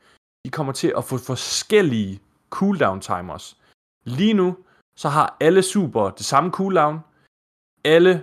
de 0.45 0.51
kommer 0.51 0.73
til 0.73 0.93
at 0.97 1.05
få 1.05 1.19
forskellige 1.19 2.21
cooldown 2.51 3.01
timers. 3.01 3.57
Lige 4.05 4.35
nu, 4.35 4.57
så 4.97 5.09
har 5.09 5.37
alle 5.41 5.63
super 5.63 6.11
det 6.11 6.25
samme 6.25 6.51
cooldown. 6.51 6.99
Alle 7.85 8.23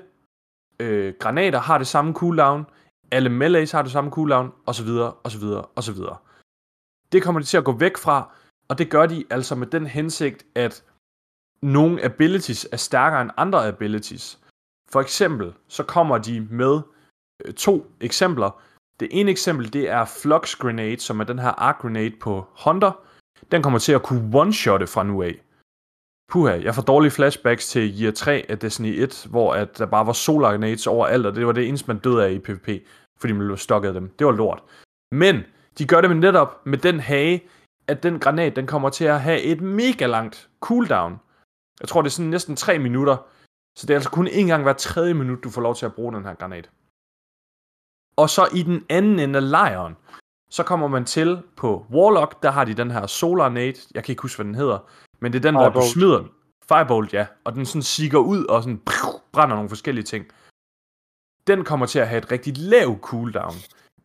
øh, 0.80 1.14
granater 1.20 1.60
har 1.60 1.78
det 1.78 1.88
samme 1.88 2.14
cooldown. 2.14 2.66
Alle 3.12 3.30
melees 3.30 3.72
har 3.72 3.82
det 3.82 3.92
samme 3.92 4.12
cooldown, 4.12 4.52
osv., 4.66 4.90
osv., 5.24 5.44
osv. 5.76 6.00
Det 7.12 7.24
kommer 7.24 7.42
de 7.42 7.46
til 7.46 7.58
at 7.58 7.64
gå 7.64 7.72
væk 7.72 7.98
fra, 7.98 8.30
og 8.70 8.78
det 8.78 8.90
gør 8.90 9.06
de 9.06 9.26
altså 9.30 9.56
med 9.56 9.68
den 9.68 9.86
hensigt, 9.88 10.46
at 10.56 10.84
nogle 11.62 12.04
abilities 12.04 12.68
er 12.72 12.78
stærkere 12.78 13.22
end 13.22 13.32
andre 13.38 13.68
abilities. 13.68 14.40
For 14.92 15.02
eksempel, 15.02 15.54
så 15.68 15.84
kommer 15.84 16.18
de 16.18 16.48
med 16.52 16.82
øh, 17.46 17.54
to 17.54 17.92
eksempler. 18.02 18.62
Det 19.00 19.08
ene 19.12 19.32
eksempel, 19.32 19.74
det 19.74 19.90
er 19.90 20.06
Flux 20.06 20.56
Grenade, 20.56 21.00
som 21.00 21.20
er 21.20 21.24
den 21.24 21.40
her 21.40 21.50
arc 21.50 21.78
grenade 21.82 22.16
på 22.22 22.46
Hunter. 22.66 22.92
Den 23.52 23.64
kommer 23.64 23.80
til 23.80 23.92
at 23.92 24.04
kunne 24.04 24.42
one-shotte 24.42 24.86
fra 24.86 25.04
nu 25.04 25.22
af. 25.24 25.42
Puha, 26.32 26.52
jeg 26.52 26.76
får 26.76 26.82
dårlige 26.82 27.12
flashbacks 27.12 27.70
til 27.70 28.02
Year 28.02 28.12
3 28.12 28.46
af 28.50 28.60
Destiny 28.60 29.04
1, 29.04 29.28
hvor 29.30 29.54
at 29.54 29.78
der 29.78 29.86
bare 29.86 30.08
var 30.08 30.14
solar 30.14 30.52
grenades 30.52 30.88
overalt, 30.88 31.26
og 31.26 31.36
det 31.36 31.46
var 31.46 31.52
det 31.52 31.68
eneste, 31.68 31.88
man 31.88 32.00
døde 32.00 32.26
af 32.26 32.32
i 32.32 32.40
PvP, 32.40 32.70
fordi 33.20 33.34
man 33.34 33.46
blev 33.48 33.58
stokket 33.58 33.88
af 33.88 33.94
dem. 33.94 34.10
Det 34.20 34.28
var 34.28 34.34
lort. 34.34 34.64
Men 35.12 35.44
de 35.78 35.88
gør 35.88 36.02
det 36.02 36.10
med 36.10 36.18
netop 36.18 36.66
med 36.66 36.78
den 36.78 37.00
hage, 37.00 37.44
at 37.90 38.04
den 38.04 38.20
granat, 38.20 38.56
den 38.56 38.68
kommer 38.68 38.90
til 38.90 39.06
at 39.06 39.22
have 39.22 39.42
et 39.42 39.62
mega 39.62 40.06
langt 40.06 40.50
cooldown. 40.60 41.20
Jeg 41.82 41.90
tror, 41.90 42.02
det 42.02 42.10
er 42.10 42.12
sådan 42.12 42.30
næsten 42.30 42.56
3 42.56 42.80
minutter. 42.80 43.18
Så 43.78 43.88
det 43.88 43.94
er 43.94 43.98
altså 43.98 44.10
kun 44.10 44.28
en 44.28 44.48
gang 44.48 44.64
hver 44.64 44.74
tredje 44.74 45.14
minut, 45.14 45.44
du 45.44 45.50
får 45.50 45.62
lov 45.62 45.76
til 45.76 45.86
at 45.86 45.94
bruge 45.94 46.14
den 46.14 46.26
her 46.26 46.34
granat. 46.34 46.70
Og 48.18 48.30
så 48.30 48.48
i 48.56 48.64
den 48.64 48.86
anden 48.90 49.20
ende 49.20 49.38
af 49.38 49.50
lejren, 49.50 49.98
så 50.50 50.64
kommer 50.64 50.88
man 50.88 51.06
til 51.06 51.42
på 51.56 51.86
Warlock, 51.92 52.44
der 52.44 52.52
har 52.52 52.66
de 52.66 52.74
den 52.74 52.92
her 52.92 53.08
Solar 53.08 53.50
Nade, 53.50 53.78
jeg 53.94 54.04
kan 54.04 54.12
ikke 54.12 54.22
huske, 54.22 54.38
hvad 54.38 54.46
den 54.46 54.56
hedder, 54.56 54.80
men 55.20 55.34
det 55.34 55.40
er 55.40 55.44
den, 55.44 55.56
hvor 55.56 55.64
du 55.64 55.72
Firebolt. 55.72 55.92
smider 55.92 56.20
den. 56.20 56.30
Firebolt, 56.68 57.14
ja. 57.14 57.28
Og 57.44 57.54
den 57.54 57.66
sådan 57.66 57.82
siger 57.82 58.18
ud 58.18 58.46
og 58.46 58.64
sådan 58.64 58.82
brænder 59.32 59.56
nogle 59.56 59.70
forskellige 59.70 60.04
ting. 60.04 60.26
Den 61.48 61.64
kommer 61.64 61.86
til 61.86 62.00
at 62.00 62.08
have 62.08 62.18
et 62.18 62.32
rigtig 62.32 62.58
lavt 62.58 63.02
cooldown, 63.02 63.54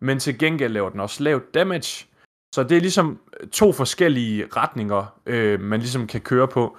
men 0.01 0.19
til 0.19 0.39
gengæld 0.39 0.73
laver 0.73 0.91
den 0.91 1.01
også 1.01 1.23
lavt 1.23 1.55
damage. 1.55 2.07
Så 2.55 2.63
det 2.63 2.77
er 2.77 2.81
ligesom 2.81 3.19
øh, 3.41 3.49
to 3.49 3.73
forskellige 3.73 4.49
retninger, 4.57 5.21
øh, 5.27 5.61
man 5.61 5.81
ligesom 5.81 6.07
kan 6.07 6.21
køre 6.21 6.49
på. 6.49 6.77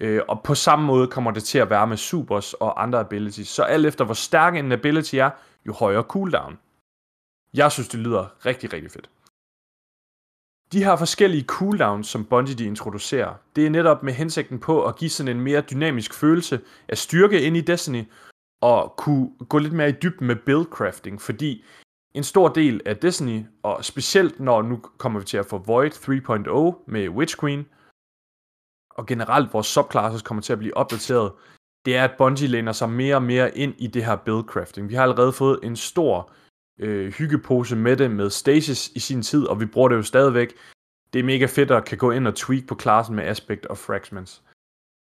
Øh, 0.00 0.22
og 0.28 0.42
på 0.44 0.54
samme 0.54 0.84
måde 0.84 1.06
kommer 1.06 1.30
det 1.30 1.44
til 1.44 1.58
at 1.58 1.70
være 1.70 1.86
med 1.86 1.96
supers 1.96 2.54
og 2.54 2.82
andre 2.82 3.00
abilities. 3.00 3.48
Så 3.48 3.62
alt 3.62 3.86
efter 3.86 4.04
hvor 4.04 4.14
stærk 4.14 4.56
en 4.56 4.72
ability 4.72 5.14
er, 5.14 5.30
jo 5.66 5.72
højere 5.72 6.02
cooldown. 6.02 6.58
Jeg 7.54 7.72
synes, 7.72 7.88
det 7.88 8.00
lyder 8.00 8.46
rigtig, 8.46 8.72
rigtig 8.72 8.90
fedt. 8.90 9.10
De 10.72 10.84
her 10.84 10.96
forskellige 10.96 11.44
cooldowns, 11.44 12.06
som 12.06 12.24
Bungie 12.24 12.54
de 12.54 12.64
introducerer, 12.64 13.34
det 13.56 13.66
er 13.66 13.70
netop 13.70 14.02
med 14.02 14.12
hensigten 14.12 14.58
på 14.58 14.84
at 14.84 14.96
give 14.96 15.10
sådan 15.10 15.36
en 15.36 15.42
mere 15.42 15.60
dynamisk 15.60 16.14
følelse 16.14 16.60
af 16.88 16.98
styrke 16.98 17.42
ind 17.42 17.56
i 17.56 17.60
Destiny, 17.60 18.04
og 18.60 18.94
kunne 18.96 19.30
gå 19.48 19.58
lidt 19.58 19.72
mere 19.72 19.88
i 19.88 20.00
dybden 20.02 20.26
med 20.26 20.36
buildcrafting, 20.36 21.22
fordi 21.22 21.64
en 22.14 22.24
stor 22.24 22.48
del 22.48 22.80
af 22.86 22.96
Destiny, 22.96 23.44
og 23.62 23.84
specielt 23.84 24.40
når 24.40 24.62
nu 24.62 24.76
kommer 24.76 25.20
vi 25.20 25.26
til 25.26 25.36
at 25.36 25.46
få 25.46 25.58
Void 25.58 25.92
3.0 25.92 26.84
med 26.86 27.08
Witch 27.08 27.40
Queen, 27.40 27.66
og 28.90 29.06
generelt 29.06 29.52
vores 29.52 29.66
subclasses 29.66 30.22
kommer 30.22 30.42
til 30.42 30.52
at 30.52 30.58
blive 30.58 30.76
opdateret, 30.76 31.32
det 31.84 31.96
er, 31.96 32.04
at 32.04 32.16
Bungie 32.18 32.48
læner 32.48 32.72
sig 32.72 32.90
mere 32.90 33.14
og 33.14 33.22
mere 33.22 33.58
ind 33.58 33.74
i 33.78 33.86
det 33.86 34.04
her 34.04 34.16
buildcrafting. 34.16 34.88
Vi 34.88 34.94
har 34.94 35.02
allerede 35.02 35.32
fået 35.32 35.60
en 35.62 35.76
stor 35.76 36.32
øh, 36.78 37.12
hyggepose 37.12 37.76
med 37.76 37.96
det 37.96 38.10
med 38.10 38.30
Stasis 38.30 38.88
i 38.88 38.98
sin 38.98 39.22
tid, 39.22 39.46
og 39.46 39.60
vi 39.60 39.66
bruger 39.66 39.88
det 39.88 39.96
jo 39.96 40.02
stadigvæk. 40.02 40.54
Det 41.12 41.18
er 41.18 41.22
mega 41.22 41.46
fedt 41.46 41.70
at 41.70 41.84
kan 41.84 41.98
gå 41.98 42.10
ind 42.10 42.26
og 42.26 42.34
tweak 42.34 42.66
på 42.66 42.74
klassen 42.74 43.16
med 43.16 43.24
Aspect 43.24 43.66
og 43.66 43.78
Fragments. 43.78 44.42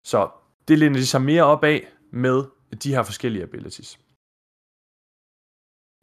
Så 0.06 0.30
det 0.68 0.80
læner 0.80 0.96
de 0.96 1.06
sig 1.06 1.22
mere 1.22 1.44
op 1.44 1.64
af 1.64 1.88
med 2.12 2.44
de 2.84 2.96
her 2.96 3.04
forskellige 3.04 3.44
abilities. 3.44 4.00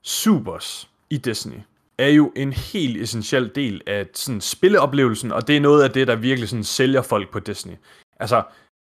Supers 0.09 0.91
i 1.11 1.17
Destiny 1.17 1.61
er 1.99 2.09
jo 2.09 2.33
en 2.37 2.53
helt 2.53 3.03
essentiel 3.03 3.51
del 3.55 3.83
af 3.87 4.07
sådan 4.15 4.41
spilleoplevelsen, 4.41 5.33
og 5.33 5.47
det 5.49 5.57
er 5.57 5.61
noget 5.61 5.83
af 5.83 5.91
det, 5.91 6.07
der 6.07 6.17
virkelig 6.17 6.49
sådan 6.49 6.65
sælger 6.65 7.03
folk 7.03 7.33
på 7.33 7.39
Destiny. 7.39 7.75
Altså, 8.21 8.43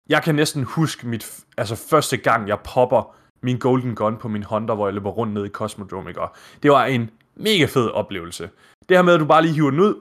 Jeg 0.10 0.24
kan 0.24 0.36
næsten 0.36 0.64
huske 0.64 1.08
mit, 1.08 1.40
altså 1.58 1.76
første 1.76 2.18
gang, 2.18 2.48
jeg 2.48 2.60
popper 2.60 3.16
min 3.42 3.60
Golden 3.60 3.96
Gun 3.96 4.18
på 4.18 4.28
min 4.28 4.44
Honda, 4.44 4.74
hvor 4.74 4.88
jeg 4.88 4.94
løber 4.94 5.10
rundt 5.10 5.34
ned 5.34 5.46
i 5.46 5.50
Cosmodrome, 5.50 6.10
ikke? 6.10 6.22
Og 6.22 6.36
det 6.64 6.72
var 6.72 6.86
en 6.86 7.10
mega 7.36 7.66
fed 7.66 7.90
oplevelse. 7.90 8.50
Det 8.90 8.98
her 8.98 9.02
med, 9.02 9.14
at 9.14 9.20
du 9.20 9.26
bare 9.26 9.42
lige 9.42 9.54
hiver 9.54 9.70
den 9.70 9.80
ud, 9.80 9.94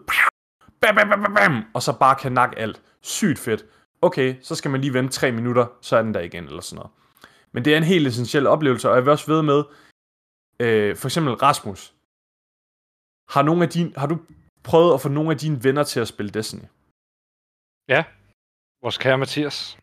bam, 0.81 0.95
bam, 0.95 1.09
bam, 1.09 1.23
bam, 1.23 1.35
bam, 1.35 1.65
og 1.75 1.83
så 1.83 1.93
bare 1.99 2.15
kan 2.15 2.33
nakke 2.33 2.59
alt. 2.59 2.81
Sygt 3.03 3.39
fedt. 3.39 3.65
Okay, 4.03 4.35
så 4.43 4.55
skal 4.55 4.71
man 4.71 4.81
lige 4.81 4.95
vente 4.95 5.13
tre 5.13 5.33
minutter, 5.33 5.67
så 5.81 5.97
er 5.97 6.03
den 6.03 6.15
der 6.15 6.21
igen, 6.21 6.45
eller 6.45 6.61
sådan 6.61 6.77
noget. 6.77 6.91
Men 7.53 7.65
det 7.65 7.73
er 7.73 7.77
en 7.77 7.85
helt 7.85 8.07
essentiel 8.07 8.47
oplevelse, 8.47 8.91
og 8.91 8.97
jeg 8.97 9.05
vil 9.05 9.11
også 9.11 9.33
ved 9.33 9.43
med, 9.43 9.63
øh, 10.61 10.97
for 10.97 11.09
eksempel 11.09 11.35
Rasmus, 11.35 11.95
har, 13.35 13.43
nogle 13.43 13.63
af 13.65 13.71
din, 13.71 13.97
har 13.97 14.07
du 14.07 14.17
prøvet 14.63 14.95
at 14.95 15.01
få 15.01 15.09
nogle 15.09 15.31
af 15.31 15.39
dine 15.39 15.65
venner 15.65 15.85
til 15.85 16.01
at 16.01 16.09
spille 16.09 16.31
Destiny? 16.33 16.67
Vores 18.83 18.99
kære 18.99 19.19
Mathias. 19.19 19.79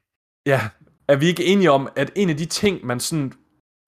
Ja, 0.45 0.59
er 1.07 1.15
vi 1.15 1.25
ikke 1.27 1.45
enige 1.45 1.71
om, 1.71 1.89
at 1.95 2.11
en 2.15 2.29
af 2.29 2.37
de 2.37 2.45
ting, 2.45 2.85
man 2.85 2.99
sådan 2.99 3.33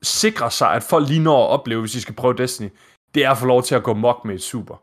sikrer 0.03 0.49
sig, 0.49 0.69
at 0.73 0.83
folk 0.83 1.07
lige 1.07 1.23
når 1.23 1.43
at 1.45 1.49
opleve, 1.59 1.81
hvis 1.81 1.91
de 1.91 2.01
skal 2.01 2.15
prøve 2.15 2.37
Destiny, 2.37 2.69
det 3.13 3.25
er 3.25 3.31
at 3.31 3.37
få 3.37 3.45
lov 3.45 3.63
til 3.63 3.75
at 3.75 3.83
gå 3.83 3.93
mok 3.93 4.25
med 4.25 4.35
et 4.35 4.41
super. 4.41 4.77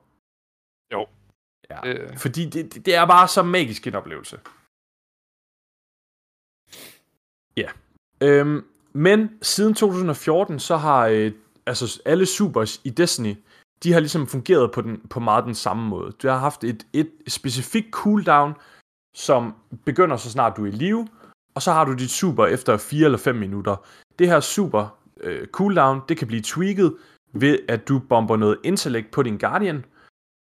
Jo. 0.92 1.07
Ja, 1.70 1.78
Øh. 1.88 2.18
fordi 2.18 2.44
det, 2.51 2.74
det- 2.74 2.86
det 2.86 2.94
er 2.94 3.07
bare 3.07 3.28
så 3.28 3.42
magisk 3.42 3.86
en 3.86 3.94
oplevelse. 3.94 4.36
Ja. 7.57 7.70
Øhm, 8.22 8.66
men 8.92 9.38
siden 9.42 9.74
2014, 9.74 10.59
så 10.61 10.76
har 10.76 11.07
øh, 11.07 11.32
altså 11.70 12.02
alle 12.04 12.26
supers 12.26 12.80
i 12.84 12.90
Destiny, 12.90 13.36
de 13.82 13.92
har 13.92 14.00
ligesom 14.00 14.26
fungeret 14.26 14.72
på, 14.72 14.80
den, 14.80 15.00
på 15.10 15.20
meget 15.20 15.44
den 15.44 15.54
samme 15.54 15.88
måde. 15.88 16.12
Du 16.12 16.28
har 16.28 16.38
haft 16.38 16.64
et, 16.64 16.86
et 16.92 17.10
specifikt 17.28 17.90
cooldown, 17.90 18.54
som 19.16 19.54
begynder 19.84 20.16
så 20.16 20.30
snart 20.30 20.56
du 20.56 20.64
er 20.64 20.68
i 20.68 20.70
live, 20.70 21.08
og 21.54 21.62
så 21.62 21.72
har 21.72 21.84
du 21.84 21.94
dit 21.94 22.10
super 22.10 22.46
efter 22.46 22.76
4 22.76 23.04
eller 23.04 23.18
5 23.18 23.34
minutter. 23.34 23.76
Det 24.18 24.28
her 24.28 24.40
super 24.40 24.98
øh, 25.20 25.46
cooldown, 25.46 26.00
det 26.08 26.16
kan 26.16 26.26
blive 26.26 26.42
tweaked 26.42 26.90
ved, 27.32 27.58
at 27.68 27.88
du 27.88 27.98
bomber 27.98 28.36
noget 28.36 28.58
intellect 28.64 29.10
på 29.10 29.22
din 29.22 29.38
Guardian, 29.38 29.84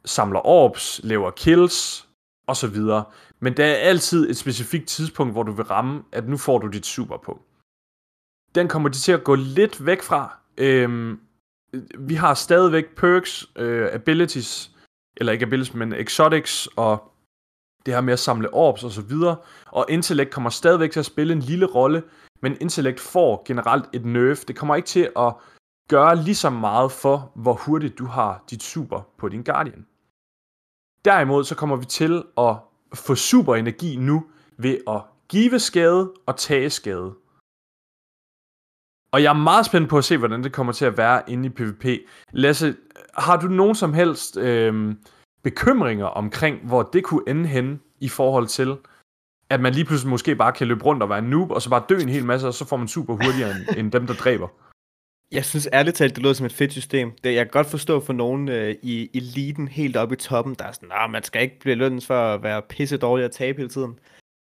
samler 0.05 0.47
orbs, 0.47 1.01
laver 1.03 1.31
kills, 1.31 2.07
og 2.47 2.55
så 2.57 2.67
videre. 2.67 3.03
Men 3.39 3.57
der 3.57 3.65
er 3.65 3.75
altid 3.75 4.29
et 4.29 4.37
specifikt 4.37 4.87
tidspunkt, 4.87 5.33
hvor 5.33 5.43
du 5.43 5.51
vil 5.51 5.65
ramme, 5.65 6.03
at 6.11 6.27
nu 6.27 6.37
får 6.37 6.57
du 6.57 6.67
dit 6.67 6.85
super 6.85 7.17
på. 7.17 7.41
Den 8.55 8.67
kommer 8.67 8.89
de 8.89 8.97
til 8.97 9.11
at 9.11 9.23
gå 9.23 9.35
lidt 9.35 9.85
væk 9.85 10.01
fra. 10.01 10.40
Øhm, 10.57 11.19
vi 11.97 12.15
har 12.15 12.33
stadigvæk 12.33 12.95
perks, 12.95 13.45
øh, 13.55 13.89
abilities, 13.91 14.71
eller 15.17 15.33
ikke 15.33 15.45
abilities, 15.45 15.73
men 15.73 15.93
exotics, 15.93 16.67
og 16.67 17.11
det 17.85 17.93
her 17.93 18.01
med 18.01 18.13
at 18.13 18.19
samle 18.19 18.53
orbs 18.53 18.83
og 18.83 18.91
så 18.91 19.01
videre. 19.01 19.35
Og 19.65 19.85
intellect 19.89 20.31
kommer 20.31 20.49
stadigvæk 20.49 20.91
til 20.91 20.99
at 20.99 21.05
spille 21.05 21.33
en 21.33 21.39
lille 21.39 21.65
rolle, 21.65 22.03
men 22.41 22.57
intellect 22.61 22.99
får 22.99 23.43
generelt 23.45 23.85
et 23.93 24.05
nerf. 24.05 24.39
Det 24.39 24.55
kommer 24.55 24.75
ikke 24.75 24.87
til 24.87 25.09
at 25.17 25.33
gøre 25.89 26.15
lige 26.15 26.35
så 26.35 26.49
meget 26.49 26.91
for, 26.91 27.31
hvor 27.35 27.53
hurtigt 27.53 27.99
du 27.99 28.05
har 28.05 28.43
dit 28.49 28.63
super 28.63 29.01
på 29.17 29.29
din 29.29 29.43
Guardian. 29.43 29.85
Derimod 31.05 31.43
så 31.43 31.55
kommer 31.55 31.75
vi 31.75 31.85
til 31.85 32.23
at 32.37 32.55
få 32.93 33.15
super 33.15 33.55
energi 33.55 33.95
nu 33.95 34.23
ved 34.57 34.77
at 34.87 35.01
give 35.29 35.59
skade 35.59 36.13
og 36.25 36.37
tage 36.37 36.69
skade. 36.69 37.13
Og 39.13 39.23
jeg 39.23 39.29
er 39.29 39.33
meget 39.37 39.65
spændt 39.65 39.89
på 39.89 39.97
at 39.97 40.03
se, 40.03 40.17
hvordan 40.17 40.43
det 40.43 40.51
kommer 40.51 40.73
til 40.73 40.85
at 40.85 40.97
være 40.97 41.21
inde 41.27 41.45
i 41.45 41.49
PvP. 41.49 41.85
Lasse, 42.31 42.75
har 43.17 43.37
du 43.39 43.47
nogen 43.47 43.75
som 43.75 43.93
helst 43.93 44.37
øh, 44.37 44.95
bekymringer 45.43 46.05
omkring, 46.05 46.67
hvor 46.67 46.83
det 46.93 47.03
kunne 47.03 47.23
ende 47.27 47.47
hen 47.47 47.81
i 47.99 48.09
forhold 48.09 48.47
til, 48.47 48.77
at 49.49 49.59
man 49.61 49.73
lige 49.73 49.85
pludselig 49.85 50.09
måske 50.09 50.35
bare 50.35 50.51
kan 50.51 50.67
løbe 50.67 50.85
rundt 50.85 51.03
og 51.03 51.09
være 51.09 51.19
en 51.19 51.29
noob, 51.29 51.51
og 51.51 51.61
så 51.61 51.69
bare 51.69 51.83
dø 51.89 51.97
en 51.97 52.09
hel 52.09 52.25
masse, 52.25 52.47
og 52.47 52.53
så 52.53 52.65
får 52.65 52.77
man 52.77 52.87
super 52.87 53.13
hurtigere 53.13 53.51
end, 53.51 53.77
end 53.77 53.91
dem, 53.91 54.07
der 54.07 54.13
dræber? 54.13 54.47
Jeg 55.31 55.45
synes 55.45 55.69
ærligt 55.73 55.95
talt, 55.95 56.15
det 56.15 56.23
lyder 56.23 56.33
som 56.33 56.45
et 56.45 56.53
fedt 56.53 56.71
system. 56.71 57.11
Det, 57.23 57.33
jeg 57.33 57.45
kan 57.45 57.51
godt 57.51 57.67
forstå 57.67 57.99
for 57.99 58.13
nogen 58.13 58.49
øh, 58.49 58.75
i 58.81 59.09
eliten 59.13 59.67
helt 59.67 59.97
oppe 59.97 60.15
i 60.15 60.17
toppen, 60.17 60.55
der 60.59 60.65
er 60.65 60.71
sådan, 60.71 60.89
nah, 60.89 61.11
man 61.11 61.23
skal 61.23 61.41
ikke 61.41 61.59
blive 61.59 61.75
lønnet 61.75 62.05
for 62.05 62.33
at 62.33 62.43
være 62.43 62.61
pisse 62.61 62.97
dårlig 62.97 63.25
at 63.25 63.31
tabe 63.31 63.57
hele 63.57 63.69
tiden. 63.69 63.99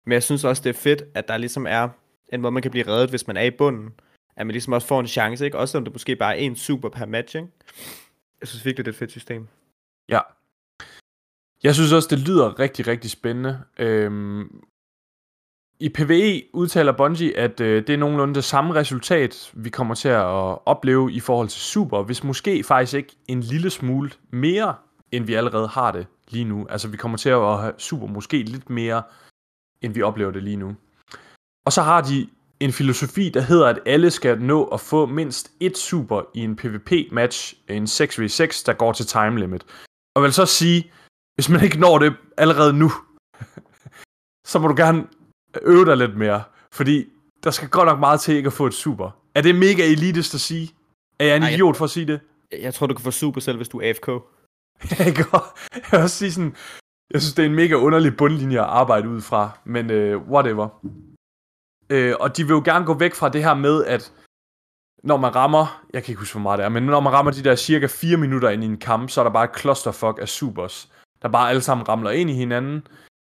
Men 0.05 0.13
jeg 0.13 0.23
synes 0.23 0.43
også, 0.43 0.63
det 0.63 0.69
er 0.69 0.79
fedt, 0.79 1.03
at 1.15 1.27
der 1.27 1.37
ligesom 1.37 1.65
er 1.69 1.89
en 2.33 2.41
måde, 2.41 2.51
man 2.51 2.61
kan 2.61 2.71
blive 2.71 2.87
reddet, 2.87 3.09
hvis 3.09 3.27
man 3.27 3.37
er 3.37 3.41
i 3.43 3.51
bunden. 3.51 3.89
At 4.37 4.47
man 4.47 4.51
ligesom 4.51 4.73
også 4.73 4.87
får 4.87 4.99
en 4.99 5.07
chance, 5.07 5.45
ikke? 5.45 5.57
Også 5.57 5.77
om 5.77 5.83
det 5.83 5.93
måske 5.93 6.15
bare 6.15 6.37
er 6.37 6.39
en 6.39 6.55
super 6.55 6.89
per 6.89 7.05
match, 7.05 7.35
ikke? 7.35 7.47
Jeg 8.41 8.47
synes 8.47 8.65
virkelig, 8.65 8.85
det 8.85 8.91
er 8.91 8.93
et 8.93 8.99
fedt 8.99 9.11
system. 9.11 9.47
Ja. 10.09 10.19
Jeg 11.63 11.75
synes 11.75 11.91
også, 11.93 12.07
det 12.11 12.19
lyder 12.19 12.59
rigtig, 12.59 12.87
rigtig 12.87 13.11
spændende. 13.11 13.63
Øhm, 13.79 14.63
I 15.79 15.89
PvE 15.89 16.43
udtaler 16.53 16.91
Bungie, 16.91 17.37
at 17.37 17.61
øh, 17.61 17.87
det 17.87 17.93
er 17.93 17.97
nogenlunde 17.97 18.35
det 18.35 18.43
samme 18.43 18.73
resultat, 18.73 19.51
vi 19.53 19.69
kommer 19.69 19.95
til 19.95 20.09
at 20.09 20.65
opleve 20.65 21.11
i 21.11 21.19
forhold 21.19 21.47
til 21.47 21.61
Super, 21.61 22.03
hvis 22.03 22.23
måske 22.23 22.63
faktisk 22.63 22.93
ikke 22.93 23.15
en 23.27 23.41
lille 23.41 23.69
smule 23.69 24.11
mere, 24.29 24.75
end 25.11 25.25
vi 25.25 25.33
allerede 25.33 25.67
har 25.67 25.91
det 25.91 26.07
lige 26.29 26.45
nu. 26.45 26.67
Altså, 26.69 26.87
vi 26.87 26.97
kommer 26.97 27.17
til 27.17 27.29
at 27.29 27.59
have 27.59 27.73
Super 27.77 28.07
måske 28.07 28.43
lidt 28.43 28.69
mere, 28.69 29.03
end 29.81 29.93
vi 29.93 30.01
oplever 30.01 30.31
det 30.31 30.43
lige 30.43 30.57
nu. 30.57 30.75
Og 31.65 31.73
så 31.73 31.81
har 31.81 32.01
de 32.01 32.29
en 32.59 32.71
filosofi, 32.73 33.29
der 33.29 33.41
hedder, 33.41 33.67
at 33.67 33.79
alle 33.85 34.11
skal 34.11 34.41
nå 34.41 34.63
at 34.65 34.79
få 34.79 35.05
mindst 35.05 35.51
et 35.59 35.77
super 35.77 36.21
i 36.33 36.39
en 36.39 36.55
PvP-match, 36.55 37.53
en 37.69 37.83
6v6, 37.83 38.63
der 38.65 38.73
går 38.73 38.91
til 38.93 39.05
time 39.05 39.39
limit. 39.39 39.65
Og 40.15 40.23
vil 40.23 40.33
så 40.33 40.45
sige, 40.45 40.91
hvis 41.35 41.49
man 41.49 41.63
ikke 41.63 41.79
når 41.79 41.97
det 41.99 42.13
allerede 42.37 42.73
nu, 42.73 42.91
så 44.51 44.59
må 44.59 44.67
du 44.67 44.75
gerne 44.77 45.07
øve 45.61 45.85
dig 45.85 45.97
lidt 45.97 46.17
mere. 46.17 46.43
Fordi 46.71 47.05
der 47.43 47.51
skal 47.51 47.69
godt 47.69 47.85
nok 47.85 47.99
meget 47.99 48.21
til 48.21 48.35
ikke 48.35 48.47
at 48.47 48.53
få 48.53 48.65
et 48.65 48.73
super. 48.73 49.11
Er 49.35 49.41
det 49.41 49.55
mega 49.55 49.91
elitist 49.91 50.33
at 50.33 50.39
sige? 50.41 50.71
Er 51.19 51.25
jeg 51.25 51.37
en 51.37 51.43
jeg- 51.43 51.53
idiot 51.53 51.75
for 51.77 51.85
at 51.85 51.91
sige 51.91 52.05
det? 52.07 52.19
Jeg- 52.51 52.59
Jeg 52.61 52.73
tror, 52.73 52.87
du 52.87 52.93
kan 52.93 53.03
få 53.03 53.11
super 53.11 53.41
selv, 53.41 53.57
hvis 53.57 53.69
du 53.69 53.79
er 53.79 53.87
AFK. 53.89 54.07
Jeg 55.05 55.15
kan 55.89 55.99
også 55.99 56.17
sige 56.17 56.31
sådan, 56.31 56.55
jeg 57.13 57.21
synes, 57.21 57.33
det 57.33 57.45
er 57.45 57.49
en 57.49 57.55
mega 57.55 57.73
underlig 57.75 58.17
bundlinje 58.17 58.59
at 58.59 58.65
arbejde 58.65 59.09
ud 59.09 59.21
fra, 59.21 59.49
men 59.65 59.91
øh, 59.91 60.21
whatever. 60.29 60.69
Øh, 61.89 62.13
og 62.19 62.37
de 62.37 62.43
vil 62.43 62.53
jo 62.53 62.61
gerne 62.65 62.85
gå 62.85 62.93
væk 62.93 63.13
fra 63.13 63.29
det 63.29 63.43
her 63.43 63.53
med, 63.53 63.85
at 63.85 64.13
når 65.03 65.17
man 65.17 65.35
rammer, 65.35 65.83
jeg 65.93 66.03
kan 66.03 66.11
ikke 66.11 66.19
huske, 66.19 66.33
hvor 66.33 66.41
meget 66.41 66.57
det 66.57 66.65
er, 66.65 66.69
men 66.69 66.83
når 66.83 66.99
man 66.99 67.13
rammer 67.13 67.31
de 67.31 67.43
der 67.43 67.55
cirka 67.55 67.87
4 67.87 68.17
minutter 68.17 68.49
ind 68.49 68.63
i 68.63 68.67
en 68.67 68.77
kamp, 68.77 69.09
så 69.09 69.21
er 69.21 69.23
der 69.23 69.31
bare 69.31 69.43
et 69.43 69.59
clusterfuck 69.59 70.19
af 70.21 70.27
supers, 70.27 70.91
der 71.21 71.29
bare 71.29 71.49
alle 71.49 71.61
sammen 71.61 71.89
ramler 71.89 72.11
ind 72.11 72.29
i 72.29 72.33
hinanden, 72.33 72.87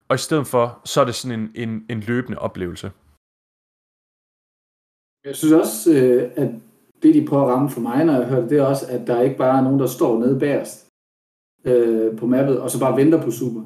og 0.09 0.14
i 0.14 0.18
stedet 0.18 0.47
for, 0.47 0.81
så 0.85 1.01
er 1.01 1.05
det 1.05 1.14
sådan 1.14 1.40
en, 1.40 1.68
en, 1.68 1.86
en 1.89 2.01
løbende 2.01 2.39
oplevelse. 2.39 2.93
Jeg 5.24 5.36
synes 5.36 5.52
også, 5.52 5.93
øh, 5.93 6.32
at 6.36 6.51
det, 7.02 7.14
de 7.14 7.27
prøver 7.27 7.43
at 7.47 7.55
ramme 7.55 7.70
for 7.70 7.81
mig, 7.81 8.05
når 8.05 8.14
jeg 8.14 8.28
hører 8.28 8.40
det, 8.40 8.51
det 8.51 8.59
er 8.59 8.66
også, 8.66 8.86
at 8.89 9.06
der 9.06 9.20
ikke 9.20 9.36
bare 9.36 9.59
er 9.59 9.62
nogen, 9.62 9.81
der 9.81 9.86
står 9.86 10.18
nede 10.18 10.39
bagerst 10.39 10.86
øh, 11.64 12.18
på 12.18 12.27
mappet, 12.27 12.60
og 12.60 12.70
så 12.70 12.81
bare 12.81 12.97
venter 12.97 13.22
på 13.22 13.31
super. 13.31 13.62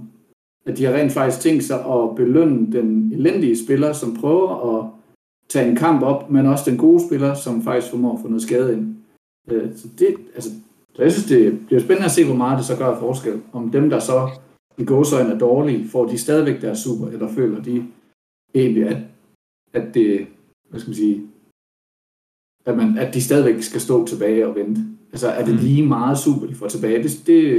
At 0.66 0.78
de 0.78 0.84
har 0.84 0.92
rent 0.94 1.12
faktisk 1.12 1.40
tænkt 1.40 1.64
sig 1.64 1.84
at 1.86 2.16
belønne 2.16 2.72
den 2.72 3.12
elendige 3.12 3.64
spiller, 3.64 3.92
som 3.92 4.16
prøver 4.16 4.78
at 4.78 4.90
tage 5.48 5.70
en 5.70 5.76
kamp 5.76 6.02
op, 6.02 6.30
men 6.30 6.46
også 6.46 6.70
den 6.70 6.78
gode 6.78 7.06
spiller, 7.06 7.34
som 7.34 7.62
faktisk 7.62 7.90
formår 7.90 8.14
at 8.16 8.20
få 8.22 8.28
noget 8.28 8.42
skade 8.42 8.72
ind. 8.76 8.96
Øh, 9.50 9.76
så, 9.76 9.88
det, 9.98 10.16
altså, 10.34 10.50
så 10.94 11.02
jeg 11.02 11.12
synes, 11.12 11.26
det 11.28 11.66
bliver 11.66 11.80
spændende 11.80 12.04
at 12.04 12.10
se, 12.10 12.24
hvor 12.26 12.34
meget 12.34 12.58
det 12.58 12.66
så 12.66 12.76
gør 12.76 12.86
af 12.86 12.98
forskel. 13.00 13.42
Om 13.52 13.70
dem, 13.70 13.90
der 13.90 13.98
så 13.98 14.30
i 14.78 14.84
gåsøjne 14.84 15.30
er 15.34 15.38
dårlige, 15.38 15.88
får 15.88 16.06
de 16.06 16.18
stadigvæk 16.18 16.60
deres 16.62 16.78
super, 16.78 17.06
eller 17.08 17.28
føler 17.28 17.62
de 17.62 17.84
egentlig, 18.54 18.88
at, 18.88 18.96
at 19.72 19.94
det, 19.94 20.26
hvad 20.70 20.80
skal 20.80 20.90
man 20.90 20.96
sige, 20.96 21.22
at, 22.66 22.76
man, 22.76 22.98
at 22.98 23.14
de 23.14 23.22
stadigvæk 23.22 23.62
skal 23.62 23.80
stå 23.80 24.06
tilbage 24.06 24.46
og 24.48 24.54
vente. 24.54 24.80
Altså, 25.12 25.28
er 25.28 25.44
det 25.44 25.54
Mm. 25.54 25.60
lige 25.60 25.86
meget 25.86 26.18
super, 26.18 26.46
de 26.46 26.54
får 26.54 26.68
tilbage? 26.68 27.02
Det, 27.02 27.10
det, 27.26 27.52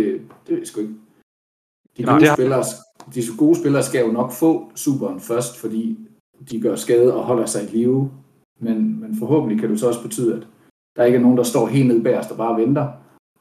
det 0.47 0.49
ved 0.51 0.57
jeg 0.57 0.67
sgu 0.67 0.81
ikke. 0.81 0.93
De 1.97 2.03
gode, 2.03 2.25
har- 2.25 2.35
spillere, 2.35 2.63
de 3.13 3.21
gode 3.37 3.59
spillere 3.59 3.83
skal 3.83 4.05
jo 4.05 4.11
nok 4.11 4.31
få 4.31 4.71
superen 4.75 5.19
først, 5.19 5.57
fordi 5.59 6.07
de 6.49 6.61
gør 6.61 6.75
skade 6.75 7.15
og 7.15 7.23
holder 7.23 7.45
sig 7.45 7.63
i 7.63 7.77
live. 7.77 8.11
Men, 8.59 8.99
men 8.99 9.15
forhåbentlig 9.19 9.59
kan 9.59 9.69
det 9.69 9.79
så 9.79 9.87
også 9.87 10.01
betyde, 10.01 10.37
at 10.37 10.47
der 10.95 11.03
ikke 11.03 11.17
er 11.17 11.21
nogen, 11.21 11.37
der 11.37 11.43
står 11.43 11.67
helt 11.67 11.87
nede 11.87 12.03
bagerst 12.03 12.31
og 12.31 12.37
bare 12.37 12.61
venter. 12.61 12.91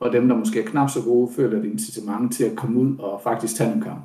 Og 0.01 0.13
dem, 0.13 0.29
der 0.29 0.37
måske 0.37 0.63
er 0.63 0.67
knap 0.67 0.91
så 0.91 1.03
gode, 1.05 1.33
føler 1.37 1.59
et 1.59 1.65
incitament 1.65 2.35
til 2.35 2.45
at 2.45 2.57
komme 2.57 2.81
ud 2.81 2.99
og 2.99 3.21
faktisk 3.23 3.57
tage 3.57 3.73
en 3.73 3.81
kamp. 3.81 4.05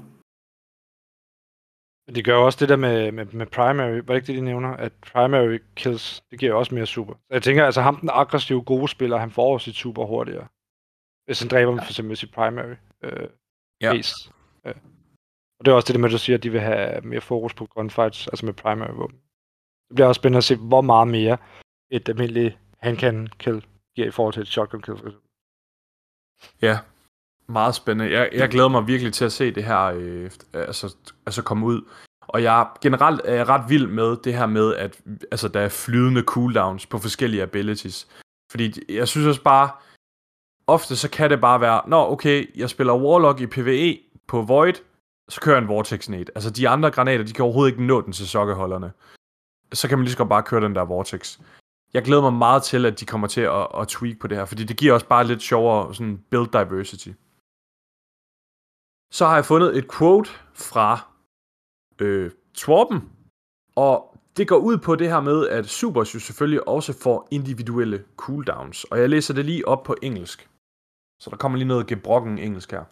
Men 2.07 2.15
de 2.15 2.23
gør 2.23 2.35
jo 2.35 2.45
også 2.45 2.57
det 2.59 2.69
der 2.69 2.75
med, 2.75 3.11
med, 3.11 3.25
med 3.25 3.45
primary, 3.45 3.95
var 4.05 4.13
det 4.13 4.15
ikke 4.15 4.27
det, 4.27 4.35
de 4.35 4.41
nævner? 4.41 4.69
At 4.69 4.93
primary 4.93 5.57
kills, 5.75 6.23
det 6.31 6.39
giver 6.39 6.51
jo 6.51 6.59
også 6.59 6.75
mere 6.75 6.85
super. 6.85 7.13
Så 7.13 7.33
jeg 7.33 7.43
tænker, 7.43 7.65
altså 7.65 7.81
ham 7.81 7.95
den 7.95 8.09
aggressive 8.13 8.61
gode 8.61 8.87
spiller, 8.87 9.17
han 9.17 9.31
får 9.31 9.57
sit 9.57 9.75
super 9.75 10.05
hurtigere. 10.05 10.47
Hvis 11.25 11.39
han 11.39 11.49
dræber 11.49 11.71
ja. 11.71 11.81
for 11.81 11.91
eksempel 11.91 12.07
med 12.07 12.15
sit 12.15 12.33
primary 12.33 12.75
øh, 13.03 13.27
Ja. 13.81 13.93
ace. 13.93 14.31
Og 15.59 15.65
det 15.65 15.71
er 15.71 15.75
også 15.75 15.93
det 15.93 15.99
med, 15.99 16.09
at 16.09 16.13
du 16.13 16.17
siger, 16.17 16.37
at 16.37 16.43
de 16.43 16.49
vil 16.49 16.61
have 16.61 17.01
mere 17.01 17.21
fokus 17.21 17.53
på 17.53 17.65
gunfights, 17.65 18.27
altså 18.27 18.45
med 18.45 18.53
primary 18.53 18.91
våben. 18.91 19.17
Det 19.89 19.95
bliver 19.95 20.07
også 20.07 20.19
spændende 20.19 20.37
at 20.37 20.43
se, 20.43 20.55
hvor 20.55 20.81
meget 20.81 21.07
mere 21.07 21.37
et 21.91 22.09
almindeligt 22.09 22.57
handcan 22.77 23.27
kill 23.27 23.65
giver 23.95 24.07
i 24.07 24.11
forhold 24.11 24.33
til 24.33 24.41
et 24.41 24.47
shotgun 24.47 24.81
kill. 24.81 24.97
Ja, 26.61 26.79
meget 27.47 27.75
spændende. 27.75 28.13
Jeg, 28.13 28.29
jeg 28.33 28.49
glæder 28.49 28.67
mig 28.67 28.87
virkelig 28.87 29.13
til 29.13 29.25
at 29.25 29.31
se 29.31 29.51
det 29.51 29.63
her 29.63 29.83
øh, 29.85 30.31
altså, 30.53 30.95
altså 31.25 31.43
komme 31.43 31.65
ud. 31.65 31.81
Og 32.21 32.43
jeg 32.43 32.61
er 32.61 32.77
generelt 32.81 33.21
er 33.25 33.33
jeg 33.33 33.49
ret 33.49 33.69
vild 33.69 33.87
med 33.87 34.17
det 34.23 34.33
her 34.33 34.45
med, 34.45 34.75
at 34.75 35.01
altså, 35.31 35.47
der 35.47 35.59
er 35.59 35.69
flydende 35.69 36.21
cooldowns 36.21 36.85
på 36.85 36.97
forskellige 36.97 37.43
abilities. 37.43 38.07
Fordi 38.51 38.93
jeg 38.95 39.07
synes 39.07 39.27
også 39.27 39.43
bare, 39.43 39.69
ofte 40.67 40.95
så 40.95 41.09
kan 41.09 41.29
det 41.29 41.41
bare 41.41 41.61
være, 41.61 41.89
nå 41.89 42.11
okay, 42.11 42.57
jeg 42.57 42.69
spiller 42.69 42.93
Warlock 42.93 43.41
i 43.41 43.47
PvE 43.47 43.99
på 44.27 44.41
Void, 44.41 44.73
så 45.29 45.41
kører 45.41 45.57
en 45.57 45.67
Vortex 45.67 46.09
ned. 46.09 46.25
Altså 46.35 46.49
de 46.49 46.69
andre 46.69 46.91
granater, 46.91 47.25
de 47.25 47.33
kan 47.33 47.45
overhovedet 47.45 47.71
ikke 47.71 47.83
nå 47.83 48.01
den 48.01 48.13
til 48.13 48.27
sokkeholderne. 48.27 48.91
Så 49.73 49.87
kan 49.87 49.97
man 49.97 50.03
lige 50.05 50.11
så 50.11 50.17
godt 50.17 50.29
bare 50.29 50.43
køre 50.43 50.61
den 50.61 50.75
der 50.75 50.81
Vortex. 50.81 51.39
Jeg 51.93 52.03
glæder 52.03 52.21
mig 52.21 52.33
meget 52.33 52.63
til, 52.63 52.85
at 52.85 52.99
de 52.99 53.05
kommer 53.05 53.27
til 53.27 53.41
at, 53.41 53.67
at 53.79 53.87
tweak 53.87 54.19
på 54.19 54.27
det 54.27 54.37
her, 54.37 54.45
fordi 54.45 54.63
det 54.63 54.77
giver 54.77 54.93
også 54.93 55.07
bare 55.07 55.27
lidt 55.27 55.41
sjovere 55.41 55.95
sådan 55.95 56.23
build 56.29 56.51
diversity. 56.51 57.09
Så 59.11 59.25
har 59.25 59.35
jeg 59.35 59.45
fundet 59.45 59.77
et 59.77 59.91
quote 59.91 60.29
fra 60.53 61.07
øh, 61.99 62.31
Torben, 62.53 63.09
og 63.75 64.17
det 64.37 64.47
går 64.47 64.57
ud 64.57 64.77
på 64.77 64.95
det 64.95 65.09
her 65.09 65.21
med, 65.21 65.47
at 65.47 65.65
Supers 65.65 66.15
jo 66.15 66.19
selvfølgelig 66.19 66.67
også 66.67 66.93
får 67.03 67.27
individuelle 67.31 68.03
cooldowns. 68.17 68.83
Og 68.83 68.99
jeg 68.99 69.09
læser 69.09 69.33
det 69.33 69.45
lige 69.45 69.67
op 69.67 69.83
på 69.83 69.95
engelsk. 70.01 70.49
Så 71.19 71.29
der 71.29 71.37
kommer 71.37 71.57
lige 71.57 71.67
noget 71.67 71.87
gebrokken 71.87 72.39
engelsk 72.39 72.71
her. 72.71 72.83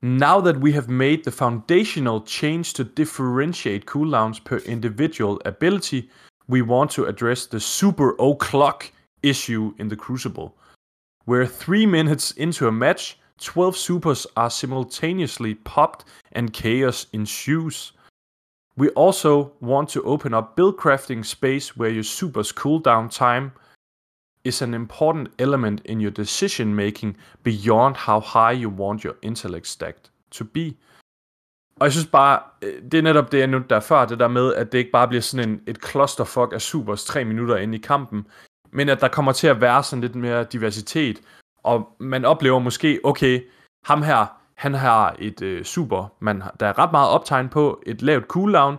Now 0.00 0.40
that 0.42 0.60
we 0.60 0.70
have 0.72 0.88
made 0.88 1.24
the 1.24 1.32
foundational 1.32 2.20
change 2.20 2.72
to 2.74 2.84
differentiate 2.84 3.86
cooldowns 3.86 4.42
per 4.42 4.58
individual 4.58 5.40
ability, 5.44 6.08
we 6.46 6.62
want 6.62 6.92
to 6.92 7.06
address 7.06 7.46
the 7.46 7.58
super 7.58 8.14
o'clock 8.20 8.92
issue 9.24 9.74
in 9.78 9.88
the 9.88 9.96
Crucible. 9.96 10.56
Where 11.24 11.46
three 11.46 11.84
minutes 11.84 12.30
into 12.32 12.68
a 12.68 12.72
match, 12.72 13.18
12 13.40 13.76
supers 13.76 14.26
are 14.36 14.50
simultaneously 14.50 15.56
popped 15.56 16.04
and 16.30 16.52
chaos 16.52 17.06
ensues. 17.12 17.92
We 18.76 18.90
also 18.90 19.52
want 19.60 19.88
to 19.90 20.02
open 20.04 20.32
up 20.32 20.54
build 20.54 20.76
crafting 20.76 21.26
space 21.26 21.76
where 21.76 21.90
your 21.90 22.04
super's 22.04 22.52
cooldown 22.52 23.12
time 23.12 23.52
is 24.44 24.62
an 24.62 24.74
important 24.74 25.28
element 25.38 25.80
in 25.84 26.00
your 26.00 26.10
decision 26.10 26.74
making 26.74 27.16
beyond 27.42 27.96
how 27.96 28.20
high 28.20 28.62
you 28.62 28.70
want 28.70 29.02
your 29.02 29.14
intellect 29.22 29.66
stacked 29.66 30.10
to 30.30 30.44
be. 30.44 30.74
Og 31.80 31.84
jeg 31.84 31.92
synes 31.92 32.06
bare, 32.06 32.40
øh, 32.62 32.82
det 32.92 32.98
er 32.98 33.02
netop 33.02 33.32
det, 33.32 33.38
jeg 33.38 33.46
nævnte 33.46 33.68
der 33.68 33.80
før, 33.80 34.04
det 34.04 34.18
der 34.18 34.28
med, 34.28 34.54
at 34.54 34.72
det 34.72 34.78
ikke 34.78 34.90
bare 34.90 35.08
bliver 35.08 35.20
sådan 35.20 35.48
en, 35.48 35.60
et 35.66 35.78
clusterfuck 35.90 36.52
af 36.52 36.60
supers 36.60 37.04
tre 37.04 37.24
minutter 37.24 37.56
inde 37.56 37.78
i 37.78 37.80
kampen, 37.80 38.26
men 38.70 38.88
at 38.88 39.00
der 39.00 39.08
kommer 39.08 39.32
til 39.32 39.46
at 39.46 39.60
være 39.60 39.82
sådan 39.82 40.00
lidt 40.00 40.14
mere 40.14 40.44
diversitet, 40.44 41.20
og 41.62 41.88
man 41.98 42.24
oplever 42.24 42.58
måske, 42.58 43.00
okay, 43.04 43.42
ham 43.84 44.02
her, 44.02 44.26
han 44.54 44.74
har 44.74 45.16
et 45.18 45.42
øh, 45.42 45.64
super, 45.64 46.14
man, 46.20 46.42
der 46.60 46.66
er 46.66 46.78
ret 46.78 46.92
meget 46.92 47.10
optegn 47.10 47.48
på, 47.48 47.82
et 47.86 48.02
lavt 48.02 48.26
cooldown, 48.26 48.76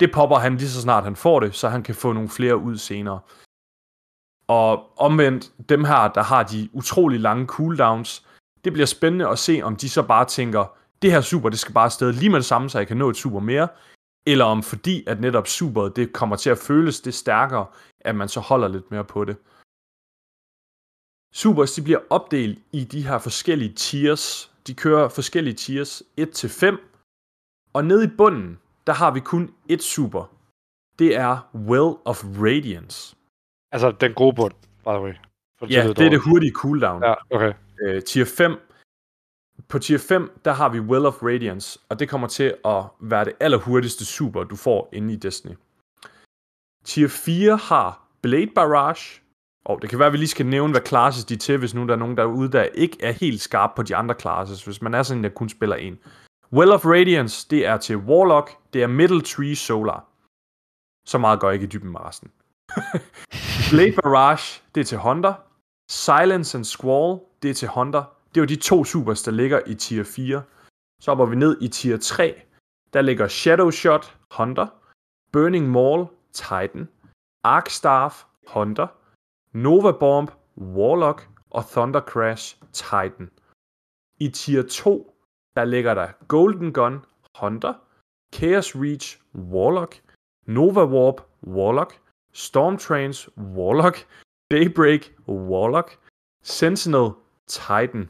det 0.00 0.12
popper 0.12 0.36
han 0.36 0.56
lige 0.56 0.68
så 0.68 0.80
snart 0.80 1.04
han 1.04 1.16
får 1.16 1.40
det, 1.40 1.54
så 1.54 1.68
han 1.68 1.82
kan 1.82 1.94
få 1.94 2.12
nogle 2.12 2.28
flere 2.28 2.56
ud 2.56 2.76
senere. 2.76 3.20
Og 4.58 4.98
omvendt, 4.98 5.52
dem 5.68 5.84
her, 5.84 6.08
der 6.08 6.22
har 6.22 6.42
de 6.42 6.68
utrolig 6.72 7.20
lange 7.20 7.46
cooldowns, 7.46 8.26
det 8.64 8.72
bliver 8.72 8.86
spændende 8.86 9.28
at 9.28 9.38
se, 9.38 9.60
om 9.62 9.76
de 9.76 9.88
så 9.88 10.02
bare 10.02 10.24
tænker, 10.24 10.76
det 11.02 11.12
her 11.12 11.20
super, 11.20 11.48
det 11.48 11.58
skal 11.58 11.74
bare 11.74 11.84
afsted 11.84 12.12
lige 12.12 12.30
med 12.30 12.38
det 12.38 12.44
samme, 12.44 12.70
så 12.70 12.78
jeg 12.78 12.88
kan 12.88 12.96
nå 12.96 13.10
et 13.10 13.16
super 13.16 13.40
mere, 13.40 13.68
eller 14.26 14.44
om 14.44 14.62
fordi, 14.62 15.04
at 15.06 15.20
netop 15.20 15.46
superet, 15.46 15.96
det 15.96 16.12
kommer 16.12 16.36
til 16.36 16.50
at 16.50 16.58
føles 16.58 17.00
det 17.00 17.14
stærkere, 17.14 17.66
at 18.00 18.14
man 18.14 18.28
så 18.28 18.40
holder 18.40 18.68
lidt 18.68 18.90
mere 18.90 19.04
på 19.04 19.24
det. 19.24 19.36
Supers, 21.34 21.72
de 21.72 21.82
bliver 21.82 22.00
opdelt 22.10 22.58
i 22.72 22.84
de 22.84 23.06
her 23.06 23.18
forskellige 23.18 23.74
tiers. 23.74 24.52
De 24.66 24.74
kører 24.74 25.08
forskellige 25.08 25.54
tiers 25.54 26.02
1-5. 26.20 26.76
Og 27.72 27.84
nede 27.84 28.04
i 28.04 28.16
bunden, 28.16 28.58
der 28.86 28.92
har 28.92 29.10
vi 29.10 29.20
kun 29.20 29.54
et 29.68 29.82
super. 29.82 30.24
Det 30.98 31.16
er 31.16 31.50
Well 31.54 31.94
of 32.04 32.24
Radiance. 32.24 33.19
Altså, 33.72 33.90
den 33.90 34.14
gode 34.14 34.34
bund, 34.36 34.52
by 34.84 34.88
the 34.88 35.00
way. 35.00 35.14
For 35.58 35.66
Ja, 35.66 35.88
det 35.88 36.06
er 36.06 36.10
det 36.10 36.20
hurtige 36.20 36.52
cooldown. 36.52 37.02
Ja, 37.02 37.14
okay. 37.30 37.52
øh, 37.82 38.02
tier 38.02 38.24
5. 38.24 38.56
På 39.68 39.78
tier 39.78 39.98
5, 39.98 40.40
der 40.44 40.52
har 40.52 40.68
vi 40.68 40.80
Well 40.80 41.06
of 41.06 41.22
Radiance, 41.22 41.78
og 41.88 41.98
det 41.98 42.08
kommer 42.08 42.28
til 42.28 42.54
at 42.64 42.84
være 43.00 43.24
det 43.24 43.32
allerhurtigste 43.40 44.04
super, 44.04 44.44
du 44.44 44.56
får 44.56 44.88
inde 44.92 45.14
i 45.14 45.16
Destiny. 45.16 45.54
Tier 46.84 47.08
4 47.08 47.56
har 47.56 48.08
Blade 48.22 48.50
Barrage, 48.54 49.20
og 49.64 49.82
det 49.82 49.90
kan 49.90 49.98
være, 49.98 50.06
at 50.06 50.12
vi 50.12 50.18
lige 50.18 50.28
skal 50.28 50.46
nævne, 50.46 50.72
hvad 50.72 50.86
classes 50.86 51.24
de 51.24 51.34
er 51.34 51.38
til, 51.38 51.58
hvis 51.58 51.74
nu 51.74 51.86
der 51.86 51.92
er 51.92 51.98
nogen 51.98 52.16
derude, 52.16 52.52
der 52.52 52.62
ikke 52.62 52.96
er 53.02 53.12
helt 53.12 53.40
skarp 53.40 53.70
på 53.76 53.82
de 53.82 53.96
andre 53.96 54.14
classes, 54.20 54.64
hvis 54.64 54.82
man 54.82 54.94
er 54.94 55.02
sådan 55.02 55.18
en, 55.18 55.24
der 55.24 55.30
kun 55.30 55.48
spiller 55.48 55.76
en. 55.76 55.98
Well 56.52 56.72
of 56.72 56.86
Radiance, 56.86 57.46
det 57.50 57.66
er 57.66 57.76
til 57.76 57.96
Warlock, 57.96 58.50
det 58.72 58.82
er 58.82 58.86
Middle 58.86 59.22
Tree 59.22 59.56
Solar. 59.56 60.06
Så 61.06 61.18
meget 61.18 61.40
går 61.40 61.48
jeg 61.48 61.54
ikke 61.54 61.64
i 61.64 61.68
dybden 61.68 61.92
med 61.92 62.00
resten. 62.00 62.30
Blade 63.70 63.92
Barrage, 64.02 64.62
det 64.74 64.80
er 64.80 64.84
til 64.84 64.98
Hunter. 64.98 65.34
Silence 65.90 66.56
and 66.58 66.64
Squall, 66.64 67.20
det 67.42 67.50
er 67.50 67.54
til 67.54 67.68
Hunter. 67.68 68.04
Det 68.28 68.36
er 68.36 68.42
jo 68.42 68.46
de 68.46 68.56
to 68.56 68.84
supers, 68.84 69.22
der 69.22 69.32
ligger 69.32 69.60
i 69.66 69.74
tier 69.74 70.04
4. 70.04 70.42
Så 71.00 71.10
hopper 71.10 71.26
vi 71.26 71.36
ned 71.36 71.62
i 71.62 71.68
tier 71.68 71.98
3. 71.98 72.42
Der 72.92 73.02
ligger 73.02 73.28
Shadow 73.28 73.70
Shot, 73.70 74.16
Hunter. 74.36 74.66
Burning 75.32 75.68
Maul, 75.68 76.06
Titan. 76.32 76.88
Arc 77.44 77.70
Staff, 77.70 78.24
Hunter. 78.54 78.86
Nova 79.52 79.92
Bomb, 79.92 80.30
Warlock. 80.56 81.28
Og 81.50 81.64
Thunder 81.66 82.00
Crash, 82.00 82.56
Titan. 82.72 83.30
I 84.18 84.28
tier 84.28 84.62
2, 84.62 85.16
der 85.56 85.64
ligger 85.64 85.94
der 85.94 86.08
Golden 86.28 86.72
Gun, 86.72 87.04
Hunter. 87.40 87.74
Chaos 88.34 88.76
Reach, 88.76 89.18
Warlock. 89.34 89.94
Nova 90.46 90.84
Warp, 90.84 91.20
Warlock. 91.46 92.00
Storm 92.32 92.78
Trains, 92.78 93.28
Warlock. 93.38 94.06
Daybreak, 94.50 95.00
Warlock. 95.28 95.98
Sentinel, 96.42 97.10
Titan. 97.46 98.08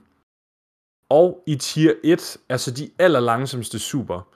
Og 1.09 1.43
i 1.47 1.57
tier 1.57 1.95
1, 2.05 2.37
altså 2.49 2.71
de 2.71 2.91
aller 2.99 3.21
langsomste 3.21 3.79
super, 3.79 4.29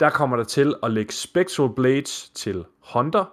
der 0.00 0.10
kommer 0.10 0.36
der 0.36 0.44
til 0.44 0.74
at 0.82 0.90
lægge 0.90 1.12
Spectral 1.12 1.74
Blades 1.74 2.30
til 2.30 2.64
Hunter, 2.94 3.24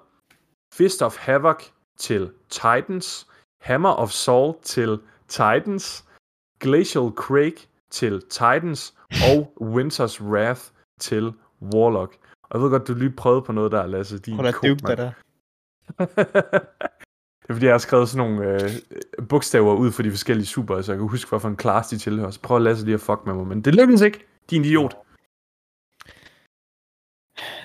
Fist 0.73 1.01
of 1.01 1.17
Havoc 1.17 1.63
til 1.97 2.31
Titans, 2.49 3.27
Hammer 3.61 3.89
of 3.93 4.09
Saul 4.11 4.55
til 4.61 4.99
Titans, 5.27 6.05
Glacial 6.59 7.11
Quake 7.27 7.67
til 7.89 8.21
Titans 8.21 8.95
og 9.29 9.53
Winter's 9.61 10.23
Wrath 10.23 10.61
til 10.99 11.33
Warlock. 11.61 12.17
Og 12.43 12.49
jeg 12.53 12.61
ved 12.61 12.69
godt, 12.69 12.87
du 12.87 12.93
lige 12.93 13.13
prøvede 13.17 13.41
på 13.41 13.51
noget 13.51 13.71
der, 13.71 13.87
Lasse. 13.87 14.19
Din 14.19 14.35
Hold 14.35 14.45
da 14.45 14.67
dybt, 14.67 14.87
der. 14.87 15.11
det 17.41 17.49
er 17.49 17.53
fordi, 17.53 17.65
jeg 17.65 17.73
har 17.73 17.77
skrevet 17.77 18.09
sådan 18.09 18.27
nogle 18.27 18.63
øh, 18.63 18.71
bogstaver 19.29 19.75
ud 19.75 19.91
for 19.91 20.03
de 20.03 20.09
forskellige 20.09 20.47
super, 20.47 20.81
så 20.81 20.91
jeg 20.91 20.99
kan 20.99 21.07
huske, 21.07 21.29
hvorfor 21.29 21.47
en 21.49 21.59
class 21.59 21.89
de 21.89 21.97
tilhører. 21.97 22.31
Så 22.31 22.41
prøv 22.41 22.57
at 22.57 22.63
Lasse 22.63 22.85
lige 22.85 22.95
at 22.95 23.01
fuck 23.01 23.19
med 23.25 23.33
mig, 23.33 23.47
men 23.47 23.61
det 23.61 23.75
lykkedes 23.75 24.01
ikke. 24.01 24.25
Din 24.49 24.65
idiot. 24.65 24.95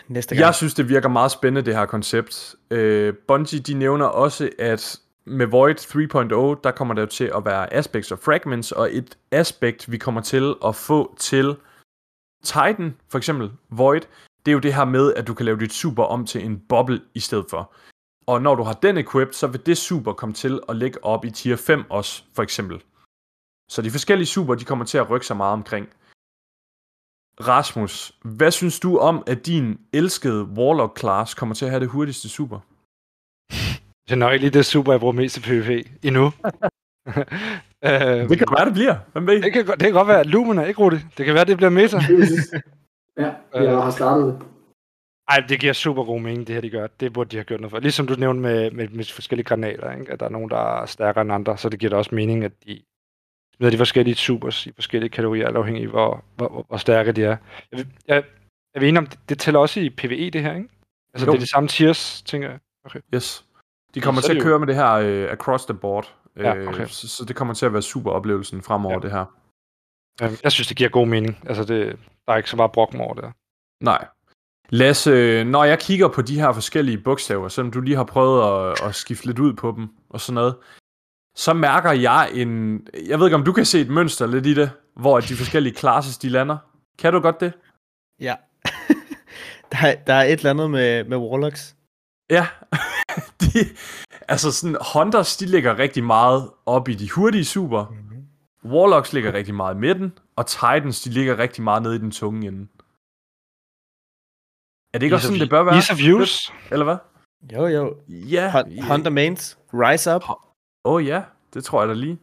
Næste 0.08 0.34
gang. 0.34 0.46
Jeg 0.46 0.54
synes, 0.54 0.74
det 0.74 0.88
virker 0.88 1.08
meget 1.08 1.30
spændende, 1.30 1.66
det 1.66 1.76
her 1.76 1.86
koncept. 1.86 2.54
Øh, 2.70 3.14
Bungie, 3.28 3.60
de 3.60 3.74
nævner 3.74 4.06
også, 4.06 4.50
at 4.58 5.00
med 5.26 5.46
Void 5.46 5.74
3.0, 5.74 6.60
der 6.64 6.70
kommer 6.70 6.94
der 6.94 7.02
jo 7.02 7.06
til 7.06 7.30
at 7.36 7.44
være 7.44 7.72
aspects 7.72 8.12
og 8.12 8.18
fragments, 8.18 8.72
og 8.72 8.96
et 8.96 9.18
aspekt, 9.30 9.90
vi 9.90 9.98
kommer 9.98 10.20
til 10.20 10.54
at 10.64 10.74
få 10.74 11.16
til 11.18 11.56
Titan, 12.44 12.96
for 13.08 13.18
eksempel 13.18 13.50
Void, 13.70 14.00
det 14.46 14.50
er 14.50 14.52
jo 14.52 14.58
det 14.58 14.74
her 14.74 14.84
med, 14.84 15.14
at 15.14 15.26
du 15.26 15.34
kan 15.34 15.46
lave 15.46 15.58
dit 15.58 15.72
super 15.72 16.04
om 16.04 16.26
til 16.26 16.44
en 16.44 16.62
boble 16.68 17.00
i 17.14 17.20
stedet 17.20 17.46
for. 17.50 17.74
Og 18.26 18.42
når 18.42 18.54
du 18.54 18.62
har 18.62 18.72
den 18.72 18.98
equipped, 18.98 19.32
så 19.34 19.46
vil 19.46 19.66
det 19.66 19.78
super 19.78 20.12
komme 20.12 20.34
til 20.34 20.60
at 20.68 20.76
ligge 20.76 21.04
op 21.04 21.24
i 21.24 21.30
tier 21.30 21.56
5 21.56 21.84
også, 21.90 22.22
for 22.34 22.42
eksempel. 22.42 22.82
Så 23.70 23.82
de 23.82 23.90
forskellige 23.90 24.26
super, 24.26 24.54
de 24.54 24.64
kommer 24.64 24.84
til 24.84 24.98
at 24.98 25.10
rykke 25.10 25.26
sig 25.26 25.36
meget 25.36 25.52
omkring. 25.52 25.88
Rasmus, 27.40 28.12
hvad 28.22 28.50
synes 28.50 28.80
du 28.80 28.98
om, 28.98 29.22
at 29.26 29.46
din 29.46 29.80
elskede 29.92 30.42
Warlock-class 30.44 31.34
kommer 31.34 31.54
til 31.54 31.64
at 31.64 31.70
have 31.70 31.80
det 31.80 31.88
hurtigste 31.88 32.28
super? 32.28 32.58
Det 34.06 34.12
er 34.12 34.16
nok 34.16 34.40
lige 34.40 34.50
det 34.50 34.66
super, 34.66 34.92
jeg 34.92 35.00
bruger 35.00 35.12
mest 35.12 35.34
til 35.34 35.40
PvP 35.40 35.88
endnu. 36.04 36.24
øh, 36.26 36.32
Det 38.30 38.38
kan 38.38 38.48
være, 38.56 38.64
det 38.66 38.72
bliver. 38.74 38.96
Hvem 39.12 39.26
ved? 39.26 39.42
det, 39.42 39.52
kan, 39.52 39.64
godt- 39.66 39.80
det 39.80 39.86
kan 39.86 39.92
godt 39.92 40.08
være, 40.08 40.20
at 40.20 40.26
Lumen 40.26 40.58
er 40.58 40.64
ikke 40.64 40.78
hurtigt. 40.82 41.06
Det 41.18 41.26
kan 41.26 41.34
være, 41.34 41.44
det 41.44 41.56
bliver 41.56 41.70
meta. 41.70 41.96
ja, 43.24 43.32
jeg 43.54 43.82
har 43.82 43.90
startet 43.90 44.26
det. 44.26 44.46
Ej, 45.28 45.44
det 45.48 45.60
giver 45.60 45.72
super 45.72 46.04
god 46.04 46.20
mening, 46.20 46.46
det 46.46 46.54
her, 46.54 46.60
de 46.60 46.70
gør. 46.70 46.86
Det 46.86 47.12
burde 47.12 47.30
de 47.30 47.36
have 47.36 47.44
gjort 47.44 47.60
noget 47.60 47.70
for. 47.70 47.78
Ligesom 47.80 48.06
du 48.06 48.14
nævnte 48.14 48.42
med, 48.42 48.70
med, 48.70 48.88
med 48.88 49.04
forskellige 49.04 49.46
granater, 49.46 49.92
ikke? 49.98 50.12
at 50.12 50.20
der 50.20 50.26
er 50.26 50.30
nogen, 50.30 50.50
der 50.50 50.80
er 50.82 50.86
stærkere 50.86 51.22
end 51.22 51.32
andre, 51.32 51.58
så 51.58 51.68
det 51.68 51.78
giver 51.80 51.90
da 51.90 51.96
også 51.96 52.14
mening, 52.14 52.44
at 52.44 52.52
de 52.66 52.82
smider 53.56 53.70
de 53.70 53.76
forskellige 53.78 54.14
supers 54.14 54.66
i 54.66 54.72
forskellige 54.72 55.10
kategorier, 55.10 55.46
alt 55.46 55.56
afhængig 55.56 55.82
af, 55.82 55.88
hvor, 55.88 56.24
hvor, 56.36 56.64
hvor, 56.68 56.76
stærke 56.76 57.12
de 57.12 57.24
er. 57.24 57.36
Jeg, 57.72 57.78
vil- 57.78 57.92
jeg, 58.08 58.24
er 58.74 58.80
vi 58.80 58.88
enige 58.88 58.98
om, 58.98 59.06
det, 59.06 59.18
det 59.28 59.38
tæller 59.38 59.60
også 59.60 59.80
i 59.80 59.90
PvE, 59.90 60.30
det 60.30 60.42
her, 60.42 60.54
ikke? 60.54 60.68
Altså, 61.14 61.26
Jo. 61.26 61.32
det 61.32 61.38
er 61.38 61.40
de 61.40 61.50
samme 61.50 61.68
tiers, 61.68 62.22
tænker 62.22 62.50
jeg. 62.50 62.58
Yes. 63.14 63.44
De 63.94 64.00
kommer 64.00 64.20
så 64.20 64.26
til 64.26 64.34
det 64.36 64.40
at 64.40 64.44
køre 64.46 64.58
med 64.58 64.66
det 64.66 64.74
her 64.74 64.92
øh, 64.92 65.30
across 65.32 65.64
the 65.64 65.74
board. 65.74 66.14
Ja, 66.36 66.54
Øh, 66.54 66.68
okay. 66.68 66.86
så, 66.86 67.08
så 67.08 67.24
det 67.24 67.36
kommer 67.36 67.54
til 67.54 67.66
at 67.66 67.72
være 67.72 67.82
super 67.82 68.10
oplevelsen 68.10 68.62
fremover, 68.62 68.94
Ja. 68.94 69.00
det 69.00 69.10
her. 69.10 69.24
Jeg 70.42 70.52
synes, 70.52 70.68
det 70.68 70.76
giver 70.76 70.90
god 70.90 71.06
mening. 71.06 71.38
Altså, 71.46 71.64
det, 71.64 71.98
der 72.26 72.32
er 72.32 72.36
ikke 72.36 72.50
så 72.50 72.56
meget 72.56 72.72
brok 72.72 72.94
over 72.94 73.14
det. 73.14 73.32
Nej. 73.82 74.06
Lasse, 74.70 75.44
når 75.44 75.64
jeg 75.64 75.78
kigger 75.78 76.08
på 76.08 76.22
de 76.22 76.40
her 76.40 76.52
forskellige 76.52 76.98
bogstaver, 76.98 77.48
selvom 77.48 77.70
du 77.72 77.80
lige 77.80 77.96
har 77.96 78.04
prøvet 78.04 78.70
at, 78.70 78.88
at 78.88 78.94
skifte 78.94 79.26
lidt 79.26 79.38
ud 79.38 79.52
på 79.52 79.74
dem 79.76 79.88
og 80.10 80.20
sådan 80.20 80.34
noget, 80.34 80.54
så 81.36 81.52
mærker 81.52 81.92
jeg 81.92 82.30
en... 82.34 82.80
Jeg 83.08 83.18
ved 83.18 83.26
ikke, 83.26 83.36
om 83.36 83.44
du 83.44 83.52
kan 83.52 83.64
se 83.64 83.80
et 83.80 83.90
mønster 83.90 84.26
lidt 84.26 84.46
i 84.46 84.54
det, 84.54 84.70
hvor 84.96 85.20
de 85.20 85.34
forskellige 85.34 85.74
classes, 85.74 86.18
de 86.18 86.28
lander. 86.28 86.56
Kan 86.98 87.12
du 87.12 87.20
godt 87.20 87.40
det? 87.40 87.52
Ja. 88.20 88.34
der, 89.72 89.78
er, 89.86 89.94
der 90.06 90.14
er 90.14 90.24
et 90.24 90.32
eller 90.32 90.50
andet 90.50 90.70
med, 90.70 91.04
med 91.04 91.16
Warlocks. 91.16 91.76
Ja. 92.30 92.46
de, 93.40 93.48
altså 94.28 94.52
sådan, 94.52 94.76
Hunters, 94.94 95.36
de 95.36 95.46
ligger 95.46 95.78
rigtig 95.78 96.04
meget 96.04 96.50
op 96.66 96.88
i 96.88 96.94
de 96.94 97.10
hurtige 97.10 97.44
super. 97.44 97.86
Mm-hmm. 97.86 98.72
Warlocks 98.72 99.12
ligger 99.12 99.32
rigtig 99.32 99.54
meget 99.54 99.74
i 99.74 99.78
midten, 99.78 100.12
og 100.36 100.46
Titans, 100.46 101.02
de 101.02 101.10
ligger 101.10 101.38
rigtig 101.38 101.64
meget 101.64 101.82
nede 101.82 101.96
i 101.96 101.98
den 101.98 102.10
tunge 102.10 102.48
ende. 102.48 102.66
Er 104.94 104.98
det 104.98 105.06
ikke 105.06 105.16
også 105.16 105.26
sådan, 105.26 105.40
det 105.40 105.50
bør 105.50 105.62
være? 105.62 105.74
Ease 105.74 105.92
of 105.92 105.98
use. 106.14 106.52
Eller 106.70 106.84
hvad? 106.84 106.96
Jo, 107.52 107.66
jo. 107.66 107.96
Ja. 108.08 108.52
Hun, 108.52 108.82
Hunter 108.82 109.10
Mains, 109.10 109.58
Rise 109.72 110.14
Up. 110.14 110.22
Åh 110.28 110.36
oh, 110.84 111.06
ja, 111.06 111.22
det 111.54 111.64
tror 111.64 111.80
jeg 111.80 111.88
da 111.88 111.94
lige. 111.94 112.18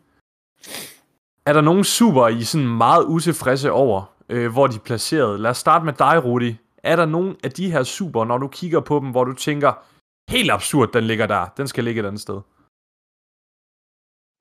Er 1.45 1.53
der 1.53 1.61
nogen 1.61 1.83
super, 1.83 2.27
I 2.27 2.43
sådan 2.43 2.67
meget 2.67 3.03
utilfredse 3.03 3.71
over, 3.71 4.13
øh, 4.29 4.51
hvor 4.51 4.67
de 4.67 4.75
er 4.75 4.79
placeret? 4.79 5.39
Lad 5.39 5.51
os 5.51 5.57
starte 5.57 5.85
med 5.85 5.93
dig, 5.93 6.25
Rudi. 6.25 6.55
Er 6.83 6.95
der 6.95 7.05
nogen 7.05 7.35
af 7.43 7.51
de 7.51 7.71
her 7.71 7.83
super, 7.83 8.25
når 8.25 8.37
du 8.37 8.47
kigger 8.47 8.79
på 8.79 8.99
dem, 8.99 9.11
hvor 9.11 9.23
du 9.23 9.33
tænker, 9.33 9.73
helt 10.29 10.51
absurd, 10.51 10.91
den 10.93 11.03
ligger 11.03 11.27
der. 11.27 11.45
Den 11.57 11.67
skal 11.67 11.83
ligge 11.83 12.01
et 12.01 12.05
andet 12.05 12.21
sted. 12.21 12.41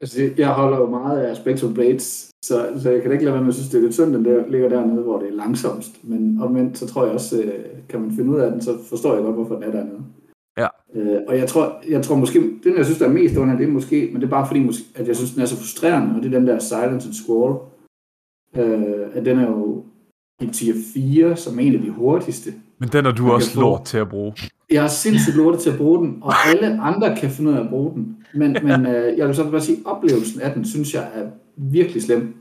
Altså, 0.01 0.31
jeg 0.37 0.49
holder 0.49 0.79
jo 0.79 0.91
meget 0.91 1.21
af 1.21 1.37
Spectral 1.37 1.75
Blades, 1.75 2.31
så, 2.45 2.81
så 2.83 2.91
jeg 2.91 3.01
kan 3.01 3.11
da 3.11 3.13
ikke 3.13 3.25
lade 3.25 3.35
være 3.35 3.43
med 3.43 3.49
at 3.49 3.55
synes, 3.55 3.71
det 3.71 3.79
er 3.79 3.83
lidt 3.83 3.95
synd, 3.95 4.15
den 4.15 4.25
der 4.25 4.49
ligger 4.49 4.69
dernede, 4.69 5.03
hvor 5.03 5.19
det 5.19 5.29
er 5.29 5.33
langsomst. 5.33 6.05
Men 6.05 6.41
omvendt, 6.43 6.79
så 6.79 6.87
tror 6.87 7.05
jeg 7.05 7.15
også, 7.15 7.43
øh, 7.43 7.65
kan 7.89 8.01
man 8.01 8.11
finde 8.11 8.31
ud 8.31 8.41
af 8.41 8.51
den, 8.51 8.63
så 8.63 8.79
forstår 8.89 9.15
jeg 9.15 9.23
godt, 9.23 9.35
hvorfor 9.35 9.55
den 9.55 9.65
er 9.65 9.71
dernede. 9.71 10.03
Ja. 10.59 10.67
Øh, 10.95 11.21
og 11.29 11.39
jeg 11.39 11.49
tror, 11.49 11.83
jeg 11.89 12.03
tror 12.03 12.17
måske, 12.17 12.41
den 12.65 12.77
jeg 12.77 12.85
synes, 12.85 12.99
der 12.99 13.07
er 13.07 13.13
mest 13.13 13.37
under, 13.37 13.57
det 13.57 13.69
er 13.69 13.73
måske, 13.73 14.09
men 14.13 14.21
det 14.21 14.27
er 14.27 14.31
bare 14.31 14.47
fordi, 14.47 14.69
at 14.95 15.09
jeg 15.09 15.17
synes, 15.17 15.33
den 15.33 15.43
er 15.43 15.47
så 15.47 15.57
frustrerende, 15.57 16.17
og 16.17 16.23
det 16.23 16.35
er 16.35 16.39
den 16.39 16.49
der 16.49 16.59
Silence 16.59 17.09
and 17.09 17.15
Squall. 17.15 17.55
Øh, 18.57 19.07
at 19.17 19.25
den 19.25 19.39
er 19.39 19.47
jo 19.47 19.85
i 20.41 20.47
tier 20.47 20.75
4, 20.95 21.37
som 21.37 21.59
er 21.59 21.63
en 21.63 21.75
af 21.75 21.81
de 21.81 21.91
hurtigste. 21.91 22.55
Men 22.79 22.89
den 22.89 23.07
er 23.07 23.13
du 23.13 23.33
også 23.33 23.61
lort 23.61 23.85
til 23.85 23.99
at 23.99 24.09
bruge. 24.09 24.33
Jeg 24.71 24.85
er 24.85 24.89
sindssygt 24.89 25.37
lortet 25.37 25.61
til 25.61 25.71
at 25.71 25.79
bruge 25.79 25.99
den, 25.99 26.19
og 26.23 26.33
alle 26.49 26.81
andre 26.81 27.17
kan 27.17 27.31
finde 27.31 27.51
ud 27.51 27.57
af 27.57 27.61
at 27.61 27.69
bruge 27.69 27.95
den. 27.95 28.17
Men, 28.35 28.57
men 28.63 28.87
øh, 28.87 29.19
jeg 29.19 29.27
vil 29.27 29.35
så 29.35 29.51
bare 29.51 29.61
sige, 29.61 29.87
oplevelsen 29.87 30.41
af 30.41 30.53
den, 30.55 30.65
synes 30.65 30.95
jeg 30.95 31.11
er 31.15 31.31
virkelig 31.57 32.03
slem. 32.03 32.35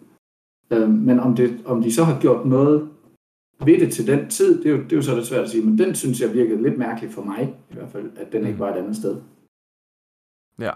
Øh, 0.71 0.89
men 0.89 1.19
om, 1.19 1.35
det, 1.35 1.61
om 1.65 1.81
de 1.83 1.93
så 1.93 2.03
har 2.03 2.19
gjort 2.21 2.45
noget 2.45 2.89
ved 3.65 3.79
det 3.79 3.93
til 3.93 4.07
den 4.07 4.29
tid, 4.29 4.63
det 4.63 4.65
er, 4.71 4.75
jo, 4.77 4.83
det 4.83 4.91
er 4.91 4.95
jo 4.95 5.01
så 5.01 5.15
lidt 5.15 5.27
svært 5.27 5.43
at 5.43 5.49
sige, 5.49 5.65
men 5.65 5.77
den 5.77 5.95
synes 5.95 6.21
jeg 6.21 6.33
virkede 6.33 6.61
lidt 6.61 6.77
mærkeligt 6.77 7.13
for 7.13 7.21
mig, 7.21 7.55
i 7.69 7.73
hvert 7.73 7.89
fald, 7.91 8.11
at 8.17 8.31
den 8.31 8.47
ikke 8.47 8.59
var 8.59 8.73
et 8.73 8.77
andet 8.77 8.95
sted. 8.95 9.21
Ja. 10.59 10.71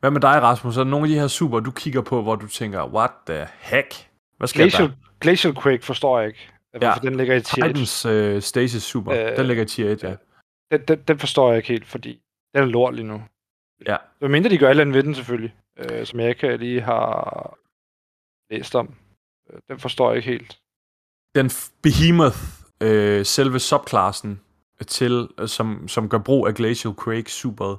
Hvad 0.00 0.10
med 0.10 0.20
dig, 0.20 0.42
Rasmus? 0.42 0.76
Er 0.76 0.82
der 0.84 0.90
nogle 0.90 1.06
af 1.06 1.08
de 1.08 1.18
her 1.20 1.26
super, 1.28 1.60
du 1.60 1.70
kigger 1.70 2.00
på, 2.00 2.22
hvor 2.22 2.36
du 2.36 2.46
tænker, 2.48 2.86
what 2.86 3.10
the 3.26 3.46
heck? 3.60 4.08
Hvad 4.38 4.48
sker 4.48 4.62
Glacial, 4.62 4.88
der? 4.88 4.94
Glacial 5.20 5.54
Quake 5.62 5.84
forstår 5.84 6.18
jeg 6.18 6.28
ikke. 6.28 6.50
Hvorfor 6.70 6.86
Ja. 7.04 7.08
den 7.10 7.16
ligger 7.16 7.34
i 7.36 7.40
tier 7.40 7.64
1. 7.64 7.74
Titans 7.74 8.06
uh, 8.06 8.40
Stasis 8.42 8.82
Super. 8.82 9.12
Øh, 9.12 9.36
den 9.36 9.46
ligger 9.46 9.62
i 9.62 9.66
tier 9.66 9.90
1, 9.90 10.02
ja. 10.02 10.14
Den, 10.72 10.80
den, 10.88 10.98
den 11.08 11.18
forstår 11.18 11.48
jeg 11.48 11.56
ikke 11.56 11.68
helt, 11.68 11.86
fordi 11.86 12.20
den 12.54 12.62
er 12.62 12.66
lort 12.66 12.94
lige 12.94 13.06
nu. 13.06 13.22
Ja. 13.86 13.96
Det 14.20 14.30
mindre 14.30 14.50
de 14.50 14.58
gør 14.58 14.66
et 14.66 14.70
eller 14.70 14.80
andet 14.80 14.94
ved 14.94 15.02
den 15.02 15.14
selvfølgelig, 15.14 15.54
øh, 15.78 16.06
som 16.06 16.20
jeg 16.20 16.28
ikke 16.28 16.56
lige 16.56 16.80
har 16.80 17.58
læst 18.50 18.74
om. 18.74 18.94
Øh, 19.52 19.58
Den 19.68 19.78
forstår 19.78 20.08
jeg 20.10 20.16
ikke 20.16 20.30
helt. 20.30 20.58
Den 21.34 21.50
Behemoth, 21.82 22.38
øh, 22.82 23.26
selve 23.26 23.58
subklassen, 23.58 24.40
til, 24.86 25.28
øh, 25.38 25.48
som, 25.48 25.88
som 25.88 26.08
gør 26.08 26.18
brug 26.18 26.46
af 26.46 26.54
Glacial 26.54 26.94
Quake 27.04 27.32
Super 27.32 27.76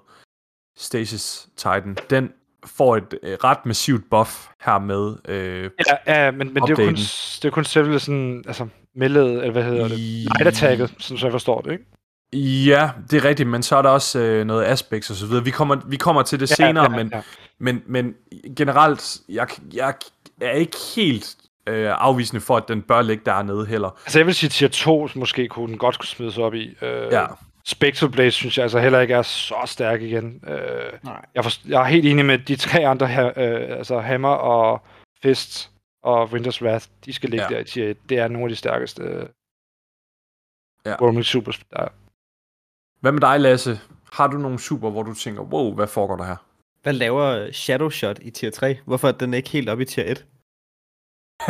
Stasis 0.77 1.49
Titan, 1.55 1.97
den 2.09 2.33
får 2.65 2.97
et 2.97 3.19
øh, 3.23 3.37
ret 3.43 3.65
massivt 3.65 4.09
buff 4.09 4.47
her 4.61 4.79
med. 4.79 5.15
Øh, 5.27 5.69
Ja, 6.07 6.25
ja 6.25 6.31
men, 6.31 6.53
men 6.53 6.63
det, 6.63 6.79
er 6.79 6.83
jo 6.83 6.89
kun, 6.89 6.95
det 6.95 7.45
er 7.45 7.49
kun 7.49 7.63
selve 7.63 7.99
sådan, 7.99 8.43
altså, 8.47 8.67
meldet, 8.95 9.31
eller 9.31 9.51
hvad 9.51 9.63
hedder 9.63 9.87
det? 9.87 9.99
Light 9.99 10.47
attacket, 10.47 10.95
sådan 10.99 11.17
så 11.17 11.25
jeg 11.25 11.31
forstår 11.31 11.61
det, 11.61 11.71
ikke? 11.71 11.85
Ja, 12.67 12.89
det 13.11 13.17
er 13.17 13.25
rigtigt, 13.29 13.49
men 13.49 13.63
så 13.63 13.75
er 13.75 13.81
der 13.81 13.89
også 13.89 14.19
øh, 14.19 14.45
noget 14.45 14.65
aspects 14.65 15.09
og 15.09 15.15
så 15.15 15.25
videre. 15.27 15.43
Vi 15.43 15.51
kommer, 15.51 15.75
vi 15.87 15.97
kommer 15.97 16.21
til 16.23 16.39
det 16.39 16.49
ja, 16.49 16.55
senere, 16.55 16.83
ja, 16.91 16.97
men, 16.97 17.09
ja. 17.13 17.21
men, 17.59 17.83
men 17.85 18.15
generelt, 18.57 19.17
jeg, 19.29 19.47
jeg 19.73 19.93
er 20.41 20.51
ikke 20.51 20.77
helt 20.95 21.35
øh, 21.67 21.89
afvisende 21.97 22.41
for, 22.41 22.57
at 22.57 22.67
den 22.67 22.81
bør 22.81 23.01
ligge 23.01 23.23
dernede 23.25 23.65
heller. 23.65 23.89
Altså 24.05 24.19
jeg 24.19 24.25
vil 24.25 24.35
sige, 24.35 24.49
tier 24.49 24.67
2 24.67 25.09
måske 25.15 25.47
kunne 25.47 25.67
den 25.67 25.77
godt 25.77 25.99
kunne 25.99 26.07
smides 26.07 26.37
op 26.37 26.53
i. 26.53 26.75
Øh, 26.81 27.11
Ja. 27.11 27.25
Spectral 27.65 28.11
Blade 28.11 28.31
synes 28.31 28.57
jeg 28.57 28.63
altså 28.63 28.79
heller 28.79 28.99
ikke 28.99 29.13
er 29.13 29.21
så 29.21 29.55
stærk 29.65 30.01
igen. 30.01 30.43
Øh, 30.47 30.93
Nej. 31.03 31.25
jeg, 31.35 31.45
forst- 31.45 31.69
jeg 31.69 31.81
er 31.81 31.85
helt 31.85 32.05
enig 32.05 32.25
med 32.25 32.37
de 32.37 32.55
tre 32.55 32.87
andre 32.87 33.07
her, 33.07 33.27
øh, 33.27 33.77
altså 33.77 33.99
Hammer 33.99 34.29
og 34.29 34.81
Fist 35.21 35.69
og 36.03 36.23
Winter's 36.23 36.61
Wrath, 36.61 36.85
de 37.05 37.13
skal 37.13 37.29
ligge 37.29 37.45
Ja. 37.49 37.55
der 37.55 37.59
i 37.59 37.63
tier 37.63 37.89
1. 37.89 37.97
Det 38.09 38.17
er 38.17 38.27
nogle 38.27 38.45
af 38.45 38.49
de 38.49 38.55
stærkeste 38.55 39.03
øh, 39.03 39.25
Ja. 40.85 40.95
roaming 41.01 41.25
supers, 41.25 41.57
der 41.57 41.77
er. 41.79 41.87
Hvad 43.03 43.11
med 43.11 43.21
dig, 43.21 43.39
Lasse? 43.39 43.79
Har 44.13 44.27
du 44.27 44.37
nogle 44.37 44.59
super, 44.59 44.89
hvor 44.89 45.03
du 45.03 45.13
tænker, 45.13 45.41
wow, 45.41 45.73
hvad 45.75 45.87
foregår 45.87 46.15
der 46.15 46.23
her? 46.23 46.35
Hvad 46.83 46.93
laver 46.93 47.51
Shadow 47.51 47.89
Shot 47.89 48.19
i 48.21 48.29
tier 48.29 48.51
3? 48.51 48.77
Hvorfor 48.85 49.07
er 49.07 49.11
den 49.11 49.33
ikke 49.33 49.49
helt 49.49 49.69
oppe 49.69 49.81
i 49.83 49.85
tier 49.85 50.11
1? 50.11 50.25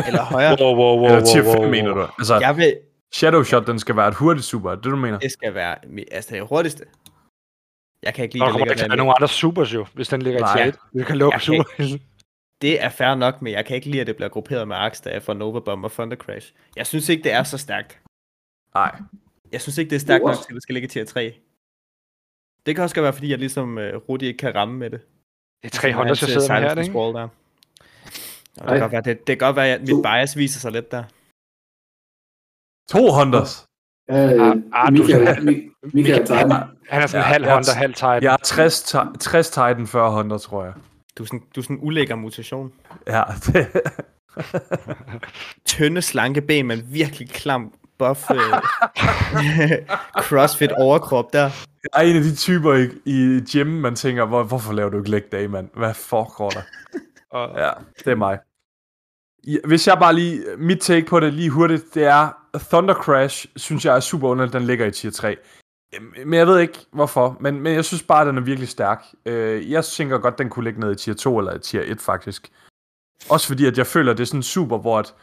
Eller 0.06 0.22
højere? 0.22 0.56
Wow, 0.60 0.76
wow, 0.76 0.96
wow, 0.98 1.04
Eller 1.04 1.16
wow, 1.18 1.26
tier 1.26 1.42
wow, 1.42 1.52
5, 1.52 1.60
wow. 1.62 1.70
mener 1.70 1.94
du? 1.94 2.06
Altså, 2.18 2.38
Jeg 2.40 2.56
vil, 2.56 2.76
Shadow 3.12 3.42
Shot, 3.42 3.66
den 3.66 3.78
skal 3.78 3.96
være 3.96 4.08
et 4.08 4.14
hurtigt 4.14 4.46
super, 4.46 4.70
er 4.70 4.74
det 4.74 4.84
du 4.84 4.96
mener? 4.96 5.18
det 5.18 5.32
skal 5.32 5.54
være 5.54 5.76
altså 6.12 6.34
det 6.34 6.46
hurtigste. 6.48 6.84
Jeg 8.02 8.14
kan 8.14 8.22
ikke 8.22 8.34
lide, 8.34 8.44
Der 8.44 8.50
ligger 8.52 8.64
ikke 8.64 8.72
at 8.72 8.78
der. 8.78 8.88
være 8.88 8.96
nogen 8.96 9.14
andre 9.16 9.28
supers 9.28 9.74
jo, 9.74 9.86
hvis 9.94 10.08
den 10.08 10.22
ligger 10.22 10.40
Nej. 10.40 10.54
i 10.54 10.58
tier 10.58 10.66
1. 10.68 10.76
Vi 10.92 11.02
kan 11.04 11.16
lukke 11.16 11.38
super. 11.40 11.64
Det 12.62 12.82
er 12.84 12.88
fair 12.88 13.14
nok, 13.14 13.42
men 13.42 13.52
jeg 13.52 13.64
kan 13.66 13.76
ikke 13.76 13.90
lide, 13.90 14.00
at 14.00 14.06
det 14.06 14.16
bliver 14.16 14.28
grupperet 14.28 14.68
med 14.68 14.76
Arkstag 14.76 15.22
for 15.22 15.34
Nova 15.34 15.60
Bomb 15.60 15.84
og 15.84 15.92
Thunder 15.92 16.16
Crash. 16.16 16.52
Jeg 16.76 16.86
synes 16.86 17.08
ikke, 17.08 17.24
det 17.24 17.32
er 17.32 17.42
så 17.42 17.58
stærkt. 17.58 18.00
Nej. 18.74 18.96
Jeg 19.54 19.60
synes 19.60 19.78
ikke, 19.78 19.90
det 19.90 19.96
er 19.96 20.00
stærkt 20.00 20.24
nok 20.24 20.34
til, 20.36 20.46
at 20.50 20.54
det 20.54 20.62
skal 20.62 20.72
ligge 20.74 20.86
i 20.86 20.88
tier 20.88 21.04
3. 21.04 21.34
Det 22.66 22.74
kan 22.74 22.84
også 22.84 22.94
godt 22.96 23.04
være, 23.04 23.12
fordi 23.12 23.30
jeg 23.30 23.38
ligesom 23.38 23.68
uh, 23.76 23.82
Rudi 24.08 24.26
ikke 24.26 24.38
kan 24.38 24.54
ramme 24.54 24.74
med 24.78 24.90
det. 24.90 25.00
Det 25.62 25.74
er 25.74 25.78
tre 25.80 25.92
håndter, 25.92 26.08
jeg 26.10 26.16
sidder 26.16 26.60
med 26.60 26.62
her, 26.62 26.70
ikke? 26.70 26.84
Squall 26.92 27.14
der. 27.14 27.28
Og 28.60 28.68
det, 28.68 28.68
kan 28.70 28.80
godt 28.80 28.92
være, 28.92 29.02
det, 29.02 29.18
det 29.26 29.38
kan 29.38 29.38
godt 29.38 29.56
være, 29.56 29.68
at 29.74 29.80
mit 29.80 30.02
bias 30.02 30.36
viser 30.36 30.60
sig 30.60 30.72
lidt 30.72 30.90
der. 30.90 31.04
To 32.92 33.02
Hunters. 33.18 33.52
Øh, 34.10 34.16
Ah, 34.16 34.56
ah, 34.72 34.88
du- 34.96 35.02
Michael, 35.02 35.38
Mi- 35.48 35.90
Michael 35.94 36.20
Titan. 36.26 36.50
Han 36.90 37.02
er 37.02 37.06
sådan 37.06 37.20
Ja, 37.22 37.26
ja, 37.26 37.32
halv 37.32 37.44
er- 37.44 37.54
hunter, 37.54 37.72
halv 37.74 37.94
titan. 37.94 38.22
Jeg 38.22 38.32
er 38.32 38.36
60, 38.36 38.82
ti- 38.82 39.18
60 39.20 39.50
Titan, 39.50 39.86
40 39.86 40.12
Hunter, 40.16 40.38
tror 40.38 40.64
jeg. 40.64 40.74
Du 41.18 41.22
er 41.22 41.26
sådan, 41.26 41.42
du 41.54 41.60
er 41.60 41.62
sådan 41.62 41.76
en 41.76 41.82
ulækker 41.82 42.14
mutation. 42.16 42.72
Ja, 43.06 43.22
det, 43.46 43.66
Tynde, 45.70 46.02
slanke 46.02 46.40
ben, 46.40 46.66
men 46.66 46.92
virkelig 46.92 47.28
klam 47.30 47.74
buff 47.98 48.30
øh, 48.30 48.38
crossfit 50.28 50.72
overkrop 50.72 51.32
der. 51.32 51.50
Jeg 51.94 52.04
er 52.04 52.10
en 52.10 52.16
af 52.16 52.22
de 52.22 52.34
typer 52.36 52.74
i, 52.74 52.88
i 53.04 53.40
gym, 53.52 53.66
man 53.66 53.94
tænker, 53.94 54.24
hvor, 54.24 54.42
hvorfor 54.42 54.72
laver 54.72 54.90
du 54.90 54.98
ikke 54.98 55.10
leg 55.10 55.22
day, 55.32 55.46
mand? 55.46 55.68
Hvad 55.74 55.94
foregår 55.94 56.50
der? 56.50 56.62
Og, 57.38 57.58
Ja, 57.58 57.70
det 57.98 58.06
er 58.06 58.14
mig. 58.16 58.38
Hvis 59.64 59.86
jeg 59.86 59.98
bare 59.98 60.14
lige, 60.14 60.44
mit 60.58 60.80
take 60.80 61.06
på 61.06 61.20
det 61.20 61.32
lige 61.34 61.50
hurtigt, 61.50 61.94
det 61.94 62.04
er, 62.04 62.28
Thunder 62.70 62.94
Crash, 62.94 63.46
synes 63.56 63.84
jeg 63.84 63.96
er 63.96 64.00
super 64.00 64.28
underligt, 64.28 64.52
den 64.52 64.62
ligger 64.62 64.86
i 64.86 64.90
tier 64.90 65.10
3. 65.10 65.36
Øhm, 65.94 66.12
Men 66.26 66.34
jeg 66.34 66.46
ved 66.46 66.58
ikke, 66.60 66.78
hvorfor, 66.92 67.36
men, 67.40 67.60
men 67.60 67.74
jeg 67.74 67.84
synes 67.84 68.02
bare, 68.02 68.20
at 68.20 68.26
den 68.26 68.36
er 68.36 68.42
virkelig 68.42 68.68
stærk. 68.68 69.04
Øh, 69.26 69.70
Jeg 69.70 69.84
tænker 69.84 70.18
godt, 70.18 70.38
den 70.38 70.50
kunne 70.50 70.64
ligge 70.64 70.80
ned 70.80 70.92
i 70.92 70.94
tier 70.94 71.14
2 71.14 71.38
eller 71.38 71.54
i 71.54 71.58
tier 71.58 71.82
1, 71.84 72.00
faktisk. 72.00 72.50
Også 73.30 73.46
fordi, 73.46 73.66
at 73.66 73.78
jeg 73.78 73.86
føler, 73.86 74.12
at 74.12 74.18
det 74.18 74.22
er 74.24 74.26
sådan 74.26 74.42
super, 74.42 74.78
hvor 74.78 74.98
at 74.98 75.14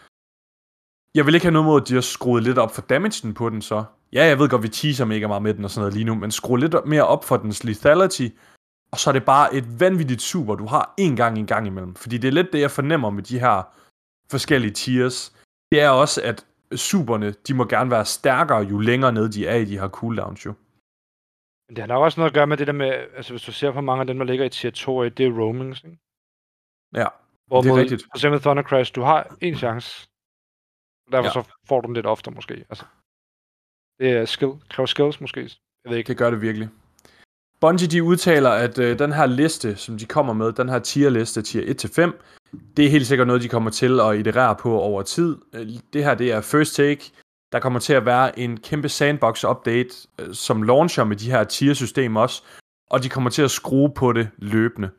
jeg 1.15 1.25
vil 1.25 1.35
ikke 1.35 1.45
have 1.45 1.53
noget 1.53 1.65
mod, 1.65 1.81
at 1.81 1.87
de 1.87 1.93
har 1.93 2.01
skruet 2.01 2.43
lidt 2.43 2.57
op 2.57 2.71
for 2.75 2.81
damagen 2.81 3.33
på 3.33 3.49
den 3.49 3.61
så. 3.61 3.83
Ja, 4.13 4.25
jeg 4.25 4.39
ved 4.39 4.49
godt, 4.49 4.63
vi 4.63 4.69
teaser 4.69 5.05
mega 5.05 5.27
meget 5.27 5.43
med 5.43 5.53
den 5.53 5.63
og 5.63 5.71
sådan 5.71 5.81
noget 5.81 5.93
lige 5.93 6.05
nu, 6.05 6.15
men 6.15 6.31
skru 6.31 6.55
lidt 6.55 6.75
mere 6.85 7.07
op 7.07 7.25
for 7.25 7.37
dens 7.37 7.63
lethality, 7.63 8.27
og 8.91 8.99
så 8.99 9.09
er 9.09 9.11
det 9.11 9.25
bare 9.25 9.55
et 9.55 9.79
vanvittigt 9.79 10.21
super, 10.21 10.55
du 10.55 10.65
har 10.65 10.93
en 10.97 11.15
gang 11.15 11.37
en 11.37 11.47
gang 11.47 11.67
imellem. 11.67 11.95
Fordi 11.95 12.17
det 12.17 12.27
er 12.27 12.31
lidt 12.31 12.53
det, 12.53 12.59
jeg 12.59 12.71
fornemmer 12.71 13.09
med 13.09 13.23
de 13.23 13.39
her 13.39 13.63
forskellige 14.31 14.71
tiers. 14.71 15.35
Det 15.71 15.81
er 15.81 15.89
også, 15.89 16.21
at 16.23 16.45
superne, 16.75 17.31
de 17.31 17.53
må 17.53 17.65
gerne 17.65 17.91
være 17.91 18.05
stærkere, 18.05 18.59
jo 18.59 18.79
længere 18.79 19.11
ned 19.11 19.29
de 19.29 19.47
er 19.47 19.55
i 19.55 19.65
de 19.65 19.79
her 19.79 19.87
cooldowns 19.87 20.45
jo. 20.45 20.53
Men 21.67 21.75
det 21.75 21.81
har 21.81 21.87
nok 21.87 22.03
også 22.03 22.19
noget 22.19 22.29
at 22.29 22.33
gøre 22.33 22.47
med 22.47 22.57
det 22.57 22.67
der 22.67 22.73
med, 22.73 22.91
altså 23.15 23.33
hvis 23.33 23.43
du 23.43 23.51
ser 23.51 23.71
på 23.71 23.81
mange 23.81 24.01
af 24.01 24.07
dem, 24.07 24.17
der 24.17 24.25
ligger 24.25 24.45
i 24.45 24.49
tier 24.49 24.71
2, 24.71 24.97
og 24.97 25.07
et, 25.07 25.17
det 25.17 25.25
er 25.25 25.31
roamings, 25.31 25.83
ikke? 25.83 25.97
Ja, 26.95 27.07
Hvor 27.47 27.61
det 27.61 27.71
er 27.71 27.75
rigtigt. 27.75 28.03
For 28.03 28.17
eksempel 28.17 28.41
Thunder 28.41 28.63
Crash, 28.63 28.95
du 28.95 29.01
har 29.01 29.35
en 29.41 29.55
chance. 29.55 30.10
Derfor 31.11 31.25
Ja. 31.39 31.43
så 31.43 31.43
får 31.67 31.81
du 31.81 31.87
den 31.87 31.93
lidt 31.93 32.05
oftere 32.05 32.33
måske. 32.35 32.53
Altså, 32.69 32.85
det 33.99 34.09
er 34.11 34.25
skill, 34.25 34.51
kræver 34.69 34.87
skills 34.87 35.21
måske. 35.21 35.39
Jeg 35.83 35.89
ved 35.91 35.97
ikke. 35.97 36.07
Det 36.07 36.17
gør 36.17 36.29
det 36.29 36.41
virkelig. 36.41 36.69
Bungie 37.61 37.87
de 37.87 38.03
udtaler, 38.03 38.49
at 38.49 38.79
øh, 38.79 38.99
den 38.99 39.13
her 39.13 39.25
liste, 39.25 39.75
som 39.75 39.97
de 39.97 40.05
kommer 40.05 40.33
med, 40.33 40.51
den 40.51 40.69
her 40.69 40.79
tier-liste, 40.79 41.41
tier 41.41 41.61
1-5, 41.63 42.11
det 42.77 42.85
er 42.85 42.89
helt 42.89 43.07
sikkert 43.07 43.27
noget, 43.27 43.41
de 43.41 43.49
kommer 43.49 43.69
til 43.69 43.99
at 43.99 44.15
iterere 44.19 44.55
på 44.55 44.79
over 44.79 45.01
tid. 45.01 45.37
Øh, 45.53 45.67
Det 45.93 46.03
her, 46.03 46.15
det 46.15 46.31
er 46.31 46.41
first 46.41 46.75
take. 46.75 47.11
Der 47.51 47.59
kommer 47.59 47.79
til 47.79 47.93
at 47.93 48.05
være 48.05 48.39
en 48.39 48.57
kæmpe 48.59 48.87
sandbox-update, 48.89 50.07
øh, 50.19 50.33
som 50.33 50.63
launcher 50.63 51.03
med 51.03 51.15
de 51.15 51.31
her 51.31 51.43
tier-systemer 51.43 52.21
også, 52.21 52.43
og 52.89 53.03
de 53.03 53.09
kommer 53.09 53.29
til 53.29 53.41
at 53.41 53.51
skrue 53.51 53.93
på 53.93 54.13
det 54.13 54.29
løbende. 54.37 54.89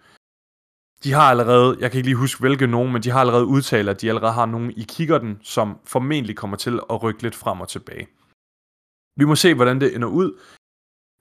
De 1.04 1.12
har 1.12 1.30
allerede, 1.30 1.76
jeg 1.80 1.90
kan 1.90 1.98
ikke 1.98 2.08
lige 2.08 2.16
huske 2.16 2.40
hvilke 2.40 2.66
nogen, 2.66 2.92
men 2.92 3.02
de 3.02 3.10
har 3.10 3.20
allerede 3.20 3.46
udtalt, 3.46 3.88
at 3.88 4.00
de 4.00 4.08
allerede 4.08 4.32
har 4.32 4.46
nogen 4.46 4.70
i 4.70 4.84
kikkerten, 4.88 5.40
som 5.42 5.78
formentlig 5.84 6.36
kommer 6.36 6.56
til 6.56 6.80
at 6.90 7.02
rykke 7.02 7.22
lidt 7.22 7.34
frem 7.34 7.60
og 7.60 7.68
tilbage. 7.68 8.08
Vi 9.16 9.24
må 9.24 9.34
se, 9.34 9.54
hvordan 9.54 9.80
det 9.80 9.94
ender 9.94 10.08
ud. 10.08 10.40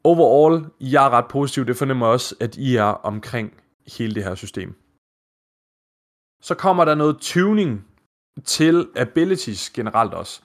Overall, 0.04 0.66
jeg 0.80 1.06
er 1.06 1.10
ret 1.10 1.28
positiv. 1.30 1.66
Det 1.66 1.78
fornemmer 1.78 2.06
jeg 2.06 2.14
også, 2.14 2.36
at 2.40 2.58
I 2.58 2.76
er 2.76 2.84
omkring 2.84 3.62
hele 3.98 4.16
det 4.16 4.24
her 4.24 4.36
system. 4.36 4.70
Så 6.42 6.56
kommer 6.56 6.86
der 6.86 6.96
noget 6.96 7.18
tuning 7.22 7.88
til 8.46 8.90
abilities 8.96 9.70
generelt 9.70 10.14
også. 10.14 10.42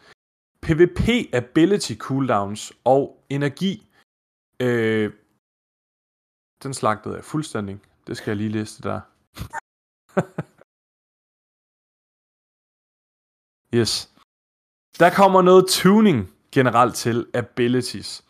PvP 0.62 1.08
ability 1.32 1.94
cooldowns 1.94 2.72
og 2.84 3.24
energi. 3.30 3.92
Øh, 4.60 5.12
den 6.62 6.74
slagtede 6.74 7.14
jeg 7.14 7.24
fuldstændig. 7.24 7.80
Det 8.06 8.16
skal 8.16 8.30
jeg 8.30 8.36
lige 8.36 8.48
læse 8.48 8.82
der. 8.82 9.00
yes. 13.78 14.10
Der 14.98 15.10
kommer 15.10 15.42
noget 15.42 15.64
tuning 15.68 16.32
generelt 16.52 16.94
til 16.94 17.26
abilities. 17.34 18.24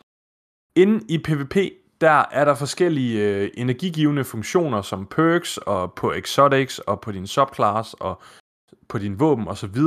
Inden 0.75 1.09
i 1.09 1.17
PvP, 1.17 1.55
der 2.01 2.25
er 2.31 2.45
der 2.45 2.55
forskellige 2.55 3.23
øh, 3.23 3.51
energigivende 3.53 4.23
funktioner 4.23 4.81
som 4.81 5.05
perks 5.05 5.57
og 5.57 5.93
på 5.93 6.11
exotics 6.11 6.79
og 6.79 7.01
på 7.01 7.11
din 7.11 7.27
subclass 7.27 7.93
og 7.93 8.21
på 8.87 8.97
din 8.97 9.19
våben 9.19 9.47
osv. 9.47 9.81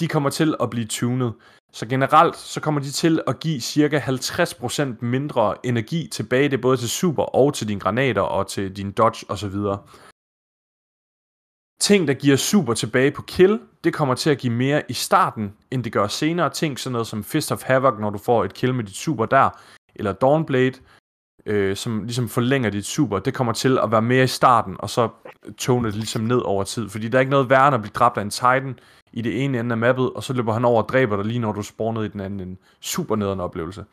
De 0.00 0.08
kommer 0.08 0.30
til 0.30 0.54
at 0.60 0.70
blive 0.70 0.86
tunet. 0.86 1.34
Så 1.72 1.86
generelt 1.86 2.36
så 2.36 2.60
kommer 2.60 2.80
de 2.80 2.90
til 2.90 3.20
at 3.26 3.40
give 3.40 3.60
cirka 3.60 3.98
50% 3.98 4.82
mindre 5.00 5.66
energi 5.66 6.08
tilbage. 6.12 6.48
Det 6.48 6.56
er 6.56 6.62
både 6.62 6.76
til 6.76 6.88
super 6.88 7.22
og 7.22 7.54
til 7.54 7.68
dine 7.68 7.80
granater 7.80 8.22
og 8.22 8.46
til 8.46 8.76
din 8.76 8.92
dodge 8.92 9.26
osv. 9.28 9.54
Ting, 11.80 12.08
der 12.08 12.14
giver 12.14 12.36
super 12.36 12.74
tilbage 12.74 13.10
på 13.10 13.22
kill, 13.22 13.60
det 13.84 13.94
kommer 13.94 14.14
til 14.14 14.30
at 14.30 14.38
give 14.38 14.52
mere 14.52 14.82
i 14.88 14.92
starten, 14.92 15.52
end 15.70 15.84
det 15.84 15.92
gør 15.92 16.06
senere. 16.06 16.50
Ting 16.50 16.78
sådan 16.78 16.92
noget 16.92 17.06
som 17.06 17.24
Fist 17.24 17.52
of 17.52 17.62
Havoc, 17.62 18.00
når 18.00 18.10
du 18.10 18.18
får 18.18 18.44
et 18.44 18.54
kill 18.54 18.74
med 18.74 18.84
dit 18.84 18.96
super 18.96 19.26
der, 19.26 19.50
eller 19.94 20.12
Dawnblade, 20.12 20.72
øh, 21.46 21.76
som 21.76 22.04
ligesom 22.04 22.28
forlænger 22.28 22.70
dit 22.70 22.86
super, 22.86 23.18
det 23.18 23.34
kommer 23.34 23.52
til 23.52 23.78
at 23.78 23.90
være 23.90 24.02
mere 24.02 24.24
i 24.24 24.26
starten, 24.26 24.76
og 24.78 24.90
så 24.90 25.08
tone 25.58 25.86
det 25.88 25.96
ligesom 25.96 26.22
ned 26.22 26.38
over 26.38 26.64
tid. 26.64 26.88
Fordi 26.88 27.08
der 27.08 27.18
er 27.18 27.20
ikke 27.20 27.30
noget 27.30 27.50
værre 27.50 27.68
end 27.68 27.74
at 27.74 27.82
blive 27.82 27.92
dræbt 27.94 28.16
af 28.16 28.22
en 28.22 28.30
Titan 28.30 28.78
i 29.12 29.22
det 29.22 29.44
ene 29.44 29.60
ende 29.60 29.72
af 29.72 29.78
mappet, 29.78 30.10
og 30.12 30.22
så 30.22 30.32
løber 30.32 30.52
han 30.52 30.64
over 30.64 30.82
og 30.82 30.88
dræber 30.88 31.16
dig 31.16 31.24
lige 31.24 31.38
når 31.38 31.52
du 31.52 31.62
spawner 31.62 32.02
i 32.02 32.08
den 32.08 32.20
anden 32.20 32.40
ende. 32.40 32.56
Super 32.80 33.16
nederen 33.16 33.40
oplevelse. 33.40 33.84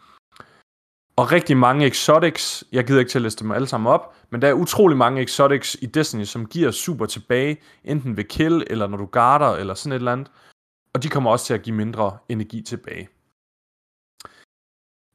Og 1.17 1.31
rigtig 1.31 1.57
mange 1.57 1.85
exotics, 1.85 2.63
jeg 2.71 2.87
gider 2.87 2.99
ikke 2.99 3.11
til 3.11 3.17
at 3.17 3.21
læse 3.21 3.37
dem 3.37 3.51
alle 3.51 3.67
sammen 3.67 3.93
op, 3.93 4.15
men 4.29 4.41
der 4.41 4.47
er 4.47 4.53
utrolig 4.53 4.97
mange 4.97 5.21
exotics 5.21 5.77
i 5.81 5.85
Destiny, 5.85 6.23
som 6.23 6.45
giver 6.45 6.71
super 6.71 7.05
tilbage, 7.05 7.57
enten 7.83 8.17
ved 8.17 8.23
kill, 8.23 8.63
eller 8.67 8.87
når 8.87 8.97
du 8.97 9.05
garder, 9.05 9.55
eller 9.55 9.73
sådan 9.73 9.91
et 9.91 9.95
eller 9.95 10.11
andet. 10.11 10.31
Og 10.93 11.03
de 11.03 11.09
kommer 11.09 11.31
også 11.31 11.45
til 11.45 11.53
at 11.53 11.61
give 11.61 11.75
mindre 11.75 12.17
energi 12.29 12.61
tilbage. 12.61 13.09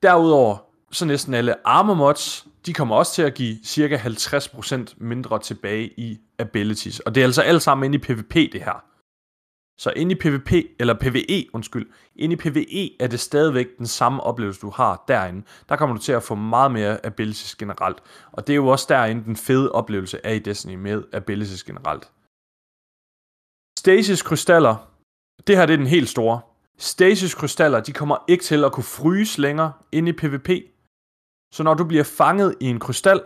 Derudover, 0.03 0.57
så 0.93 1.05
næsten 1.05 1.35
alle 1.35 1.67
armor 1.69 1.95
mods, 1.95 2.47
de 2.67 2.73
kommer 2.73 2.97
også 2.97 3.15
til 3.15 3.23
at 3.23 3.35
give 3.35 3.59
cirka 3.65 3.97
50% 3.97 4.95
mindre 4.97 5.39
tilbage 5.39 6.01
i 6.01 6.21
abilities. 6.39 7.01
Og 7.01 7.15
det 7.15 7.21
er 7.21 7.25
altså 7.25 7.43
alt 7.43 7.63
sammen 7.63 7.85
inde 7.85 7.97
i 7.97 8.15
PvP 8.15 8.35
det 8.35 8.63
her. 8.65 8.92
Så 9.79 9.93
inde 9.97 10.13
i 10.13 10.15
PvP, 10.15 10.53
eller 10.79 10.95
PvE, 10.95 11.47
undskyld, 11.53 11.91
inde 12.17 12.33
i 12.33 12.37
PvE 12.37 13.03
er 13.03 13.07
det 13.07 13.21
stadigvæk 13.21 13.67
den 13.79 13.87
samme 13.87 14.23
oplevelse, 14.23 14.61
du 14.61 14.71
har 14.71 15.05
derinde. 15.09 15.43
Der 15.69 15.77
kommer 15.77 15.97
du 15.97 16.03
til 16.03 16.13
at 16.13 16.23
få 16.23 16.35
meget 16.35 16.73
mere 16.73 17.07
abilities 17.07 17.57
generelt. 17.57 18.03
Og 18.33 18.47
det 18.47 18.53
er 18.53 18.57
jo 18.57 18.67
også 18.67 18.87
derinde 18.89 19.25
den 19.25 19.37
fede 19.37 19.73
oplevelse 19.73 20.21
er 20.25 20.33
i 20.33 20.39
Destiny 20.39 20.75
med 20.75 21.05
abilities 21.13 21.65
generelt. 21.65 22.11
Stasis 23.79 24.23
krystaller, 24.23 24.77
det 25.47 25.57
her 25.57 25.67
det 25.67 25.73
er 25.73 25.77
den 25.77 25.87
helt 25.87 26.09
store. 26.09 26.41
Stasis 26.79 27.35
krystaller, 27.35 27.81
de 27.81 27.93
kommer 27.93 28.25
ikke 28.29 28.45
til 28.45 28.65
at 28.65 28.73
kunne 28.73 28.85
fryse 28.85 29.41
længere 29.41 29.73
inde 29.93 30.09
i 30.09 30.13
PvP. 30.13 30.51
Så 31.55 31.63
når 31.63 31.75
du 31.75 31.85
bliver 31.85 32.05
fanget 32.05 32.55
i 32.61 32.67
en 32.67 32.81
krystal, 32.81 33.21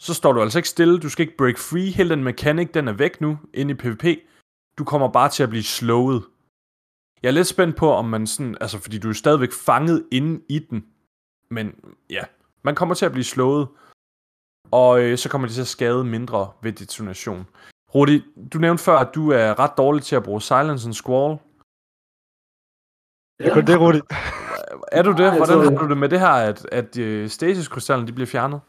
så 0.00 0.14
står 0.14 0.32
du 0.32 0.42
altså 0.42 0.58
ikke 0.58 0.68
stille, 0.68 0.98
du 0.98 1.08
skal 1.08 1.22
ikke 1.22 1.36
break 1.36 1.58
free, 1.58 1.90
hele 1.90 2.10
den 2.10 2.24
mekanik, 2.24 2.74
den 2.74 2.88
er 2.88 2.92
væk 2.92 3.20
nu 3.20 3.38
inde 3.54 3.70
i 3.70 3.74
PvP. 3.74 4.04
Du 4.78 4.84
kommer 4.84 5.08
bare 5.08 5.28
til 5.28 5.42
at 5.42 5.48
blive 5.48 5.62
slået. 5.62 6.24
Jeg 7.22 7.28
er 7.28 7.32
lidt 7.32 7.46
spændt 7.46 7.76
på, 7.76 7.90
om 7.90 8.04
man 8.04 8.26
sådan, 8.26 8.56
altså 8.60 8.78
fordi 8.78 8.98
du 8.98 9.08
er 9.08 9.12
stadigvæk 9.12 9.52
fanget 9.52 10.06
inde 10.12 10.44
i 10.48 10.58
den. 10.58 10.86
Men 11.50 11.74
ja, 12.10 12.24
man 12.62 12.74
kommer 12.74 12.94
til 12.94 13.06
at 13.06 13.12
blive 13.12 13.24
slået. 13.24 13.68
Og 14.70 15.02
øh, 15.02 15.18
så 15.18 15.28
kommer 15.28 15.46
det 15.46 15.54
til 15.54 15.60
at 15.60 15.66
skade 15.68 16.04
mindre 16.04 16.52
ved 16.62 16.72
detonation. 16.72 17.46
Rudi, 17.94 18.22
du 18.52 18.58
nævnte 18.58 18.84
før, 18.84 18.96
at 18.98 19.14
du 19.14 19.30
er 19.30 19.58
ret 19.58 19.70
dårlig 19.76 20.02
til 20.02 20.16
at 20.16 20.22
bruge 20.22 20.42
Silence 20.42 20.86
and 20.88 20.94
Squall. 20.94 21.38
Det 23.38 23.46
er 23.46 23.54
kun 23.54 23.66
det, 23.66 23.80
Rudi. 23.80 24.00
Er 24.92 25.02
du 25.02 25.10
det? 25.10 25.36
Hvordan 25.36 25.58
har 25.58 25.70
det. 25.70 25.80
du 25.80 25.88
det 25.88 25.96
med 25.96 26.08
det 26.08 26.20
her, 26.20 26.28
at, 26.50 26.66
at 26.72 26.90
stasis-krystallen 27.30 28.06
de 28.06 28.12
bliver 28.12 28.26
fjernet? 28.26 28.60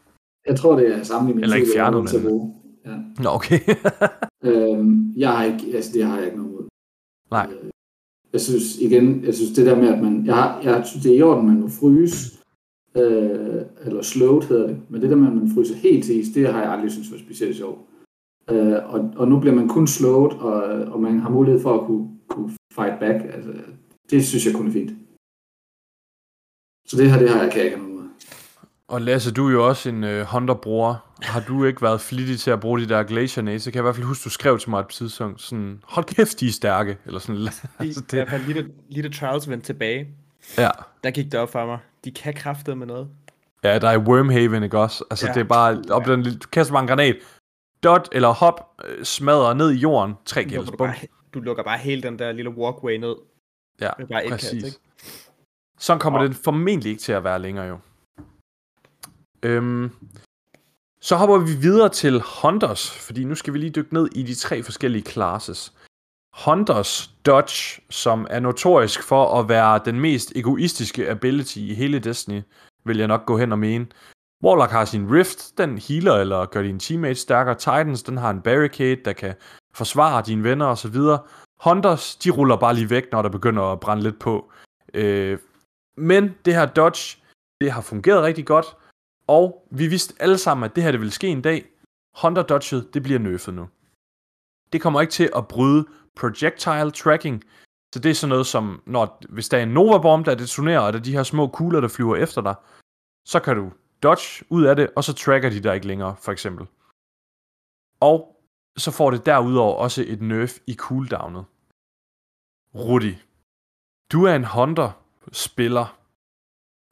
Jeg 0.46 0.58
tror, 0.58 0.76
det 0.76 0.94
er 0.94 1.02
samme 1.02 1.30
i 1.30 1.34
min 1.34 1.44
Eller 1.44 1.56
ikke 1.56 1.68
er 1.68 1.76
fjernet, 1.76 2.24
men-. 2.24 2.54
Ja. 2.86 3.22
Nå, 3.22 3.30
okay. 3.30 3.60
Øhm, 4.44 5.12
jeg 5.16 5.30
har 5.36 5.44
ikke, 5.44 5.76
altså 5.76 5.90
det 5.94 6.04
har 6.04 6.16
jeg 6.16 6.24
ikke 6.26 6.36
noget 6.38 6.52
mod. 6.52 6.64
Nej. 7.30 7.46
Øh, 7.52 7.70
Jeg 8.32 8.40
synes 8.40 8.78
igen, 8.78 9.24
jeg 9.24 9.34
synes 9.34 9.52
det 9.52 9.66
der 9.66 9.76
med, 9.76 9.88
at 9.88 10.02
man, 10.02 10.26
jeg, 10.26 10.34
har, 10.34 10.60
jeg 10.62 10.86
synes 10.86 11.02
det 11.04 11.12
er 11.12 11.18
i 11.18 11.22
orden, 11.22 11.46
man 11.46 11.60
må 11.60 11.68
fryse, 11.68 12.38
øh, 12.96 13.62
eller 13.86 14.02
slowed 14.02 14.42
hedder 14.42 14.66
det, 14.66 14.76
men 14.90 15.02
det 15.02 15.10
der 15.10 15.16
med, 15.16 15.26
at 15.26 15.36
man 15.36 15.50
fryser 15.54 15.74
helt 15.74 16.04
til 16.04 16.18
is, 16.20 16.28
det 16.34 16.46
har 16.52 16.62
jeg 16.62 16.72
aldrig 16.72 16.90
synes 16.92 17.12
var 17.12 17.18
specielt 17.18 17.56
sjovt. 17.56 17.80
Øh, 18.50 18.94
og, 18.94 19.00
og 19.16 19.28
nu 19.28 19.40
bliver 19.40 19.54
man 19.54 19.68
kun 19.68 19.86
slowed, 19.86 20.32
og, 20.32 20.54
og 20.92 21.00
man 21.02 21.18
har 21.18 21.30
mulighed 21.30 21.60
for 21.62 21.72
at 21.80 21.86
kunne, 21.86 22.08
kunne 22.28 22.50
fight 22.72 22.98
back. 23.00 23.34
Altså, 23.34 23.52
det 24.10 24.24
synes 24.26 24.46
jeg 24.46 24.54
kun 24.54 24.66
er 24.68 24.72
fint. 24.72 24.90
Så 26.88 26.96
det 26.96 27.10
her, 27.10 27.18
det 27.18 27.30
har 27.30 27.42
jeg, 27.42 27.52
kan 27.52 27.64
ikke. 27.64 27.78
Og 28.90 29.00
Lasse, 29.02 29.32
du 29.32 29.48
er 29.48 29.52
jo 29.52 29.66
også 29.68 29.88
en 29.88 30.04
uh, 30.04 30.20
Hunter-bror. 30.20 31.04
Har 31.22 31.40
du 31.48 31.64
ikke 31.64 31.82
været 31.82 32.00
flittig 32.00 32.40
til 32.40 32.50
at 32.50 32.60
bruge 32.60 32.80
de 32.80 32.88
der 32.88 33.02
Glacier 33.02 33.42
Nades? 33.44 33.62
Så 33.62 33.70
kan 33.70 33.76
jeg 33.76 33.82
i 33.82 33.84
hvert 33.84 33.94
fald 33.94 34.06
huske, 34.06 34.24
du 34.24 34.30
skrev 34.30 34.58
til 34.58 34.70
mig 34.70 34.80
et 34.80 34.88
tidspunkt 34.88 35.40
sådan, 35.40 35.80
hold 35.84 36.04
kæft, 36.04 36.40
de 36.40 36.46
er 36.48 36.52
stærke. 36.52 36.98
Eller 37.06 37.18
sådan 37.18 37.48
altså, 37.78 38.02
det... 38.10 38.28
Fald 38.28 38.42
lige, 38.46 38.62
da- 38.62 38.68
lige 38.88 39.08
da 39.08 39.14
Trials 39.14 39.48
vendte 39.50 39.66
tilbage, 39.66 40.08
Ja. 40.58 40.70
der 41.04 41.10
gik 41.10 41.24
det 41.32 41.40
op 41.40 41.52
for 41.52 41.66
mig. 41.66 41.78
De 42.04 42.10
kan 42.12 42.34
kræfte 42.34 42.74
med 42.74 42.86
noget. 42.86 43.08
ja, 43.64 43.78
der 43.78 43.88
er 43.88 43.98
Wormhaven, 43.98 44.62
ikke 44.62 44.78
også? 44.78 45.04
Altså, 45.10 45.26
ja. 45.26 45.30
Ja. 45.30 45.34
det 45.34 45.40
er 45.40 45.48
bare, 45.48 45.82
op 45.90 46.04
den, 46.06 46.22
lille- 46.22 46.38
du 46.38 46.48
kaster 46.48 46.72
bare 46.74 46.82
en 46.82 46.88
granat, 46.88 47.16
dot 47.84 48.08
eller 48.12 48.28
hop, 48.28 48.80
øh, 48.88 49.04
smadrer 49.04 49.54
ned 49.54 49.70
i 49.72 49.76
jorden, 49.78 50.14
tre 50.24 50.44
Du 50.44 50.48
kills, 50.48 50.70
bare, 50.78 50.94
du 51.34 51.40
lukker 51.40 51.62
bare 51.64 51.78
hele 51.78 52.02
den 52.02 52.18
der 52.18 52.32
lille 52.32 52.50
walkway 52.50 52.96
ned. 52.96 53.14
Ja, 53.80 53.90
bare 54.10 54.24
et 54.24 54.30
kast, 54.30 54.44
præcis. 54.44 54.64
ikke? 54.64 54.78
Sådan 55.78 56.00
kommer 56.00 56.22
det 56.22 56.36
formentlig 56.44 56.90
ikke 56.90 57.02
til 57.02 57.12
at 57.12 57.24
være 57.24 57.38
længere 57.38 57.66
jo. 57.66 57.78
Øhm, 59.42 59.90
så 61.00 61.16
hopper 61.16 61.38
vi 61.38 61.52
videre 61.60 61.88
til 61.88 62.22
Hunters, 62.42 62.90
fordi 62.90 63.24
nu 63.24 63.34
skal 63.34 63.52
vi 63.52 63.58
lige 63.58 63.70
dykke 63.70 63.94
ned 63.94 64.08
i 64.12 64.22
de 64.22 64.34
tre 64.34 64.62
forskellige 64.62 65.10
classes. 65.10 65.72
Hunters 66.44 67.10
Dodge, 67.26 67.82
som 67.90 68.26
er 68.30 68.40
notorisk 68.40 69.02
for 69.02 69.40
at 69.40 69.48
være 69.48 69.80
den 69.84 70.00
mest 70.00 70.32
egoistiske 70.36 71.10
ability 71.10 71.56
i 71.58 71.74
hele 71.74 71.98
Destiny, 71.98 72.42
vil 72.84 72.98
jeg 72.98 73.08
nok 73.08 73.26
gå 73.26 73.38
hen 73.38 73.52
og 73.52 73.58
mene. 73.58 73.86
Warlock 74.44 74.70
har 74.70 74.84
sin 74.84 75.12
Rift, 75.12 75.58
den 75.58 75.78
healer 75.78 76.14
eller 76.14 76.46
gør 76.46 76.62
dine 76.62 76.78
teammates 76.78 77.18
stærkere. 77.18 77.54
Titans, 77.54 78.02
den 78.02 78.16
har 78.16 78.30
en 78.30 78.40
Barricade, 78.40 79.04
der 79.04 79.12
kan 79.12 79.34
forsvare 79.74 80.22
dine 80.26 80.44
venner 80.44 80.66
osv. 80.66 80.96
Hunters, 81.60 82.16
de 82.16 82.30
ruller 82.30 82.56
bare 82.56 82.74
lige 82.74 82.90
væk, 82.90 83.12
når 83.12 83.22
der 83.22 83.28
begynder 83.28 83.62
at 83.62 83.80
brænde 83.80 84.02
lidt 84.02 84.18
på. 84.18 84.52
Øh, 84.94 85.38
men 85.96 86.34
det 86.44 86.54
her 86.54 86.66
dodge, 86.66 87.22
det 87.60 87.72
har 87.72 87.80
fungeret 87.80 88.22
rigtig 88.22 88.46
godt, 88.46 88.66
og 89.36 89.66
vi 89.70 89.86
vidste 89.86 90.14
alle 90.22 90.38
sammen, 90.38 90.64
at 90.64 90.76
det 90.76 90.82
her 90.82 90.90
det 90.90 91.00
ville 91.00 91.18
ske 91.20 91.28
en 91.28 91.42
dag. 91.42 91.60
Hunter 92.22 92.44
Dodge'et, 92.50 92.90
det 92.94 93.02
bliver 93.02 93.18
nerfed 93.18 93.52
nu. 93.52 93.68
Det 94.72 94.80
kommer 94.82 95.00
ikke 95.00 95.10
til 95.10 95.30
at 95.36 95.48
bryde 95.48 95.86
projectile 96.16 96.90
tracking, 96.90 97.44
så 97.92 98.00
det 98.00 98.10
er 98.10 98.14
sådan 98.14 98.28
noget 98.28 98.46
som, 98.46 98.82
når, 98.86 99.04
hvis 99.34 99.48
der 99.48 99.58
er 99.58 99.62
en 99.62 99.74
Nova 99.74 99.98
Bomb, 99.98 100.26
der 100.26 100.34
detonerer, 100.34 100.80
og 100.80 100.92
der 100.92 100.98
er 100.98 101.02
de 101.02 101.12
her 101.12 101.22
små 101.22 101.46
kugler, 101.46 101.80
der 101.80 101.88
flyver 101.88 102.16
efter 102.16 102.40
dig, 102.42 102.54
så 103.24 103.40
kan 103.40 103.56
du 103.56 103.72
dodge 104.02 104.44
ud 104.50 104.64
af 104.64 104.76
det, 104.76 104.90
og 104.96 105.04
så 105.04 105.12
tracker 105.12 105.50
de 105.50 105.60
dig 105.60 105.74
ikke 105.74 105.86
længere, 105.86 106.16
for 106.16 106.32
eksempel. 106.32 106.66
Og 108.00 108.18
så 108.76 108.90
får 108.90 109.10
det 109.10 109.26
derudover 109.26 109.74
også 109.74 110.04
et 110.06 110.20
nerf 110.22 110.58
i 110.66 110.74
cooldownet. 110.74 111.44
Rudi, 112.74 113.14
du 114.12 114.24
er 114.24 114.34
en 114.34 114.44
Hunter-spiller. 114.44 115.86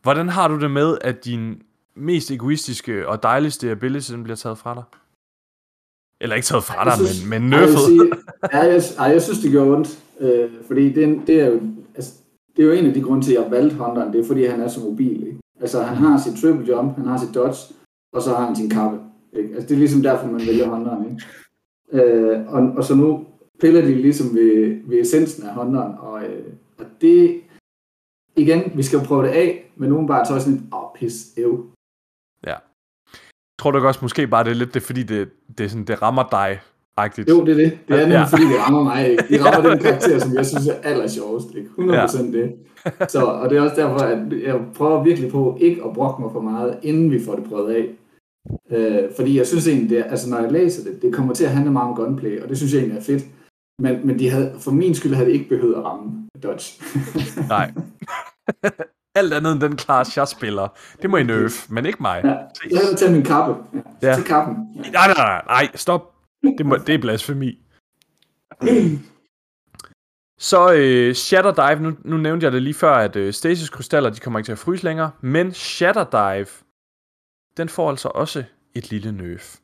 Hvordan 0.02 0.28
har 0.28 0.48
du 0.48 0.60
det 0.60 0.70
med, 0.70 0.98
at 1.00 1.24
din 1.24 1.67
mest 1.98 2.30
egoistiske 2.30 3.08
og 3.08 3.22
dejligste 3.22 3.70
ability 3.70 4.12
den 4.12 4.22
bliver 4.22 4.36
taget 4.36 4.58
fra 4.58 4.74
dig? 4.74 4.82
Eller 6.20 6.36
ikke 6.36 6.46
taget 6.46 6.64
fra 6.64 6.78
Jeg 6.78 6.86
dig, 6.98 7.06
synes- 7.06 7.30
men, 7.30 7.42
men 7.42 7.52
Ej, 7.52 7.58
jeg 7.58 7.66
nerfed. 7.68 7.86
sige, 7.86 8.12
ja, 8.52 8.58
jeg, 8.72 8.82
ej, 8.98 9.06
jeg 9.06 9.22
synes, 9.22 9.38
det 9.38 9.50
gjorde 9.50 9.70
ondt. 9.76 10.04
Øh, 10.20 10.50
fordi 10.66 10.92
det, 10.92 11.04
er 11.04 11.20
det 11.26 11.40
er 11.40 11.46
jo... 11.46 11.60
Altså, 11.94 12.12
det 12.56 12.62
er 12.62 12.66
jo 12.66 12.72
en 12.72 12.86
af 12.86 12.94
de 12.94 13.02
grunde 13.02 13.24
til, 13.24 13.34
at 13.34 13.42
jeg 13.42 13.50
valgte 13.50 13.76
Hunteren, 13.76 14.12
det 14.12 14.20
er 14.20 14.26
fordi, 14.26 14.44
han 14.44 14.60
er 14.60 14.68
så 14.68 14.80
mobil. 14.80 15.26
Ikke? 15.26 15.38
Altså, 15.60 15.82
han 15.82 15.96
har 15.96 16.18
sit 16.18 16.40
triple 16.42 16.66
jump, 16.74 16.96
han 16.96 17.06
har 17.06 17.18
sit 17.18 17.34
dodge, 17.34 17.74
og 18.12 18.22
så 18.22 18.34
har 18.34 18.46
han 18.46 18.56
sin 18.56 18.70
kappe. 18.70 18.98
Ikke? 19.32 19.48
Altså, 19.54 19.68
det 19.68 19.74
er 19.74 19.78
ligesom 19.78 20.02
derfor, 20.02 20.26
man 20.26 20.40
vælger 20.46 20.68
Hunteren. 20.68 21.04
Ikke? 21.10 22.04
Øh, 22.04 22.46
og, 22.54 22.60
og 22.76 22.84
så 22.84 22.94
nu 22.94 23.26
piller 23.60 23.80
de 23.80 23.94
ligesom 23.94 24.34
ved, 24.34 24.80
ved 24.88 25.00
essensen 25.00 25.42
af 25.46 25.54
Hunteren, 25.54 25.92
og, 25.98 26.24
øh, 26.24 26.44
og 26.78 26.84
det, 27.00 27.40
igen, 28.36 28.72
vi 28.76 28.82
skal 28.82 29.00
prøve 29.06 29.22
det 29.22 29.28
af, 29.32 29.72
men 29.76 29.90
nogen 29.90 30.06
bare 30.06 30.26
tager 30.26 30.40
sådan 30.40 30.54
lidt, 30.54 30.74
åh, 30.74 30.84
oh, 30.84 30.88
pis, 30.94 31.26
ev. 31.36 31.64
Tror 33.58 33.70
du 33.70 33.78
ikke 33.78 33.88
også 33.88 34.00
måske 34.02 34.26
bare, 34.26 34.44
det 34.44 34.50
er 34.50 34.54
lidt 34.54 34.74
det, 34.74 34.82
fordi 34.82 35.02
det, 35.02 35.28
det, 35.58 35.64
er 35.64 35.68
sådan, 35.68 35.84
det 35.84 36.02
rammer 36.02 36.24
dig 36.30 36.60
rigtigt? 37.00 37.28
Jo, 37.28 37.44
det 37.46 37.50
er 37.52 37.54
det. 37.56 37.78
Det 37.88 37.94
er 37.94 38.00
Ja. 38.00 38.08
nemlig, 38.08 38.28
fordi 38.28 38.42
det 38.42 38.58
rammer 38.60 38.82
mig. 38.82 39.08
Ikke? 39.10 39.24
Det 39.28 39.44
rammer 39.44 39.70
den 39.70 39.78
karakter, 39.78 40.18
som 40.18 40.34
jeg 40.34 40.46
synes 40.46 40.66
er 40.66 40.74
aller 40.82 41.06
sjovest. 41.08 41.46
Ikke? 41.54 41.68
100% 41.78 42.32
det. 42.32 42.52
Så, 43.08 43.24
og 43.24 43.50
det 43.50 43.58
er 43.58 43.62
også 43.62 43.76
derfor, 43.76 43.98
at 43.98 44.18
jeg 44.42 44.60
prøver 44.74 45.02
virkelig 45.04 45.30
på 45.30 45.56
ikke 45.60 45.84
at 45.84 45.92
brokke 45.94 46.22
mig 46.22 46.30
for 46.32 46.40
meget, 46.40 46.78
inden 46.82 47.10
vi 47.10 47.24
får 47.24 47.34
det 47.36 47.44
prøvet 47.48 47.74
af. 47.74 47.88
Øh, 48.70 49.08
fordi 49.16 49.38
jeg 49.38 49.46
synes 49.46 49.68
egentlig, 49.68 49.90
det 49.90 49.98
er, 49.98 50.04
altså 50.04 50.30
når 50.30 50.38
jeg 50.38 50.52
læser 50.52 50.90
det, 50.90 51.02
det 51.02 51.14
kommer 51.14 51.34
til 51.34 51.44
at 51.44 51.50
handle 51.50 51.72
meget 51.72 51.88
om 51.88 51.94
gunplay, 51.96 52.40
og 52.42 52.48
det 52.48 52.56
synes 52.56 52.72
jeg 52.72 52.78
egentlig 52.80 52.98
er 52.98 53.02
fedt. 53.04 53.24
Men, 53.82 54.06
men 54.06 54.18
de 54.18 54.30
havde, 54.30 54.52
for 54.60 54.70
min 54.70 54.94
skyld 54.94 55.14
havde 55.14 55.26
det 55.28 55.34
ikke 55.34 55.48
behøvet 55.48 55.74
at 55.74 55.84
ramme 55.84 56.28
Dodge. 56.42 56.82
Nej. 57.48 57.72
Alt 59.18 59.32
andet 59.34 59.52
end 59.52 59.60
den 59.60 59.78
class, 59.78 60.16
jeg 60.16 60.28
spiller. 60.28 60.68
Det 61.02 61.10
må 61.10 61.16
I 61.16 61.22
nerf, 61.22 61.66
men 61.70 61.86
ikke 61.86 61.98
mig. 62.02 62.20
ja, 62.24 62.28
jeg 62.70 62.80
havde 62.84 62.96
taget 62.96 63.12
min 63.12 63.24
kappe. 63.24 63.54
Ja, 64.02 64.08
Ja. 64.08 64.14
Til 64.14 64.24
kappen. 64.24 64.56
Nej, 64.74 64.90
nej, 64.92 65.14
nej, 65.14 65.42
nej, 65.46 65.68
stop. 65.74 66.14
Det, 66.58 66.66
må, 66.66 66.76
det 66.76 66.94
er 66.94 66.98
blasfemi. 66.98 67.58
Så 70.38 70.72
øh, 70.72 71.14
Shatter 71.14 71.52
Dive, 71.52 71.82
nu, 71.82 71.96
nu 72.04 72.16
nævnte 72.16 72.44
jeg 72.44 72.52
det 72.52 72.62
lige 72.62 72.74
før, 72.74 72.92
at 72.94 73.16
øh, 73.16 73.32
stasis 73.32 73.70
krystaller, 73.70 74.10
de 74.10 74.20
kommer 74.20 74.38
ikke 74.38 74.46
til 74.46 74.52
at 74.52 74.58
fryse 74.58 74.84
længere, 74.84 75.10
men 75.20 75.52
Shatter 75.54 76.04
Dive, 76.04 76.46
den 77.56 77.68
får 77.68 77.90
altså 77.90 78.08
også 78.08 78.44
et 78.74 78.90
lille 78.90 79.12
nerf. 79.12 79.56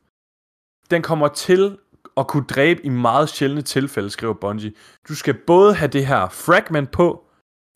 Den 0.91 1.03
kommer 1.03 1.29
til 1.29 1.79
at 2.17 2.27
kunne 2.27 2.45
dræbe 2.45 2.87
i 2.87 2.89
meget 2.89 3.29
sjældne 3.29 3.63
tilfælde, 3.63 4.11
skriver 4.11 4.35
Bungie. 4.35 4.73
Du 5.09 5.15
skal 5.15 5.35
både 5.47 5.75
have 5.75 5.89
det 5.89 6.07
her 6.07 6.29
fragment 6.29 6.91
på, 6.91 7.24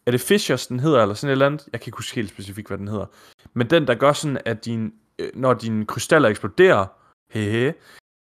er 0.09 0.13
det 0.13 0.21
Fishers, 0.21 0.67
den 0.67 0.81
hedder, 0.81 1.03
eller 1.03 1.15
sådan 1.15 1.29
et 1.29 1.33
eller 1.33 1.47
andet? 1.47 1.69
Jeg 1.73 1.81
kan 1.81 1.89
ikke 1.89 1.97
huske 1.97 2.15
helt 2.15 2.31
specifikt, 2.31 2.69
hvad 2.69 2.79
den 2.79 2.89
hedder. 2.89 3.07
Men 3.53 3.71
den, 3.71 3.87
der 3.87 3.95
gør 3.95 4.13
sådan, 4.13 4.39
at 4.45 4.65
din, 4.65 4.95
øh, 5.19 5.31
når 5.35 5.55
dine 5.55 5.87
krystaller 5.87 6.29
eksploderer, 6.29 6.87
hehe, 7.31 7.75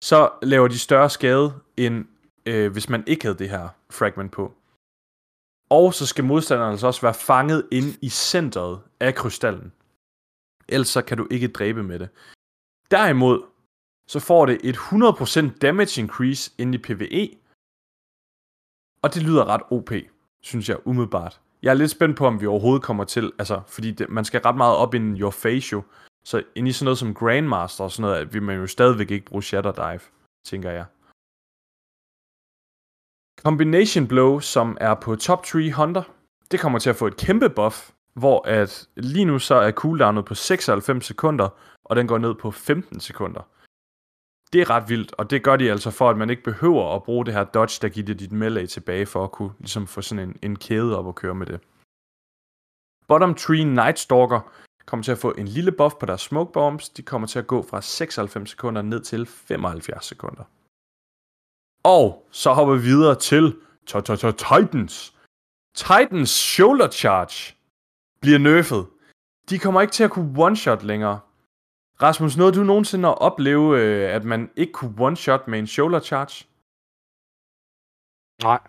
så 0.03 0.29
laver 0.41 0.67
de 0.67 0.79
større 0.79 1.09
skade, 1.09 1.53
end 1.77 2.05
øh, 2.45 2.71
hvis 2.71 2.89
man 2.89 3.03
ikke 3.07 3.25
havde 3.25 3.37
det 3.37 3.49
her 3.49 3.69
fragment 3.89 4.31
på. 4.31 4.53
Og 5.69 5.93
så 5.93 6.05
skal 6.05 6.23
modstanderen 6.23 6.71
altså 6.71 6.87
også 6.87 7.01
være 7.01 7.13
fanget 7.13 7.67
inde 7.71 7.97
i 8.01 8.09
centret 8.09 8.81
af 8.99 9.15
krystallen. 9.15 9.73
Ellers 10.67 10.87
så 10.87 11.01
kan 11.01 11.17
du 11.17 11.27
ikke 11.31 11.47
dræbe 11.47 11.83
med 11.83 11.99
det. 11.99 12.09
Derimod, 12.91 13.43
så 14.07 14.19
får 14.19 14.45
det 14.45 14.57
et 14.63 14.75
100% 14.75 15.57
damage 15.59 16.01
increase 16.01 16.51
ind 16.57 16.75
i 16.75 16.77
PvE. 16.77 17.23
Og 19.01 19.13
det 19.13 19.23
lyder 19.23 19.45
ret 19.45 19.61
OP, 19.71 19.91
synes 20.41 20.69
jeg 20.69 20.87
umiddelbart. 20.87 21.42
Jeg 21.63 21.69
er 21.69 21.73
lidt 21.73 21.91
spændt 21.91 22.17
på, 22.17 22.27
om 22.27 22.41
vi 22.41 22.45
overhovedet 22.45 22.83
kommer 22.83 23.03
til, 23.03 23.31
altså, 23.39 23.61
fordi 23.67 23.91
det, 23.91 24.09
man 24.09 24.25
skal 24.25 24.41
ret 24.41 24.57
meget 24.57 24.75
op 24.75 24.93
i 24.93 24.97
your 24.97 25.31
face 25.31 25.73
jo. 25.73 25.83
Så 26.23 26.43
ind 26.55 26.67
i 26.67 26.71
sådan 26.71 26.85
noget 26.85 26.97
som 26.97 27.13
Grandmaster 27.13 27.83
og 27.83 27.91
sådan 27.91 28.01
noget, 28.01 28.21
at 28.21 28.33
vi 28.33 28.39
man 28.39 28.59
jo 28.59 28.67
stadigvæk 28.67 29.11
ikke 29.11 29.25
bruge 29.25 29.43
Shatter 29.43 29.71
Dive, 29.71 29.99
tænker 30.45 30.71
jeg. 30.71 30.85
Combination 33.41 34.07
Blow, 34.07 34.39
som 34.39 34.77
er 34.81 34.93
på 34.93 35.15
top 35.15 35.43
3 35.43 35.71
Hunter, 35.71 36.03
det 36.51 36.59
kommer 36.59 36.79
til 36.79 36.89
at 36.89 36.95
få 36.95 37.07
et 37.07 37.17
kæmpe 37.17 37.49
buff, 37.49 37.91
hvor 38.13 38.47
at 38.47 38.87
lige 38.95 39.25
nu 39.25 39.39
så 39.39 39.55
er 39.55 39.71
cooldownet 39.71 40.25
på 40.25 40.35
96 40.35 41.05
sekunder, 41.05 41.49
og 41.85 41.95
den 41.95 42.07
går 42.07 42.17
ned 42.17 42.35
på 42.35 42.51
15 42.51 42.99
sekunder. 42.99 43.41
Det 44.53 44.61
er 44.61 44.69
ret 44.69 44.89
vildt, 44.89 45.13
og 45.17 45.29
det 45.29 45.43
gør 45.43 45.55
de 45.55 45.71
altså 45.71 45.91
for, 45.91 46.09
at 46.09 46.17
man 46.17 46.29
ikke 46.29 46.43
behøver 46.43 46.95
at 46.95 47.03
bruge 47.03 47.25
det 47.25 47.33
her 47.33 47.43
dodge, 47.43 47.79
der 47.81 47.89
giver 47.89 48.05
dig 48.05 48.19
dit 48.19 48.31
melee 48.31 48.67
tilbage, 48.67 49.05
for 49.05 49.23
at 49.23 49.31
kunne 49.31 49.53
ligesom 49.59 49.87
få 49.87 50.01
sådan 50.01 50.29
en, 50.29 50.39
en 50.41 50.55
kæde 50.55 50.97
op 50.97 51.05
og 51.05 51.15
køre 51.15 51.35
med 51.35 51.45
det. 51.45 51.59
Bottom 53.07 53.35
Tree 53.35 53.63
Nightstalker 53.63 54.41
kommer 54.85 55.03
til 55.03 55.11
at 55.11 55.17
få 55.17 55.31
en 55.31 55.47
lille 55.47 55.71
buff 55.71 55.95
på 55.95 56.05
deres 56.05 56.21
smoke 56.21 56.53
bombs. 56.53 56.89
De 56.89 57.01
kommer 57.01 57.27
til 57.27 57.39
at 57.39 57.47
gå 57.47 57.61
fra 57.61 57.81
96 57.81 58.49
sekunder 58.49 58.81
ned 58.81 59.01
til 59.01 59.25
75 59.25 60.05
sekunder. 60.05 60.43
Og 61.83 62.27
så 62.31 62.53
hopper 62.53 62.75
vi 62.75 62.81
videre 62.81 63.15
til 63.15 63.55
Titans. 63.85 65.15
Titans 65.75 66.29
Shoulder 66.29 66.89
Charge 66.91 67.55
bliver 68.21 68.39
nerfed. 68.39 68.83
De 69.49 69.59
kommer 69.59 69.81
ikke 69.81 69.91
til 69.91 70.03
at 70.03 70.11
kunne 70.11 70.47
one-shot 70.47 70.85
længere. 70.85 71.19
Rasmus, 72.01 72.37
nåede 72.37 72.53
du 72.59 72.63
nogensinde 72.63 73.07
at 73.09 73.17
opleve, 73.21 73.79
øh, 73.81 74.15
at 74.15 74.23
man 74.25 74.49
ikke 74.55 74.73
kunne 74.73 74.95
one-shot 75.07 75.47
med 75.47 75.59
en 75.59 75.67
Shoulder 75.67 75.99
Charge? 75.99 76.45
Nej. 78.43 78.59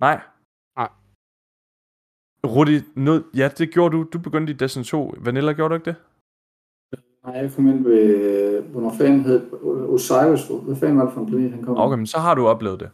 Nej. 0.00 0.20
Nej. 0.76 0.88
Rudi, 2.56 2.80
noget, 2.96 3.24
ja, 3.34 3.48
det 3.58 3.70
gjorde 3.70 3.96
du. 3.96 4.02
Du 4.12 4.18
begyndte 4.18 4.52
i 4.52 4.56
Destiny 4.56 4.84
2. 4.84 5.14
Vanilla, 5.18 5.52
gjorde 5.52 5.68
du 5.70 5.74
ikke 5.74 5.84
det? 5.90 5.96
Nej, 7.26 7.34
jeg 7.36 7.52
kom 7.54 7.66
ind 7.68 7.84
ved, 7.84 8.62
hvornår 8.62 8.94
fanden 8.98 9.20
hed 9.24 9.52
Osiris, 9.88 10.40
hvad 10.64 10.76
fanden 10.76 10.98
var 10.98 11.04
det 11.04 11.14
for 11.14 11.20
en 11.20 11.26
planet, 11.26 11.50
han 11.52 11.62
kom? 11.64 11.76
Okay, 11.78 11.96
men 11.96 12.06
så 12.06 12.18
har 12.18 12.34
du 12.34 12.46
oplevet 12.46 12.80
det. 12.80 12.90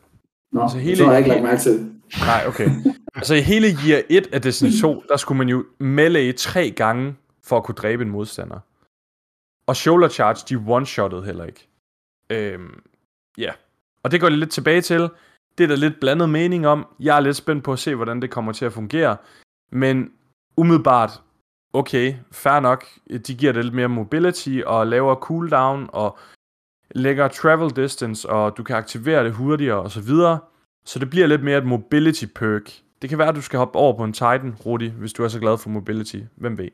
Nå, 0.52 0.60
altså 0.62 0.78
hele- 0.78 0.96
så 0.96 1.04
har 1.04 1.10
jeg 1.12 1.18
ikke 1.20 1.28
lagt 1.30 1.42
mærke 1.42 1.60
til 1.60 1.72
det. 1.72 2.00
Nej, 2.26 2.44
okay. 2.48 2.68
altså 3.14 3.34
i 3.34 3.40
hele 3.40 3.66
year 3.88 4.02
1 4.10 4.26
af 4.34 4.42
Destiny 4.42 4.70
2, 4.80 5.02
der 5.08 5.16
skulle 5.16 5.38
man 5.38 5.48
jo 5.48 5.64
melee 5.78 6.32
tre 6.32 6.70
gange 6.70 7.16
for 7.44 7.56
at 7.56 7.64
kunne 7.64 7.74
dræbe 7.74 8.02
en 8.02 8.10
modstander. 8.10 8.58
Og 9.70 9.76
shoulder 9.76 10.08
charge, 10.08 10.44
de 10.48 10.64
one-shottede 10.76 11.22
heller 11.22 11.44
ikke. 11.44 11.68
Øhm, 12.30 12.82
ja. 13.38 13.52
Og 14.02 14.10
det 14.10 14.20
går 14.20 14.28
lidt 14.28 14.50
tilbage 14.50 14.80
til. 14.80 15.08
Det 15.58 15.64
er 15.64 15.68
der 15.68 15.76
lidt 15.76 16.00
blandet 16.00 16.28
mening 16.30 16.66
om. 16.66 16.86
Jeg 17.00 17.16
er 17.16 17.20
lidt 17.20 17.36
spændt 17.36 17.64
på 17.64 17.72
at 17.72 17.78
se, 17.78 17.94
hvordan 17.94 18.22
det 18.22 18.30
kommer 18.30 18.52
til 18.52 18.64
at 18.64 18.72
fungere. 18.72 19.16
Men 19.72 20.12
umiddelbart, 20.56 21.22
okay, 21.72 22.14
fair 22.32 22.60
nok. 22.60 22.84
De 23.26 23.34
giver 23.34 23.52
det 23.52 23.64
lidt 23.64 23.74
mere 23.74 23.88
mobility 23.88 24.60
og 24.66 24.86
lavere 24.86 25.16
cooldown 25.16 25.90
og 25.92 26.18
lægger 26.90 27.28
travel 27.28 27.76
distance, 27.76 28.28
og 28.28 28.56
du 28.56 28.62
kan 28.62 28.76
aktivere 28.76 29.24
det 29.24 29.32
hurtigere 29.32 29.82
og 29.82 29.90
så 29.90 30.00
videre. 30.00 30.38
Så 30.84 30.98
det 30.98 31.10
bliver 31.10 31.26
lidt 31.26 31.44
mere 31.44 31.58
et 31.58 31.66
mobility 31.66 32.24
perk. 32.34 32.72
Det 33.02 33.08
kan 33.10 33.18
være, 33.18 33.28
at 33.28 33.34
du 33.34 33.42
skal 33.42 33.58
hoppe 33.58 33.78
over 33.78 33.96
på 33.96 34.04
en 34.04 34.12
Titan, 34.12 34.56
Rudi, 34.66 34.88
hvis 34.88 35.12
du 35.12 35.24
er 35.24 35.28
så 35.28 35.40
glad 35.40 35.58
for 35.58 35.70
mobility. 35.70 36.20
Hvem 36.36 36.58
ved? 36.58 36.68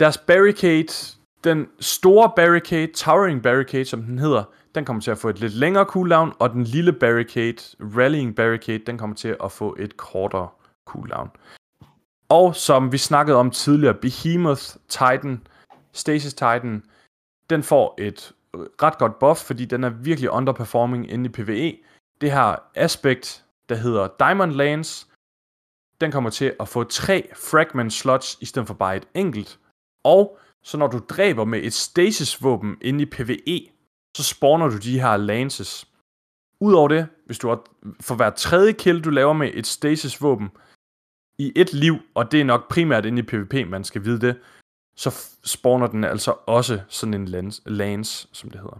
Deres 0.00 0.18
barricade, 0.18 1.16
den 1.44 1.68
store 1.80 2.32
barricade, 2.36 2.92
towering 2.92 3.42
barricade, 3.42 3.84
som 3.84 4.02
den 4.02 4.18
hedder, 4.18 4.44
den 4.74 4.84
kommer 4.84 5.00
til 5.02 5.10
at 5.10 5.18
få 5.18 5.28
et 5.28 5.40
lidt 5.40 5.52
længere 5.52 5.84
cooldown, 5.84 6.32
og 6.38 6.50
den 6.50 6.64
lille 6.64 6.92
barricade, 6.92 7.56
rallying 7.80 8.36
barricade, 8.36 8.78
den 8.78 8.98
kommer 8.98 9.16
til 9.16 9.36
at 9.44 9.52
få 9.52 9.76
et 9.78 9.96
kortere 9.96 10.48
cooldown. 10.84 11.30
Og 12.28 12.56
som 12.56 12.92
vi 12.92 12.98
snakkede 12.98 13.36
om 13.36 13.50
tidligere, 13.50 13.94
Behemoth 13.94 14.62
Titan, 14.88 15.46
Stasis 15.92 16.34
Titan, 16.34 16.82
den 17.50 17.62
får 17.62 17.94
et 17.98 18.32
ret 18.82 18.98
godt 18.98 19.18
buff, 19.18 19.40
fordi 19.40 19.64
den 19.64 19.84
er 19.84 19.88
virkelig 19.88 20.30
underperforming 20.30 21.10
inde 21.10 21.24
i 21.24 21.32
PvE. 21.32 21.78
Det 22.20 22.32
her 22.32 22.56
aspekt, 22.74 23.44
der 23.68 23.74
hedder 23.74 24.08
Diamond 24.18 24.52
Lance, 24.52 25.06
den 26.00 26.12
kommer 26.12 26.30
til 26.30 26.54
at 26.60 26.68
få 26.68 26.84
tre 26.84 27.30
fragment 27.36 27.92
slots, 27.92 28.38
i 28.40 28.46
stedet 28.46 28.66
for 28.66 28.74
bare 28.74 28.96
et 28.96 29.08
enkelt. 29.14 29.58
Og 30.04 30.38
så 30.62 30.76
når 30.76 30.86
du 30.86 31.00
dræber 31.08 31.44
med 31.44 31.60
et 31.62 31.72
stasis 31.72 32.42
våben 32.42 32.76
inde 32.80 33.02
i 33.02 33.06
PvE, 33.06 33.68
så 34.16 34.22
spawner 34.22 34.68
du 34.68 34.78
de 34.78 35.00
her 35.00 35.16
lances. 35.16 35.88
Udover 36.60 36.88
det, 36.88 37.08
hvis 37.26 37.38
du 37.38 37.48
har, 37.48 37.66
for 38.00 38.14
hver 38.14 38.30
tredje 38.30 38.72
kill, 38.72 39.04
du 39.04 39.10
laver 39.10 39.32
med 39.32 39.50
et 39.54 39.66
stasis 39.66 40.22
våben 40.22 40.48
i 41.38 41.52
et 41.56 41.72
liv, 41.72 41.98
og 42.14 42.32
det 42.32 42.40
er 42.40 42.44
nok 42.44 42.68
primært 42.68 43.04
inde 43.04 43.18
i 43.18 43.22
PvP, 43.22 43.68
man 43.68 43.84
skal 43.84 44.04
vide 44.04 44.20
det, 44.20 44.36
så 44.96 45.14
spawner 45.44 45.86
den 45.86 46.04
altså 46.04 46.34
også 46.46 46.80
sådan 46.88 47.14
en 47.14 47.28
lance, 47.28 47.62
lance, 47.66 48.28
som 48.32 48.50
det 48.50 48.60
hedder. 48.60 48.78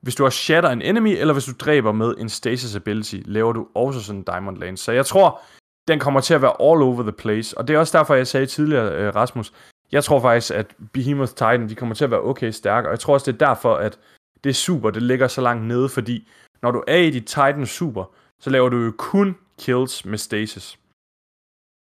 Hvis 0.00 0.14
du 0.14 0.22
har 0.22 0.30
shatter 0.30 0.70
en 0.70 0.82
enemy, 0.82 1.16
eller 1.18 1.32
hvis 1.32 1.44
du 1.44 1.52
dræber 1.58 1.92
med 1.92 2.14
en 2.18 2.28
stasis 2.28 2.76
ability, 2.76 3.16
laver 3.24 3.52
du 3.52 3.66
også 3.74 4.02
sådan 4.02 4.18
en 4.18 4.24
diamond 4.24 4.58
lance. 4.58 4.84
Så 4.84 4.92
jeg 4.92 5.06
tror, 5.06 5.40
den 5.88 5.98
kommer 5.98 6.20
til 6.20 6.34
at 6.34 6.42
være 6.42 6.50
all 6.60 6.82
over 6.82 7.02
the 7.02 7.12
place. 7.12 7.58
Og 7.58 7.68
det 7.68 7.74
er 7.74 7.78
også 7.78 7.98
derfor, 7.98 8.14
jeg 8.14 8.26
sagde 8.26 8.46
tidligere, 8.46 8.92
øh, 8.92 9.14
Rasmus, 9.14 9.52
jeg 9.92 10.04
tror 10.04 10.20
faktisk, 10.20 10.54
at 10.54 10.76
Behemoth 10.92 11.32
Titan, 11.32 11.68
de 11.68 11.74
kommer 11.74 11.94
til 11.94 12.04
at 12.04 12.10
være 12.10 12.22
okay 12.22 12.50
stærke. 12.50 12.88
Og 12.88 12.90
jeg 12.90 13.00
tror 13.00 13.14
også, 13.14 13.32
det 13.32 13.42
er 13.42 13.46
derfor, 13.46 13.74
at 13.74 13.98
det 14.44 14.50
er 14.50 14.54
super, 14.54 14.90
det 14.90 15.02
ligger 15.02 15.28
så 15.28 15.40
langt 15.40 15.64
nede, 15.64 15.88
fordi 15.88 16.28
når 16.62 16.70
du 16.70 16.84
er 16.86 16.96
i 16.96 17.10
dit 17.10 17.26
Titan 17.26 17.66
super, 17.66 18.04
så 18.38 18.50
laver 18.50 18.68
du 18.68 18.76
jo 18.76 18.92
kun 18.98 19.38
kills 19.58 20.04
med 20.04 20.18
stasis. 20.18 20.78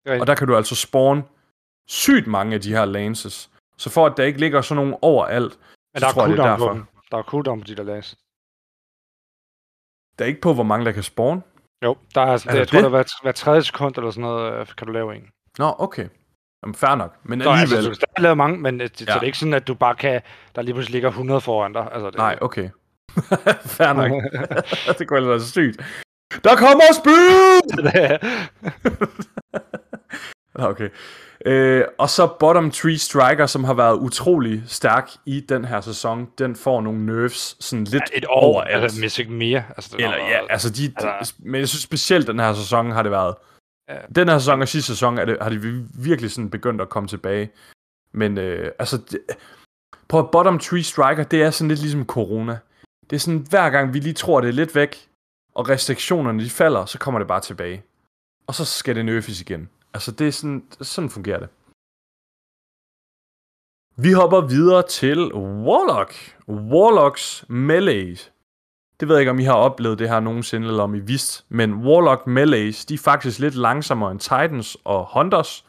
Okay. 0.06 0.20
Og 0.20 0.26
der 0.26 0.34
kan 0.34 0.46
du 0.48 0.56
altså 0.56 0.74
spawn 0.74 1.22
sygt 1.88 2.26
mange 2.26 2.54
af 2.54 2.60
de 2.60 2.72
her 2.72 2.84
lances. 2.84 3.50
Så 3.76 3.90
for 3.90 4.06
at 4.06 4.16
der 4.16 4.24
ikke 4.24 4.40
ligger 4.40 4.60
sådan 4.60 4.84
nogen 4.84 4.98
overalt, 5.02 5.58
Men 5.94 6.00
der 6.00 6.08
er 6.08 6.12
tror 6.12 6.22
jeg, 6.22 6.30
det 6.30 6.38
er 6.38 6.56
på 6.56 6.64
derfor. 6.64 6.88
Der 7.10 7.18
er 7.18 7.22
cooldown 7.22 7.60
på 7.60 7.64
de 7.66 7.76
der 7.76 7.82
las. 7.82 8.16
Der 10.18 10.24
er 10.24 10.28
ikke 10.28 10.40
på, 10.40 10.54
hvor 10.54 10.62
mange 10.62 10.86
der 10.86 10.92
kan 10.92 11.02
spawn. 11.02 11.44
Jo, 11.84 11.96
der 12.14 12.20
er, 12.20 12.26
altså, 12.26 12.48
Er 12.48 12.52
det, 12.52 12.56
der 12.56 12.60
jeg 12.60 12.68
tror, 12.68 12.76
det? 12.76 12.84
der 12.84 12.90
hver, 12.90 13.22
hver 13.22 13.32
tredje 13.32 13.62
sekund 13.62 13.96
eller 13.96 14.10
sådan 14.10 14.22
noget, 14.22 14.60
øh, 14.60 14.66
kan 14.66 14.86
du 14.86 14.92
lave 14.92 15.16
en. 15.16 15.30
Nå, 15.58 15.74
okay. 15.78 16.08
Jamen, 16.62 16.74
fair 16.74 16.94
nok. 16.94 17.14
Men 17.24 17.42
Så 17.42 17.50
altså, 17.50 17.62
alligevel... 17.76 17.90
du 17.90 17.94
stadig 17.94 18.22
lave 18.22 18.36
mange, 18.36 18.58
men 18.58 18.80
øh, 18.80 18.88
det, 18.88 19.00
ja. 19.00 19.04
så 19.06 19.10
Ja. 19.12 19.14
det 19.14 19.20
er 19.22 19.26
ikke 19.26 19.38
sådan, 19.38 19.54
at 19.54 19.68
du 19.68 19.74
bare 19.74 19.94
kan, 19.94 20.20
der 20.54 20.62
lige 20.62 20.74
pludselig 20.74 20.92
ligger 20.92 21.08
100 21.08 21.40
foran 21.40 21.72
dig. 21.72 21.88
Altså, 21.92 22.06
det, 22.10 22.16
Nej, 22.18 22.38
okay. 22.40 22.68
fair 23.76 23.92
nok. 23.92 24.10
det 24.98 25.08
kunne 25.08 25.16
ellers 25.18 25.30
være 25.30 25.40
sygt. 25.40 25.80
Der 26.44 26.56
kommer 26.56 26.82
spyd! 26.94 27.60
Okay. 30.54 30.88
Øh, 31.46 31.84
og 31.98 32.10
så 32.10 32.26
bottom 32.40 32.70
tree 32.70 32.98
striker, 32.98 33.46
som 33.46 33.64
har 33.64 33.74
været 33.74 33.94
utrolig 33.94 34.62
stærk 34.66 35.10
i 35.26 35.40
den 35.48 35.64
her 35.64 35.80
sæson, 35.80 36.28
den 36.38 36.56
får 36.56 36.80
nogle 36.80 37.06
nerves 37.06 37.56
sådan 37.60 37.84
lidt 37.84 38.02
et 38.14 38.24
år, 38.28 38.40
overalt. 38.40 38.82
altså, 38.82 39.00
hvis 39.00 39.18
ikke 39.18 39.32
mere. 39.32 39.62
Altså, 39.76 39.96
det 39.96 40.04
er 40.04 40.12
Eller 40.12 40.26
ja, 40.28 40.38
altså 40.50 40.70
de, 40.70 40.92
altså, 41.04 41.34
men 41.38 41.60
jeg 41.60 41.68
synes 41.68 41.82
specielt 41.82 42.26
den 42.26 42.38
her 42.40 42.54
sæson 42.54 42.90
har 42.90 43.02
det 43.02 43.12
været. 43.12 43.34
Ja. 43.88 44.00
Den 44.14 44.28
her 44.28 44.38
sæson 44.38 44.62
og 44.62 44.68
sidste 44.68 44.92
sæson 44.92 45.18
er 45.18 45.24
det, 45.24 45.38
har 45.40 45.50
de 45.50 45.86
virkelig 45.94 46.30
sådan 46.30 46.50
begyndt 46.50 46.80
at 46.80 46.88
komme 46.88 47.08
tilbage. 47.08 47.50
Men 48.12 48.38
øh, 48.38 48.72
altså, 48.78 48.96
det, 48.98 49.20
på 50.08 50.28
bottom 50.32 50.58
tree 50.58 50.82
striker, 50.82 51.24
det 51.24 51.42
er 51.42 51.50
sådan 51.50 51.68
lidt 51.68 51.80
ligesom 51.80 52.06
corona. 52.06 52.58
Det 53.10 53.16
er 53.16 53.20
sådan, 53.20 53.46
hver 53.50 53.70
gang 53.70 53.94
vi 53.94 54.00
lige 54.00 54.14
tror, 54.14 54.40
det 54.40 54.48
er 54.48 54.52
lidt 54.52 54.74
væk, 54.74 55.08
og 55.54 55.68
restriktionerne 55.68 56.44
de 56.44 56.50
falder, 56.50 56.84
så 56.84 56.98
kommer 56.98 57.18
det 57.18 57.28
bare 57.28 57.40
tilbage. 57.40 57.84
Og 58.46 58.54
så 58.54 58.64
skal 58.64 58.96
det 58.96 59.04
nerfes 59.04 59.40
igen. 59.40 59.68
Altså, 59.94 60.12
det 60.12 60.28
er 60.28 60.32
sådan, 60.32 60.62
sådan 60.80 61.10
fungerer 61.10 61.38
det. 61.38 61.48
Vi 63.96 64.12
hopper 64.12 64.40
videre 64.40 64.86
til 64.88 65.32
Warlock. 65.34 66.12
Warlocks 66.48 67.44
Melee. 67.48 68.16
Det 69.00 69.08
ved 69.08 69.14
jeg 69.14 69.20
ikke, 69.20 69.30
om 69.30 69.38
I 69.38 69.44
har 69.44 69.54
oplevet 69.54 69.98
det 69.98 70.08
her 70.08 70.20
nogensinde, 70.20 70.68
eller 70.68 70.82
om 70.82 70.94
I 70.94 71.00
vidste. 71.00 71.44
Men 71.48 71.74
Warlock 71.74 72.26
Melees, 72.26 72.84
de 72.84 72.94
er 72.94 72.98
faktisk 72.98 73.38
lidt 73.38 73.54
langsommere 73.54 74.10
end 74.10 74.20
Titans 74.20 74.76
og 74.84 75.08
Hunters. 75.14 75.64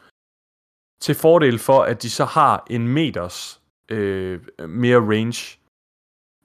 Til 1.01 1.15
fordel 1.15 1.59
for, 1.59 1.81
at 1.81 2.01
de 2.01 2.09
så 2.09 2.25
har 2.25 2.65
en 2.69 2.87
meters 2.87 3.61
øh, 3.89 4.41
mere 4.67 4.99
range. 4.99 5.59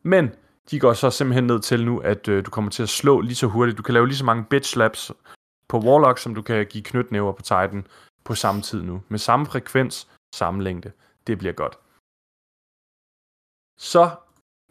Men 0.02 0.30
de 0.70 0.80
går 0.80 0.92
så 0.92 1.10
simpelthen 1.10 1.46
ned 1.46 1.60
til 1.60 1.84
nu, 1.84 1.98
at 1.98 2.28
øh, 2.28 2.46
du 2.46 2.50
kommer 2.50 2.70
til 2.70 2.82
at 2.82 2.88
slå 2.88 3.20
lige 3.20 3.34
så 3.34 3.46
hurtigt. 3.46 3.78
Du 3.78 3.82
kan 3.82 3.94
lave 3.94 4.06
lige 4.06 4.16
så 4.16 4.24
mange 4.24 4.44
bitch 4.44 4.72
slaps 4.72 5.12
på 5.68 5.78
Warlock, 5.78 6.18
som 6.18 6.34
du 6.34 6.42
kan 6.42 6.66
give 6.66 6.84
knytnæver 6.84 7.32
på 7.32 7.42
Titan 7.42 7.86
på 8.24 8.34
samme 8.34 8.62
tid 8.62 8.82
nu. 8.82 9.02
Med 9.08 9.18
samme 9.18 9.46
frekvens, 9.46 10.08
samme 10.34 10.62
længde. 10.62 10.92
Det 11.26 11.38
bliver 11.38 11.52
godt. 11.52 11.78
Så 13.78 14.10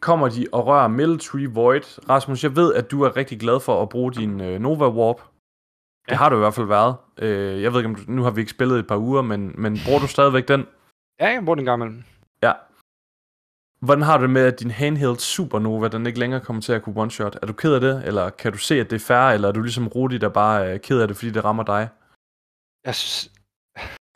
kommer 0.00 0.28
de 0.28 0.46
og 0.52 0.66
rører 0.66 0.88
Military 0.88 1.46
Void. 1.50 2.08
Rasmus, 2.10 2.44
jeg 2.44 2.56
ved, 2.56 2.74
at 2.74 2.90
du 2.90 3.02
er 3.02 3.16
rigtig 3.16 3.40
glad 3.40 3.60
for 3.60 3.82
at 3.82 3.88
bruge 3.88 4.12
din 4.12 4.40
øh, 4.40 4.60
Nova 4.60 4.88
Warp. 4.88 5.16
Det 6.06 6.10
Ja. 6.12 6.16
har 6.16 6.28
du 6.28 6.36
i 6.36 6.38
hvert 6.38 6.54
fald 6.54 6.66
været. 6.66 6.96
Øh, 7.18 7.62
jeg 7.62 7.72
ved 7.72 7.80
ikke, 7.80 7.88
om 7.88 7.94
du, 7.94 8.02
nu 8.06 8.22
har 8.22 8.30
vi 8.30 8.40
ikke 8.40 8.50
spillet 8.50 8.78
et 8.78 8.86
par 8.86 8.96
uger, 8.98 9.22
men, 9.22 9.52
men 9.58 9.78
bruger 9.84 10.00
du 10.00 10.06
stadigvæk 10.06 10.48
den? 10.48 10.66
Ja, 11.20 11.28
jeg 11.28 11.42
bruger 11.44 11.54
den 11.56 11.64
gammel. 11.64 12.04
Ja. 12.42 12.52
Hvordan 13.80 14.02
har 14.02 14.16
du 14.16 14.22
det 14.22 14.30
med, 14.30 14.42
at 14.46 14.60
din 14.60 14.70
handheld 14.70 15.16
Supernova, 15.16 15.88
den 15.88 16.06
ikke 16.06 16.18
længere 16.18 16.40
kommer 16.40 16.62
til 16.62 16.72
at 16.72 16.82
kunne 16.82 17.02
one-shot? 17.02 17.38
Er 17.42 17.46
du 17.46 17.52
ked 17.52 17.74
af 17.74 17.80
det, 17.80 18.02
eller 18.06 18.30
kan 18.30 18.52
du 18.52 18.58
se, 18.58 18.80
at 18.80 18.90
det 18.90 18.96
er 18.96 19.06
fair, 19.06 19.28
eller 19.34 19.48
er 19.48 19.52
du 19.52 19.62
ligesom 19.62 19.88
Rudi, 19.88 20.18
der 20.18 20.28
bare 20.28 20.66
er 20.66 20.78
ked 20.78 21.00
af 21.00 21.08
det, 21.08 21.16
fordi 21.16 21.30
det 21.30 21.44
rammer 21.44 21.62
dig? 21.62 21.88
Jeg 22.86 22.94
synes... 22.94 23.30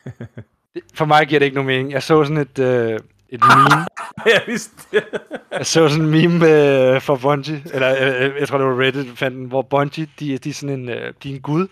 For 0.97 1.05
mig 1.05 1.27
giver 1.27 1.39
det 1.39 1.45
ikke 1.45 1.55
nogen 1.55 1.67
mening. 1.67 1.91
Jeg 1.91 2.03
så 2.03 2.23
sådan 2.23 2.37
et, 2.37 2.59
øh, 2.59 2.99
et 3.31 3.41
meme. 3.49 3.85
jeg 4.35 4.41
vidste 4.47 4.75
det. 4.91 5.03
Jeg 5.51 5.65
så 5.65 5.89
sådan 5.89 6.05
en 6.05 6.11
meme 6.11 6.35
øh, 6.35 7.01
fra 7.01 7.15
Bungie, 7.15 7.61
eller 7.73 7.91
øh, 7.91 8.35
jeg 8.39 8.47
tror 8.47 8.57
det 8.57 8.67
var 8.67 8.81
Reddit, 8.81 9.17
fandt 9.17 9.37
den, 9.37 9.45
hvor 9.45 9.61
Bungie, 9.61 10.07
de, 10.19 10.37
de 10.37 10.49
er 10.49 10.53
sådan 10.53 10.79
en, 10.79 10.89
øh, 10.89 11.13
de 11.23 11.29
er 11.29 11.35
en 11.35 11.41
gud, 11.41 11.67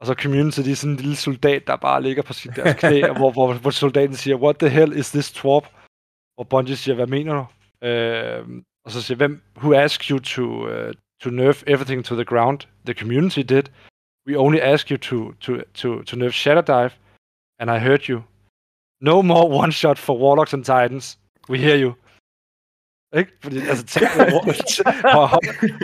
og 0.00 0.06
så 0.06 0.14
community, 0.14 0.60
de 0.60 0.70
er 0.72 0.76
sådan 0.76 0.92
en 0.92 1.00
lille 1.00 1.16
soldat, 1.16 1.66
der 1.66 1.76
bare 1.76 2.02
ligger 2.02 2.22
på 2.22 2.32
sit 2.32 2.56
deres 2.56 2.80
knæ, 2.80 3.02
og 3.08 3.16
hvor, 3.20 3.30
hvor, 3.32 3.52
hvor 3.52 3.70
soldaten 3.70 4.16
siger, 4.16 4.36
what 4.36 4.56
the 4.58 4.68
hell 4.68 4.98
is 4.98 5.10
this 5.10 5.32
twarp? 5.32 5.66
Og 6.38 6.48
Bungie 6.48 6.76
siger, 6.76 6.94
hvad 6.94 7.06
mener 7.06 7.34
du? 7.34 7.46
Øh, 7.86 8.44
og 8.84 8.90
så 8.90 9.02
siger, 9.02 9.16
hvem, 9.16 9.42
who 9.56 9.74
asked 9.74 10.10
you 10.10 10.18
to, 10.18 10.42
uh, 10.42 10.92
to 11.22 11.30
nerf 11.30 11.62
everything 11.66 12.04
to 12.04 12.14
the 12.14 12.24
ground? 12.24 12.58
The 12.84 12.94
community 12.94 13.40
did. 13.40 13.62
We 14.28 14.38
only 14.38 14.58
ask 14.58 14.90
you 14.90 14.96
to, 14.96 15.32
to, 15.40 15.52
to, 15.74 16.02
to 16.02 16.16
nerf 16.16 16.32
Shadow 16.32 16.62
Dive, 16.62 16.92
and 17.60 17.70
I 17.70 17.78
heard 17.78 18.08
you. 18.08 18.22
No 19.00 19.22
more 19.22 19.48
one 19.62 19.72
shot 19.72 19.98
for 19.98 20.18
Warlocks 20.18 20.54
and 20.54 20.64
Titans. 20.64 21.18
We 21.50 21.58
hear 21.58 21.78
you. 21.84 21.92
Ikke? 23.18 23.32
Fordi, 23.42 23.58
altså, 23.58 23.84
tænk, 23.86 24.06
og, 25.18 25.30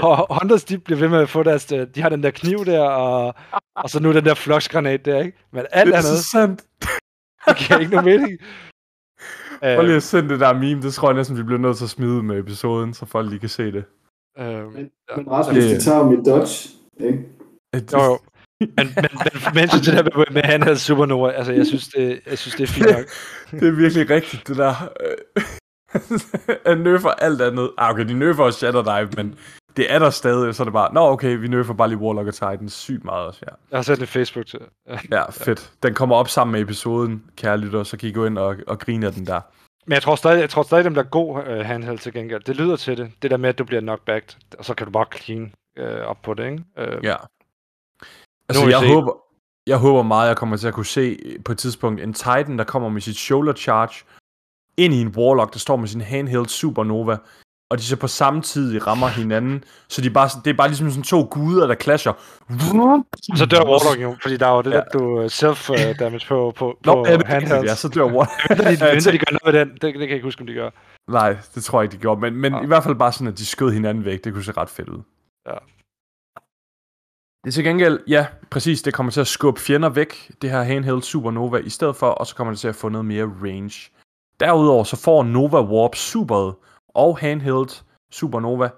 og, 0.03 0.31
og 0.31 0.39
Hunters, 0.41 0.65
de 0.65 0.79
bliver 0.79 0.99
ved 1.01 1.09
med 1.09 1.19
at 1.19 1.29
få 1.29 1.43
deres, 1.43 1.73
øh, 1.73 1.87
de 1.95 2.03
har 2.03 2.09
den 2.09 2.23
der 2.23 2.31
kniv 2.31 2.65
der, 2.65 2.81
og, 2.89 3.35
og 3.77 3.91
så 3.91 4.01
nu 4.01 4.13
den 4.13 4.25
der 4.25 4.35
floksgranat 4.35 5.05
der, 5.05 5.19
ikke? 5.21 5.39
Men 5.53 5.67
alt 5.73 5.87
Det 5.87 5.95
er 5.95 5.99
andet, 5.99 6.19
så 6.19 6.23
sandt. 6.31 6.63
det 7.49 7.57
giver 7.57 7.79
ikke 7.79 7.91
nogen 7.93 8.05
mening. 8.07 8.39
Prøv 9.61 9.85
lige 9.85 9.97
at 9.97 10.03
sende 10.03 10.29
det 10.29 10.41
der 10.41 10.53
meme, 10.53 10.83
det 10.83 10.95
tror 10.95 11.09
jeg 11.09 11.17
næsten, 11.17 11.37
vi 11.37 11.43
bliver 11.43 11.59
nødt 11.61 11.77
til 11.77 11.85
at 11.85 11.91
smide 11.91 12.23
med 12.23 12.39
episoden, 12.39 12.95
så 12.95 13.07
folk 13.07 13.29
lige 13.31 13.41
kan 13.41 13.49
se 13.49 13.73
det. 13.73 13.85
øh, 14.39 14.73
Men, 14.73 14.91
ja. 15.11 15.17
men 15.17 15.31
Rasmus, 15.31 15.57
det- 15.65 15.77
de 15.77 15.81
tager 15.85 16.05
mit 16.05 16.27
dodge, 16.27 16.69
ikke? 17.01 17.25
Jo, 17.93 18.03
jo. 18.05 18.19
Men, 18.61 18.71
men, 18.77 18.95
men 18.97 19.55
mens 19.55 19.73
det 19.73 19.87
der 19.95 20.03
med, 20.03 20.33
med 20.33 20.43
han 20.43 20.63
havde 20.63 20.79
Supernova, 20.79 21.31
altså 21.31 21.53
jeg 21.53 21.67
synes, 21.67 21.89
det, 21.89 22.21
jeg 22.27 22.39
synes, 22.39 22.55
det 22.55 22.63
er 22.63 22.67
fint 22.67 22.87
nok. 22.87 23.05
Det 23.61 23.69
er 23.69 23.73
virkelig 23.73 24.11
rigtigt, 24.11 24.49
det 24.49 24.57
der. 24.57 24.75
Han 26.69 26.79
nerfer 26.79 27.09
alt 27.11 27.43
andet. 27.43 27.71
Ah, 27.79 27.91
okay, 27.91 28.09
de 28.09 28.15
nerfer 28.15 28.45
også 28.45 28.59
Shadow 28.59 28.83
Dive, 28.83 29.09
men 29.17 29.35
det 29.77 29.93
er 29.93 29.99
der 29.99 30.11
stadig, 30.11 30.55
så 30.55 30.63
er 30.63 30.65
det 30.65 30.73
bare, 30.73 30.95
nå 30.95 31.01
okay, 31.01 31.37
vi 31.39 31.49
nerfer 31.49 31.75
bare 31.75 31.89
lige 31.89 31.99
Warlock 31.99 32.29
og 32.29 32.35
Titan 32.35 32.69
sygt 32.69 33.05
meget 33.05 33.27
også, 33.27 33.41
ja. 33.47 33.53
Jeg 33.71 33.79
har 33.79 33.83
sendt 33.83 34.01
det 34.01 34.09
Facebook 34.09 34.47
til. 34.47 34.61
Ja, 35.11 35.31
fedt. 35.31 35.73
Den 35.83 35.95
kommer 35.95 36.17
op 36.17 36.29
sammen 36.29 36.53
med 36.53 36.61
episoden, 36.61 37.25
kære 37.37 37.59
lytter, 37.59 37.83
så 37.83 37.97
kan 37.97 38.09
I 38.09 38.13
gå 38.13 38.27
ind 38.27 38.39
og, 38.39 38.57
og 38.67 38.79
grine 38.79 39.07
af 39.07 39.13
den 39.13 39.27
der. 39.27 39.41
Men 39.87 39.93
jeg 39.93 40.03
tror 40.03 40.15
stadig, 40.17 40.41
jeg 40.41 40.51
tror 40.51 40.63
stadig, 40.63 40.85
dem 40.85 40.95
der 40.95 41.03
er 41.03 41.07
god 41.09 41.39
uh, 41.39 41.45
handheld 41.67 41.99
til 41.99 42.13
gengæld. 42.13 42.43
Det 42.43 42.57
lyder 42.57 42.77
til 42.77 42.97
det. 42.97 43.13
Det 43.23 43.31
der 43.31 43.37
med, 43.37 43.49
at 43.49 43.59
du 43.59 43.65
bliver 43.65 43.81
knockbacked, 43.81 44.37
og 44.59 44.65
så 44.65 44.75
kan 44.75 44.87
du 44.87 44.91
bare 44.93 45.07
clean 45.19 45.53
uh, 45.81 45.85
op 45.87 46.23
på 46.23 46.35
det, 46.35 46.45
ikke? 46.45 46.65
Uh, 46.99 47.05
Ja. 47.05 47.15
Altså, 48.49 48.69
jeg 48.69 48.81
se. 48.81 48.87
håber, 48.95 49.13
jeg 49.67 49.77
håber 49.77 50.03
meget, 50.03 50.29
jeg 50.29 50.37
kommer 50.37 50.57
til 50.57 50.69
at 50.69 50.75
kunne 50.75 50.87
se 50.87 51.19
på 51.45 51.53
et 51.53 51.59
tidspunkt 51.59 52.01
en 52.01 52.13
Titan, 52.15 52.59
der 52.59 52.65
kommer 52.65 52.89
med 52.89 53.01
sit 53.01 53.17
shoulder 53.17 53.53
charge 53.53 54.05
ind 54.77 54.95
i 54.95 55.01
en 55.01 55.09
Warlock, 55.09 55.53
der 55.53 55.59
står 55.59 55.77
med 55.77 55.89
sin 55.89 56.01
handheld 56.01 56.47
Supernova, 56.47 57.17
og 57.71 57.79
de 57.79 57.83
så 57.83 57.97
på 57.97 58.07
samme 58.09 58.43
tid 58.43 58.87
rammer 58.87 59.09
hinanden, 59.09 59.65
så 59.89 60.03
de 60.03 60.11
bare, 60.11 60.29
det 60.45 60.51
er 60.51 60.55
bare 60.55 60.69
ligesom 60.69 60.91
sådan 60.91 61.03
to 61.03 61.29
guder, 61.31 61.67
der 61.67 61.75
clasher. 61.75 62.13
Så 63.37 63.47
dør 63.51 63.65
Warlock 63.65 64.03
jo, 64.03 64.17
fordi 64.23 64.37
der 64.37 64.47
er 64.47 64.55
jo 64.57 64.63
det 64.63 64.71
Ja. 64.71 64.77
der, 64.77 64.85
du 64.93 65.25
self-damage 65.27 66.29
på, 66.29 66.53
på, 66.57 66.79
Nå, 66.85 66.95
på 67.05 67.11
ja, 67.11 67.17
rigtigt, 67.17 67.51
ja, 67.65 67.75
så 67.75 67.89
dør 67.89 68.05
Warlock. 68.05 68.31
Venter 68.51 68.65
de, 68.87 68.93
venter, 68.95 69.11
de 69.11 69.19
gør 69.19 69.39
noget 69.43 69.55
ved 69.55 69.61
den. 69.61 69.69
Det, 69.73 69.83
det 69.83 69.93
kan 69.93 70.01
jeg 70.01 70.11
ikke 70.11 70.25
huske, 70.25 70.41
om 70.41 70.47
de 70.47 70.55
gør. 70.55 70.71
Nej, 71.11 71.37
det 71.55 71.65
tror 71.65 71.81
jeg 71.81 71.85
ikke, 71.85 71.93
de 71.97 72.01
gjorde. 72.01 72.21
Men, 72.21 72.35
men 72.37 72.55
Ja. 72.55 72.63
i 72.63 72.67
hvert 72.67 72.83
fald 72.85 72.95
bare 72.95 73.13
sådan, 73.13 73.27
at 73.27 73.39
de 73.39 73.47
skød 73.47 73.71
hinanden 73.73 74.05
væk. 74.05 74.25
Det 74.25 74.33
kunne 74.33 74.45
se 74.45 74.53
ret 74.53 74.71
fedt 74.71 74.89
ud. 74.89 75.03
Ja. 75.47 75.55
Det 77.45 77.51
er 77.51 77.53
til 77.53 77.65
gengæld, 77.65 78.01
ja, 78.09 78.27
præcis, 78.51 78.83
det 78.83 78.95
kommer 78.95 79.13
til 79.13 79.21
at 79.21 79.27
skubbe 79.27 79.61
fjender 79.61 79.89
væk, 79.89 80.33
det 80.43 80.51
her 80.51 80.63
handheld 80.63 81.03
Supernova, 81.03 81.59
i 81.59 81.69
stedet 81.69 81.97
for, 81.97 82.07
og 82.07 82.27
så 82.27 82.35
kommer 82.35 82.53
det 82.53 82.61
til 82.61 82.69
at 82.69 82.75
få 82.75 82.89
noget 82.89 83.05
mere 83.05 83.25
range. 83.25 83.91
Derudover 84.41 84.85
så 84.85 84.97
får 84.97 85.23
Nova 85.23 85.61
Warp 85.63 85.95
Superet 85.95 86.55
og 86.89 87.19
handheld 87.19 87.83
Supernova 88.11 88.69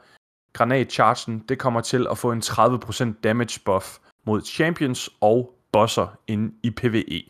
granatchargen, 0.52 1.38
det 1.48 1.58
kommer 1.58 1.80
til 1.80 2.06
at 2.10 2.18
få 2.18 2.32
en 2.32 2.42
30% 2.44 3.20
damage 3.20 3.60
buff 3.64 3.98
mod 4.26 4.42
champions 4.42 5.10
og 5.20 5.54
bosser 5.72 6.18
inde 6.26 6.54
i 6.62 6.70
PvE. 6.70 7.22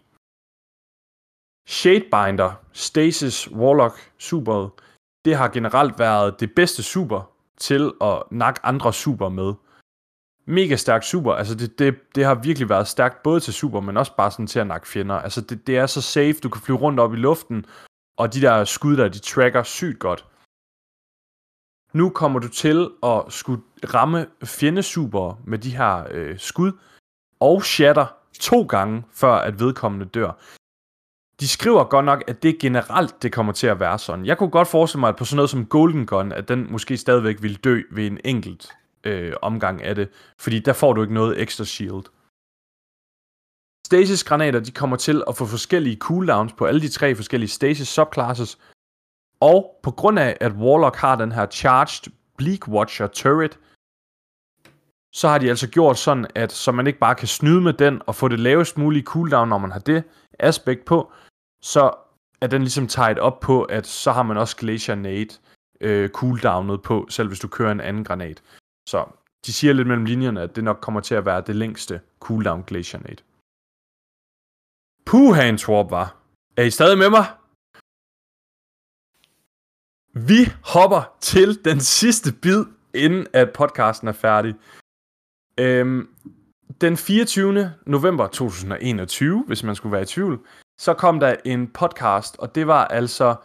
Shadebinder, 1.68 2.52
Stasis, 2.72 3.50
Warlock, 3.50 4.12
Superet, 4.18 4.70
det 5.24 5.36
har 5.36 5.48
generelt 5.48 5.98
været 5.98 6.40
det 6.40 6.54
bedste 6.54 6.82
super 6.82 7.30
til 7.56 7.92
at 8.00 8.22
nakke 8.30 8.60
andre 8.62 8.92
super 8.92 9.28
med. 9.28 9.54
Mega 10.48 10.76
stærk 10.76 11.02
super, 11.02 11.32
altså 11.32 11.54
det, 11.54 11.78
det, 11.78 12.14
det 12.14 12.24
har 12.24 12.34
virkelig 12.34 12.68
været 12.68 12.88
stærkt 12.88 13.22
både 13.22 13.40
til 13.40 13.54
super, 13.54 13.80
men 13.80 13.96
også 13.96 14.16
bare 14.16 14.30
sådan 14.30 14.46
til 14.46 14.58
at 14.58 14.66
nakke 14.66 14.88
fjender. 14.88 15.14
Altså 15.14 15.40
det, 15.40 15.66
det 15.66 15.78
er 15.78 15.86
så 15.86 16.02
safe, 16.02 16.32
du 16.32 16.48
kan 16.48 16.62
flyve 16.62 16.78
rundt 16.78 17.00
op 17.00 17.14
i 17.14 17.16
luften, 17.16 17.66
og 18.18 18.34
de 18.34 18.40
der 18.40 18.64
skud 18.64 18.96
der, 18.96 19.08
de 19.08 19.18
tracker 19.18 19.62
sygt 19.62 19.98
godt. 19.98 20.26
Nu 21.92 22.10
kommer 22.10 22.38
du 22.38 22.48
til 22.48 22.90
at 23.02 23.24
skulle 23.28 23.62
ramme 23.94 24.26
fjendesuper 24.44 25.40
med 25.44 25.58
de 25.58 25.76
her 25.76 26.06
øh, 26.10 26.38
skud, 26.38 26.72
og 27.40 27.64
shatter 27.64 28.06
to 28.40 28.62
gange, 28.62 29.04
før 29.12 29.34
at 29.34 29.60
vedkommende 29.60 30.06
dør. 30.06 30.32
De 31.40 31.48
skriver 31.48 31.84
godt 31.84 32.04
nok, 32.04 32.24
at 32.28 32.42
det 32.42 32.58
generelt 32.58 33.22
det 33.22 33.32
kommer 33.32 33.52
til 33.52 33.66
at 33.66 33.80
være 33.80 33.98
sådan. 33.98 34.26
Jeg 34.26 34.38
kunne 34.38 34.50
godt 34.50 34.68
forestille 34.68 35.00
mig, 35.00 35.08
at 35.08 35.16
på 35.16 35.24
sådan 35.24 35.36
noget 35.36 35.50
som 35.50 35.66
Golden 35.66 36.06
Gun, 36.06 36.32
at 36.32 36.48
den 36.48 36.72
måske 36.72 36.96
stadigvæk 36.96 37.42
vil 37.42 37.64
dø 37.64 37.82
ved 37.90 38.06
en 38.06 38.20
enkelt 38.24 38.76
øh, 39.04 39.32
omgang 39.42 39.82
af 39.82 39.94
det, 39.94 40.08
fordi 40.38 40.58
der 40.58 40.72
får 40.72 40.92
du 40.92 41.02
ikke 41.02 41.14
noget 41.14 41.40
ekstra 41.40 41.64
shield. 41.64 42.04
Stasis 43.86 44.24
granater, 44.24 44.60
de 44.60 44.70
kommer 44.70 44.96
til 44.96 45.22
at 45.28 45.36
få 45.36 45.46
forskellige 45.46 45.96
cooldowns 45.96 46.52
på 46.52 46.64
alle 46.64 46.80
de 46.80 46.88
tre 46.88 47.14
forskellige 47.14 47.50
Stasis 47.50 47.88
subclasses, 47.88 48.58
og 49.40 49.80
på 49.82 49.90
grund 49.90 50.18
af, 50.18 50.36
at 50.40 50.52
Warlock 50.52 50.96
har 50.96 51.16
den 51.16 51.32
her 51.32 51.46
charged 51.46 52.12
Bleak 52.36 52.68
Watcher 52.68 53.06
turret, 53.06 53.58
så 55.12 55.28
har 55.28 55.38
de 55.38 55.48
altså 55.48 55.68
gjort 55.68 55.98
sådan, 55.98 56.26
at 56.34 56.52
så 56.52 56.72
man 56.72 56.86
ikke 56.86 56.98
bare 56.98 57.14
kan 57.14 57.28
snyde 57.28 57.60
med 57.60 57.72
den 57.72 58.02
og 58.06 58.14
få 58.14 58.28
det 58.28 58.40
lavest 58.40 58.78
mulige 58.78 59.02
cooldown, 59.02 59.48
når 59.48 59.58
man 59.58 59.72
har 59.72 59.78
det 59.78 60.04
aspekt 60.38 60.84
på, 60.84 61.12
så 61.62 61.90
er 62.40 62.46
den 62.46 62.62
ligesom 62.62 62.88
tied 62.88 63.18
op 63.18 63.40
på, 63.40 63.62
at 63.62 63.86
så 63.86 64.12
har 64.12 64.22
man 64.22 64.36
også 64.36 64.56
Glacier 64.56 64.94
Nade 64.94 65.38
øh, 65.80 66.08
cooldownet 66.08 66.82
på, 66.82 67.06
selv 67.10 67.28
hvis 67.28 67.40
du 67.40 67.48
kører 67.48 67.72
en 67.72 67.80
anden 67.80 68.04
granat. 68.04 68.42
Så 68.88 69.08
de 69.46 69.52
siger 69.52 69.72
lidt 69.72 69.88
mellem 69.88 70.04
linjerne, 70.04 70.42
at 70.42 70.56
det 70.56 70.64
nok 70.64 70.80
kommer 70.80 71.00
til 71.00 71.14
at 71.14 71.26
være 71.26 71.40
det 71.40 71.56
længste 71.56 72.00
cooldown 72.20 72.62
Glacier 72.62 73.00
Nade. 73.00 73.22
Puha, 75.04 75.48
en 75.48 75.58
Torp 75.58 75.90
var. 75.90 76.16
Er 76.56 76.62
I 76.62 76.70
stadig 76.70 76.98
med 76.98 77.10
mig? 77.10 77.26
Vi 80.28 80.40
hopper 80.64 81.16
til 81.20 81.64
den 81.64 81.80
sidste 81.80 82.32
bid, 82.42 82.64
inden 82.94 83.26
at 83.32 83.52
podcasten 83.52 84.08
er 84.08 84.12
færdig. 84.12 84.54
Øhm, 85.58 86.14
den 86.80 86.96
24. 86.96 87.74
november 87.86 88.26
2021, 88.26 89.44
hvis 89.46 89.62
man 89.62 89.76
skulle 89.76 89.92
være 89.92 90.02
i 90.02 90.06
tvivl, 90.06 90.46
så 90.80 90.94
kom 90.94 91.20
der 91.20 91.36
en 91.44 91.70
podcast, 91.70 92.36
og 92.38 92.54
det 92.54 92.66
var 92.66 92.84
altså 92.84 93.36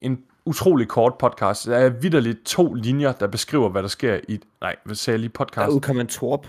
en 0.00 0.24
utrolig 0.48 0.88
kort 0.88 1.14
podcast. 1.18 1.66
Der 1.66 1.76
er 1.76 1.88
vidderligt 1.88 2.46
to 2.46 2.74
linjer, 2.74 3.12
der 3.12 3.26
beskriver, 3.26 3.68
hvad 3.68 3.82
der 3.82 3.88
sker 3.88 4.20
i... 4.28 4.40
Nej, 4.60 4.76
hvad 4.84 4.94
sagde 4.94 5.14
jeg 5.14 5.20
lige 5.20 5.28
Der 5.28 5.44
podcast? 5.44 5.70
udkom 5.70 6.00
en 6.00 6.06
torp. 6.06 6.46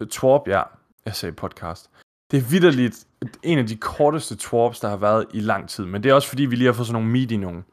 Øh, 0.00 0.08
Twarp, 0.08 0.48
ja. 0.48 0.62
Jeg 1.04 1.14
sagde 1.14 1.32
podcast. 1.32 1.90
Det 2.30 2.36
er 2.36 2.42
vidderligt 2.42 3.06
en 3.42 3.58
af 3.58 3.66
de 3.66 3.76
korteste 3.76 4.36
twarps, 4.36 4.80
der 4.80 4.88
har 4.88 4.96
været 4.96 5.26
i 5.34 5.40
lang 5.40 5.68
tid. 5.68 5.84
Men 5.84 6.02
det 6.02 6.10
er 6.10 6.14
også 6.14 6.28
fordi, 6.28 6.42
vi 6.42 6.56
lige 6.56 6.66
har 6.66 6.72
fået 6.72 6.86
sådan 6.86 7.02
nogle 7.02 7.10
i 7.32 7.36
nogen. 7.36 7.64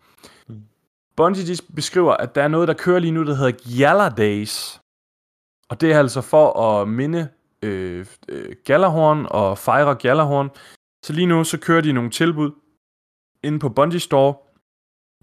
Bungie 1.15 1.47
de 1.47 1.57
beskriver, 1.75 2.13
at 2.13 2.35
der 2.35 2.43
er 2.43 2.47
noget, 2.47 2.67
der 2.67 2.73
kører 2.73 2.99
lige 2.99 3.11
nu, 3.11 3.25
der 3.25 3.35
hedder 3.35 3.79
Gala 3.79 4.09
Days. 4.09 4.81
Og 5.69 5.81
det 5.81 5.93
er 5.93 5.99
altså 5.99 6.21
for 6.21 6.61
at 6.61 6.87
minde 6.87 7.27
øh, 7.61 8.05
øh, 8.29 8.55
Gjallarhorn 8.65 9.25
og 9.29 9.57
fejre 9.57 9.95
Gjallarhorn. 9.95 10.49
Så 11.05 11.13
lige 11.13 11.27
nu, 11.27 11.43
så 11.43 11.59
kører 11.59 11.81
de 11.81 11.93
nogle 11.93 12.09
tilbud 12.09 12.51
inde 13.43 13.59
på 13.59 13.69
Bungie 13.69 13.99
Store 13.99 14.33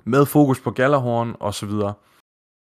med 0.07 0.27
fokus 0.27 0.61
på 0.61 0.71
Gjallarhorn 0.71 1.37
og 1.41 1.55
så 1.55 1.67
videre. 1.67 1.95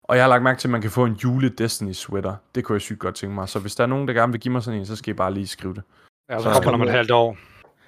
Og 0.05 0.17
jeg 0.17 0.25
har 0.25 0.29
lagt 0.29 0.43
mærke 0.43 0.59
til, 0.61 0.69
at 0.69 0.73
man 0.73 0.81
kan 0.83 0.91
få 0.91 1.05
en 1.05 1.13
jule 1.13 1.49
Destiny 1.49 1.93
sweater. 1.93 2.37
Det 2.55 2.65
kunne 2.65 2.75
jeg 2.77 2.81
sygt 2.81 2.99
godt 2.99 3.15
tænke 3.15 3.35
mig. 3.35 3.49
Så 3.49 3.59
hvis 3.59 3.75
der 3.75 3.83
er 3.83 3.87
nogen, 3.89 4.09
der 4.09 4.15
gerne 4.15 4.33
vil 4.33 4.41
give 4.41 4.53
mig 4.53 4.63
sådan 4.63 4.81
en, 4.81 4.87
så 4.87 4.97
skal 4.97 5.11
I 5.11 5.15
bare 5.17 5.35
lige 5.35 5.47
skrive 5.47 5.75
det. 5.75 5.83
Ja, 6.31 6.39
så 6.39 6.43
Så- 6.45 6.51
kommer 6.51 6.71
den 6.71 6.75
om 6.81 6.83
et 6.87 6.91
halvt 6.93 7.11
år. 7.11 7.37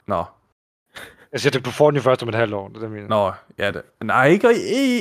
Nå, 0.07 0.24
Jeg 1.33 1.41
siger, 1.41 1.61
du 1.61 1.70
får 1.70 1.91
den 1.91 1.97
jo 1.97 2.03
først 2.03 2.23
om 2.23 2.28
et 2.28 2.35
halvt 2.35 2.55
år. 2.55 2.69
Det 2.69 2.77
er 2.77 2.81
det, 2.81 2.85
jeg 2.87 2.91
mener. 2.91 3.09
nå, 3.09 3.33
ja 3.59 3.70
det. 3.70 3.83
Nej, 4.05 4.27
ikke 4.27 4.49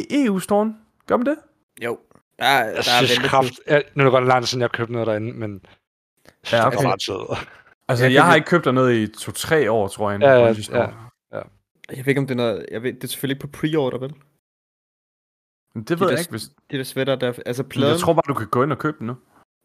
i 0.10 0.26
EU-storen. 0.26 0.78
Gør 1.08 1.18
man 1.18 1.26
det? 1.26 1.36
Jo. 1.84 2.00
Der, 2.40 2.46
er- 2.46 2.64
der 2.64 2.70
Jeg 2.72 2.78
er 2.78 2.82
synes 2.82 3.12
ventetid. 3.12 3.30
kraft... 3.30 3.54
Ja, 3.68 3.82
nu 3.96 4.02
er 4.02 4.06
det 4.06 4.12
godt 4.12 4.26
lang 4.28 4.42
tid 4.44 4.48
siden, 4.48 4.62
jeg 4.62 4.72
købte 4.72 4.94
noget 4.94 5.08
derinde, 5.08 5.34
men 5.34 5.62
Ja, 6.52 6.58
det 6.58 6.66
okay. 6.66 6.84
var 6.84 6.94
ret 6.94 7.02
sød. 7.02 7.38
Altså, 7.88 8.06
Jeg 8.06 8.14
jeg 8.14 8.26
har 8.26 8.36
ikke 8.36 8.48
købt 8.48 8.66
der 8.66 8.72
noget 8.72 8.94
i 8.96 9.08
to-tre 9.08 9.72
år, 9.72 9.88
tror 9.88 10.12
jeg. 10.12 10.22
Ja, 10.22 10.28
på 10.28 10.76
ja, 10.76 10.82
ja. 11.38 11.42
Jeg 11.90 11.98
ved 11.98 12.08
ikke, 12.08 12.22
om 12.22 12.28
det 12.28 12.34
er 12.34 12.38
noget... 12.38 12.66
Jeg 12.72 12.84
ved, 12.84 12.94
det 12.94 13.04
er 13.04 13.08
selvfølgelig 13.08 13.36
ikke 13.36 13.48
på 13.48 13.58
pre-order, 13.58 13.98
vel? 13.98 14.14
Men 15.76 15.84
det 15.84 16.00
ved 16.00 16.08
De 16.08 16.12
jeg 16.12 16.18
der- 16.18 16.20
ikke, 16.22 16.32
hvis... 16.32 16.44
Det 16.72 16.78
der 16.78 16.84
sweater, 16.84 17.16
der... 17.16 17.34
Altså 17.46 17.64
Men 17.64 17.70
pladen... 17.70 17.92
Jeg 17.92 18.00
tror 18.00 18.14
bare, 18.14 18.24
du 18.28 18.34
kan 18.34 18.48
gå 18.48 18.64
ind 18.64 18.72
og 18.72 18.78
købe 18.78 18.98
den 19.00 19.08
nu. 19.08 19.16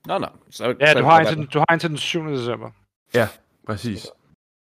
Nå, 0.06 0.18
nå. 0.18 0.26
Så, 0.50 0.74
Ja, 0.80 0.92
så 0.92 0.98
du 0.98 1.04
er 1.04 1.10
har, 1.10 1.18
det 1.18 1.20
en 1.20 1.26
til, 1.26 1.36
godt. 1.36 1.36
den, 1.36 1.46
du 1.52 1.58
har 1.58 1.74
en 1.74 1.80
til 1.80 1.88
den 1.90 1.96
7. 1.98 2.24
december. 2.26 2.70
Præcis. 3.66 4.02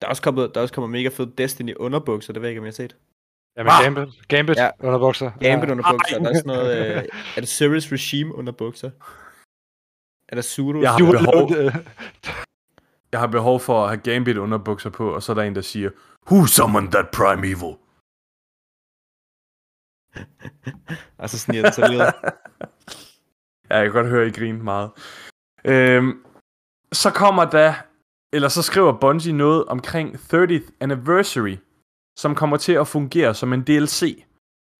Der 0.00 0.06
er 0.06 0.10
også 0.10 0.22
kommet, 0.22 0.50
der 0.54 0.60
er 0.60 0.62
også 0.62 0.74
kommet 0.74 0.90
mega 0.90 1.08
fed 1.08 1.26
Destiny 1.26 1.74
underbukser, 1.76 2.32
det 2.32 2.42
ved 2.42 2.48
jeg 2.48 2.52
ikke, 2.52 2.60
om 2.60 2.64
jeg 2.64 2.68
har 2.70 2.72
set. 2.72 2.96
Ja, 3.56 3.62
men 3.62 3.70
Ah! 3.72 3.82
Gambit, 3.84 4.28
Gambit 4.28 4.56
Ja. 4.56 4.64
ja. 4.64 4.70
underbukser. 4.80 5.30
Gambit 5.40 5.68
ja. 5.68 5.72
underbukser, 5.72 6.16
er 6.16 6.18
der 6.22 6.28
også 6.28 6.42
noget... 6.46 6.76
Øh, 6.96 7.04
er 7.36 7.40
det 7.40 7.48
Serious 7.48 7.92
Regime 7.92 8.34
underbukser? 8.34 8.90
Er 10.28 10.34
der 10.34 10.42
Sudo? 10.42 10.80
Jeg 10.80 10.90
har 10.90 10.98
behov, 10.98 11.50
jeg 13.12 13.20
har 13.20 13.26
behov 13.26 13.60
for 13.60 13.82
at 13.84 13.88
have 13.88 14.00
Gambit 14.00 14.36
underbukser 14.36 14.90
på, 14.90 15.14
og 15.14 15.22
så 15.22 15.32
er 15.32 15.34
der 15.34 15.42
en, 15.42 15.54
der 15.54 15.60
siger, 15.60 15.90
Who 16.30 16.46
summoned 16.46 16.90
that 16.92 17.06
primeval? 17.12 17.74
Og 21.18 21.30
så 21.30 21.38
sniger 21.38 21.62
den 21.62 21.72
sig. 21.72 22.12
Ja, 23.70 23.76
jeg 23.76 23.84
kan 23.84 23.92
godt 23.92 24.06
høre, 24.06 24.26
I 24.26 24.30
griner 24.30 24.62
meget. 24.62 24.90
Øhm, 25.64 26.24
så 26.92 27.10
kommer 27.10 27.44
der, 27.44 27.74
eller 28.32 28.48
så 28.48 28.62
skriver 28.62 28.92
Bungie 29.00 29.32
noget 29.32 29.64
omkring 29.64 30.14
30th 30.14 30.70
Anniversary, 30.80 31.56
som 32.18 32.34
kommer 32.34 32.56
til 32.56 32.72
at 32.72 32.88
fungere 32.88 33.34
som 33.34 33.52
en 33.52 33.62
DLC. 33.62 34.24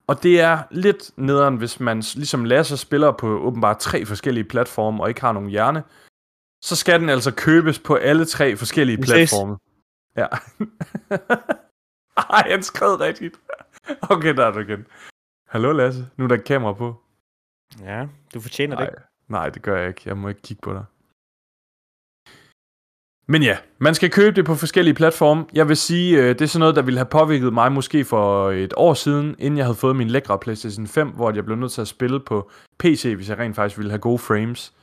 Og 0.06 0.23
det 0.23 0.40
er 0.40 0.62
lidt 0.70 1.10
nederen, 1.16 1.56
hvis 1.56 1.81
man 1.81 2.02
ligesom 2.15 2.44
Lasse 2.44 2.77
spiller 2.77 3.12
på 3.12 3.28
åbenbart 3.28 3.78
tre 3.78 4.06
forskellige 4.06 4.44
platforme 4.44 5.02
og 5.02 5.09
ikke 5.09 5.20
har 5.20 5.32
nogen 5.32 5.48
hjerne. 5.48 5.82
Så 6.65 6.77
skal 6.77 7.01
den 7.01 7.09
altså 7.09 7.35
købes 7.35 7.78
på 7.78 7.94
alle 7.94 8.24
tre 8.24 8.56
forskellige 8.56 9.02
platforme. 9.02 9.56
Ja. 10.16 10.27
Ej, 12.36 12.51
han 12.51 12.62
skrev 12.62 12.89
rigtigt. 12.89 13.36
Okay, 14.02 14.35
der 14.35 14.47
er 14.47 14.51
du 14.51 14.59
igen. 14.59 14.86
Hallo 15.49 15.73
Lasse, 15.73 16.07
nu 16.16 16.25
er 16.25 16.29
der 16.29 16.37
kamera 16.37 16.73
på. 16.73 17.03
Ja, 17.81 18.07
du 18.35 18.41
fortjener 18.41 18.77
det. 18.77 18.89
Nej, 19.29 19.41
nej, 19.41 19.49
det 19.49 19.62
gør 19.62 19.79
jeg 19.79 19.89
ikke. 19.89 20.03
Jeg 20.05 20.16
må 20.16 20.29
ikke 20.29 20.43
kigge 20.43 20.61
på 20.61 20.73
dig. 20.73 20.85
Men 23.27 23.43
ja, 23.43 23.59
man 23.79 23.95
skal 23.95 24.11
købe 24.11 24.37
det 24.37 24.45
på 24.45 24.55
forskellige 24.55 24.95
platforme. 24.95 25.47
Jeg 25.53 25.69
vil 25.69 25.77
sige, 25.77 26.19
øh, 26.19 26.29
det 26.29 26.41
er 26.41 26.47
sådan 26.47 26.61
noget, 26.61 26.77
der 26.77 26.83
ville 26.83 26.99
have 26.99 27.09
påvirket 27.11 27.53
mig 27.53 27.73
måske 27.73 28.05
for 28.05 28.51
et 28.51 28.75
år 28.77 28.95
siden, 28.95 29.37
inden 29.39 29.59
jeg 29.59 29.66
havde 29.66 29.77
fået 29.77 29.97
min 29.97 30.09
lækre 30.09 30.39
PlayStation 30.39 30.87
5, 30.87 31.11
hvor 31.11 31.31
jeg 31.31 31.45
blev 31.45 31.57
nødt 31.57 31.73
til 31.73 31.81
at 31.81 31.89
spille 31.89 32.20
på 32.20 32.51
PC, 32.79 33.12
hvis 33.16 33.29
jeg 33.29 33.39
rent 33.39 33.57
faktisk 33.57 33.79
ville 33.79 33.91
have 33.91 34.01
gode 34.01 34.19
frames. 34.19 34.75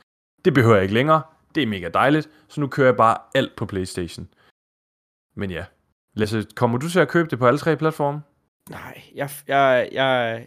Det 0.44 0.54
behøver 0.54 0.74
jeg 0.74 0.82
ikke 0.82 0.94
længere. 0.94 1.22
Det 1.54 1.62
er 1.62 1.66
mega 1.66 1.88
dejligt, 1.88 2.30
så 2.48 2.60
nu 2.60 2.66
kører 2.66 2.88
jeg 2.88 2.96
bare 2.96 3.18
alt 3.34 3.56
på 3.56 3.66
PlayStation. 3.66 4.28
Men 5.36 5.50
ja, 5.50 5.64
Lasse, 6.14 6.46
kommer 6.54 6.78
du 6.78 6.88
til 6.88 7.00
at 7.00 7.08
købe 7.08 7.28
det 7.30 7.38
på 7.38 7.46
alle 7.46 7.58
tre 7.58 7.76
platforme? 7.76 8.20
Nej, 8.70 9.02
jeg, 9.14 9.30
jeg, 9.46 9.88
jeg, 9.92 10.46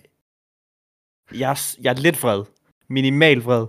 jeg, 1.33 1.51
er- 1.51 1.75
jeg 1.81 1.89
er 1.91 2.01
lidt 2.01 2.23
vred. 2.23 2.43
Minimal 2.87 3.37
vred. 3.41 3.67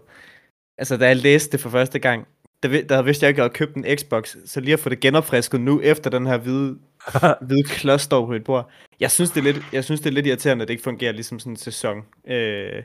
Altså, 0.78 0.97
da 0.97 1.07
jeg 1.07 1.16
læste 1.16 1.53
det 1.53 1.61
for 1.61 1.70
første 1.70 1.99
gang, 1.99 2.28
der, 2.62 2.82
der 2.82 3.03
vidste 3.03 3.24
jeg 3.24 3.28
ikke, 3.28 3.43
at 3.43 3.45
jeg 3.45 3.45
havde 3.45 3.59
købt 3.59 3.77
en 3.77 3.99
Xbox, 3.99 4.37
så 4.45 4.61
lige 4.61 4.73
at 4.74 4.81
få 4.81 4.89
det 4.89 5.01
genopfrisket 5.01 5.61
nu, 5.61 5.81
efter 5.81 6.11
den 6.11 6.27
her 6.27 6.39
hvide, 6.39 6.78
hvide 7.47 7.62
klods 7.69 8.03
står 8.03 8.27
på 8.27 8.32
mit 8.32 8.45
bord. 8.45 8.70
Jeg 9.01 9.11
synes, 9.11 9.31
det 9.31 9.41
er 9.41 9.53
lidt, 9.53 9.65
jeg 9.73 9.85
synes, 9.85 10.01
det 10.01 10.07
er 10.11 10.12
lidt 10.15 10.27
irriterende, 10.27 10.62
at 10.62 10.69
det 10.69 10.74
ikke 10.74 10.85
fungerer 10.85 11.12
ligesom 11.12 11.39
sådan 11.39 11.53
en 11.53 11.57
sæson, 11.57 11.97
øh, 12.27 12.82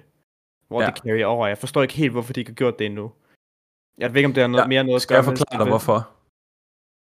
hvor 0.67 0.81
Ja. 0.81 0.87
det 0.89 0.97
carry 0.97 1.23
over. 1.23 1.47
Jeg 1.47 1.57
forstår 1.57 1.81
ikke 1.81 1.93
helt, 1.93 2.11
hvorfor 2.11 2.33
de 2.33 2.39
ikke 2.41 2.51
har 2.51 2.55
gjort 2.55 2.79
det 2.79 2.85
endnu. 2.85 3.11
Jeg 3.97 4.09
ved 4.13 4.17
ikke, 4.17 4.27
om 4.27 4.33
det 4.33 4.41
har 4.41 4.47
noget, 4.47 4.63
Ja, 4.63 4.67
mere 4.67 4.83
noget 4.83 4.95
at 4.95 5.01
Skal 5.01 5.15
jeg 5.15 5.23
forklare 5.23 5.59
dig, 5.63 5.67
hvorfor? 5.67 6.09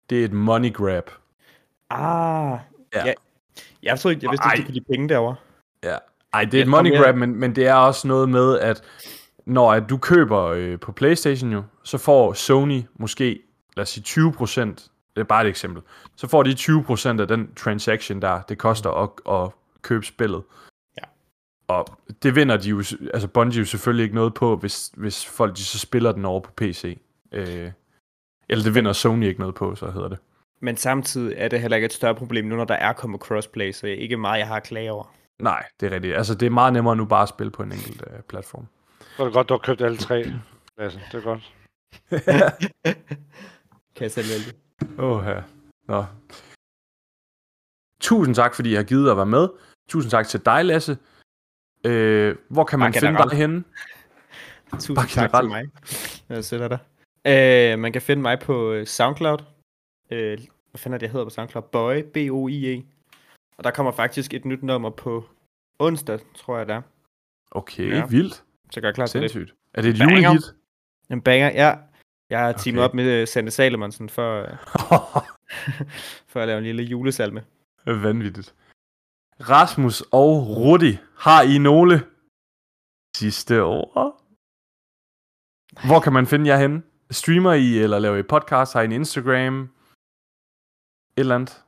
Det 0.09 0.21
er 0.21 0.25
et 0.25 0.33
money 0.33 0.73
grab. 0.73 1.09
Ah, 1.89 2.59
Ja. 2.95 3.03
jeg, 3.05 3.15
jeg 3.83 3.99
tror 3.99 4.09
ikke, 4.09 4.19
jeg 4.23 4.31
vidste 4.31 4.45
ikke, 4.55 4.61
de 4.61 4.65
kunne 4.65 4.73
lide 4.73 4.85
penge 4.85 5.09
derovre. 5.09 5.35
Ja. 5.83 5.97
Ej, 6.33 6.45
det 6.45 6.57
er 6.57 6.61
et 6.61 6.67
money 6.67 6.97
grab, 6.97 7.15
men, 7.15 7.35
men 7.35 7.55
det 7.55 7.67
er 7.67 7.73
også 7.73 8.07
noget 8.07 8.29
med, 8.29 8.59
at 8.59 8.83
når 9.45 9.73
at 9.73 9.89
du 9.89 9.97
køber 9.97 10.43
øh, 10.45 10.79
på 10.79 10.91
Playstation 10.91 11.51
jo, 11.51 11.63
så 11.83 11.97
får 11.97 12.33
Sony 12.33 12.81
måske, 12.99 13.39
lad 13.75 13.81
os 13.81 13.89
sige 13.89 14.21
20% 14.21 14.89
det 15.15 15.21
er 15.21 15.27
bare 15.27 15.43
et 15.43 15.49
eksempel, 15.49 15.81
så 16.15 16.27
får 16.27 16.43
de 16.43 16.51
20% 16.51 17.21
af 17.21 17.27
den 17.27 17.53
transaction 17.55 18.21
der, 18.21 18.41
det 18.41 18.57
koster 18.57 18.89
at, 18.89 19.09
at 19.43 19.51
købe 19.81 20.05
spillet. 20.05 20.43
Ja. 20.97 21.03
Og 21.67 21.85
det 22.23 22.35
vinder 22.35 22.57
de 22.57 22.69
jo, 22.69 22.77
altså 23.13 23.27
Bungie 23.27 23.59
jo 23.59 23.65
selvfølgelig 23.65 24.03
ikke 24.03 24.15
noget 24.15 24.33
på, 24.33 24.55
hvis, 24.55 24.91
hvis 24.97 25.25
folk 25.25 25.55
de 25.55 25.63
så 25.63 25.79
spiller 25.79 26.11
den 26.11 26.25
over 26.25 26.39
på 26.39 26.51
PC. 26.51 26.99
Øh, 27.31 27.71
eller 28.49 28.63
det 28.63 28.75
vinder 28.75 28.93
Sony 28.93 29.25
ikke 29.25 29.39
noget 29.39 29.55
på, 29.55 29.75
så 29.75 29.91
hedder 29.91 30.09
det. 30.09 30.17
Men 30.61 30.77
samtidig 30.77 31.33
er 31.37 31.47
det 31.47 31.61
heller 31.61 31.77
ikke 31.77 31.85
et 31.85 31.93
større 31.93 32.15
problem 32.15 32.45
nu, 32.45 32.55
når 32.55 32.65
der 32.65 32.75
er 32.75 32.93
kommet 32.93 33.21
crossplay, 33.21 33.71
så 33.71 33.87
ikke 33.87 34.17
meget, 34.17 34.39
jeg 34.39 34.47
har 34.47 34.55
at 34.55 34.63
klage 34.63 34.91
over. 34.91 35.13
Nej, 35.39 35.65
det 35.79 35.87
er 35.87 35.91
rigtigt. 35.95 36.15
Altså, 36.15 36.35
det 36.35 36.45
er 36.45 36.49
meget 36.49 36.73
nemmere 36.73 36.95
nu 36.95 37.05
bare 37.05 37.23
at 37.23 37.29
spille 37.29 37.51
på 37.51 37.63
en 37.63 37.71
enkelt 37.71 38.03
øh, 38.13 38.21
platform. 38.21 38.67
Så 38.99 39.21
er 39.23 39.25
det 39.25 39.33
godt, 39.33 39.49
du 39.49 39.53
har 39.53 39.59
købt 39.59 39.81
alle 39.81 39.97
tre. 39.97 40.25
Lasse. 40.77 40.99
Det 41.11 41.17
er 41.17 41.21
godt. 41.23 41.53
Kan 43.95 44.03
jeg 44.03 44.11
selv 44.11 44.27
vælge. 44.29 44.53
Åh, 45.03 45.25
ja. 45.25 45.41
Nå. 45.87 46.05
Tusind 48.01 48.35
tak, 48.35 48.55
fordi 48.55 48.71
I 48.71 48.75
har 48.75 48.83
givet 48.83 49.11
at 49.11 49.17
være 49.17 49.25
med. 49.25 49.49
Tusind 49.89 50.11
tak 50.11 50.27
til 50.27 50.45
dig, 50.45 50.65
Lasse. 50.65 50.97
Øh, 51.85 52.35
hvor 52.49 52.63
kan 52.63 52.79
man 52.79 52.91
Bare 52.91 52.99
finde 52.99 53.07
generelt. 53.07 53.31
dig 53.31 53.37
henne? 53.39 53.63
Tusind 54.71 54.95
Bare 54.95 55.07
tak 55.07 55.31
generelt. 55.31 55.45
til 55.45 55.49
mig. 56.29 56.35
Jeg 56.35 56.45
sætter 56.45 56.67
dig. 56.67 56.79
Øh, 57.27 57.79
man 57.79 57.93
kan 57.93 58.01
finde 58.01 58.21
mig 58.21 58.39
på 58.39 58.71
øh, 58.71 58.87
SoundCloud. 58.87 59.37
Øh, 60.11 60.39
hvad 60.71 60.77
fanden 60.77 60.93
er 60.93 60.97
det, 60.97 61.03
jeg 61.05 61.11
hedder 61.11 61.25
på 61.25 61.29
SoundCloud? 61.29 61.63
Boy, 61.71 62.01
B-O-I-E. 62.13 62.83
Og 63.59 63.63
der 63.63 63.71
kommer 63.71 63.91
faktisk 63.91 64.33
et 64.33 64.45
nyt 64.45 64.63
nummer 64.63 64.89
på 64.89 65.29
onsdag, 65.79 66.19
tror 66.35 66.57
jeg 66.57 66.67
det 66.67 66.75
er. 66.75 66.81
Okay, 67.51 67.89
Ja. 67.89 68.05
vildt. 68.07 68.43
Så 68.71 68.81
gør 68.81 68.87
jeg 68.87 68.95
klar 68.95 69.05
til 69.07 69.21
det. 69.21 69.31
Sindssygt. 69.31 69.57
Er 69.73 69.81
det 69.81 69.89
et 69.89 69.99
julehit? 69.99 70.55
En 71.09 71.21
banger, 71.21 71.51
ja. 71.51 71.77
Jeg 72.29 72.39
har 72.39 72.51
teamet 72.51 72.81
Okay. 72.83 72.89
op 72.89 72.93
med 72.95 73.21
øh, 73.21 73.27
Sande 73.27 73.51
Salomonsen 73.51 74.09
for, 74.09 74.41
øh, 74.41 74.47
for 76.31 76.39
at 76.41 76.47
lave 76.47 76.57
en 76.57 76.63
lille 76.63 76.83
julesalme. 76.83 77.45
Vanvittigt. 77.85 78.55
Rasmus 79.49 80.01
og 80.01 80.47
Rudi, 80.57 80.93
har 81.17 81.41
I 81.55 81.57
nogle 81.57 81.93
sidste 83.15 83.63
ord? 83.63 84.23
Hvor 85.87 85.99
kan 85.99 86.13
man 86.13 86.27
finde 86.27 86.47
jer 86.47 86.57
henne? 86.57 86.83
Streamer 87.11 87.53
I, 87.53 87.77
eller 87.77 87.99
laver 87.99 88.17
I 88.17 88.23
podcast? 88.23 88.73
Har 88.73 88.81
I 88.81 88.85
en 88.85 88.91
Instagram? 88.91 89.61
Et 89.63 89.69
eller 91.17 91.35
andet? 91.35 91.63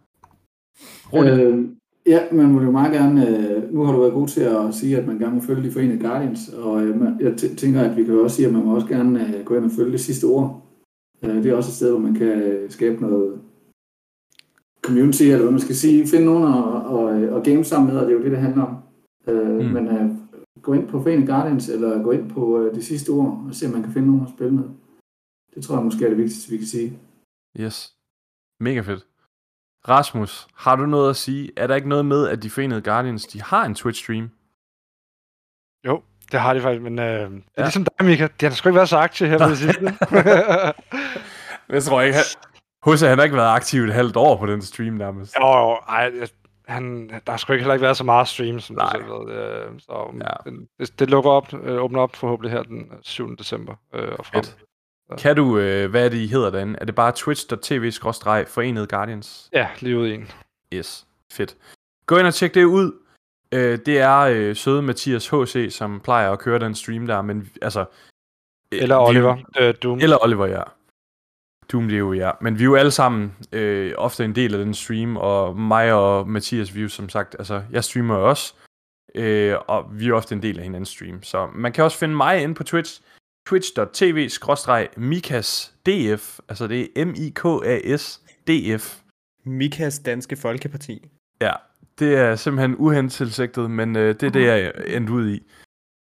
Roligt. 1.14 1.40
Øh, 1.40 1.78
ja, 2.14 2.20
man 2.32 2.56
vil 2.56 2.66
jo 2.66 2.72
meget 2.72 2.94
gerne, 2.94 3.18
øh, 3.30 3.74
nu 3.74 3.84
har 3.84 3.92
du 3.94 4.00
været 4.00 4.14
god 4.14 4.28
til 4.28 4.42
at 4.42 4.74
sige, 4.80 4.98
at 4.98 5.08
man 5.08 5.20
gerne 5.20 5.36
må 5.36 5.42
følge 5.42 5.64
de 5.68 5.72
forenede 5.72 6.00
Guardians, 6.08 6.50
og 6.50 6.84
øh, 6.84 7.00
man- 7.00 7.18
jeg 7.22 7.38
tænker, 7.38 7.82
at 7.82 7.98
vi 7.98 8.04
kan 8.04 8.14
jo 8.14 8.24
også 8.24 8.36
sige, 8.36 8.48
at 8.48 8.54
man 8.54 8.66
må 8.66 8.76
også 8.76 8.88
gerne 8.88 9.38
øh, 9.38 9.46
gå 9.46 9.56
ind 9.56 9.66
og 9.66 9.72
følge 9.72 9.92
det 9.92 10.00
sidste 10.00 10.26
ord. 10.26 10.48
Øh, 11.24 11.36
det 11.36 11.46
er 11.46 11.56
også 11.56 11.70
et 11.70 11.74
sted, 11.76 11.90
hvor 11.92 12.00
man 12.00 12.14
kan 12.14 12.28
øh, 12.42 12.70
skabe 12.72 13.02
noget 13.02 13.42
community, 14.82 15.24
eller 15.24 15.42
hvad 15.42 15.52
man 15.52 15.60
skal 15.68 15.76
sige, 15.76 16.08
finde 16.08 16.26
nogen 16.26 16.44
og, 16.44 16.64
og, 16.84 17.04
og 17.36 17.44
game 17.44 17.64
sammen 17.64 17.88
med, 17.94 18.00
og 18.02 18.06
det 18.08 18.14
er 18.14 18.18
jo 18.18 18.24
det, 18.24 18.32
det 18.32 18.40
handler 18.40 18.64
om. 18.64 18.76
Øh, 19.28 19.60
mm. 19.66 19.66
Men 19.74 19.88
øh, 19.88 20.10
gå 20.62 20.74
ind 20.74 20.88
på 20.88 21.02
Forenede 21.04 21.28
Guardians, 21.28 21.70
eller 21.70 22.04
gå 22.04 22.12
ind 22.12 22.30
på 22.30 22.60
øh, 22.62 22.76
det 22.76 22.84
sidste 22.84 23.10
ord, 23.10 23.46
og 23.48 23.56
se, 23.56 23.66
om 23.66 23.72
man 23.72 23.84
kan 23.84 23.92
finde 23.94 24.08
nogen 24.08 24.24
at 24.24 24.30
spille 24.36 24.54
med. 24.54 24.64
Det 25.56 25.64
tror 25.64 25.76
jeg 25.76 25.86
måske 25.86 26.06
er 26.06 26.10
det 26.10 26.18
vigtigste, 26.18 26.52
vi 26.52 26.58
kan 26.58 26.68
sige. 26.68 27.00
Yes. 27.60 27.94
Mega 28.60 28.82
fedt. 28.82 29.08
Rasmus, 29.88 30.48
har 30.56 30.76
du 30.76 30.86
noget 30.86 31.10
at 31.10 31.16
sige? 31.16 31.52
Er 31.58 31.68
der 31.68 31.76
ikke 31.76 31.90
noget 31.90 32.06
med, 32.06 32.28
at 32.28 32.44
de 32.44 32.50
forenede 32.50 32.82
Guardians, 32.82 33.26
de 33.26 33.42
har 33.42 33.66
en 33.66 33.74
Twitch-stream? 33.76 34.30
Det 36.32 36.40
har 36.40 36.54
de 36.54 36.62
faktisk, 36.62 36.82
men 36.82 37.00
øh, 37.00 37.06
det 37.32 37.42
er 37.58 37.62
ligesom 37.64 37.84
dig, 38.00 38.06
Mika. 38.06 38.28
De 38.42 38.46
har 38.46 38.52
sgu 38.54 38.70
ikke 38.70 38.76
været 38.76 38.90
så 38.90 38.98
aktive 38.98 39.30
her 39.30 39.38
på 39.38 39.50
det 39.50 39.58
sidste. 39.58 39.94
Jeg 41.70 41.84
tror 41.84 42.02
ikke, 42.02 42.18
Husse, 42.84 43.08
han 43.08 43.18
har 43.18 43.24
ikke 43.24 43.36
været 43.36 43.56
aktiv 43.56 43.82
et 43.84 43.94
halvt 43.94 44.16
år 44.18 44.38
på 44.38 44.46
den 44.46 44.62
stream 44.62 44.94
nærmest. 44.94 45.36
jo, 45.40 45.48
jo, 45.48 45.72
ej, 45.90 46.12
han, 46.68 47.10
der 47.10 47.32
har 47.32 47.38
sgu 47.38 47.54
ikke 47.54 47.64
heller 47.64 47.74
ikke 47.74 47.84
været 47.84 47.98
så 47.98 48.04
meget 48.04 48.28
stream, 48.28 48.60
som 48.60 48.76
Nej. 48.76 48.86
du 48.86 49.00
selv 49.00 49.06
ved. 49.12 49.34
Øh, 49.36 49.80
så 49.80 50.14
Ja. 50.22 50.52
det, 50.80 51.00
det, 51.00 51.10
lukker 51.10 51.32
op, 51.32 51.54
øh, 51.54 51.84
åbner 51.84 52.00
op 52.02 52.16
forhåbentlig 52.16 52.52
her 52.52 52.64
den 52.64 52.92
7. 53.02 53.38
december 53.38 53.76
øh, 53.94 54.12
og 54.20 54.26
frem. 54.26 54.44
Fedt. 54.44 54.58
Kan 55.18 55.36
du, 55.36 55.58
øh, 55.60 55.90
hvad 55.90 56.06
er 56.06 56.10
det, 56.10 56.18
I 56.18 56.28
hedder 56.28 56.50
derinde? 56.50 56.76
Er 56.82 56.86
det 56.86 56.96
bare 56.96 57.12
twitch.tv-forenede 57.16 58.88
Guardians? 58.88 59.50
Ja, 59.54 59.68
lige 59.80 59.98
ud 59.98 60.08
en. 60.10 60.28
Yes, 60.74 61.08
fedt. 61.34 61.58
Gå 62.06 62.18
ind 62.18 62.28
og 62.28 62.34
tjek 62.34 62.54
det 62.54 62.64
ud. 62.64 62.92
Øh, 63.52 63.80
det 63.86 64.00
er 64.00 64.18
øh, 64.20 64.56
søde 64.56 64.82
Mathias 64.82 65.28
H.C., 65.30 65.68
som 65.74 66.00
plejer 66.04 66.32
at 66.32 66.40
køre 66.40 66.60
den 66.60 66.76
stream 66.76 67.08
der, 67.08 67.22
men 67.22 67.50
altså... 67.62 67.86
øh, 68.72 68.82
Eller 68.82 68.96
vi- 68.96 69.10
Oliver. 69.10 69.38
Øh, 69.60 69.74
Doom. 69.84 70.00
Eller 70.00 70.24
Oliver, 70.24 70.46
ja. 70.46 70.62
Doom, 71.72 71.88
det 71.88 71.96
er 71.96 72.00
jo 72.00 72.14
ja. 72.14 72.32
Men 72.42 72.56
vi 72.60 72.64
er 72.64 72.66
jo 72.66 72.76
alle 72.76 72.92
sammen 72.92 73.36
øh, 73.52 73.94
ofte 73.98 74.26
en 74.26 74.36
del 74.36 74.54
af 74.54 74.66
den 74.66 74.74
stream, 74.74 75.18
og 75.18 75.58
mig 75.60 75.94
og 75.94 76.30
Mathias, 76.30 76.76
vi 76.76 76.80
er 76.80 76.84
jo 76.84 76.90
som 76.90 77.10
sagt, 77.10 77.36
altså, 77.40 77.64
jeg 77.72 77.84
streamer 77.84 78.16
også, 78.16 78.54
øh, 79.16 79.56
og 79.68 79.86
vi 79.92 80.10
er 80.10 80.14
ofte 80.14 80.36
en 80.36 80.42
del 80.42 80.58
af 80.58 80.64
hinandens 80.64 80.90
stream. 80.90 81.24
Så 81.24 81.50
man 81.56 81.72
kan 81.74 81.84
også 81.84 81.98
finde 81.98 82.16
mig 82.16 82.42
inde 82.44 82.56
på 82.56 82.64
Twitch, 82.64 83.02
twitch.tv-mikasdf, 83.48 86.40
altså 86.50 86.68
det 86.68 86.90
er 86.96 87.06
M-I-K-A-S-D-F. 87.06 89.02
Mikas 89.46 90.00
Danske 90.00 90.36
Folkeparti. 90.36 91.10
Ja, 91.42 91.54
det 92.00 92.16
er 92.16 92.36
simpelthen 92.36 92.76
uhentilsigtet, 92.76 93.72
men 93.72 93.96
øh, 93.96 94.16
det 94.16 94.24
er 94.24 94.30
det, 94.30 94.46
jeg 94.46 94.74
endte 94.88 95.14
ud 95.14 95.30
i. 95.30 95.44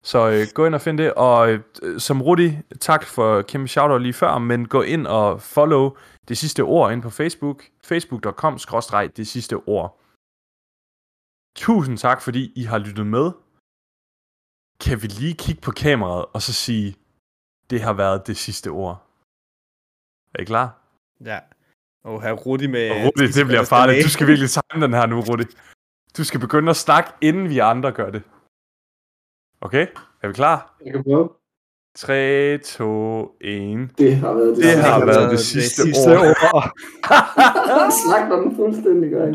Så 0.04 0.30
øh, 0.30 0.46
gå 0.54 0.66
ind 0.66 0.74
og 0.74 0.80
find 0.80 0.98
det, 0.98 1.14
og 1.14 1.50
øh, 1.50 1.60
som 1.98 2.22
Rudi, 2.22 2.52
tak 2.80 3.04
for 3.04 3.42
kæmpe 3.42 3.68
shoutout 3.68 4.02
lige 4.02 4.12
før, 4.12 4.38
men 4.38 4.68
gå 4.68 4.82
ind 4.82 5.06
og 5.06 5.42
follow 5.42 5.96
det 6.28 6.38
sidste 6.38 6.60
ord 6.60 6.92
ind 6.92 7.02
på 7.02 7.10
Facebook, 7.10 7.64
facebook.com 7.84 8.58
det 9.16 9.26
sidste 9.26 9.56
ord. 9.56 10.00
Tusind 11.56 11.98
tak, 11.98 12.22
fordi 12.22 12.52
I 12.56 12.62
har 12.62 12.78
lyttet 12.78 13.06
med. 13.06 13.30
Kan 14.80 15.02
vi 15.02 15.06
lige 15.06 15.34
kigge 15.34 15.60
på 15.60 15.70
kameraet 15.70 16.24
og 16.32 16.42
så 16.42 16.52
sige, 16.52 16.96
det 17.70 17.80
har 17.80 17.92
været 17.92 18.26
det 18.26 18.36
sidste 18.36 18.68
ord. 18.68 19.06
Er 20.34 20.40
I 20.42 20.44
klar? 20.44 20.78
Ja. 21.24 21.38
Og 22.04 22.22
her 22.22 22.32
Rudi 22.32 22.66
med... 22.66 22.90
Og 22.90 22.96
Rudi, 22.96 23.26
det 23.32 23.46
bliver 23.46 23.64
farligt. 23.64 24.04
Du 24.04 24.10
skal 24.10 24.26
virkelig 24.26 24.50
tegne 24.50 24.86
den 24.86 24.94
her 24.94 25.06
nu, 25.06 25.20
Rudi. 25.20 25.44
Du 26.16 26.24
skal 26.24 26.40
begynde 26.40 26.70
at 26.70 26.76
snakke, 26.76 27.10
inden 27.20 27.48
vi 27.48 27.58
andre 27.58 27.92
gør 27.92 28.10
det. 28.10 28.22
Okay? 29.60 29.86
Er 30.22 30.28
vi 30.28 30.34
klar? 30.34 30.76
Jeg 30.84 30.92
kan 30.92 31.04
prøve. 31.04 31.28
3, 31.96 32.58
2, 32.58 33.36
1. 33.40 33.98
Det 33.98 34.16
har 34.16 34.32
været 34.32 34.56
det, 34.56 34.64
Det 34.64 34.76
har 34.76 35.04
været 35.04 35.22
det 35.22 35.30
det 35.30 35.40
sidste 35.40 35.82
sidste 35.82 36.18
ord. 36.18 36.26
ord. 37.78 37.92
Slagter 38.02 38.36
den 38.42 38.56
fuldstændig, 38.56 39.10
gør? 39.10 39.26